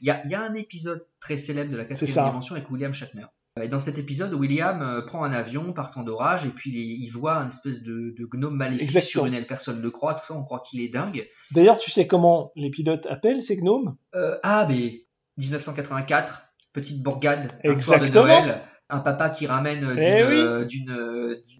Il 0.00 0.06
y, 0.06 0.10
a, 0.10 0.24
y 0.28 0.34
a 0.36 0.42
un 0.42 0.54
épisode 0.54 1.04
très 1.18 1.38
célèbre 1.38 1.72
de 1.72 1.76
la 1.76 1.86
quatrième 1.86 2.26
dimension 2.28 2.54
avec 2.54 2.70
William 2.70 2.94
Shatner. 2.94 3.26
Et 3.60 3.68
dans 3.68 3.80
cet 3.80 3.98
épisode, 3.98 4.32
William 4.32 4.80
euh, 4.80 5.02
prend 5.02 5.24
un 5.24 5.32
avion 5.32 5.74
partant 5.74 6.02
d'orage 6.02 6.46
et 6.46 6.50
puis 6.50 6.70
il, 6.70 7.04
il 7.04 7.10
voit 7.10 7.34
un 7.36 7.48
espèce 7.48 7.82
de, 7.82 8.14
de 8.18 8.24
gnome 8.32 8.56
maléfique 8.56 8.84
Exactement. 8.84 9.10
sur 9.10 9.26
une 9.26 9.34
aile. 9.34 9.46
Personne 9.46 9.76
ne 9.78 9.82
le 9.82 9.90
croit, 9.90 10.14
tout 10.14 10.24
ça, 10.26 10.34
on 10.34 10.42
croit 10.42 10.60
qu'il 10.60 10.80
est 10.80 10.88
dingue. 10.88 11.28
D'ailleurs, 11.50 11.78
tu 11.78 11.90
sais 11.90 12.06
comment 12.06 12.50
les 12.56 12.70
pilotes 12.70 13.06
appellent 13.06 13.42
ces 13.42 13.58
gnomes? 13.58 13.96
Euh, 14.14 14.38
ah, 14.42 14.66
mais 14.70 15.04
1984, 15.36 16.44
petite 16.72 17.02
bourgade, 17.02 17.50
un 17.62 17.76
soir 17.76 18.00
de. 18.00 18.06
Noël, 18.08 18.62
un 18.88 19.00
papa 19.00 19.28
qui 19.28 19.46
ramène 19.46 19.84
euh, 19.84 20.64
d'une, 20.64 20.90
Eh 20.90 21.36
oui. 21.44 21.58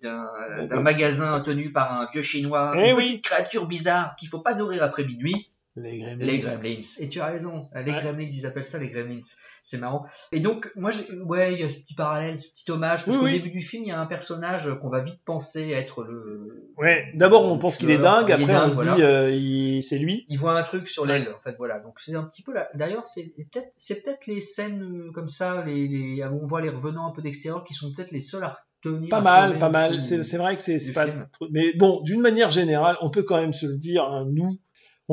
d'un, 0.68 0.80
magasin 0.80 1.40
tenu 1.40 1.72
par 1.72 1.92
un 2.00 2.08
vieux 2.10 2.22
chinois, 2.22 2.72
Eh 2.74 2.90
une 2.90 2.96
oui. 2.96 3.04
petite 3.04 3.24
créature 3.24 3.66
bizarre 3.66 4.16
qu'il 4.16 4.28
faut 4.28 4.40
pas 4.40 4.54
nourrir 4.54 4.82
après 4.82 5.04
minuit. 5.04 5.51
Les 5.74 5.98
gremlins. 6.00 6.16
Les 6.26 6.38
gremlins. 6.38 6.80
Et 7.00 7.08
tu 7.08 7.20
as 7.20 7.26
raison, 7.26 7.62
les 7.74 7.92
Ouais. 7.92 7.98
gremlins, 7.98 8.28
ils 8.30 8.44
appellent 8.44 8.64
ça 8.64 8.78
les 8.78 8.90
gremlins. 8.90 9.20
C'est 9.62 9.78
marrant. 9.78 10.04
Et 10.30 10.40
donc, 10.40 10.70
moi, 10.76 10.90
ouais, 11.24 11.54
il 11.54 11.60
y 11.60 11.62
a 11.62 11.68
ce 11.70 11.78
petit 11.78 11.94
parallèle, 11.94 12.38
ce 12.38 12.48
petit 12.50 12.70
hommage, 12.70 13.04
parce 13.06 13.16
Oui, 13.16 13.20
qu'au 13.20 13.24
oui. 13.26 13.32
début 13.32 13.50
du 13.50 13.62
film, 13.62 13.84
il 13.84 13.88
y 13.88 13.92
a 13.92 13.98
un 14.00 14.04
personnage 14.06 14.68
qu'on 14.82 14.90
va 14.90 15.00
vite 15.02 15.20
penser 15.24 15.70
être 15.70 16.04
le. 16.04 16.68
Ouais, 16.76 17.06
d'abord 17.14 17.44
on 17.50 17.58
pense 17.58 17.78
qu'il 17.78 17.90
est 17.90 17.96
dingue, 17.98 18.26
il 18.28 18.30
est 18.32 18.34
après 18.44 18.54
on 18.54 18.58
dingue, 18.58 18.70
se 18.70 18.74
voilà. 18.74 18.94
dit 18.96 19.02
euh, 19.02 19.30
il- 19.30 19.82
c'est 19.82 19.98
lui. 19.98 20.26
Il 20.28 20.38
voit 20.38 20.58
un 20.58 20.62
truc 20.62 20.86
sur 20.88 21.06
l'aile, 21.06 21.28
en 21.34 21.40
fait, 21.42 21.54
voilà. 21.56 21.78
Donc 21.80 22.00
c'est 22.00 22.14
un 22.14 22.24
petit 22.24 22.42
peu 22.42 22.52
là. 22.52 22.68
D'ailleurs, 22.74 23.06
c'est 23.06 23.32
peut-être, 23.50 23.72
c'est 23.78 24.02
peut-être 24.02 24.26
les 24.26 24.40
scènes 24.42 24.82
euh, 24.82 25.10
comme 25.12 25.28
ça, 25.28 25.64
les, 25.64 25.88
les, 25.88 26.22
où 26.24 26.40
on 26.42 26.46
voit 26.46 26.60
les 26.60 26.68
revenants 26.70 27.06
un 27.08 27.12
peu 27.12 27.22
d'extérieur, 27.22 27.64
qui 27.64 27.72
sont 27.72 27.92
peut-être 27.94 28.10
les 28.10 28.20
seuls 28.20 28.44
à 28.44 28.58
tenir. 28.82 29.08
Pas 29.08 29.20
mal, 29.22 29.58
pas 29.58 29.70
mal. 29.70 30.00
C'est 30.02 30.36
vrai 30.36 30.54
que 30.56 30.62
c'est 30.62 30.92
pas. 30.92 31.06
film. 31.06 31.26
Mais 31.50 31.72
bon, 31.74 32.02
d'une 32.02 32.20
manière 32.20 32.50
générale, 32.50 32.96
on 33.00 33.08
peut 33.10 33.22
quand 33.22 33.36
même 33.40 33.52
se 33.54 33.64
le 33.66 33.78
dire. 33.78 34.02
hein, 34.04 34.26
nous, 34.30 34.58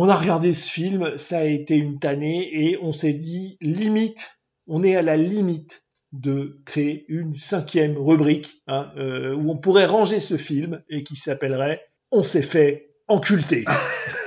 on 0.02 0.08
a 0.08 0.16
regardé 0.16 0.54
ce 0.54 0.72
film, 0.72 1.18
ça 1.18 1.39
a 1.39 1.43
été 1.43 1.76
une 1.76 2.00
tannée 2.00 2.50
et 2.54 2.80
on 2.82 2.93
s'est 2.93 3.12
dit 3.12 3.58
limite, 3.60 4.39
on 4.66 4.82
est 4.82 4.95
à 4.95 5.02
la 5.02 5.18
limite 5.18 5.84
de 6.14 6.62
créer 6.66 7.04
une 7.10 7.34
cinquième 7.34 7.97
rubrique 7.97 8.64
hein, 8.68 8.93
euh, 8.95 9.36
où 9.36 9.52
on 9.52 9.58
pourrait 9.58 9.86
ranger 9.86 10.22
ce 10.22 10.38
film 10.38 10.82
et 10.88 11.04
qui 11.04 11.18
s'appellerait 11.18 11.82
On 12.12 12.24
s'est 12.24 12.43
fait 12.43 12.95
enculter. 13.10 13.66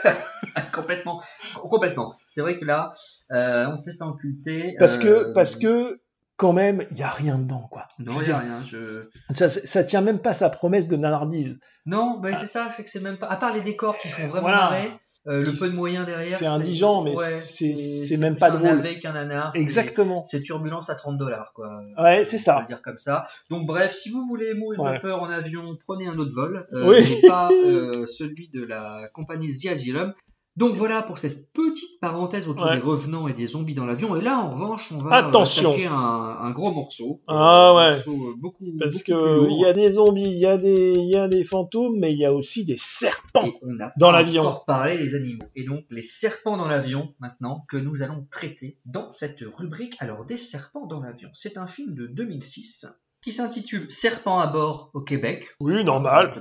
complètement, 0.75 1.23
complètement. 1.55 2.16
C'est 2.27 2.43
vrai 2.43 2.59
que 2.59 2.66
là, 2.66 2.93
euh, 3.31 3.66
on 3.70 3.77
s'est 3.77 3.95
fait 3.95 4.05
inculter. 4.05 4.75
Parce 4.79 4.99
que, 4.99 5.09
euh, 5.09 5.33
parce 5.33 5.57
que 5.57 6.03
quand 6.37 6.53
même, 6.53 6.87
il 6.91 6.99
y 6.99 7.03
a 7.03 7.09
rien 7.09 7.39
dedans, 7.39 7.66
quoi. 7.70 7.87
Non, 7.99 8.20
il 8.20 8.29
y 8.29 8.31
a 8.31 8.39
rien. 8.39 8.62
Je... 8.64 9.09
Ça, 9.35 9.49
ça 9.49 9.85
tient 9.85 10.03
même 10.03 10.18
pas 10.18 10.35
sa 10.35 10.51
promesse 10.51 10.87
de 10.87 10.97
nanardise. 10.97 11.61
Non, 11.87 12.20
mais 12.20 12.37
c'est 12.37 12.45
ça, 12.47 12.68
c'est 12.73 12.85
que 12.85 12.91
c'est 12.91 13.01
même 13.01 13.18
pas. 13.18 13.29
À 13.29 13.37
part 13.37 13.55
les 13.55 13.62
décors 13.62 13.97
qui 13.97 14.09
font 14.09 14.27
vraiment 14.27 14.49
Voilà. 14.49 14.57
marrer, 14.59 14.93
euh, 15.29 15.45
le 15.45 15.53
peu 15.53 15.68
de 15.70 15.75
moyens 15.75 16.05
derrière. 16.05 16.37
c'est 16.39 16.47
indigent, 16.47 17.03
mais 17.03 17.14
c'est- 17.16 18.07
c'est 18.07 18.16
même 18.16 18.37
pas 18.37 18.49
un 18.51 18.55
drôle. 18.59 18.62
navet 18.77 18.99
qu'un 18.99 19.12
nanar. 19.12 19.53
c'est- 19.53 19.61
Exactement. 19.61 20.23
C'est 20.25 20.43
turbulence 20.43 20.91
à 20.91 20.95
30 20.97 21.16
dollars, 21.18 21.53
quoi. 21.55 21.68
Ouais, 21.99 22.25
c'est 22.25 22.37
On 22.37 22.39
peut 22.39 22.45
ça. 22.61 22.64
dire 22.66 22.83
comme 22.83 22.99
ça. 22.99 23.27
Donc 23.51 23.66
bref, 23.66 23.93
si 23.93 24.11
vous 24.11 24.27
voulez 24.27 24.55
mourir 24.55 24.81
Ouais. 24.81 24.97
de 24.97 25.01
peur 25.01 25.23
en 25.23 25.31
avion, 25.31 25.77
prenez 25.87 26.07
un 26.09 26.18
autre 26.18 26.35
vol, 26.35 26.66
euh, 26.73 26.89
Oui. 26.89 26.97
mais 27.23 27.29
pas 27.29 27.51
euh, 27.53 28.05
celui 28.07 28.49
de 28.49 28.64
la 28.64 29.09
compagnie 29.12 29.49
The 29.57 29.66
Asylum. 29.66 30.12
Donc 30.57 30.75
voilà 30.75 31.01
pour 31.01 31.19
cette 31.19 31.51
petite 31.53 31.99
parenthèse 32.01 32.47
autour 32.47 32.67
Ouais. 32.67 32.75
des 32.77 32.83
revenants 32.83 33.27
et 33.27 33.33
des 33.33 33.47
zombies 33.47 33.73
dans 33.73 33.87
l'avion. 33.87 34.15
Et 34.17 34.21
là, 34.21 34.39
en 34.39 34.51
revanche, 34.53 34.93
on 34.93 34.99
va 34.99 35.17
Attention. 35.29 35.71
attaquer 35.71 35.87
un, 35.87 35.95
un 35.95 36.51
gros 36.51 36.71
morceau. 36.73 37.23
Ah 37.27 37.75
ouais. 37.75 37.87
morceau, 37.93 38.29
euh, 38.31 38.35
beaucoup, 38.37 38.65
Parce 38.79 38.97
beaucoup 38.97 39.05
que 39.21 39.51
il 39.51 39.61
y 39.61 39.65
a 39.65 39.73
des 39.73 39.93
zombies, 39.93 40.25
il 40.31 40.39
y 40.39 40.45
a 40.47 40.59
des, 40.59 40.93
il 40.95 41.09
y 41.09 41.17
a 41.17 41.27
des 41.29 41.45
fantômes, 41.45 41.97
mais 41.99 42.13
il 42.13 42.19
y 42.19 42.27
a 42.27 42.35
aussi 42.35 42.67
des 42.67 42.77
serpents. 42.79 43.45
Et 43.47 43.55
on 43.63 43.73
n'a 43.73 43.93
dans 43.97 44.11
l'avion. 44.11 44.43
encore 44.43 44.67
parlé 44.67 44.99
des 44.99 45.15
animaux. 45.15 45.45
Et 45.57 45.65
donc 45.65 45.85
les 45.89 46.03
serpents 46.03 46.59
dans 46.59 46.69
l'avion, 46.69 47.15
maintenant, 47.19 47.65
que 47.69 47.79
nous 47.79 48.03
allons 48.03 48.27
traiter 48.31 48.79
dans 48.85 49.09
cette 49.09 49.41
rubrique. 49.57 49.97
Alors, 50.01 50.27
des 50.27 50.37
serpents 50.37 50.87
dans 50.87 51.01
l'avion. 51.01 51.31
C'est 51.33 51.57
un 51.57 51.67
film 51.67 51.95
de 51.95 52.07
2006 52.07 52.87
qui 53.23 53.33
s'intitule 53.33 53.91
Serpents 53.91 54.41
à 54.41 54.47
bord 54.49 54.91
au 54.95 55.01
Québec. 55.01 55.47
Oui, 55.61 55.83
normal. 55.85 56.33
Ils 56.35 56.41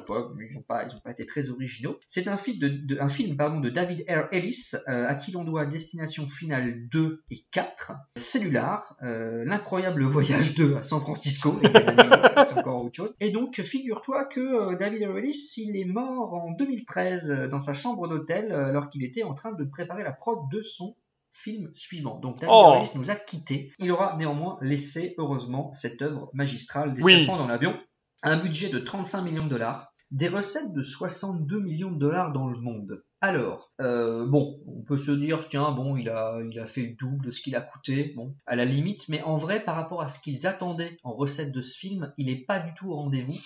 n'ont 0.55 0.61
pas, 0.61 0.83
ils 0.89 0.95
ont 0.95 0.99
pas 0.99 1.11
été 1.11 1.25
très 1.25 1.49
originaux. 1.49 1.97
C'est 2.07 2.27
un 2.27 2.37
film 2.37 2.59
de, 2.59 2.67
de- 2.69 2.99
un 2.99 3.09
film 3.09 3.37
pardon 3.37 3.59
de 3.59 3.69
David 3.69 4.03
R. 4.09 4.27
Ellis 4.31 4.71
euh, 4.87 5.07
à 5.07 5.15
qui 5.15 5.31
l'on 5.31 5.43
doit 5.43 5.65
Destination 5.65 6.27
Finale 6.27 6.87
2 6.89 7.23
et 7.31 7.45
4, 7.51 7.93
Cellular, 8.15 8.95
euh, 9.03 9.43
l'incroyable 9.45 10.03
voyage 10.03 10.55
2 10.55 10.77
à 10.77 10.83
San 10.83 10.99
Francisco, 10.99 11.57
et 11.61 11.69
des 11.69 11.87
animaux, 11.87 12.15
c'est 12.35 12.59
encore 12.59 12.85
autre 12.85 12.95
chose. 12.95 13.15
Et 13.19 13.31
donc 13.31 13.61
figure-toi 13.61 14.25
que 14.25 14.39
euh, 14.39 14.75
David 14.75 15.03
R. 15.07 15.17
Ellis, 15.17 15.53
il 15.57 15.75
est 15.77 15.85
mort 15.85 16.33
en 16.33 16.51
2013 16.51 17.29
euh, 17.31 17.47
dans 17.47 17.59
sa 17.59 17.73
chambre 17.73 18.07
d'hôtel 18.07 18.51
euh, 18.51 18.65
alors 18.69 18.89
qu'il 18.89 19.03
était 19.03 19.23
en 19.23 19.33
train 19.33 19.51
de 19.51 19.63
préparer 19.63 20.03
la 20.03 20.11
prod 20.11 20.39
de 20.51 20.61
son 20.61 20.95
film 21.33 21.71
suivant. 21.75 22.19
Donc 22.19 22.39
David 22.39 22.53
Oh. 22.53 22.83
Nous 22.95 23.11
a 23.11 23.15
quittés. 23.15 23.71
Il 23.79 23.91
aura 23.91 24.15
néanmoins 24.17 24.57
laissé 24.61 25.15
heureusement 25.17 25.73
cette 25.73 26.01
œuvre 26.01 26.29
magistrale 26.33 26.93
des 26.93 27.01
Oui. 27.03 27.17
serpents 27.19 27.37
dans 27.37 27.47
l'avion 27.47 27.77
un 28.23 28.37
budget 28.37 28.69
de 28.69 28.77
35 28.79 29.21
millions 29.23 29.45
de 29.45 29.49
dollars, 29.49 29.91
des 30.11 30.27
recettes 30.27 30.73
de 30.73 30.83
62 30.83 31.59
millions 31.59 31.89
de 31.91 31.97
dollars 31.97 32.31
dans 32.31 32.47
le 32.47 32.59
monde. 32.59 33.03
Alors, 33.19 33.71
euh, 33.81 34.27
bon, 34.27 34.59
on 34.67 34.81
peut 34.83 34.97
se 34.99 35.09
dire, 35.11 35.47
tiens, 35.49 35.71
bon, 35.71 35.95
il 35.95 36.07
a, 36.09 36.37
il 36.51 36.59
a 36.59 36.65
fait 36.67 36.81
le 36.83 36.95
double 36.99 37.25
de 37.25 37.31
ce 37.31 37.41
qu'il 37.41 37.55
a 37.55 37.61
coûté, 37.61 38.13
bon, 38.15 38.35
à 38.45 38.55
la 38.55 38.65
limite, 38.65 39.09
mais 39.09 39.23
en 39.23 39.37
vrai, 39.37 39.59
par 39.63 39.75
rapport 39.75 40.01
à 40.03 40.07
ce 40.07 40.19
qu'ils 40.19 40.45
attendaient 40.45 40.97
en 41.03 41.13
recettes 41.13 41.51
de 41.51 41.61
ce 41.61 41.77
film, 41.77 42.13
il 42.17 42.27
n'est 42.27 42.43
pas 42.45 42.59
du 42.59 42.73
tout 42.75 42.89
au 42.91 42.95
rendez-vous, 42.95 43.37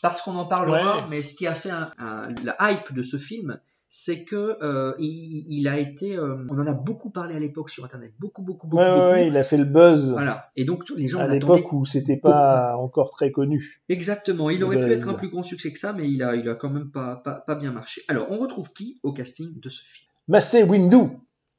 parce 0.00 0.22
qu'on 0.22 0.36
en 0.36 0.46
parlera, 0.46 0.98
Ouais. 0.98 1.04
mais 1.10 1.22
ce 1.22 1.34
qui 1.34 1.46
a 1.46 1.54
fait 1.54 1.70
un- 1.70 1.92
un- 1.98 2.28
la 2.44 2.56
hype 2.72 2.92
de 2.94 3.02
ce 3.02 3.18
film, 3.18 3.58
c'est 3.88 4.24
que 4.24 4.58
euh, 4.62 4.94
il, 4.98 5.46
il 5.48 5.68
a 5.68 5.78
été, 5.78 6.16
euh, 6.16 6.44
on 6.50 6.58
en 6.58 6.66
a 6.66 6.74
beaucoup 6.74 7.10
parlé 7.10 7.34
à 7.34 7.38
l'époque 7.38 7.70
sur 7.70 7.84
Internet, 7.84 8.12
beaucoup, 8.18 8.42
beaucoup, 8.42 8.66
beaucoup, 8.66 8.82
Ouais, 8.82 8.88
ouais, 8.90 8.96
beaucoup. 8.96 9.10
ouais, 9.10 9.28
il 9.28 9.36
a 9.36 9.44
fait 9.44 9.56
le 9.56 9.64
buzz 9.64 10.12
Voilà. 10.12 10.50
Et 10.56 10.64
donc 10.64 10.84
tous 10.84 10.96
les 10.96 11.08
gens 11.08 11.20
à 11.20 11.28
l'époque 11.28 11.72
où 11.72 11.84
c'était 11.84 12.16
pas 12.16 12.76
encore 12.76 13.10
très 13.10 13.30
connu. 13.30 13.80
Exactement, 13.88 14.50
il 14.50 14.60
Le 14.60 14.66
aurait 14.66 14.80
pu 14.84 14.92
être 14.92 15.08
un 15.08 15.14
plus 15.14 15.28
grand 15.30 15.42
succès 15.42 15.72
que 15.72 15.78
ça, 15.78 15.92
mais 15.92 16.10
il 16.10 16.22
a, 16.22 16.34
il 16.36 16.48
a 16.48 16.54
quand 16.54 16.70
même 16.70 16.90
pas, 16.90 17.16
pas, 17.16 17.34
pas 17.46 17.54
bien 17.54 17.72
marché. 17.72 18.02
Alors, 18.08 18.26
on 18.30 18.38
retrouve 18.38 18.72
qui 18.72 18.98
au 19.02 19.12
casting 19.12 19.58
de 19.60 19.68
ce 19.68 19.82
film? 19.84 20.06
Massé 20.28 20.62
Windu. 20.64 21.10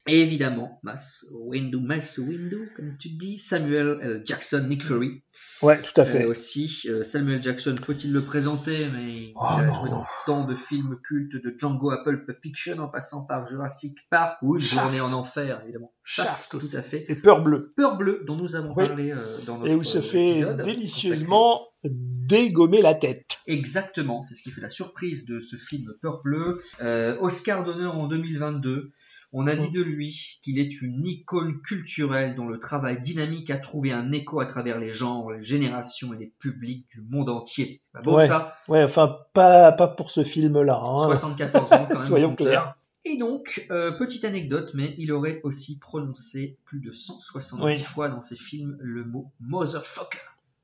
Et 0.08 0.20
évidemment, 0.20 0.80
Mass 0.82 1.26
Windu, 1.32 1.76
Mass 1.78 2.18
Windu, 2.18 2.70
comme 2.76 2.96
tu 2.98 3.10
dis, 3.10 3.38
Samuel 3.38 3.98
L. 4.02 4.22
Jackson, 4.24 4.64
Nick 4.68 4.82
Fury. 4.84 5.22
Ouais, 5.62 5.82
tout 5.82 5.98
à 6.00 6.04
fait. 6.04 6.24
Euh, 6.24 6.30
aussi, 6.30 6.82
euh, 6.86 7.04
Samuel 7.04 7.42
Jackson, 7.42 7.74
faut-il 7.84 8.12
le 8.12 8.24
présenter, 8.24 8.88
mais 8.88 9.32
Oh, 9.36 9.44
il 9.58 9.64
a 9.68 9.72
joué 9.72 9.90
dans 9.90 10.06
tant 10.26 10.44
de 10.44 10.54
films 10.54 10.96
cultes 11.04 11.36
de 11.42 11.54
Django 11.58 11.90
à 11.90 12.02
Pulp 12.04 12.30
Fiction 12.42 12.78
en 12.78 12.88
passant 12.88 13.26
par 13.26 13.46
Jurassic 13.48 13.98
Park 14.10 14.38
ou 14.42 14.54
Une 14.56 14.60
Shaft. 14.62 14.82
journée 14.82 15.00
en 15.00 15.12
enfer, 15.12 15.60
évidemment. 15.64 15.92
Shaft 16.04 16.50
tout 16.52 16.56
aussi. 16.58 16.76
à 16.76 16.82
fait. 16.82 17.04
Et 17.08 17.14
Peur 17.16 17.42
Bleue. 17.42 17.74
Peur 17.76 17.96
bleue, 17.98 18.22
dont 18.26 18.36
nous 18.36 18.56
avons 18.56 18.72
Oui. 18.76 18.86
parlé 18.86 19.10
euh, 19.12 19.38
dans 19.44 19.58
notre 19.58 19.70
Et 19.70 19.74
où 19.74 19.82
il 19.82 19.86
se 19.86 19.98
euh, 19.98 20.02
fait 20.02 20.54
délicieusement 20.64 21.60
dégommer 21.84 22.80
la 22.82 22.94
tête. 22.94 23.24
Exactement, 23.46 24.22
c'est 24.22 24.34
ce 24.34 24.42
qui 24.42 24.50
fait 24.50 24.60
la 24.60 24.68
surprise 24.70 25.26
de 25.26 25.40
ce 25.40 25.56
film 25.56 25.92
Peur 26.02 26.22
Bleu. 26.22 26.60
Euh, 26.80 27.16
Oscar 27.20 27.62
d'honneur 27.64 27.96
en 27.98 28.06
2022. 28.08 28.90
On 29.32 29.46
a 29.46 29.54
dit 29.54 29.70
de 29.70 29.82
lui 29.82 30.38
qu'il 30.42 30.58
est 30.58 30.80
une 30.80 31.06
icône 31.06 31.60
culturelle 31.60 32.34
dont 32.34 32.46
le 32.46 32.58
travail 32.58 32.98
dynamique 33.00 33.50
a 33.50 33.58
trouvé 33.58 33.92
un 33.92 34.10
écho 34.12 34.40
à 34.40 34.46
travers 34.46 34.78
les 34.78 34.92
genres, 34.94 35.30
les 35.32 35.42
générations 35.42 36.14
et 36.14 36.16
les 36.18 36.32
publics 36.38 36.86
du 36.90 37.02
monde 37.02 37.28
entier. 37.28 37.82
C'est 37.94 38.02
pas 38.04 38.10
ouais. 38.10 38.26
ça? 38.26 38.56
Ouais, 38.68 38.82
enfin, 38.82 39.18
pas, 39.34 39.72
pas 39.72 39.88
pour 39.88 40.10
ce 40.10 40.22
film-là. 40.24 40.80
hein. 40.82 41.06
74 41.08 41.72
ans 41.72 41.86
quand 41.90 41.94
même. 41.98 42.04
Soyons 42.04 42.34
clairs. 42.36 42.74
Et 43.04 43.16
donc, 43.18 43.66
euh, 43.70 43.92
petite 43.92 44.24
anecdote, 44.24 44.70
mais 44.74 44.94
il 44.98 45.12
aurait 45.12 45.40
aussi 45.42 45.78
prononcé 45.78 46.56
plus 46.64 46.80
de 46.80 46.90
170 46.90 47.64
Oui. 47.64 47.78
fois 47.80 48.08
dans 48.08 48.20
ses 48.20 48.36
films 48.36 48.76
le 48.80 49.04
mot 49.04 49.30
motherfucker. 49.40 50.18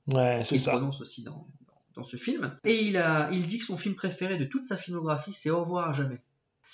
Ouais, 0.09 0.43
c'est 0.45 0.59
ça. 0.59 0.73
prononce 0.73 1.01
aussi 1.01 1.23
dans, 1.23 1.47
dans, 1.67 1.75
dans 1.97 2.03
ce 2.03 2.17
film. 2.17 2.55
Et 2.65 2.83
il, 2.85 2.97
a, 2.97 3.29
il 3.33 3.47
dit 3.47 3.59
que 3.59 3.65
son 3.65 3.77
film 3.77 3.95
préféré 3.95 4.37
de 4.39 4.45
toute 4.45 4.65
sa 4.65 4.77
filmographie, 4.77 5.33
c'est 5.33 5.51
Au 5.51 5.61
revoir 5.61 5.89
à 5.91 5.93
jamais. 5.93 6.21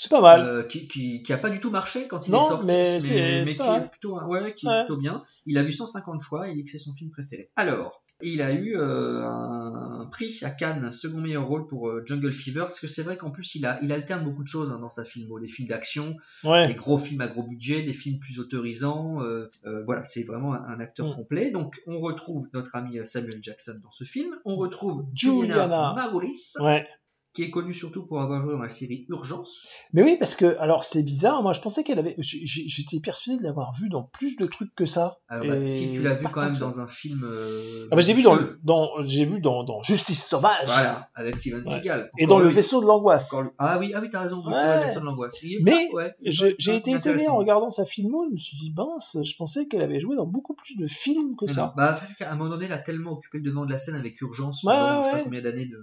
C'est 0.03 0.09
pas 0.09 0.23
mal. 0.23 0.41
Euh, 0.49 0.63
qui, 0.63 0.89
qui, 0.89 1.23
qui 1.23 1.33
a 1.35 1.37
pas 1.37 1.51
du 1.51 1.61
tout 1.61 1.71
marché 1.71 2.09
quand 2.09 2.27
il 2.27 2.31
Non, 2.31 2.47
est 2.47 2.49
sorti, 2.49 2.67
mais 2.69 3.01
c'est- 3.01 3.45
c'est 3.45 3.51
qui 3.53 3.59
pas 3.59 3.77
est 3.79 3.91
plutôt, 3.91 4.19
ouais, 4.23 4.55
qui 4.55 4.67
est 4.67 4.79
plutôt 4.81 4.97
bien. 4.97 5.23
Il 5.45 5.59
a 5.59 5.63
vu 5.63 5.73
150 5.75 6.23
fois 6.23 6.49
et 6.49 6.53
il 6.53 6.57
dit 6.57 6.65
que 6.65 6.71
c'est 6.71 6.79
son 6.79 6.95
film 6.95 7.11
préféré. 7.11 7.51
Alors, 7.55 8.03
il 8.23 8.41
a 8.41 8.51
eu 8.53 8.77
euh, 8.79 9.23
un 9.25 10.07
prix 10.11 10.39
à 10.43 10.51
Cannes, 10.51 10.91
second 10.93 11.21
meilleur 11.21 11.47
rôle 11.47 11.67
pour 11.67 11.89
euh, 11.89 12.03
Jungle 12.07 12.33
Fever, 12.33 12.61
parce 12.61 12.81
que 12.81 12.87
c'est 12.87 13.03
vrai 13.03 13.17
qu'en 13.19 13.31
plus 13.31 13.55
il, 13.55 13.65
a, 13.67 13.79
il 13.83 13.93
alterne 13.93 14.25
beaucoup 14.25 14.43
de 14.43 14.49
choses 14.49 14.71
hein, 14.71 14.79
dans 14.79 14.89
sa 14.89 15.05
filmo, 15.05 15.39
des 15.39 15.49
films 15.49 15.69
d'action, 15.69 16.17
Ouais. 16.45 16.67
des 16.67 16.75
gros 16.75 16.97
films 16.99 17.21
à 17.23 17.29
gros 17.29 17.43
budget, 17.43 17.83
des 17.83 17.93
films 17.95 18.19
plus 18.21 18.39
autorisants. 18.39 19.23
euh, 19.23 19.49
voilà, 19.85 20.05
c'est 20.07 20.23
vraiment 20.23 20.55
un, 20.55 20.63
un 20.65 20.81
acteur 20.81 21.09
Mm. 21.09 21.15
complet. 21.15 21.51
Donc, 21.51 21.81
on 21.87 21.99
retrouve 22.01 22.47
notre 22.55 22.75
ami 22.77 22.99
Samuel 23.05 23.39
Jackson 23.43 23.75
dans 23.83 23.91
ce 23.93 24.05
film. 24.05 24.35
On 24.47 24.57
retrouve 24.57 25.05
Juliana. 25.15 25.65
Juliana 25.65 25.93
Margulis, 25.95 26.53
Ouais. 26.61 26.87
Qui 27.33 27.45
est 27.45 27.51
connue 27.51 27.75
surtout 27.75 28.07
pour 28.07 28.21
avoir 28.21 28.43
joué 28.43 28.53
dans 28.55 28.63
la 28.63 28.69
série 28.69 29.07
Urgence. 29.09 29.69
Mais 29.93 30.03
oui, 30.03 30.17
parce 30.19 30.35
que, 30.35 30.57
alors 30.59 30.83
c'est 30.85 31.03
bizarre, 31.05 31.43
moi 31.43 31.53
je 31.53 31.61
pensais 31.61 31.85
qu'elle 31.85 31.99
avait. 32.01 32.17
J'étais 32.19 32.99
persuadé 33.01 33.39
de 33.39 33.45
l'avoir 33.45 33.73
vue 33.75 33.89
dans 33.89 34.03
plus 34.03 34.37
de 34.37 34.47
trucs 34.47 34.75
que 34.75 34.85
ça. 34.85 35.19
Alors, 35.29 35.47
bah, 35.47 35.65
si 35.65 35.93
tu 35.93 36.03
l'as 36.03 36.15
vu 36.15 36.25
pas 36.25 36.31
quand 36.31 36.43
même 36.43 36.55
ça. 36.57 36.65
dans 36.67 36.81
un 36.81 36.89
film. 36.89 37.23
euh, 37.25 37.87
Ah 37.93 37.97
bah, 37.97 38.03
j'ai 38.03 38.13
vu 38.15 38.23
dans, 38.23 38.35
le- 38.35 38.59
dans, 38.65 38.91
j'ai 39.05 39.25
vu 39.25 39.41
dans, 39.41 39.63
dans 39.63 39.81
Justice 39.83 40.27
Sauvage. 40.27 40.67
Voilà, 40.67 41.09
avec 41.15 41.37
Steven 41.37 41.61
Ouais. 41.65 41.71
Seagal. 41.73 42.11
Et 42.19 42.27
dans 42.27 42.39
le 42.41 42.49
vaisseau 42.49 42.81
de 42.81 42.87
l'angoisse. 42.87 43.33
Lui. 43.41 43.49
Ah 43.59 43.79
oui, 43.79 43.93
ah 43.95 44.01
oui, 44.01 44.09
t'as 44.11 44.21
raison. 44.23 44.39
Ouais. 44.45 44.51
Vrai, 44.53 44.81
Vaisseau 44.87 45.01
de 45.01 45.05
l'angoisse. 45.05 45.35
Mais 45.63 45.89
ouais, 45.93 46.15
J'ai 46.25 46.77
été 46.77 46.93
étonné 46.93 47.29
en 47.29 47.37
regardant 47.37 47.71
sa 47.71 47.85
filmo, 47.85 48.25
je 48.29 48.33
me 48.33 48.37
suis 48.37 48.57
dit, 48.59 48.73
mince, 48.77 49.17
je 49.23 49.37
pensais 49.37 49.67
qu'elle 49.69 49.83
avait 49.83 50.01
joué 50.01 50.17
dans 50.17 50.27
beaucoup 50.27 50.55
plus 50.55 50.77
de 50.77 50.87
films 50.89 51.37
que 51.37 51.47
ça. 51.47 51.67
non, 51.67 51.73
Bah, 51.77 52.01
à 52.21 52.33
un 52.33 52.37
moment 52.37 52.51
donné, 52.51 52.67
elle 52.67 52.73
a 52.73 52.79
tellement 52.79 53.13
occupé 53.13 53.39
le 53.39 53.45
devant 53.45 53.65
de 53.67 53.71
la 53.71 53.79
scène 53.79 53.95
avec 53.95 54.21
Urgence 54.21 54.63
pendant 54.63 55.03
je 55.03 55.07
sais 55.07 55.11
pas 55.13 55.23
combien 55.25 55.41
d'années 55.41 55.67
de 55.67 55.79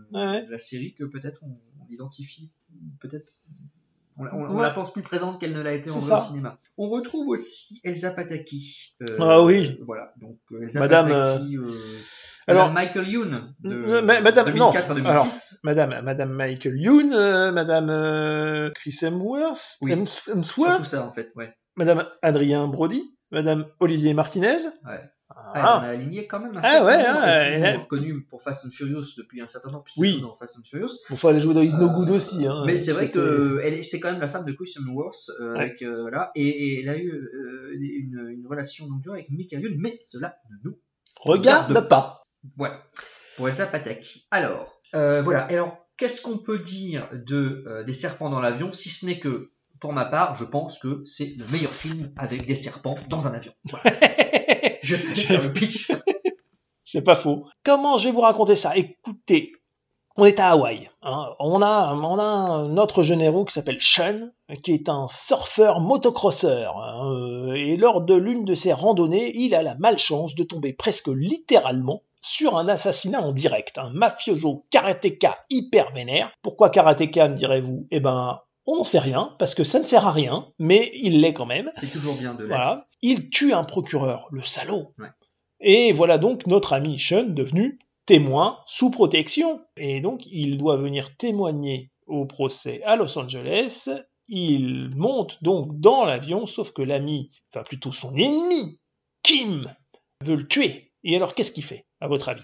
la 0.52 0.58
série 0.60 0.93
que 0.93 1.06
peut-être 1.06 1.37
on, 1.42 1.48
on 1.82 1.88
l'identifie. 1.90 2.52
Peut-être. 3.00 3.32
On, 4.20 4.26
on- 4.26 4.30
on 4.52 4.56
Ouais. 4.56 4.64
la 4.64 4.72
pense 4.72 4.92
plus 4.92 5.04
présente 5.04 5.40
qu'elle 5.40 5.54
ne 5.54 5.62
l'a 5.62 5.74
été 5.74 5.92
en 5.92 6.00
vrai 6.00 6.16
au 6.20 6.24
cinéma. 6.24 6.58
On 6.78 6.90
retrouve 6.90 7.28
aussi 7.28 7.80
Elsa 7.84 8.12
Pataki. 8.12 8.96
euh, 9.04 9.18
Ah 9.20 9.44
oui. 9.44 9.78
Voilà, 9.86 10.14
donc 10.20 10.38
euh, 10.52 10.64
Elsa 10.64 10.80
Madame, 10.80 11.10
Pataki. 11.10 11.58
euh, 11.58 11.62
alors- 12.48 12.70
Madame 12.70 12.74
Michael 12.74 13.08
Youn. 13.10 13.54
De 13.60 14.02
Madame, 14.02 14.48
non, 14.56 14.72
2004 14.72 14.76
à 14.92 14.94
alors, 14.96 15.24
2006. 15.24 15.60
Madame, 15.64 16.02
Madame 16.04 16.32
Michael 16.32 16.80
Youn, 16.80 17.10
Madame 17.52 18.72
Chris 18.74 18.98
Hemsworth, 19.04 19.78
Oui. 19.82 19.92
Hems- 19.94 20.06
Surtout 20.08 20.32
Hemsworth, 20.32 20.86
ça 20.86 21.06
en 21.08 21.12
fait, 21.14 21.32
ouais. 21.36 21.54
Madame 21.76 22.08
Adrien 22.24 22.68
Brody, 22.68 23.04
Madame 23.32 23.66
Olivier 23.80 24.14
Martinez. 24.16 24.58
Ouais. 24.86 25.02
Ah. 25.58 25.66
Ah, 25.68 25.80
on 25.82 25.86
a 25.86 25.88
aligné 25.89 26.28
quand 26.28 26.39
même 26.39 26.55
un 26.55 26.60
Ah 26.64 26.70
certain 26.72 26.86
ouais, 26.86 26.97
nombre, 26.97 27.20
ah, 27.22 27.47
et 27.49 27.53
puis, 27.53 27.62
ouais. 27.64 27.78
bon, 27.78 27.86
connu 27.86 28.22
pour 28.24 28.41
Fast 28.41 28.66
and 28.66 28.70
Furious 28.72 29.05
depuis 29.18 29.41
un 29.41 29.47
certain 29.47 29.72
temps, 29.72 29.84
Oui. 29.97 30.22
dans 30.22 30.36
Fast 30.36 30.58
and 30.58 30.64
Furious. 30.70 30.91
Bon, 31.10 31.16
faut 31.16 31.28
aller 31.28 31.39
jouer 31.39 31.53
dans 31.53 31.62
Is 31.62 31.76
No 31.76 31.86
Euh, 31.89 31.93
Good 31.93 32.10
aussi. 32.12 32.45
Hein, 32.47 32.64
mais 32.66 32.78
c'est 32.78 32.91
vrai 32.91 33.08
que 33.08 33.60
elle 33.64 33.74
est- 33.76 33.84
c'est 33.84 33.99
quand 33.99 34.12
même 34.12 34.22
la 34.22 34.28
femme 34.28 34.45
de 34.45 34.51
Chris 34.53 34.74
Hemsworth, 34.78 35.30
euh, 35.39 35.53
Ouais. 35.53 35.60
avec 35.60 35.82
euh, 35.82 36.01
voilà, 36.01 36.32
et, 36.36 36.47
et 36.47 36.82
elle 36.82 36.89
a 36.89 36.97
eu 36.97 37.10
euh, 37.12 37.72
une, 37.74 38.30
une 38.39 38.47
relation 38.47 38.88
longue 38.88 39.01
durée 39.01 39.20
avec 39.20 39.30
Michael 39.32 39.62
Youn, 39.62 39.76
mais 39.78 39.97
cela 40.01 40.36
ne 40.49 40.70
nous 40.70 40.78
Regarde 41.20 41.70
Regarde 41.70 41.88
pas. 41.88 42.22
voilà 42.55 42.84
pour 43.36 43.47
Elsa 43.49 43.66
Pataki. 43.66 44.28
Alors 44.32 44.80
euh, 44.95 45.22
voilà, 45.22 45.41
alors 45.45 45.78
qu'est-ce 45.97 46.22
qu'on 46.22 46.38
peut 46.38 46.60
dire 46.60 47.10
de 47.14 47.64
euh, 47.68 47.84
des 47.84 47.93
serpents 47.93 48.30
dans 48.30 48.39
l'avion, 48.39 48.72
si 48.72 48.89
ce 48.89 49.05
n'est 49.05 49.20
que 49.20 49.51
pour 49.80 49.93
ma 49.93 50.05
part, 50.05 50.36
je 50.36 50.43
pense 50.43 50.80
que 50.80 51.01
c'est 51.05 51.36
le 51.38 51.45
meilleur 51.51 51.72
film 51.74 52.12
avec 52.18 52.47
des 52.47 52.55
serpents 52.55 52.95
dans 53.10 53.28
un 53.28 53.34
avion. 53.34 53.51
Voilà. 53.66 53.95
je 54.82 54.96
le 55.34 55.52
pitch. 55.54 55.92
C'est 56.84 57.02
pas 57.02 57.16
faux. 57.16 57.46
Comment 57.64 57.98
je 57.98 58.06
vais 58.06 58.12
vous 58.14 58.22
raconter 58.22 58.56
ça? 58.56 58.76
Écoutez, 58.78 59.52
on 60.16 60.26
est 60.26 60.40
à 60.40 60.52
Hawaï. 60.52 60.90
hein. 61.04 61.34
On, 61.40 61.62
a, 61.62 61.94
on 61.94 62.18
a 62.18 62.24
un 62.24 62.78
autre 62.78 63.04
jeune 63.04 63.22
héros 63.22 63.44
qui 63.46 63.54
s'appelle 63.54 63.82
Sean, 63.82 64.30
qui 64.64 64.74
est 64.74 64.88
un 64.90 65.08
surfeur 65.10 65.82
motocrosseur. 65.82 66.78
hein. 66.78 67.54
Et 67.56 67.76
lors 67.78 68.02
de 68.02 68.16
l'une 68.16 68.46
de 68.46 68.54
ses 68.56 68.74
randonnées, 68.74 69.36
il 69.36 69.54
a 69.54 69.62
la 69.64 69.76
malchance 69.76 70.34
de 70.36 70.44
tomber 70.44 70.72
presque 70.74 71.10
littéralement 71.10 72.04
sur 72.22 72.58
un 72.58 72.68
assassinat 72.68 73.22
en 73.22 73.32
direct. 73.32 73.78
Un 73.78 73.92
mafioso 73.92 74.66
karatéka 74.72 75.38
hyper 75.50 75.92
vénère. 75.94 76.32
Pourquoi 76.42 76.70
karatéka, 76.70 77.28
me 77.28 77.36
direz-vous? 77.36 77.88
Eh 77.92 78.00
ben, 78.00 78.40
on 78.68 78.76
n'en 78.76 78.84
sait 78.84 78.99
rien, 78.99 79.34
parce 79.39 79.55
que 79.55 79.63
ça 79.63 79.80
ne 79.80 79.86
sert 79.86 80.05
à 80.05 80.11
rien, 80.11 80.47
mais 80.59 80.91
il 80.93 81.22
l'est 81.22 81.34
quand 81.34 81.45
même. 81.45 81.72
C'est 81.76 81.91
toujours 81.91 82.15
bien 82.15 82.34
de 82.34 82.43
l'être. 82.43 82.49
Voilà. 82.49 82.88
Il 83.01 83.30
tue 83.30 83.53
un 83.53 83.63
procureur, 83.63 84.28
le 84.32 84.43
salaud. 84.43 84.93
Ouais. 84.99 85.07
Et 85.59 85.93
voilà 85.93 86.18
donc 86.18 86.45
notre 86.45 86.74
ami 86.74 86.99
Sean 86.99 87.24
devenu 87.24 87.80
témoin 88.05 88.59
sous 88.68 88.91
protection. 88.91 89.61
Et 89.78 90.01
donc 90.01 90.22
il 90.28 90.57
doit 90.57 90.78
venir 90.78 91.15
témoigner 91.18 91.91
au 92.05 92.26
procès 92.26 92.84
à 92.84 92.95
Los 92.95 93.18
Angeles. 93.18 93.89
Il 94.28 94.91
monte 94.95 95.41
donc 95.41 95.80
dans 95.80 96.03
l'avion, 96.05 96.45
sauf 96.45 96.72
que 96.72 96.82
l'ami, 96.82 97.32
enfin 97.49 97.63
plutôt 97.63 97.93
son 97.93 98.15
ennemi, 98.15 98.82
Kim, 99.24 99.74
veut 100.22 100.36
le 100.36 100.47
tuer. 100.47 100.91
Et 101.03 101.15
alors 101.15 101.36
qu'est-ce 101.36 101.53
qu'il 101.53 101.63
fait, 101.63 101.86
à 102.01 102.07
votre 102.07 102.28
avis? 102.30 102.43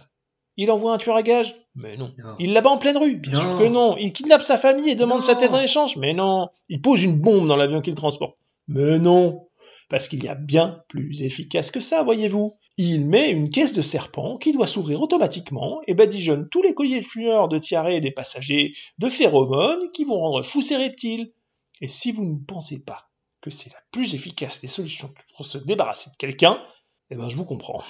Il 0.58 0.70
envoie 0.72 0.94
un 0.94 0.98
tueur 0.98 1.16
à 1.16 1.24
gage 1.24 1.56
Mais 1.76 1.98
non. 1.98 2.14
Non. 2.18 2.36
Il 2.40 2.54
l'abat 2.54 2.70
en 2.70 2.78
pleine 2.78 2.98
rue 2.98 3.16
Bien 3.16 3.34
Non. 3.34 3.40
sûr 3.42 3.58
que 3.60 3.68
non. 3.68 3.98
Il 3.98 4.14
kidnappe 4.14 4.44
sa 4.44 4.58
famille 4.58 4.90
et 4.90 4.96
demande 4.96 5.20
Non. 5.20 5.26
sa 5.26 5.36
tête 5.36 5.52
en 5.52 5.60
échange 5.62 5.96
Mais 5.98 6.14
non. 6.14 6.50
Il 6.70 6.82
pose 6.82 7.04
une 7.04 7.20
bombe 7.20 7.48
dans 7.48 7.56
l'avion 7.56 7.82
qu'il 7.82 7.96
transporte 7.96 8.38
Mais 8.68 9.00
non. 9.00 9.48
Parce 9.90 10.08
qu'il 10.08 10.24
y 10.24 10.28
a 10.28 10.36
bien 10.36 10.82
plus 10.88 11.22
efficace 11.24 11.70
que 11.70 11.80
ça, 11.80 12.04
voyez-vous. 12.04 12.56
Il 12.78 13.06
met 13.06 13.30
une 13.30 13.50
caisse 13.50 13.74
de 13.74 13.82
serpent 13.84 14.38
qui 14.38 14.52
doit 14.54 14.66
s'ouvrir 14.66 15.02
automatiquement 15.02 15.82
et 15.88 15.94
badigeonne 15.94 16.50
tous 16.50 16.64
les 16.64 16.74
colliers 16.74 17.02
de 17.02 17.06
fluor 17.06 17.48
de 17.48 17.60
tiaré 17.60 18.00
des 18.02 18.10
passagers 18.12 18.74
de 18.98 19.10
phéromones 19.10 19.92
qui 19.92 20.04
vont 20.06 20.18
rendre 20.20 20.42
fous 20.44 20.62
ces 20.64 20.78
reptiles. 20.78 21.32
Et 21.82 21.88
si 21.88 22.12
vous 22.12 22.24
ne 22.26 22.38
pensez 22.44 22.84
pas 22.84 23.10
que 23.42 23.52
c'est 23.52 23.70
la 23.72 23.80
plus 23.92 24.16
efficace 24.16 24.62
des 24.62 24.68
solutions 24.68 25.10
pour 25.36 25.46
se 25.46 25.58
débarrasser 25.60 26.10
de 26.12 26.16
quelqu'un, 26.18 26.60
eh 27.12 27.16
ben 27.16 27.30
je 27.30 27.36
vous 27.36 27.46
comprends. 27.46 27.84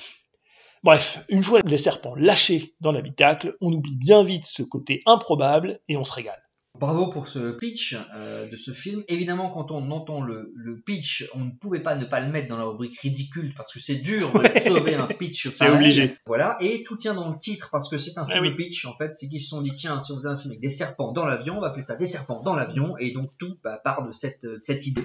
Bref, 0.83 1.23
une 1.29 1.43
fois 1.43 1.61
les 1.65 1.77
serpents 1.77 2.15
lâchés 2.15 2.75
dans 2.81 2.91
l'habitacle, 2.91 3.55
on 3.61 3.71
oublie 3.71 3.95
bien 3.95 4.23
vite 4.23 4.45
ce 4.45 4.63
côté 4.63 5.01
improbable 5.05 5.79
et 5.87 5.95
on 5.97 6.03
se 6.03 6.13
régale. 6.13 6.39
Bravo 6.79 7.05
pour 7.07 7.27
ce 7.27 7.51
pitch 7.51 7.95
euh, 8.15 8.49
de 8.49 8.57
ce 8.57 8.71
film. 8.71 9.03
Évidemment, 9.07 9.51
quand 9.51 9.69
on 9.69 9.91
entend 9.91 10.21
le, 10.21 10.51
le 10.55 10.81
pitch, 10.81 11.29
on 11.35 11.39
ne 11.39 11.51
pouvait 11.51 11.81
pas 11.81 11.95
ne 11.95 12.03
pas 12.03 12.19
le 12.19 12.31
mettre 12.31 12.47
dans 12.47 12.57
la 12.57 12.63
rubrique 12.63 12.99
ridicule 12.99 13.53
parce 13.55 13.71
que 13.71 13.79
c'est 13.79 13.97
dur 13.97 14.33
de 14.33 14.59
sauver 14.67 14.95
un 14.95 15.05
pitch. 15.05 15.49
C'est 15.49 15.69
obligé. 15.69 16.15
Voilà, 16.25 16.57
et 16.59 16.81
tout 16.81 16.97
tient 16.97 17.13
dans 17.13 17.29
le 17.29 17.37
titre 17.37 17.69
parce 17.71 17.87
que 17.87 17.99
c'est 17.99 18.17
un 18.17 18.25
film 18.25 18.39
Ah 18.39 18.41
oui. 18.41 18.49
de 18.49 18.55
pitch 18.55 18.85
en 18.85 18.97
fait. 18.97 19.13
C'est 19.13 19.29
qu'ils 19.29 19.39
se 19.41 19.49
sont 19.49 19.61
dit 19.61 19.73
tiens, 19.75 19.99
si 19.99 20.11
on 20.11 20.15
faisait 20.15 20.29
un 20.29 20.35
film 20.35 20.49
avec 20.49 20.61
des 20.61 20.69
serpents 20.69 21.11
dans 21.11 21.27
l'avion, 21.27 21.57
on 21.57 21.61
va 21.61 21.67
appeler 21.67 21.85
ça 21.85 21.95
des 21.95 22.07
serpents 22.07 22.41
dans 22.41 22.55
l'avion, 22.55 22.97
et 22.97 23.11
donc 23.11 23.29
tout 23.37 23.55
bah, 23.63 23.79
part 23.83 24.05
de 24.05 24.11
cette, 24.11 24.41
de 24.41 24.57
cette 24.59 24.87
idée 24.87 25.03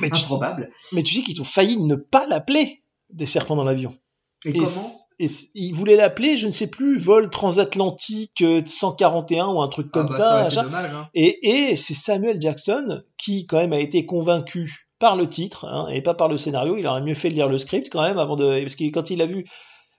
Mais 0.00 0.08
tu 0.08 0.16
sais- 0.16 0.24
improbable. 0.24 0.70
Mais 0.94 1.02
tu 1.02 1.14
sais 1.14 1.20
qu'ils 1.22 1.40
ont 1.42 1.44
failli 1.44 1.76
ne 1.76 1.96
pas 1.96 2.26
l'appeler 2.26 2.82
des 3.10 3.26
serpents 3.26 3.56
dans 3.56 3.64
l'avion. 3.64 3.94
Et, 4.46 4.50
Et 4.50 4.52
comment 4.54 5.00
et 5.18 5.28
ils 5.54 5.74
voulaient 5.74 5.96
l'appeler, 5.96 6.36
je 6.36 6.46
ne 6.46 6.52
sais 6.52 6.68
plus, 6.68 6.98
vol 6.98 7.30
transatlantique 7.30 8.42
euh, 8.42 8.62
141 8.66 9.48
ou 9.48 9.60
un 9.62 9.68
truc 9.68 9.90
comme 9.90 10.06
Ah 10.10 10.18
bah, 10.18 10.50
ça. 10.50 10.62
dommage. 10.62 10.92
Hein. 10.94 11.08
Et, 11.14 11.70
et 11.70 11.76
c'est 11.76 11.94
Samuel 11.94 12.40
Jackson 12.40 13.02
qui 13.16 13.46
quand 13.46 13.58
même 13.58 13.72
a 13.72 13.78
été 13.80 14.06
convaincu 14.06 14.88
par 14.98 15.16
le 15.16 15.28
titre 15.28 15.66
hein, 15.66 15.88
et 15.90 16.02
pas 16.02 16.14
par 16.14 16.28
le 16.28 16.38
scénario. 16.38 16.76
Il 16.76 16.86
aurait 16.86 17.02
mieux 17.02 17.14
fait 17.14 17.28
de 17.28 17.34
lire 17.34 17.48
le 17.48 17.58
script 17.58 17.88
quand 17.90 18.02
même 18.02 18.18
avant 18.18 18.36
de 18.36 18.60
parce 18.60 18.76
que 18.76 18.84
quand 18.90 19.10
il 19.10 19.22
a 19.22 19.26
vu 19.26 19.46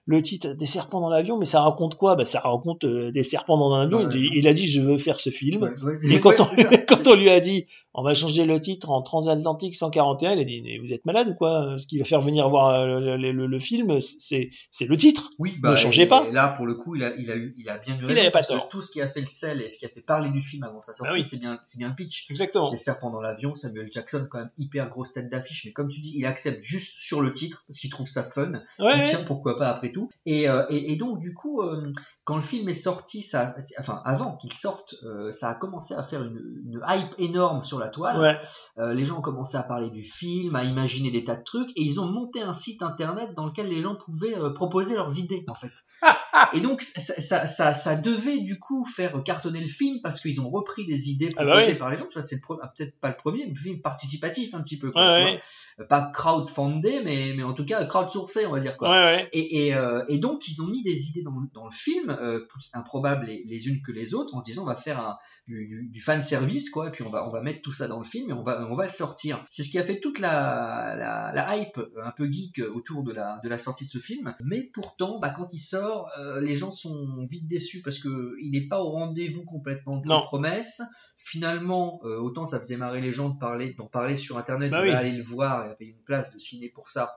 le 0.07 0.21
titre 0.21 0.53
des 0.53 0.65
serpents 0.67 1.01
dans 1.01 1.09
l'avion, 1.09 1.37
mais 1.37 1.45
ça 1.45 1.61
raconte 1.61 1.95
quoi? 1.95 2.15
Bah, 2.15 2.25
Ça 2.25 2.39
raconte 2.39 2.83
euh, 2.83 3.11
des 3.11 3.23
serpents 3.23 3.57
dans 3.57 3.73
un 3.73 3.85
avion. 3.85 4.05
Ouais. 4.07 4.13
il, 4.15 4.35
il 4.37 4.47
a 4.47 4.53
dit 4.53 4.67
je 4.67 4.79
veux 4.81 4.97
faire 4.99 5.19
ce 5.19 5.31
film. 5.31 5.63
Ouais, 5.63 5.71
ouais, 5.81 5.97
Et 6.11 6.19
quand, 6.19 6.39
on, 6.39 6.45
quand 6.87 7.13
lui 7.15 7.29
a 7.29 7.39
dit 7.39 7.65
on 7.97 8.03
va 8.03 8.13
changer 8.13 8.45
le 8.45 8.61
titre 8.61 8.89
en 8.91 9.01
Transatlantique 9.01 9.73
141, 9.75 10.33
il 10.33 10.39
a 10.39 10.43
dit 10.43 10.61
mais 10.61 10.77
vous 10.77 10.93
êtes 10.93 11.05
malade 11.05 11.29
ou 11.29 11.33
quoi? 11.33 11.75
Ce 11.77 11.87
qui 11.87 11.97
va 11.97 12.05
faire 12.05 12.21
venir 12.21 12.47
voir 12.49 12.67
euh, 12.81 12.99
le, 13.17 13.31
le- 13.31 13.47
le 13.47 13.59
film, 13.59 13.99
c'est 14.01 14.49
c'est 14.69 14.85
le 14.85 14.95
titre. 14.97 15.31
Oui, 15.39 15.53
Ne 15.57 15.61
bah, 15.61 15.75
changez 15.75 16.03
et- 16.03 16.07
pas. 16.07 16.25
Et 16.29 16.31
là, 16.31 16.49
pour 16.49 16.67
le 16.67 16.75
coup, 16.75 16.95
il 16.95 17.03
a, 17.03 17.15
il 17.15 17.31
a 17.31 17.35
eu, 17.35 17.55
il 17.57 17.67
a 17.69 17.77
bien 17.79 17.95
eu 17.95 18.03
Il 18.03 18.11
avait 18.11 18.25
pas 18.25 18.31
parce 18.31 18.47
que 18.47 18.53
tort. 18.53 18.67
tout 18.69 18.81
ce 18.81 18.91
qui 18.91 19.01
a 19.01 19.07
fait 19.07 19.21
le 19.21 19.25
sel 19.27 19.61
et 19.61 19.69
ce 19.69 19.77
qui 19.79 19.85
a 19.85 19.89
fait 19.89 20.01
parler 20.01 20.29
du 20.29 20.41
film 20.41 20.63
avant 20.63 20.81
sa 20.81 20.93
sortie, 20.93 21.11
Bah 21.13 21.17
oui. 21.17 21.23
c'est 21.23 21.39
bien, 21.39 21.59
c'est 21.63 21.77
bien 21.79 21.89
le 21.89 21.95
pitch. 21.95 22.27
Exactement. 22.29 22.69
Les 22.69 22.77
serpents 22.77 23.09
dans 23.11 23.21
l'avion, 23.21 23.55
Samuel 23.55 23.87
Jackson, 23.91 24.27
quand 24.29 24.37
même 24.39 24.51
hyper 24.59 24.87
grosse 24.89 25.13
tête 25.13 25.29
d'affiche, 25.31 25.63
mais 25.65 25.71
comme 25.71 25.87
tu 25.89 25.99
dis, 25.99 26.13
il 26.15 26.25
accepte 26.27 26.63
juste 26.63 26.99
sur 26.99 27.21
le 27.21 27.31
titre 27.31 27.63
parce 27.67 27.79
qu'il 27.79 27.89
trouve 27.89 28.05
ça 28.07 28.21
fun. 28.21 28.51
Il 28.79 29.01
tient 29.03 29.23
pourquoi 29.25 29.57
pas 29.57 29.69
après 29.69 29.89
tout. 29.95 30.09
Et, 30.25 30.49
euh, 30.49 30.65
et, 30.69 30.91
et 30.91 30.95
donc 30.97 31.19
du 31.19 31.33
coup, 31.33 31.61
euh, 31.61 31.91
quand 32.25 32.35
le 32.35 32.41
film 32.41 32.67
est 32.67 32.73
sorti, 32.73 33.21
ça, 33.21 33.55
enfin 33.79 34.01
avant 34.03 34.35
qu'il 34.35 34.51
sorte, 34.51 34.95
euh, 35.03 35.31
ça 35.31 35.49
a 35.49 35.55
commencé 35.55 35.93
à 35.93 36.03
faire 36.03 36.21
une, 36.23 36.41
une 36.65 36.81
hype 36.87 37.15
énorme 37.17 37.63
sur 37.63 37.79
la 37.79 37.87
toile. 37.89 38.19
Ouais. 38.19 38.93
Les 38.93 39.05
gens 39.05 39.19
ont 39.19 39.21
commencé 39.21 39.55
à 39.55 39.63
parler 39.63 39.89
du 39.89 40.03
film, 40.03 40.55
à 40.55 40.63
imaginer 40.65 41.11
des 41.11 41.23
tas 41.23 41.37
de 41.37 41.43
trucs, 41.43 41.69
et 41.77 41.81
ils 41.81 42.01
ont 42.01 42.07
monté 42.07 42.41
un 42.41 42.51
site 42.51 42.81
internet 42.81 43.29
dans 43.35 43.45
lequel 43.45 43.69
les 43.69 43.81
gens 43.81 43.95
pouvaient 43.95 44.35
proposer 44.53 44.95
leurs 44.95 45.17
idées, 45.17 45.45
en 45.47 45.53
fait. 45.53 45.71
et 46.53 46.59
donc, 46.59 46.81
ça, 46.81 47.21
ça, 47.21 47.47
ça, 47.47 47.73
ça 47.73 47.95
devait 47.95 48.39
du 48.39 48.59
coup 48.59 48.83
faire 48.85 49.23
cartonner 49.23 49.61
le 49.61 49.67
film 49.67 49.99
parce 50.03 50.19
qu'ils 50.19 50.41
ont 50.41 50.49
repris 50.49 50.85
des 50.85 51.09
idées 51.09 51.29
Ah 51.37 51.45
bah 51.45 51.51
proposées 51.51 51.71
oui. 51.71 51.77
par 51.77 51.89
les 51.89 51.97
gens. 51.97 52.07
Tu 52.07 52.15
vois, 52.15 52.21
c'est 52.21 52.35
le 52.35 52.41
ah, 52.61 52.73
peut-être 52.75 52.99
pas 52.99 53.09
le 53.09 53.15
premier, 53.15 53.45
mais 53.45 53.53
le 53.53 53.59
film 53.59 53.81
participatif 53.81 54.53
un 54.53 54.61
petit 54.61 54.77
peu. 54.77 54.91
Quoi, 54.91 55.23
ouais. 55.23 55.39
Pas 55.87 56.11
crowdfundé, 56.13 57.01
mais, 57.03 57.33
mais 57.35 57.43
en 57.43 57.53
tout 57.53 57.65
cas 57.65 57.85
crowdsourcé, 57.85 58.45
on 58.45 58.51
va 58.51 58.59
dire. 58.59 58.75
Quoi. 58.75 58.89
Ouais, 58.89 59.03
ouais. 59.03 59.29
Et, 59.31 59.67
et, 59.67 59.73
euh, 59.85 60.03
et 60.07 60.17
donc, 60.19 60.47
ils 60.47 60.61
ont 60.61 60.67
mis 60.67 60.81
des 60.83 61.09
idées 61.09 61.21
dans, 61.23 61.37
le- 61.39 61.47
dans 61.53 61.65
le 61.65 61.71
film, 61.71 62.09
euh, 62.09 62.39
plus 62.49 62.69
improbables 62.73 63.25
les, 63.27 63.43
les 63.45 63.67
unes 63.67 63.81
que 63.81 63.91
les 63.91 64.13
autres, 64.13 64.33
en 64.35 64.39
se 64.43 64.45
disant 64.49 64.63
on 64.63 64.65
va 64.65 64.75
faire 64.75 64.99
un, 64.99 65.17
du, 65.47 65.67
du, 65.67 65.87
du 65.89 66.01
fan 66.01 66.21
service, 66.21 66.69
quoi, 66.69 66.87
et 66.87 66.91
puis 66.91 67.03
on 67.03 67.11
va, 67.11 67.27
on 67.27 67.31
va 67.31 67.41
mettre 67.41 67.61
tout 67.61 67.71
ça 67.71 67.87
dans 67.87 67.99
le 67.99 68.05
film 68.05 68.29
et 68.29 68.33
on 68.33 68.43
va, 68.43 68.67
on 68.69 68.75
va 68.75 68.85
le 68.85 68.91
sortir. 68.91 69.43
C'est 69.49 69.63
ce 69.63 69.69
qui 69.69 69.77
a 69.79 69.83
fait 69.83 69.99
toute 69.99 70.19
la, 70.19 70.95
la, 70.97 71.31
la 71.33 71.57
hype 71.57 71.79
un 72.03 72.11
peu 72.11 72.25
geek 72.31 72.61
autour 72.73 73.03
de 73.03 73.11
la, 73.11 73.39
de 73.43 73.49
la 73.49 73.57
sortie 73.57 73.85
de 73.85 73.89
ce 73.89 73.99
film. 73.99 74.33
Mais 74.43 74.63
pourtant, 74.73 75.19
bah, 75.19 75.29
quand 75.29 75.47
il 75.53 75.59
sort, 75.59 76.09
euh, 76.19 76.41
les 76.41 76.55
gens 76.55 76.71
sont 76.71 77.23
vite 77.29 77.47
déçus 77.47 77.81
parce 77.81 77.99
que 77.99 78.35
il 78.41 78.51
n'est 78.51 78.67
pas 78.67 78.79
au 78.81 78.89
rendez-vous 78.89 79.43
complètement 79.45 79.97
de 79.97 80.03
ses 80.03 80.09
promesses. 80.23 80.81
Finalement, 81.17 82.01
autant 82.03 82.45
ça 82.45 82.59
faisait 82.59 82.77
marrer 82.77 83.01
les 83.01 83.11
gens 83.11 83.29
de 83.29 83.37
parler, 83.39 83.73
d'en 83.77 83.87
parler 83.87 84.15
sur 84.17 84.37
Internet, 84.37 84.71
Bah 84.71 84.81
de 84.81 84.87
oui. 84.87 84.91
aller 84.91 85.11
le 85.11 85.23
voir 85.23 85.69
et 85.71 85.75
payer 85.75 85.91
une 85.91 86.03
place 86.03 86.31
de 86.33 86.37
ciné 86.37 86.69
pour 86.69 86.89
ça. 86.89 87.13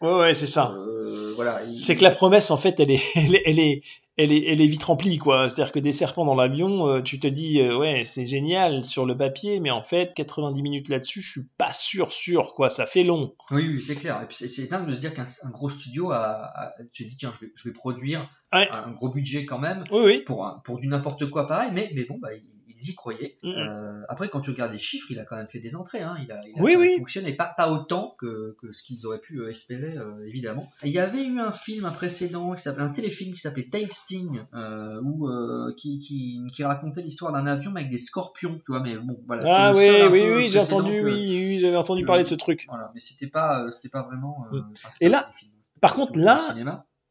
Ouais, 0.00 0.12
ouais, 0.14 0.34
c'est 0.34 0.46
ça. 0.46 0.72
Euh, 0.76 1.32
voilà. 1.34 1.62
il- 1.64 1.80
C'est 1.80 1.96
que 1.96 2.02
la 2.04 2.10
promesse, 2.10 2.50
en 2.50 2.56
fait, 2.56 2.78
elle 2.80 2.90
est, 2.90 3.02
elle 3.14 3.34
est, 3.34 3.42
elle 3.46 3.58
est, 3.58 3.82
elle 4.18 4.32
est, 4.32 4.44
elle 4.46 4.60
est 4.62 4.66
vite 4.66 4.82
remplie, 4.84 5.18
quoi. 5.18 5.48
C'est-à-dire 5.50 5.72
que 5.72 5.78
des 5.78 5.92
serpents 5.92 6.24
dans 6.24 6.34
l'avion, 6.34 6.86
euh, 6.88 7.02
tu 7.02 7.18
te 7.20 7.26
dis, 7.26 7.60
euh, 7.60 7.76
ouais, 7.76 8.04
c'est 8.06 8.26
génial 8.26 8.84
sur 8.84 9.04
le 9.06 9.14
papier, 9.16 9.60
mais 9.60 9.70
en 9.70 9.82
fait, 9.82 10.14
90 10.14 10.62
minutes 10.62 10.88
là-dessus, 10.88 11.20
je 11.20 11.30
suis 11.32 11.48
pas 11.58 11.72
sûr, 11.74 12.12
sûr, 12.14 12.54
quoi. 12.54 12.70
Ça 12.70 12.86
fait 12.86 13.02
long. 13.04 13.34
Oui, 13.50 13.68
oui, 13.68 13.82
c'est 13.82 13.94
clair. 13.94 14.20
Et 14.22 14.26
puis 14.26 14.36
c'est- 14.36 14.70
dingue 14.70 14.86
de 14.86 14.94
se 14.94 15.00
dire 15.00 15.12
qu'un 15.14 15.24
un 15.42 15.50
gros 15.50 15.68
studio 15.68 16.12
a, 16.12 16.50
a 16.54 16.72
se 16.92 17.02
dit 17.04 17.16
tiens, 17.16 17.30
je 17.38 17.44
vais, 17.46 17.52
je 17.54 17.64
vais 17.68 17.72
produire 17.74 18.28
Ouais. 18.52 18.68
un 18.70 18.90
gros 18.92 19.10
budget 19.10 19.44
quand 19.44 19.58
même 19.58 19.84
Oui, 19.90 20.02
oui. 20.04 20.22
pour, 20.24 20.46
un- 20.46 20.60
pour 20.64 20.78
du 20.78 20.86
n'importe 20.88 21.26
quoi 21.28 21.46
pareil, 21.46 21.70
mais, 21.74 21.90
mais 21.94 22.04
bon, 22.04 22.16
bah, 22.18 22.32
ils, 22.34 22.42
ils 22.78 22.90
y 22.90 22.94
croyaient. 22.94 23.38
Mhm. 23.42 23.52
Euh, 23.56 24.02
après, 24.08 24.28
quand 24.28 24.40
tu 24.40 24.50
regardes 24.50 24.72
les 24.72 24.78
chiffres, 24.78 25.06
il 25.10 25.18
a 25.18 25.24
quand 25.24 25.36
même 25.36 25.48
fait 25.48 25.58
des 25.60 25.74
entrées. 25.74 26.00
Hein. 26.00 26.16
Il 26.22 26.30
a, 26.32 26.36
il 26.46 26.58
a 26.58 26.62
Oui, 26.62 26.74
quand 26.74 26.80
même 26.80 26.88
oui. 26.90 26.96
fonctionné, 26.98 27.32
pas, 27.32 27.52
pas 27.56 27.70
autant 27.70 28.14
que, 28.18 28.56
que 28.60 28.72
ce 28.72 28.82
qu'ils 28.82 29.06
auraient 29.06 29.20
pu 29.20 29.40
euh, 29.40 29.50
espérer, 29.50 29.96
euh, 29.96 30.26
évidemment. 30.26 30.70
Et 30.82 30.88
il 30.88 30.92
y 30.92 30.98
avait 30.98 31.24
eu 31.24 31.40
un 31.40 31.52
film, 31.52 31.84
un 31.84 31.92
précédent, 31.92 32.54
qui 32.54 32.68
un 32.68 32.88
téléfilm 32.90 33.32
qui 33.34 33.40
s'appelait 33.40 33.68
Tasting, 33.70 34.40
euh, 34.54 35.00
où, 35.02 35.28
qui, 35.76 35.98
qui, 35.98 36.40
qui 36.52 36.64
racontait 36.64 37.02
l'histoire 37.02 37.32
d'un 37.32 37.46
avion 37.46 37.74
avec 37.74 37.90
des 37.90 37.98
scorpions, 37.98 38.56
tu 38.64 38.72
vois, 38.72 38.80
mais 38.80 38.96
bon, 38.96 39.18
voilà. 39.26 39.44
Ah 39.46 39.72
oui, 39.74 39.88
oui, 40.10 40.30
oui, 40.34 40.48
j'ai 40.50 40.58
entendu, 40.58 41.00
que- 41.00 41.04
oui, 41.06 41.58
j'avais 41.60 41.76
entendu 41.76 42.04
parler 42.04 42.22
de 42.24 42.28
ce 42.28 42.34
truc. 42.34 42.64
voilà, 42.68 42.90
mais 42.94 43.00
c'était 43.00 43.26
pas, 43.28 43.66
c'était 43.70 43.88
pas 43.88 44.02
vraiment. 44.02 44.46
Mm. 44.52 44.58
enfin, 44.74 44.88
Et 45.00 45.08
là, 45.08 45.30
hein, 45.32 45.46
par 45.80 45.94
contre, 45.94 46.18
là-. 46.18 46.40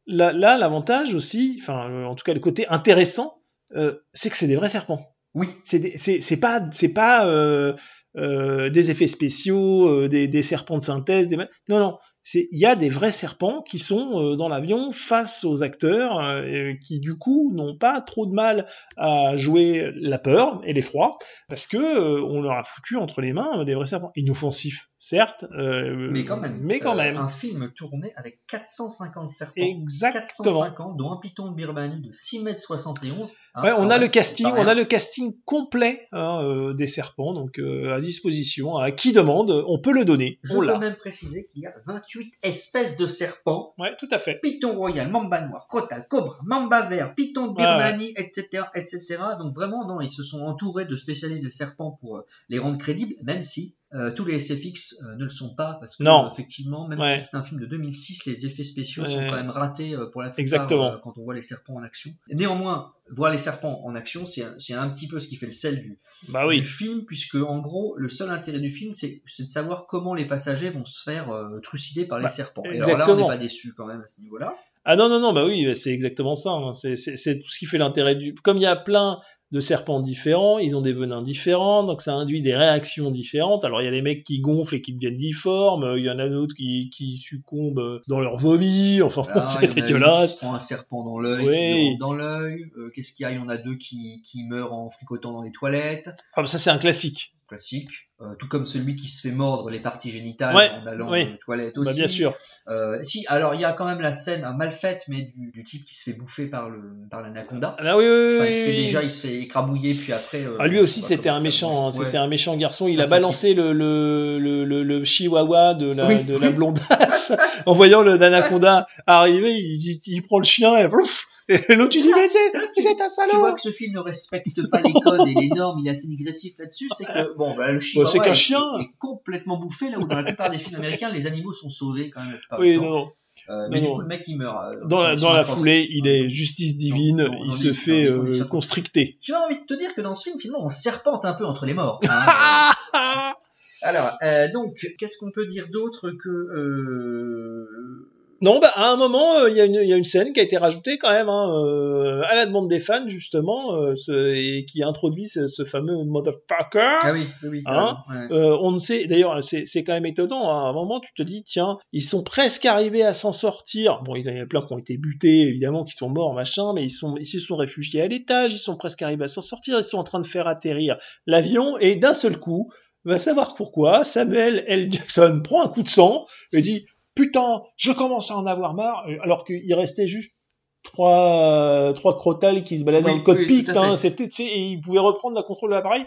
Là, 0.08 0.32
là, 0.32 0.56
l'avantage 0.56 1.14
aussi, 1.14 1.58
enfin, 1.60 2.04
en 2.04 2.14
tout 2.14 2.22
cas, 2.22 2.32
le 2.32 2.38
côté 2.38 2.68
intéressant, 2.68 3.42
euh, 3.74 3.96
c'est 4.12 4.30
que 4.30 4.36
c'est 4.36 4.46
des 4.46 4.54
vrais 4.54 4.68
serpents. 4.68 5.15
Oui. 5.36 5.48
C'est 5.62 6.40
pas, 6.40 7.26
euh, 7.26 7.74
euh, 8.16 8.70
des 8.70 8.90
effets 8.90 9.06
spéciaux, 9.06 9.86
euh, 9.86 10.08
des, 10.08 10.42
serpents 10.42 10.78
de 10.78 10.82
synthèse, 10.82 11.28
des 11.28 11.36
non, 11.36 11.78
non. 11.78 11.98
Il 12.34 12.58
y 12.58 12.64
a 12.64 12.74
des 12.74 12.88
vrais 12.88 13.12
serpents 13.12 13.62
qui 13.62 13.78
sont 13.78 14.34
dans 14.34 14.48
l'avion 14.48 14.90
face 14.90 15.44
aux 15.44 15.62
acteurs 15.62 16.42
qui 16.82 16.98
du 16.98 17.16
coup 17.16 17.52
n'ont 17.54 17.78
pas 17.78 18.00
trop 18.00 18.26
de 18.26 18.32
mal 18.32 18.66
à 18.96 19.36
jouer 19.36 19.92
la 19.94 20.18
peur 20.18 20.60
et 20.64 20.72
l'effroi 20.72 21.18
parce 21.48 21.68
que 21.68 22.20
on 22.20 22.42
leur 22.42 22.54
a 22.54 22.64
foutu 22.64 22.96
entre 22.96 23.20
les 23.20 23.32
mains 23.32 23.62
des 23.62 23.76
vrais 23.76 23.86
serpents 23.86 24.10
inoffensifs, 24.16 24.88
certes, 25.08 25.44
euh, 25.52 26.08
Mais 26.10 26.24
quand 26.24 26.36
même. 26.38 26.58
mais 26.62 26.80
quand 26.80 26.94
euh, 26.94 26.96
même. 26.96 27.16
Un 27.16 27.28
film 27.28 27.70
tourné 27.72 28.12
avec 28.16 28.40
450 28.48 29.30
serpents. 29.30 29.52
Exactement. 29.62 30.60
450, 30.60 30.96
dont 30.96 31.12
un 31.12 31.16
python 31.16 31.50
de 31.50 31.54
Birmanie 31.54 32.00
de 32.00 32.12
6 32.12 32.42
mètres 32.42 32.60
71. 32.60 33.32
hein, 33.54 33.62
Ouais, 33.62 33.72
on 33.72 33.84
a 33.84 33.86
même, 33.94 34.00
le 34.02 34.08
casting, 34.08 34.46
on 34.46 34.66
a 34.66 34.74
le 34.74 34.84
casting 34.84 35.34
complet 35.44 36.08
hein, 36.12 36.40
euh, 36.42 36.74
des 36.74 36.86
serpents, 36.86 37.32
donc 37.34 37.58
euh, 37.58 37.94
à 37.94 38.00
disposition. 38.00 38.76
À 38.76 38.90
qui 38.90 39.12
demande, 39.12 39.50
on 39.50 39.78
peut 39.78 39.92
le 39.92 40.04
donner. 40.04 40.38
Je 40.42 40.56
on 40.56 40.60
peux 40.60 40.78
même 40.78 40.96
préciser 40.96 41.46
qu'il 41.46 41.62
y 41.62 41.66
a 41.66 41.74
28 41.86 42.32
espèces 42.42 42.96
de 42.96 43.06
serpents. 43.06 43.74
Ouais, 43.78 43.94
tout 43.98 44.08
à 44.10 44.18
fait. 44.18 44.40
Python 44.42 44.74
royal, 44.74 45.10
mamba 45.10 45.40
noir, 45.40 45.66
crotal, 45.68 46.06
cobra, 46.08 46.38
mamba 46.44 46.82
vert, 46.82 47.14
python 47.14 47.48
de 47.48 47.56
Ouais, 47.56 47.62
ouais. 47.62 47.76
Birmanie, 47.76 48.12
etc., 48.16 48.64
etc. 48.74 49.18
Donc 49.38 49.54
vraiment, 49.54 49.86
non, 49.86 50.00
ils 50.00 50.10
se 50.10 50.22
sont 50.22 50.40
entourés 50.40 50.84
de 50.84 50.96
spécialistes 50.96 51.42
des 51.44 51.50
serpents 51.50 51.96
pour 52.00 52.16
euh, 52.18 52.26
les 52.48 52.58
rendre 52.58 52.78
crédibles, 52.78 53.14
même 53.22 53.42
si 53.42 53.74
euh, 53.96 54.10
tous 54.12 54.24
les 54.24 54.38
SFX 54.38 54.94
euh, 55.02 55.16
ne 55.16 55.24
le 55.24 55.30
sont 55.30 55.54
pas, 55.54 55.76
parce 55.80 55.96
que 55.96 56.02
Non. 56.02 56.26
euh, 56.26 56.30
effectivement, 56.30 56.86
même 56.86 57.00
Ouais. 57.00 57.18
si 57.18 57.28
c'est 57.30 57.36
un 57.36 57.42
film 57.42 57.58
de 57.60 57.66
2006, 57.66 58.26
les 58.26 58.46
effets 58.46 58.62
spéciaux 58.64 59.04
sont 59.04 59.26
quand 59.26 59.34
même 59.36 59.50
ratés 59.50 59.96
pour 60.12 60.22
la 60.22 60.28
plupart 60.30 60.38
Exactement. 60.40 60.98
quand 61.02 61.18
on 61.18 61.22
voit 61.24 61.34
les 61.34 61.42
serpents 61.42 61.74
en 61.74 61.82
action. 61.82 62.12
Néanmoins, 62.30 62.92
voir 63.10 63.30
les 63.32 63.38
serpents 63.38 63.80
en 63.84 63.94
action, 63.94 64.24
c'est 64.26 64.42
un, 64.44 64.82
un 64.82 64.88
petit 64.90 65.08
peu 65.08 65.18
ce 65.18 65.26
qui 65.26 65.36
fait 65.36 65.46
le 65.46 65.52
sel 65.52 65.80
du, 65.82 65.98
Bah 66.28 66.46
du 66.48 66.62
film, 66.62 67.04
puisque 67.06 67.36
en 67.36 67.58
gros, 67.60 67.94
le 67.96 68.08
seul 68.08 68.30
intérêt 68.30 68.60
du 68.60 68.70
film, 68.70 68.92
c'est 68.92 69.22
de 69.40 69.48
savoir 69.48 69.86
comment 69.86 70.14
les 70.14 70.26
passagers 70.26 70.70
vont 70.70 70.84
se 70.84 71.02
faire 71.02 71.32
trucider 71.62 72.04
par 72.04 72.18
les 72.18 72.24
Bah, 72.24 72.28
serpents. 72.28 72.62
Et 72.64 72.80
alors 72.80 72.98
là, 72.98 73.10
on 73.10 73.16
n'est 73.16 73.26
pas 73.26 73.38
déçu 73.38 73.72
quand 73.76 73.86
même 73.86 74.02
à 74.02 74.06
ce 74.06 74.20
niveau-là. 74.20 74.54
Ah 74.88 74.94
non, 74.94 75.08
non, 75.08 75.18
non, 75.18 75.32
bah 75.32 75.44
oui, 75.44 75.74
c'est 75.74 75.90
exactement 75.90 76.36
ça. 76.36 76.50
hein. 76.50 76.72
C'est- 76.74 76.94
C'est 76.94 77.16
c'est 77.16 77.40
tout 77.40 77.50
ce 77.50 77.58
qui 77.58 77.66
fait 77.66 77.76
l'intérêt 77.78 78.14
du. 78.14 78.34
Comme 78.36 78.56
il 78.56 78.62
y 78.62 78.66
a 78.66 78.76
plein 78.76 79.18
de 79.52 79.60
serpents 79.60 80.00
différents, 80.00 80.58
ils 80.58 80.74
ont 80.74 80.80
des 80.80 80.92
venins 80.92 81.22
différents, 81.22 81.84
donc 81.84 82.02
ça 82.02 82.12
induit 82.14 82.42
des 82.42 82.56
réactions 82.56 83.10
différentes. 83.12 83.64
Alors 83.64 83.80
il 83.80 83.84
y 83.84 83.88
a 83.88 83.92
les 83.92 84.02
mecs 84.02 84.24
qui 84.24 84.40
gonflent 84.40 84.74
et 84.74 84.82
qui 84.82 84.92
deviennent 84.92 85.16
difformes, 85.16 85.94
il 85.96 86.04
y 86.04 86.10
en 86.10 86.18
a 86.18 86.28
d'autres 86.28 86.54
qui, 86.54 86.90
qui 86.90 87.16
succombent 87.18 88.00
dans 88.08 88.20
leur 88.20 88.36
vomi, 88.36 89.00
enfin 89.02 89.22
Là, 89.34 89.46
c'est 89.60 89.68
qui 89.68 89.80
dégueulasse. 89.82 90.32
se 90.34 90.38
prend 90.38 90.54
un 90.54 90.58
serpent 90.58 91.04
dans 91.04 91.18
l'œil, 91.18 91.46
Oui. 91.46 91.92
qui 91.92 91.98
dans 91.98 92.12
l'œil. 92.12 92.66
Euh, 92.76 92.90
Qu'est-ce 92.94 93.12
qu'il 93.12 93.22
y 93.24 93.26
a? 93.26 93.30
Il 93.32 93.36
y 93.36 93.40
en 93.40 93.48
a 93.48 93.56
deux 93.56 93.76
qui, 93.76 94.20
qui 94.22 94.42
meurent 94.44 94.72
en 94.72 94.90
fricotant 94.90 95.32
dans 95.32 95.42
les 95.42 95.52
toilettes. 95.52 96.10
Ah, 96.34 96.42
bah 96.42 96.48
ça 96.48 96.58
c'est 96.58 96.70
un 96.70 96.78
classique. 96.78 97.32
Classique. 97.48 97.90
Euh, 98.20 98.34
tout 98.40 98.48
comme 98.48 98.64
celui 98.64 98.96
qui 98.96 99.06
se 99.06 99.20
fait 99.28 99.32
mordre 99.32 99.70
les 99.70 99.78
parties 99.78 100.10
génitales 100.10 100.56
Ouais, 100.56 100.68
en 100.82 100.86
allant 100.86 101.12
oui. 101.12 101.28
aux 101.34 101.36
toilettes 101.44 101.78
aussi. 101.78 101.90
Bah 101.90 101.94
bien 101.94 102.08
sûr. 102.08 102.34
Euh, 102.66 102.98
si, 103.02 103.24
alors 103.28 103.54
il 103.54 103.60
y 103.60 103.64
a 103.64 103.72
quand 103.72 103.84
même 103.84 104.00
la 104.00 104.12
scène 104.12 104.44
mal 104.56 104.72
faite, 104.72 105.04
mais 105.06 105.30
du, 105.36 105.52
du 105.52 105.62
type 105.62 105.84
qui 105.84 105.94
se 105.94 106.10
fait 106.10 106.16
bouffer 106.16 106.46
par 106.46 106.68
le 106.70 106.80
par 107.08 107.20
l'anaconda. 107.22 107.76
Ah 107.78 107.96
oui, 107.96 108.04
oui, 108.04 108.26
oui, 108.30 108.34
Enfin, 108.36 108.46
il 108.46 108.54
se 108.54 108.62
fait 108.62 108.72
déjà, 108.74 109.02
il 109.04 109.10
se 109.12 109.20
fait 109.28 109.35
écrabouiller, 109.42 109.94
puis 109.94 110.12
après. 110.12 110.42
euh, 110.44 110.56
Ah, 110.58 110.66
lui 110.66 110.80
aussi, 110.80 111.02
c'était 111.02 111.28
un 111.28 111.40
méchant, 111.40 111.86
Ouais. 111.86 111.92
c'était 112.04 112.16
un 112.18 112.26
méchant 112.28 112.56
garçon. 112.56 112.88
Il 112.88 113.00
Ah, 113.00 113.04
a 113.04 113.06
balancé 113.06 113.54
le, 113.54 113.72
le, 113.72 114.38
le, 114.38 114.64
le, 114.64 114.82
le 114.82 115.04
chihuahua 115.04 115.74
de 115.74 115.90
la, 115.90 116.06
Oui, 116.08 116.24
de 116.24 116.36
la 116.36 116.48
oui. 116.48 116.54
blondasse 116.54 117.32
en 117.66 117.74
voyant 117.74 118.02
le 118.02 118.20
Anaconda 118.22 118.86
arriver. 119.06 119.52
Il, 119.54 119.80
il, 119.90 120.00
il 120.06 120.22
prend 120.22 120.38
le 120.38 120.44
chien 120.44 120.76
et 120.76 120.88
plouf 120.88 121.26
Et 121.48 121.58
l'autre, 121.76 121.90
tu 121.90 122.02
dis, 122.02 122.08
mais 122.14 122.28
c'est, 122.28 122.58
là 122.58 122.64
que 122.66 122.80
tu- 122.80 122.86
un 122.88 122.94
vois 122.94 123.08
salaud! 123.08 123.54
que 123.54 123.60
ce 123.60 123.70
film 123.70 123.92
ne 123.94 124.00
respecte 124.00 124.68
pas 124.70 124.80
les 124.80 124.92
codes 124.92 125.28
et 125.28 125.34
les 125.34 125.48
normes, 125.48 125.78
il 125.80 125.86
est 125.86 125.90
assez 125.92 126.08
digressif 126.08 126.54
là-dessus, 126.58 126.88
c'est 126.96 127.04
que 127.04 127.36
bon, 127.36 127.54
bah, 127.56 127.70
le 127.70 127.78
chihuahua 127.78 128.10
c'est 128.10 128.18
qu'un 128.18 128.32
est- 128.32 128.34
chien. 128.34 128.60
est, 128.80 128.90
complètement 128.98 129.56
bouffé, 129.56 129.88
là 129.90 129.98
où 130.00 130.08
dans 130.08 130.16
la 130.16 130.24
plupart 130.24 130.50
des 130.50 130.58
films 130.58 130.74
américains, 130.76 131.08
les 131.10 131.26
animaux 131.28 131.52
sont 131.52 131.68
sauvés 131.68 132.10
quand 132.10 132.24
même. 132.24 132.38
Oui, 132.58 132.76
non. 132.78 133.08
Euh, 133.48 133.68
mais 133.70 133.80
du 133.80 133.86
coup, 133.86 134.00
le 134.00 134.06
mec 134.08 134.24
il 134.26 134.36
meurt. 134.38 134.74
euh, 134.74 134.84
Dans 134.86 135.02
la, 135.02 135.14
dans 135.16 135.42
foulée, 135.42 135.86
il 135.90 136.06
est 136.08 136.28
justice 136.28 136.76
divine, 136.76 137.18
dans- 137.18 137.28
dans 137.28 137.44
il 137.44 137.52
se 137.52 137.72
fait 137.72 138.04
euh, 138.06 138.44
constricter. 138.44 139.18
J'ai 139.20 139.34
envie 139.34 139.56
de 139.60 139.64
te 139.64 139.74
dire 139.74 139.94
que 139.94 140.00
dans 140.00 140.14
ce 140.14 140.24
film, 140.30 140.38
finalement, 140.40 140.64
on 140.66 140.68
serpente 140.68 141.24
un 141.24 141.32
peu 141.34 141.44
entre 141.46 141.64
les 141.66 141.74
morts. 141.74 142.00
hein. 142.08 142.72
Alors, 143.82 144.16
euh, 144.22 144.48
donc, 144.52 144.74
qu'est-ce 144.98 145.18
qu'on 145.18 145.30
peut 145.30 145.46
dire 145.46 145.66
d'autre 145.70 146.10
que 146.10 146.28
euh, 146.28 148.08
Non, 148.42 148.58
bah, 148.60 148.70
à 148.74 148.88
un 148.90 148.96
moment, 148.98 149.38
euh, 149.38 149.50
il 149.50 149.56
y, 149.56 149.60
a 149.62 149.64
une- 149.64 149.80
il 149.82 149.88
y 149.88 149.92
a 149.94 149.96
une 149.96 150.04
scène 150.04 150.34
qui 150.34 150.40
a 150.40 150.42
été 150.42 150.58
rajoutée 150.58 150.98
quand 150.98 151.10
même, 151.10 151.30
hein, 151.30 151.50
euh, 151.64 152.20
à 152.28 152.34
la 152.34 152.44
demande 152.44 152.68
des 152.68 152.80
fans, 152.80 153.08
justement, 153.08 153.74
euh, 153.76 153.94
ce- 153.94 154.34
et 154.34 154.66
qui 154.66 154.82
introduit 154.82 155.26
ce, 155.26 155.48
ce 155.48 155.64
fameux 155.64 156.04
motherfucker. 156.04 156.98
Ah 157.02 157.12
oui, 157.14 157.28
oui, 157.42 157.48
oui. 157.48 157.62
Hein 157.66 157.96
carrément, 158.06 158.28
ouais. 158.30 158.36
Euh, 158.36 158.58
on 158.60 158.72
ne 158.72 158.78
sait, 158.78 159.06
d'ailleurs, 159.06 159.42
c'est 159.42 159.64
c'est 159.64 159.84
quand 159.84 159.94
même 159.94 160.04
étonnant. 160.06 160.50
hein. 160.50 160.66
À 160.66 160.68
un 160.68 160.72
moment, 160.74 161.00
tu 161.00 161.12
te 161.14 161.22
dis, 161.22 161.44
tiens, 161.44 161.78
ils 161.92 162.02
sont 162.02 162.22
presque 162.22 162.66
arrivés 162.66 163.02
à 163.04 163.14
s'en 163.14 163.32
sortir. 163.32 164.02
Bon, 164.04 164.16
il 164.16 164.26
y 164.26 164.30
en 164.30 164.42
a 164.42 164.46
plein 164.46 164.60
qui 164.66 164.72
ont 164.74 164.78
été 164.78 164.98
butés, 164.98 165.40
évidemment, 165.42 165.84
qui 165.84 165.96
sont 165.96 166.10
morts, 166.10 166.34
machin, 166.34 166.72
mais 166.74 166.84
ils, 166.84 166.90
sont, 166.90 167.16
ils 167.16 167.26
se 167.26 167.40
sont 167.40 167.56
réfugiés 167.56 168.02
à 168.02 168.06
l'étage, 168.06 168.52
ils 168.52 168.58
sont 168.58 168.76
presque 168.76 169.00
arrivés 169.00 169.24
à 169.24 169.28
s'en 169.28 169.42
sortir, 169.42 169.78
ils 169.78 169.84
sont 169.84 169.98
en 169.98 170.04
train 170.04 170.20
de 170.20 170.26
faire 170.26 170.46
atterrir 170.46 170.98
l'avion, 171.26 171.78
et 171.78 171.96
d'un 171.96 172.12
seul 172.14 172.38
coup, 172.38 172.70
va 173.04 173.18
savoir 173.18 173.54
pourquoi, 173.54 174.02
Samuel 174.04 174.64
L. 174.66 174.92
Jackson 174.92 175.40
prend 175.42 175.62
un 175.64 175.68
coup 175.68 175.82
de 175.84 175.88
sang 175.88 176.26
et 176.52 176.60
dit, 176.60 176.86
putain, 177.16 177.62
je 177.76 177.90
commence 177.90 178.30
à 178.30 178.36
en 178.36 178.46
avoir 178.46 178.74
marre, 178.74 179.04
alors 179.22 179.44
qu'il 179.44 179.74
restait 179.74 180.06
juste 180.06 180.36
trois, 180.84 181.92
trois 181.94 182.16
crotales 182.16 182.62
qui 182.62 182.78
se 182.78 182.84
baladaient 182.84 183.06
Oui, 183.06 183.12
dans 183.12 183.18
le 183.18 183.24
cockpit, 183.24 183.64
oui, 183.68 183.76
hein, 183.76 183.96
c'était, 183.96 184.28
tu 184.28 184.36
sais, 184.36 184.44
et 184.44 184.60
il 184.68 184.80
pouvait 184.80 185.00
reprendre 185.00 185.34
la 185.34 185.42
contrôle 185.42 185.70
de 185.70 185.74
l'appareil. 185.74 186.04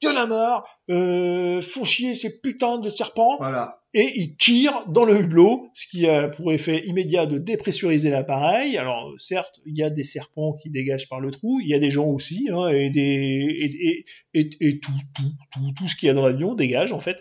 Il 0.00 0.06
y 0.06 0.12
en 0.12 0.16
a 0.16 0.26
marre, 0.26 0.64
euh, 0.90 1.60
font 1.60 1.84
chier 1.84 2.14
ces 2.14 2.38
putains 2.38 2.78
de 2.78 2.88
serpents, 2.88 3.36
Voilà. 3.38 3.80
et 3.94 4.12
il 4.14 4.36
tire 4.36 4.84
dans 4.86 5.04
le 5.04 5.18
hublot, 5.18 5.70
ce 5.74 5.88
qui 5.88 6.06
a 6.06 6.28
pour 6.28 6.52
effet 6.52 6.86
immédiat 6.86 7.26
de 7.26 7.38
dépressuriser 7.38 8.08
l'appareil. 8.10 8.76
Alors 8.78 9.12
certes, 9.18 9.58
il 9.66 9.76
y 9.76 9.82
a 9.82 9.90
des 9.90 10.04
serpents 10.04 10.52
qui 10.52 10.70
dégagent 10.70 11.08
par 11.08 11.18
le 11.18 11.32
trou, 11.32 11.58
il 11.60 11.68
y 11.68 11.74
a 11.74 11.80
des 11.80 11.90
gens 11.90 12.06
aussi, 12.06 12.48
hein, 12.52 12.68
et, 12.68 12.90
des, 12.90 13.00
et, 13.02 13.88
et, 13.88 14.40
et, 14.40 14.68
et 14.68 14.78
tout, 14.78 14.92
tout, 15.16 15.22
tout, 15.52 15.72
tout 15.76 15.88
ce 15.88 15.96
qu'il 15.96 16.06
y 16.06 16.10
a 16.10 16.14
dans 16.14 16.22
l'avion 16.22 16.54
dégage 16.54 16.92
en 16.92 17.00
fait. 17.00 17.16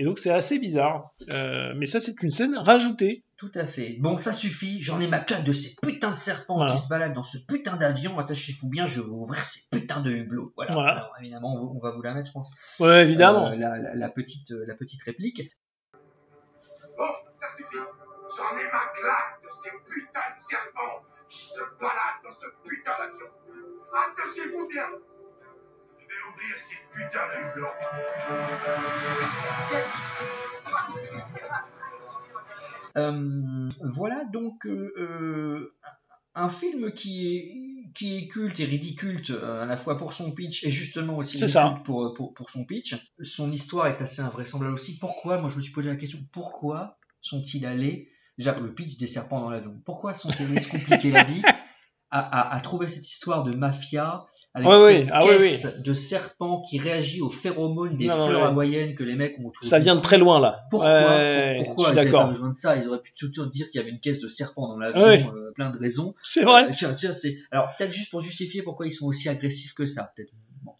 Et 0.00 0.04
donc 0.04 0.18
c'est 0.20 0.30
assez 0.30 0.58
bizarre. 0.60 1.10
Euh, 1.32 1.74
mais 1.76 1.86
ça 1.86 2.00
c'est 2.00 2.22
une 2.22 2.30
scène 2.30 2.56
rajoutée. 2.56 3.24
Tout 3.36 3.50
à 3.54 3.66
fait. 3.66 3.96
Bon, 4.00 4.16
ça 4.16 4.32
suffit. 4.32 4.80
J'en 4.82 5.00
ai 5.00 5.06
ma 5.08 5.18
claque 5.18 5.44
de 5.44 5.52
ces 5.52 5.74
putains 5.82 6.10
de 6.12 6.16
serpents 6.16 6.56
Voilà. 6.56 6.72
qui 6.72 6.80
se 6.80 6.88
baladent 6.88 7.14
dans 7.14 7.22
ce 7.22 7.38
putain 7.46 7.76
d'avion. 7.76 8.18
Attachez-vous 8.18 8.68
bien, 8.68 8.86
je 8.86 9.00
vais 9.00 9.08
ouvrir 9.08 9.44
ces 9.44 9.60
putains 9.70 10.00
de 10.00 10.10
hublots. 10.10 10.52
Voilà. 10.56 10.72
Voilà. 10.72 10.92
Alors, 10.92 11.14
évidemment, 11.20 11.72
on 11.74 11.78
va- 11.80 11.90
vous 11.92 12.02
la 12.02 12.14
mettre, 12.14 12.28
je 12.28 12.32
pense. 12.32 12.50
Ouais, 12.80 13.04
évidemment. 13.04 13.48
Euh, 13.50 13.56
la, 13.56 13.76
la- 13.78 13.94
la 13.94 14.08
petite, 14.08 14.50
euh, 14.52 14.64
la 14.66 14.74
petite 14.74 15.02
réplique. 15.02 15.50
Bon, 16.96 17.04
ça 17.34 17.46
suffit. 17.56 17.76
J'en 17.76 18.56
ai 18.58 18.64
ma 18.64 18.86
claque 18.94 19.40
de 19.44 19.48
ces 19.50 19.70
putains 19.86 20.20
de 20.34 20.40
serpents 20.48 21.02
qui 21.28 21.44
se 21.44 21.60
baladent 21.80 22.22
dans 22.24 22.30
ce 22.30 22.46
putain 22.64 22.92
d'avion. 22.98 23.26
Attachez-vous 23.92 24.68
bien. 24.68 24.86
Je 26.38 26.44
vais 26.44 26.52
ouvrir 26.52 26.56
ces 26.58 26.76
putains 26.92 27.26
de 27.28 27.34
hublots. 27.50 27.66
Euh, 32.96 33.68
voilà 33.94 34.24
donc 34.32 34.66
euh, 34.66 34.92
euh, 34.98 35.76
un 36.34 36.48
film 36.48 36.90
qui 36.92 37.36
est, 37.36 37.92
qui 37.92 38.16
est 38.16 38.28
culte 38.28 38.58
et 38.60 38.64
ridicule 38.64 39.22
à 39.42 39.66
la 39.66 39.76
fois 39.76 39.96
pour 39.96 40.12
son 40.12 40.32
pitch 40.32 40.64
et 40.64 40.70
justement 40.70 41.16
aussi. 41.16 41.38
Pour, 41.84 42.14
pour, 42.14 42.34
pour 42.34 42.50
son 42.50 42.64
pitch. 42.64 42.96
Son 43.20 43.52
histoire 43.52 43.86
est 43.86 44.00
assez 44.00 44.22
invraisemblable 44.22 44.74
aussi. 44.74 44.98
Pourquoi 44.98 45.38
Moi 45.38 45.50
je 45.50 45.56
me 45.56 45.60
suis 45.60 45.72
posé 45.72 45.88
la 45.88 45.96
question 45.96 46.18
pourquoi 46.32 46.98
sont-ils 47.20 47.66
allés 47.66 48.10
Déjà 48.36 48.58
le 48.58 48.72
pitch 48.72 48.96
des 48.96 49.08
serpents 49.08 49.40
dans 49.40 49.50
l'avion. 49.50 49.80
Pourquoi 49.84 50.14
sont-ils 50.14 50.46
allés 50.46 50.60
se 50.60 50.68
compliquer 50.68 51.10
la 51.10 51.24
vie 51.24 51.42
à, 52.10 52.20
à, 52.20 52.56
à 52.56 52.60
trouver 52.60 52.88
cette 52.88 53.06
histoire 53.06 53.44
de 53.44 53.52
mafia 53.52 54.24
avec 54.54 54.68
Ouais, 54.68 55.00
cette 55.00 55.08
Ah, 55.12 55.20
caisse 55.26 55.78
de 55.82 55.94
serpents 55.94 56.62
qui 56.62 56.78
réagit 56.78 57.20
aux 57.20 57.30
phéromones 57.30 57.96
des 57.96 58.06
Non, 58.06 58.26
fleurs 58.26 58.44
hawaïennes 58.44 58.94
que 58.94 59.04
les 59.04 59.14
mecs 59.14 59.38
ont 59.38 59.48
autour 59.48 59.64
Ça 59.64 59.78
vient 59.78 59.94
de 59.94 60.00
très 60.00 60.18
loin 60.18 60.40
là. 60.40 60.60
Pourquoi, 60.70 60.88
Ouais, 60.88 61.60
pourquoi 61.64 61.84
ils 61.84 61.88
suis 61.88 61.96
n'avaient 61.96 62.10
pas 62.10 62.26
besoin 62.26 62.48
de 62.48 62.54
ça? 62.54 62.76
Ils 62.76 62.88
auraient 62.88 63.02
pu 63.02 63.12
tout 63.14 63.28
dire 63.46 63.70
qu'il 63.70 63.78
y 63.78 63.82
avait 63.82 63.90
une 63.90 64.00
caisse 64.00 64.20
de 64.20 64.28
serpents 64.28 64.68
dans 64.68 64.78
l'avion, 64.78 65.02
Ouais. 65.02 65.26
euh, 65.34 65.52
plein 65.54 65.70
de 65.70 65.78
raisons. 65.78 66.14
C'est 66.22 66.44
vrai. 66.44 66.70
Euh, 66.70 66.74
tiens. 66.76 66.92
Alors, 67.50 67.68
peut-être 67.76 67.92
juste 67.92 68.10
pour 68.10 68.20
justifier 68.20 68.62
pourquoi 68.62 68.86
ils 68.86 68.92
sont 68.92 69.06
aussi 69.06 69.28
agressifs 69.28 69.74
que 69.74 69.86
ça. 69.86 70.12
Peut-être. 70.16 70.32
Bon. 70.62 70.72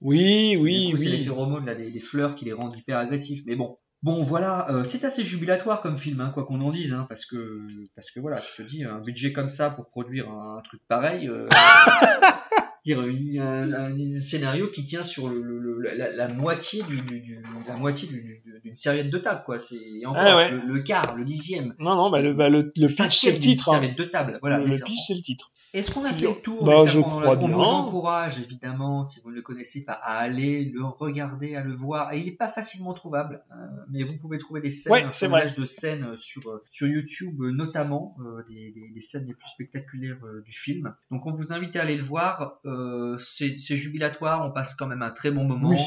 Oui, 0.00 0.56
oui, 0.60 0.90
coup, 0.90 0.96
c'est 0.96 1.10
les 1.10 1.18
oui. 1.18 1.24
phéromones 1.24 1.66
là, 1.66 1.74
des, 1.74 1.90
des 1.90 2.00
fleurs 2.00 2.34
qui 2.34 2.44
les 2.44 2.52
rendent 2.52 2.76
hyper 2.76 2.98
agressifs. 2.98 3.42
Mais 3.46 3.54
bon. 3.56 3.78
Bon, 4.02 4.20
voilà, 4.24 4.68
euh, 4.68 4.82
c'est 4.82 5.04
assez 5.04 5.22
jubilatoire 5.22 5.80
comme 5.80 5.96
film, 5.96 6.20
hein, 6.20 6.32
quoi 6.34 6.44
qu'on 6.44 6.60
en 6.60 6.70
dise, 6.70 6.92
hein, 6.92 7.06
parce 7.08 7.24
que, 7.24 7.60
parce 7.94 8.10
que 8.10 8.18
voilà, 8.18 8.40
tu 8.40 8.60
te 8.60 8.68
dis, 8.68 8.82
un 8.82 8.98
budget 8.98 9.32
comme 9.32 9.48
ça 9.48 9.70
pour 9.70 9.88
produire 9.90 10.28
un, 10.28 10.60
truc 10.64 10.80
pareil, 10.88 11.28
euh, 11.28 11.48
dire 12.84 13.02
une- 13.06 13.38
un, 13.38 13.72
un 13.72 14.16
scénario 14.20 14.68
qui 14.68 14.84
tient 14.86 15.02
sur 15.02 15.28
le, 15.28 15.40
le- 15.40 15.58
le- 15.78 15.94
la, 15.96 16.10
la 16.12 16.28
moitié 16.28 16.82
du, 16.82 17.00
du- 17.02 17.20
du- 17.20 17.42
la 17.66 17.76
moitié 17.76 18.08
du- 18.08 18.22
du- 18.22 18.42
d'une 18.64 18.76
serviette 18.76 19.10
de 19.10 19.18
table, 19.18 19.42
quoi. 19.44 19.58
C'est 19.58 19.78
encore 20.06 20.22
Ah 20.24 20.36
ouais. 20.36 20.50
le, 20.50 20.58
le 20.66 20.80
quart, 20.80 21.16
le 21.16 21.24
dixième, 21.24 21.74
Non, 21.78 21.94
non, 21.96 22.10
bah, 22.10 22.20
le, 22.20 22.32
bah, 22.34 22.48
le, 22.48 22.72
le 22.76 22.86
pitch 22.88 23.20
c'est 23.20 23.32
le 23.32 23.38
d'une 23.38 23.52
titre. 23.52 23.68
hein. 23.68 23.72
serviette 23.72 23.98
de 23.98 24.04
table. 24.04 24.38
Voilà, 24.40 24.58
le 24.58 24.64
pitch 24.84 24.98
c'est 25.06 25.14
le 25.14 25.22
titre. 25.22 25.50
Est-ce 25.74 25.90
qu'on 25.90 26.04
a 26.04 26.12
fait 26.12 26.26
le 26.26 26.34
tour 26.34 26.64
Bah, 26.66 26.84
je 26.86 27.00
crois 27.00 27.30
On 27.30 27.36
bien. 27.36 27.48
vous 27.48 27.62
encourage 27.62 28.38
évidemment, 28.38 29.04
si 29.04 29.20
vous 29.24 29.30
ne 29.30 29.36
le 29.36 29.40
connaissez 29.42 29.84
pas, 29.86 29.94
à 29.94 30.16
aller 30.18 30.66
le 30.66 30.84
regarder, 30.84 31.56
à 31.56 31.62
le 31.62 31.74
voir. 31.74 32.12
Et 32.12 32.18
il 32.18 32.26
n'est 32.26 32.32
pas 32.32 32.48
facilement 32.48 32.92
trouvable, 32.92 33.42
euh, 33.52 33.54
mais 33.90 34.02
vous 34.04 34.18
pouvez 34.18 34.36
trouver 34.36 34.60
des 34.60 34.68
scènes, 34.68 34.92
Ouais, 34.92 35.02
un 35.04 35.28
vrai. 35.28 35.46
de 35.56 35.64
scènes 35.64 36.04
euh, 36.04 36.16
sur, 36.18 36.46
euh, 36.50 36.62
sur 36.70 36.86
YouTube 36.88 37.40
euh, 37.40 37.52
notamment, 37.52 38.14
euh, 38.20 38.42
des, 38.50 38.70
des- 38.72 38.90
des 38.94 39.00
scènes 39.00 39.24
les 39.26 39.32
plus 39.32 39.48
spectaculaires 39.48 40.18
euh, 40.24 40.42
du 40.44 40.52
film. 40.52 40.94
Donc 41.10 41.24
on 41.24 41.32
vous 41.32 41.54
invite 41.54 41.74
à 41.76 41.80
aller 41.82 41.96
le 41.96 42.02
voir. 42.02 42.58
Euh, 42.72 43.18
c'est 43.18 43.76
jubilatoire, 43.76 44.46
on 44.46 44.50
passe 44.52 44.74
quand 44.74 44.86
même 44.86 45.02
un 45.02 45.10
très 45.10 45.30
bon 45.30 45.44
moment. 45.44 45.70
Oui. 45.70 45.78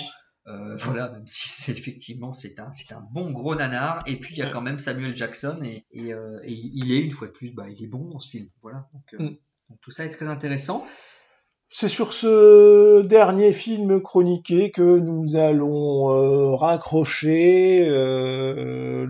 Euh, 0.48 0.76
voilà, 0.76 1.10
même 1.10 1.26
si 1.26 1.50
c'est 1.50 1.72
effectivement 1.72 2.32
c'est 2.32 2.60
un, 2.60 2.72
c'est 2.74 2.94
un 2.94 3.04
bon 3.12 3.32
gros 3.32 3.56
nanar. 3.56 4.04
Et 4.06 4.16
puis 4.20 4.36
il 4.36 4.38
y 4.38 4.44
a 4.44 4.50
quand 4.50 4.62
même 4.62 4.78
Samuel 4.78 5.16
Jackson 5.16 5.58
et, 5.64 5.86
et, 5.92 6.14
euh, 6.14 6.38
et 6.44 6.54
il 6.54 6.92
est 6.92 7.00
une 7.02 7.10
fois 7.10 7.28
de 7.28 7.34
plus, 7.34 7.52
bah, 7.52 7.66
il 7.68 7.84
est 7.84 7.88
bon 7.88 8.06
dans 8.10 8.20
ce 8.20 8.30
film. 8.30 8.48
Voilà. 8.62 8.88
Donc, 8.94 9.20
Mm. 9.20 9.36
donc 9.70 9.80
tout 9.82 9.90
ça 9.92 10.06
est 10.06 10.10
très 10.10 10.28
intéressant. 10.28 10.86
C'est 11.70 11.90
sur 11.90 12.14
ce 12.14 13.02
dernier 13.02 13.52
film 13.52 14.00
chroniqué 14.00 14.70
que 14.70 15.00
nous 15.00 15.36
allons 15.36 16.56
raccrocher 16.56 17.88
euh, 17.90 19.08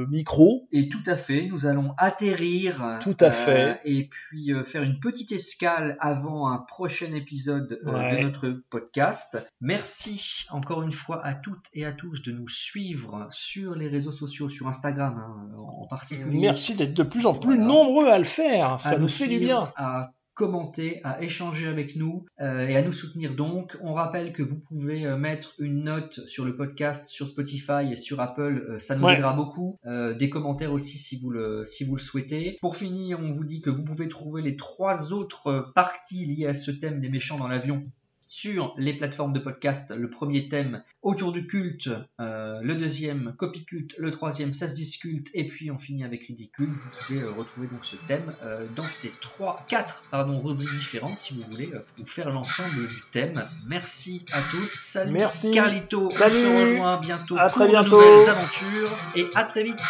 le 0.00 0.06
micro. 0.06 0.66
Et 0.72 0.88
tout 0.88 1.02
à 1.06 1.16
fait, 1.16 1.46
nous 1.50 1.66
allons 1.66 1.94
atterrir. 1.98 2.98
Tout 3.00 3.16
à 3.20 3.26
euh, 3.26 3.30
fait. 3.32 3.80
et 3.84 4.08
puis 4.08 4.52
euh, 4.52 4.64
faire 4.64 4.82
une 4.82 4.98
petite 5.00 5.32
escale 5.32 5.96
avant 6.00 6.48
un 6.48 6.58
prochain 6.58 7.12
épisode 7.12 7.80
euh, 7.86 7.90
Ouais. 7.92 8.16
de 8.18 8.22
notre 8.22 8.48
podcast. 8.70 9.38
Merci 9.60 10.46
encore 10.50 10.82
une 10.82 10.92
fois 10.92 11.24
à 11.24 11.34
toutes 11.34 11.66
et 11.74 11.84
à 11.84 11.92
tous 11.92 12.22
de 12.22 12.32
nous 12.32 12.48
suivre 12.48 13.28
sur 13.30 13.74
les 13.74 13.88
réseaux 13.88 14.12
sociaux, 14.12 14.48
sur 14.48 14.66
Instagram 14.68 15.18
hein, 15.18 15.56
en 15.58 15.86
particulier. 15.86 16.40
Merci 16.40 16.74
d'être 16.74 16.94
de 16.94 17.02
plus 17.02 17.26
en 17.26 17.34
plus 17.34 17.56
Voilà. 17.56 17.64
nombreux 17.64 18.08
à 18.08 18.18
le 18.18 18.24
faire. 18.24 18.74
à 18.74 18.78
Ça 18.78 18.98
nous 18.98 19.08
fait 19.08 19.28
du 19.28 19.38
bien. 19.38 19.68
À 19.76 20.12
commenter, 20.40 21.02
à 21.04 21.22
échanger 21.22 21.66
avec 21.68 21.96
nous 21.96 22.24
euh, 22.40 22.66
et 22.66 22.74
à 22.74 22.80
nous 22.82 22.94
soutenir 22.94 23.34
donc. 23.34 23.76
On 23.82 23.92
rappelle 23.92 24.32
que 24.32 24.42
vous 24.42 24.58
pouvez 24.58 25.04
euh, 25.04 25.18
mettre 25.18 25.52
une 25.58 25.84
note 25.84 26.20
sur 26.26 26.46
le 26.46 26.56
podcast 26.56 27.06
sur 27.08 27.26
Spotify 27.28 27.92
et 27.92 27.96
sur 27.96 28.20
Apple, 28.20 28.64
euh, 28.70 28.78
ça 28.78 28.96
nous 28.96 29.04
Ouais. 29.04 29.14
aidera 29.16 29.34
beaucoup. 29.34 29.78
Des 30.18 30.30
commentaires 30.30 30.72
aussi 30.72 30.96
si 30.96 31.18
vous, 31.18 31.28
le, 31.30 31.64
si 31.66 31.84
vous 31.84 31.94
le 31.96 32.00
souhaitez. 32.00 32.56
Pour 32.62 32.76
finir, 32.76 33.20
on 33.20 33.30
vous 33.30 33.44
dit 33.44 33.60
que 33.60 33.68
vous 33.68 33.84
pouvez 33.84 34.08
trouver 34.08 34.40
les 34.40 34.56
trois 34.56 35.12
autres 35.12 35.72
parties 35.74 36.24
liées 36.24 36.46
à 36.46 36.54
ce 36.54 36.70
thème 36.70 37.00
des 37.00 37.10
méchants 37.10 37.36
dans 37.38 37.48
l'avion 37.48 37.82
sur 38.30 38.74
les 38.76 38.94
plateformes 38.94 39.32
de 39.32 39.40
podcast. 39.40 39.90
Le 39.90 40.08
premier 40.08 40.48
thème 40.48 40.84
autour 41.02 41.32
du 41.32 41.48
culte, 41.48 41.90
euh, 42.20 42.60
le 42.62 42.76
deuxième 42.76 43.34
copy 43.36 43.64
culte, 43.64 43.96
le 43.98 44.12
troisième 44.12 44.52
ça 44.52 44.68
se 44.68 44.74
disculte 44.74 45.30
et 45.34 45.44
puis 45.44 45.72
on 45.72 45.78
finit 45.78 46.04
avec 46.04 46.22
ridicule. 46.22 46.70
Vous 46.72 46.88
pouvez 47.06 47.22
euh, 47.22 47.32
retrouver 47.32 47.66
donc 47.66 47.84
ce 47.84 47.96
thème 47.96 48.30
euh, 48.44 48.66
dans 48.76 48.84
ces 48.84 49.10
trois, 49.20 49.66
quatre 49.66 50.04
pardon 50.12 50.38
rubriques 50.38 50.70
différentes 50.70 51.18
si 51.18 51.34
vous 51.34 51.50
voulez 51.50 51.68
vous 51.98 52.06
faire 52.06 52.30
l'ensemble 52.30 52.86
du 52.86 53.02
thème. 53.10 53.34
Merci 53.68 54.24
à 54.32 54.40
toutes. 54.52 54.74
Salut 54.80 55.12
Merci. 55.12 55.50
Carlito. 55.50 56.08
Salut. 56.10 56.46
On 56.46 56.56
se 56.56 56.62
rejoint 56.62 57.00
bientôt 57.00 57.36
À 57.36 57.48
pour 57.48 57.66
très 57.66 57.66
de 57.66 57.88
nouvelles 57.88 58.28
aventures 58.28 58.90
et 59.16 59.26
à 59.34 59.42
très 59.42 59.64
vite. 59.64 59.82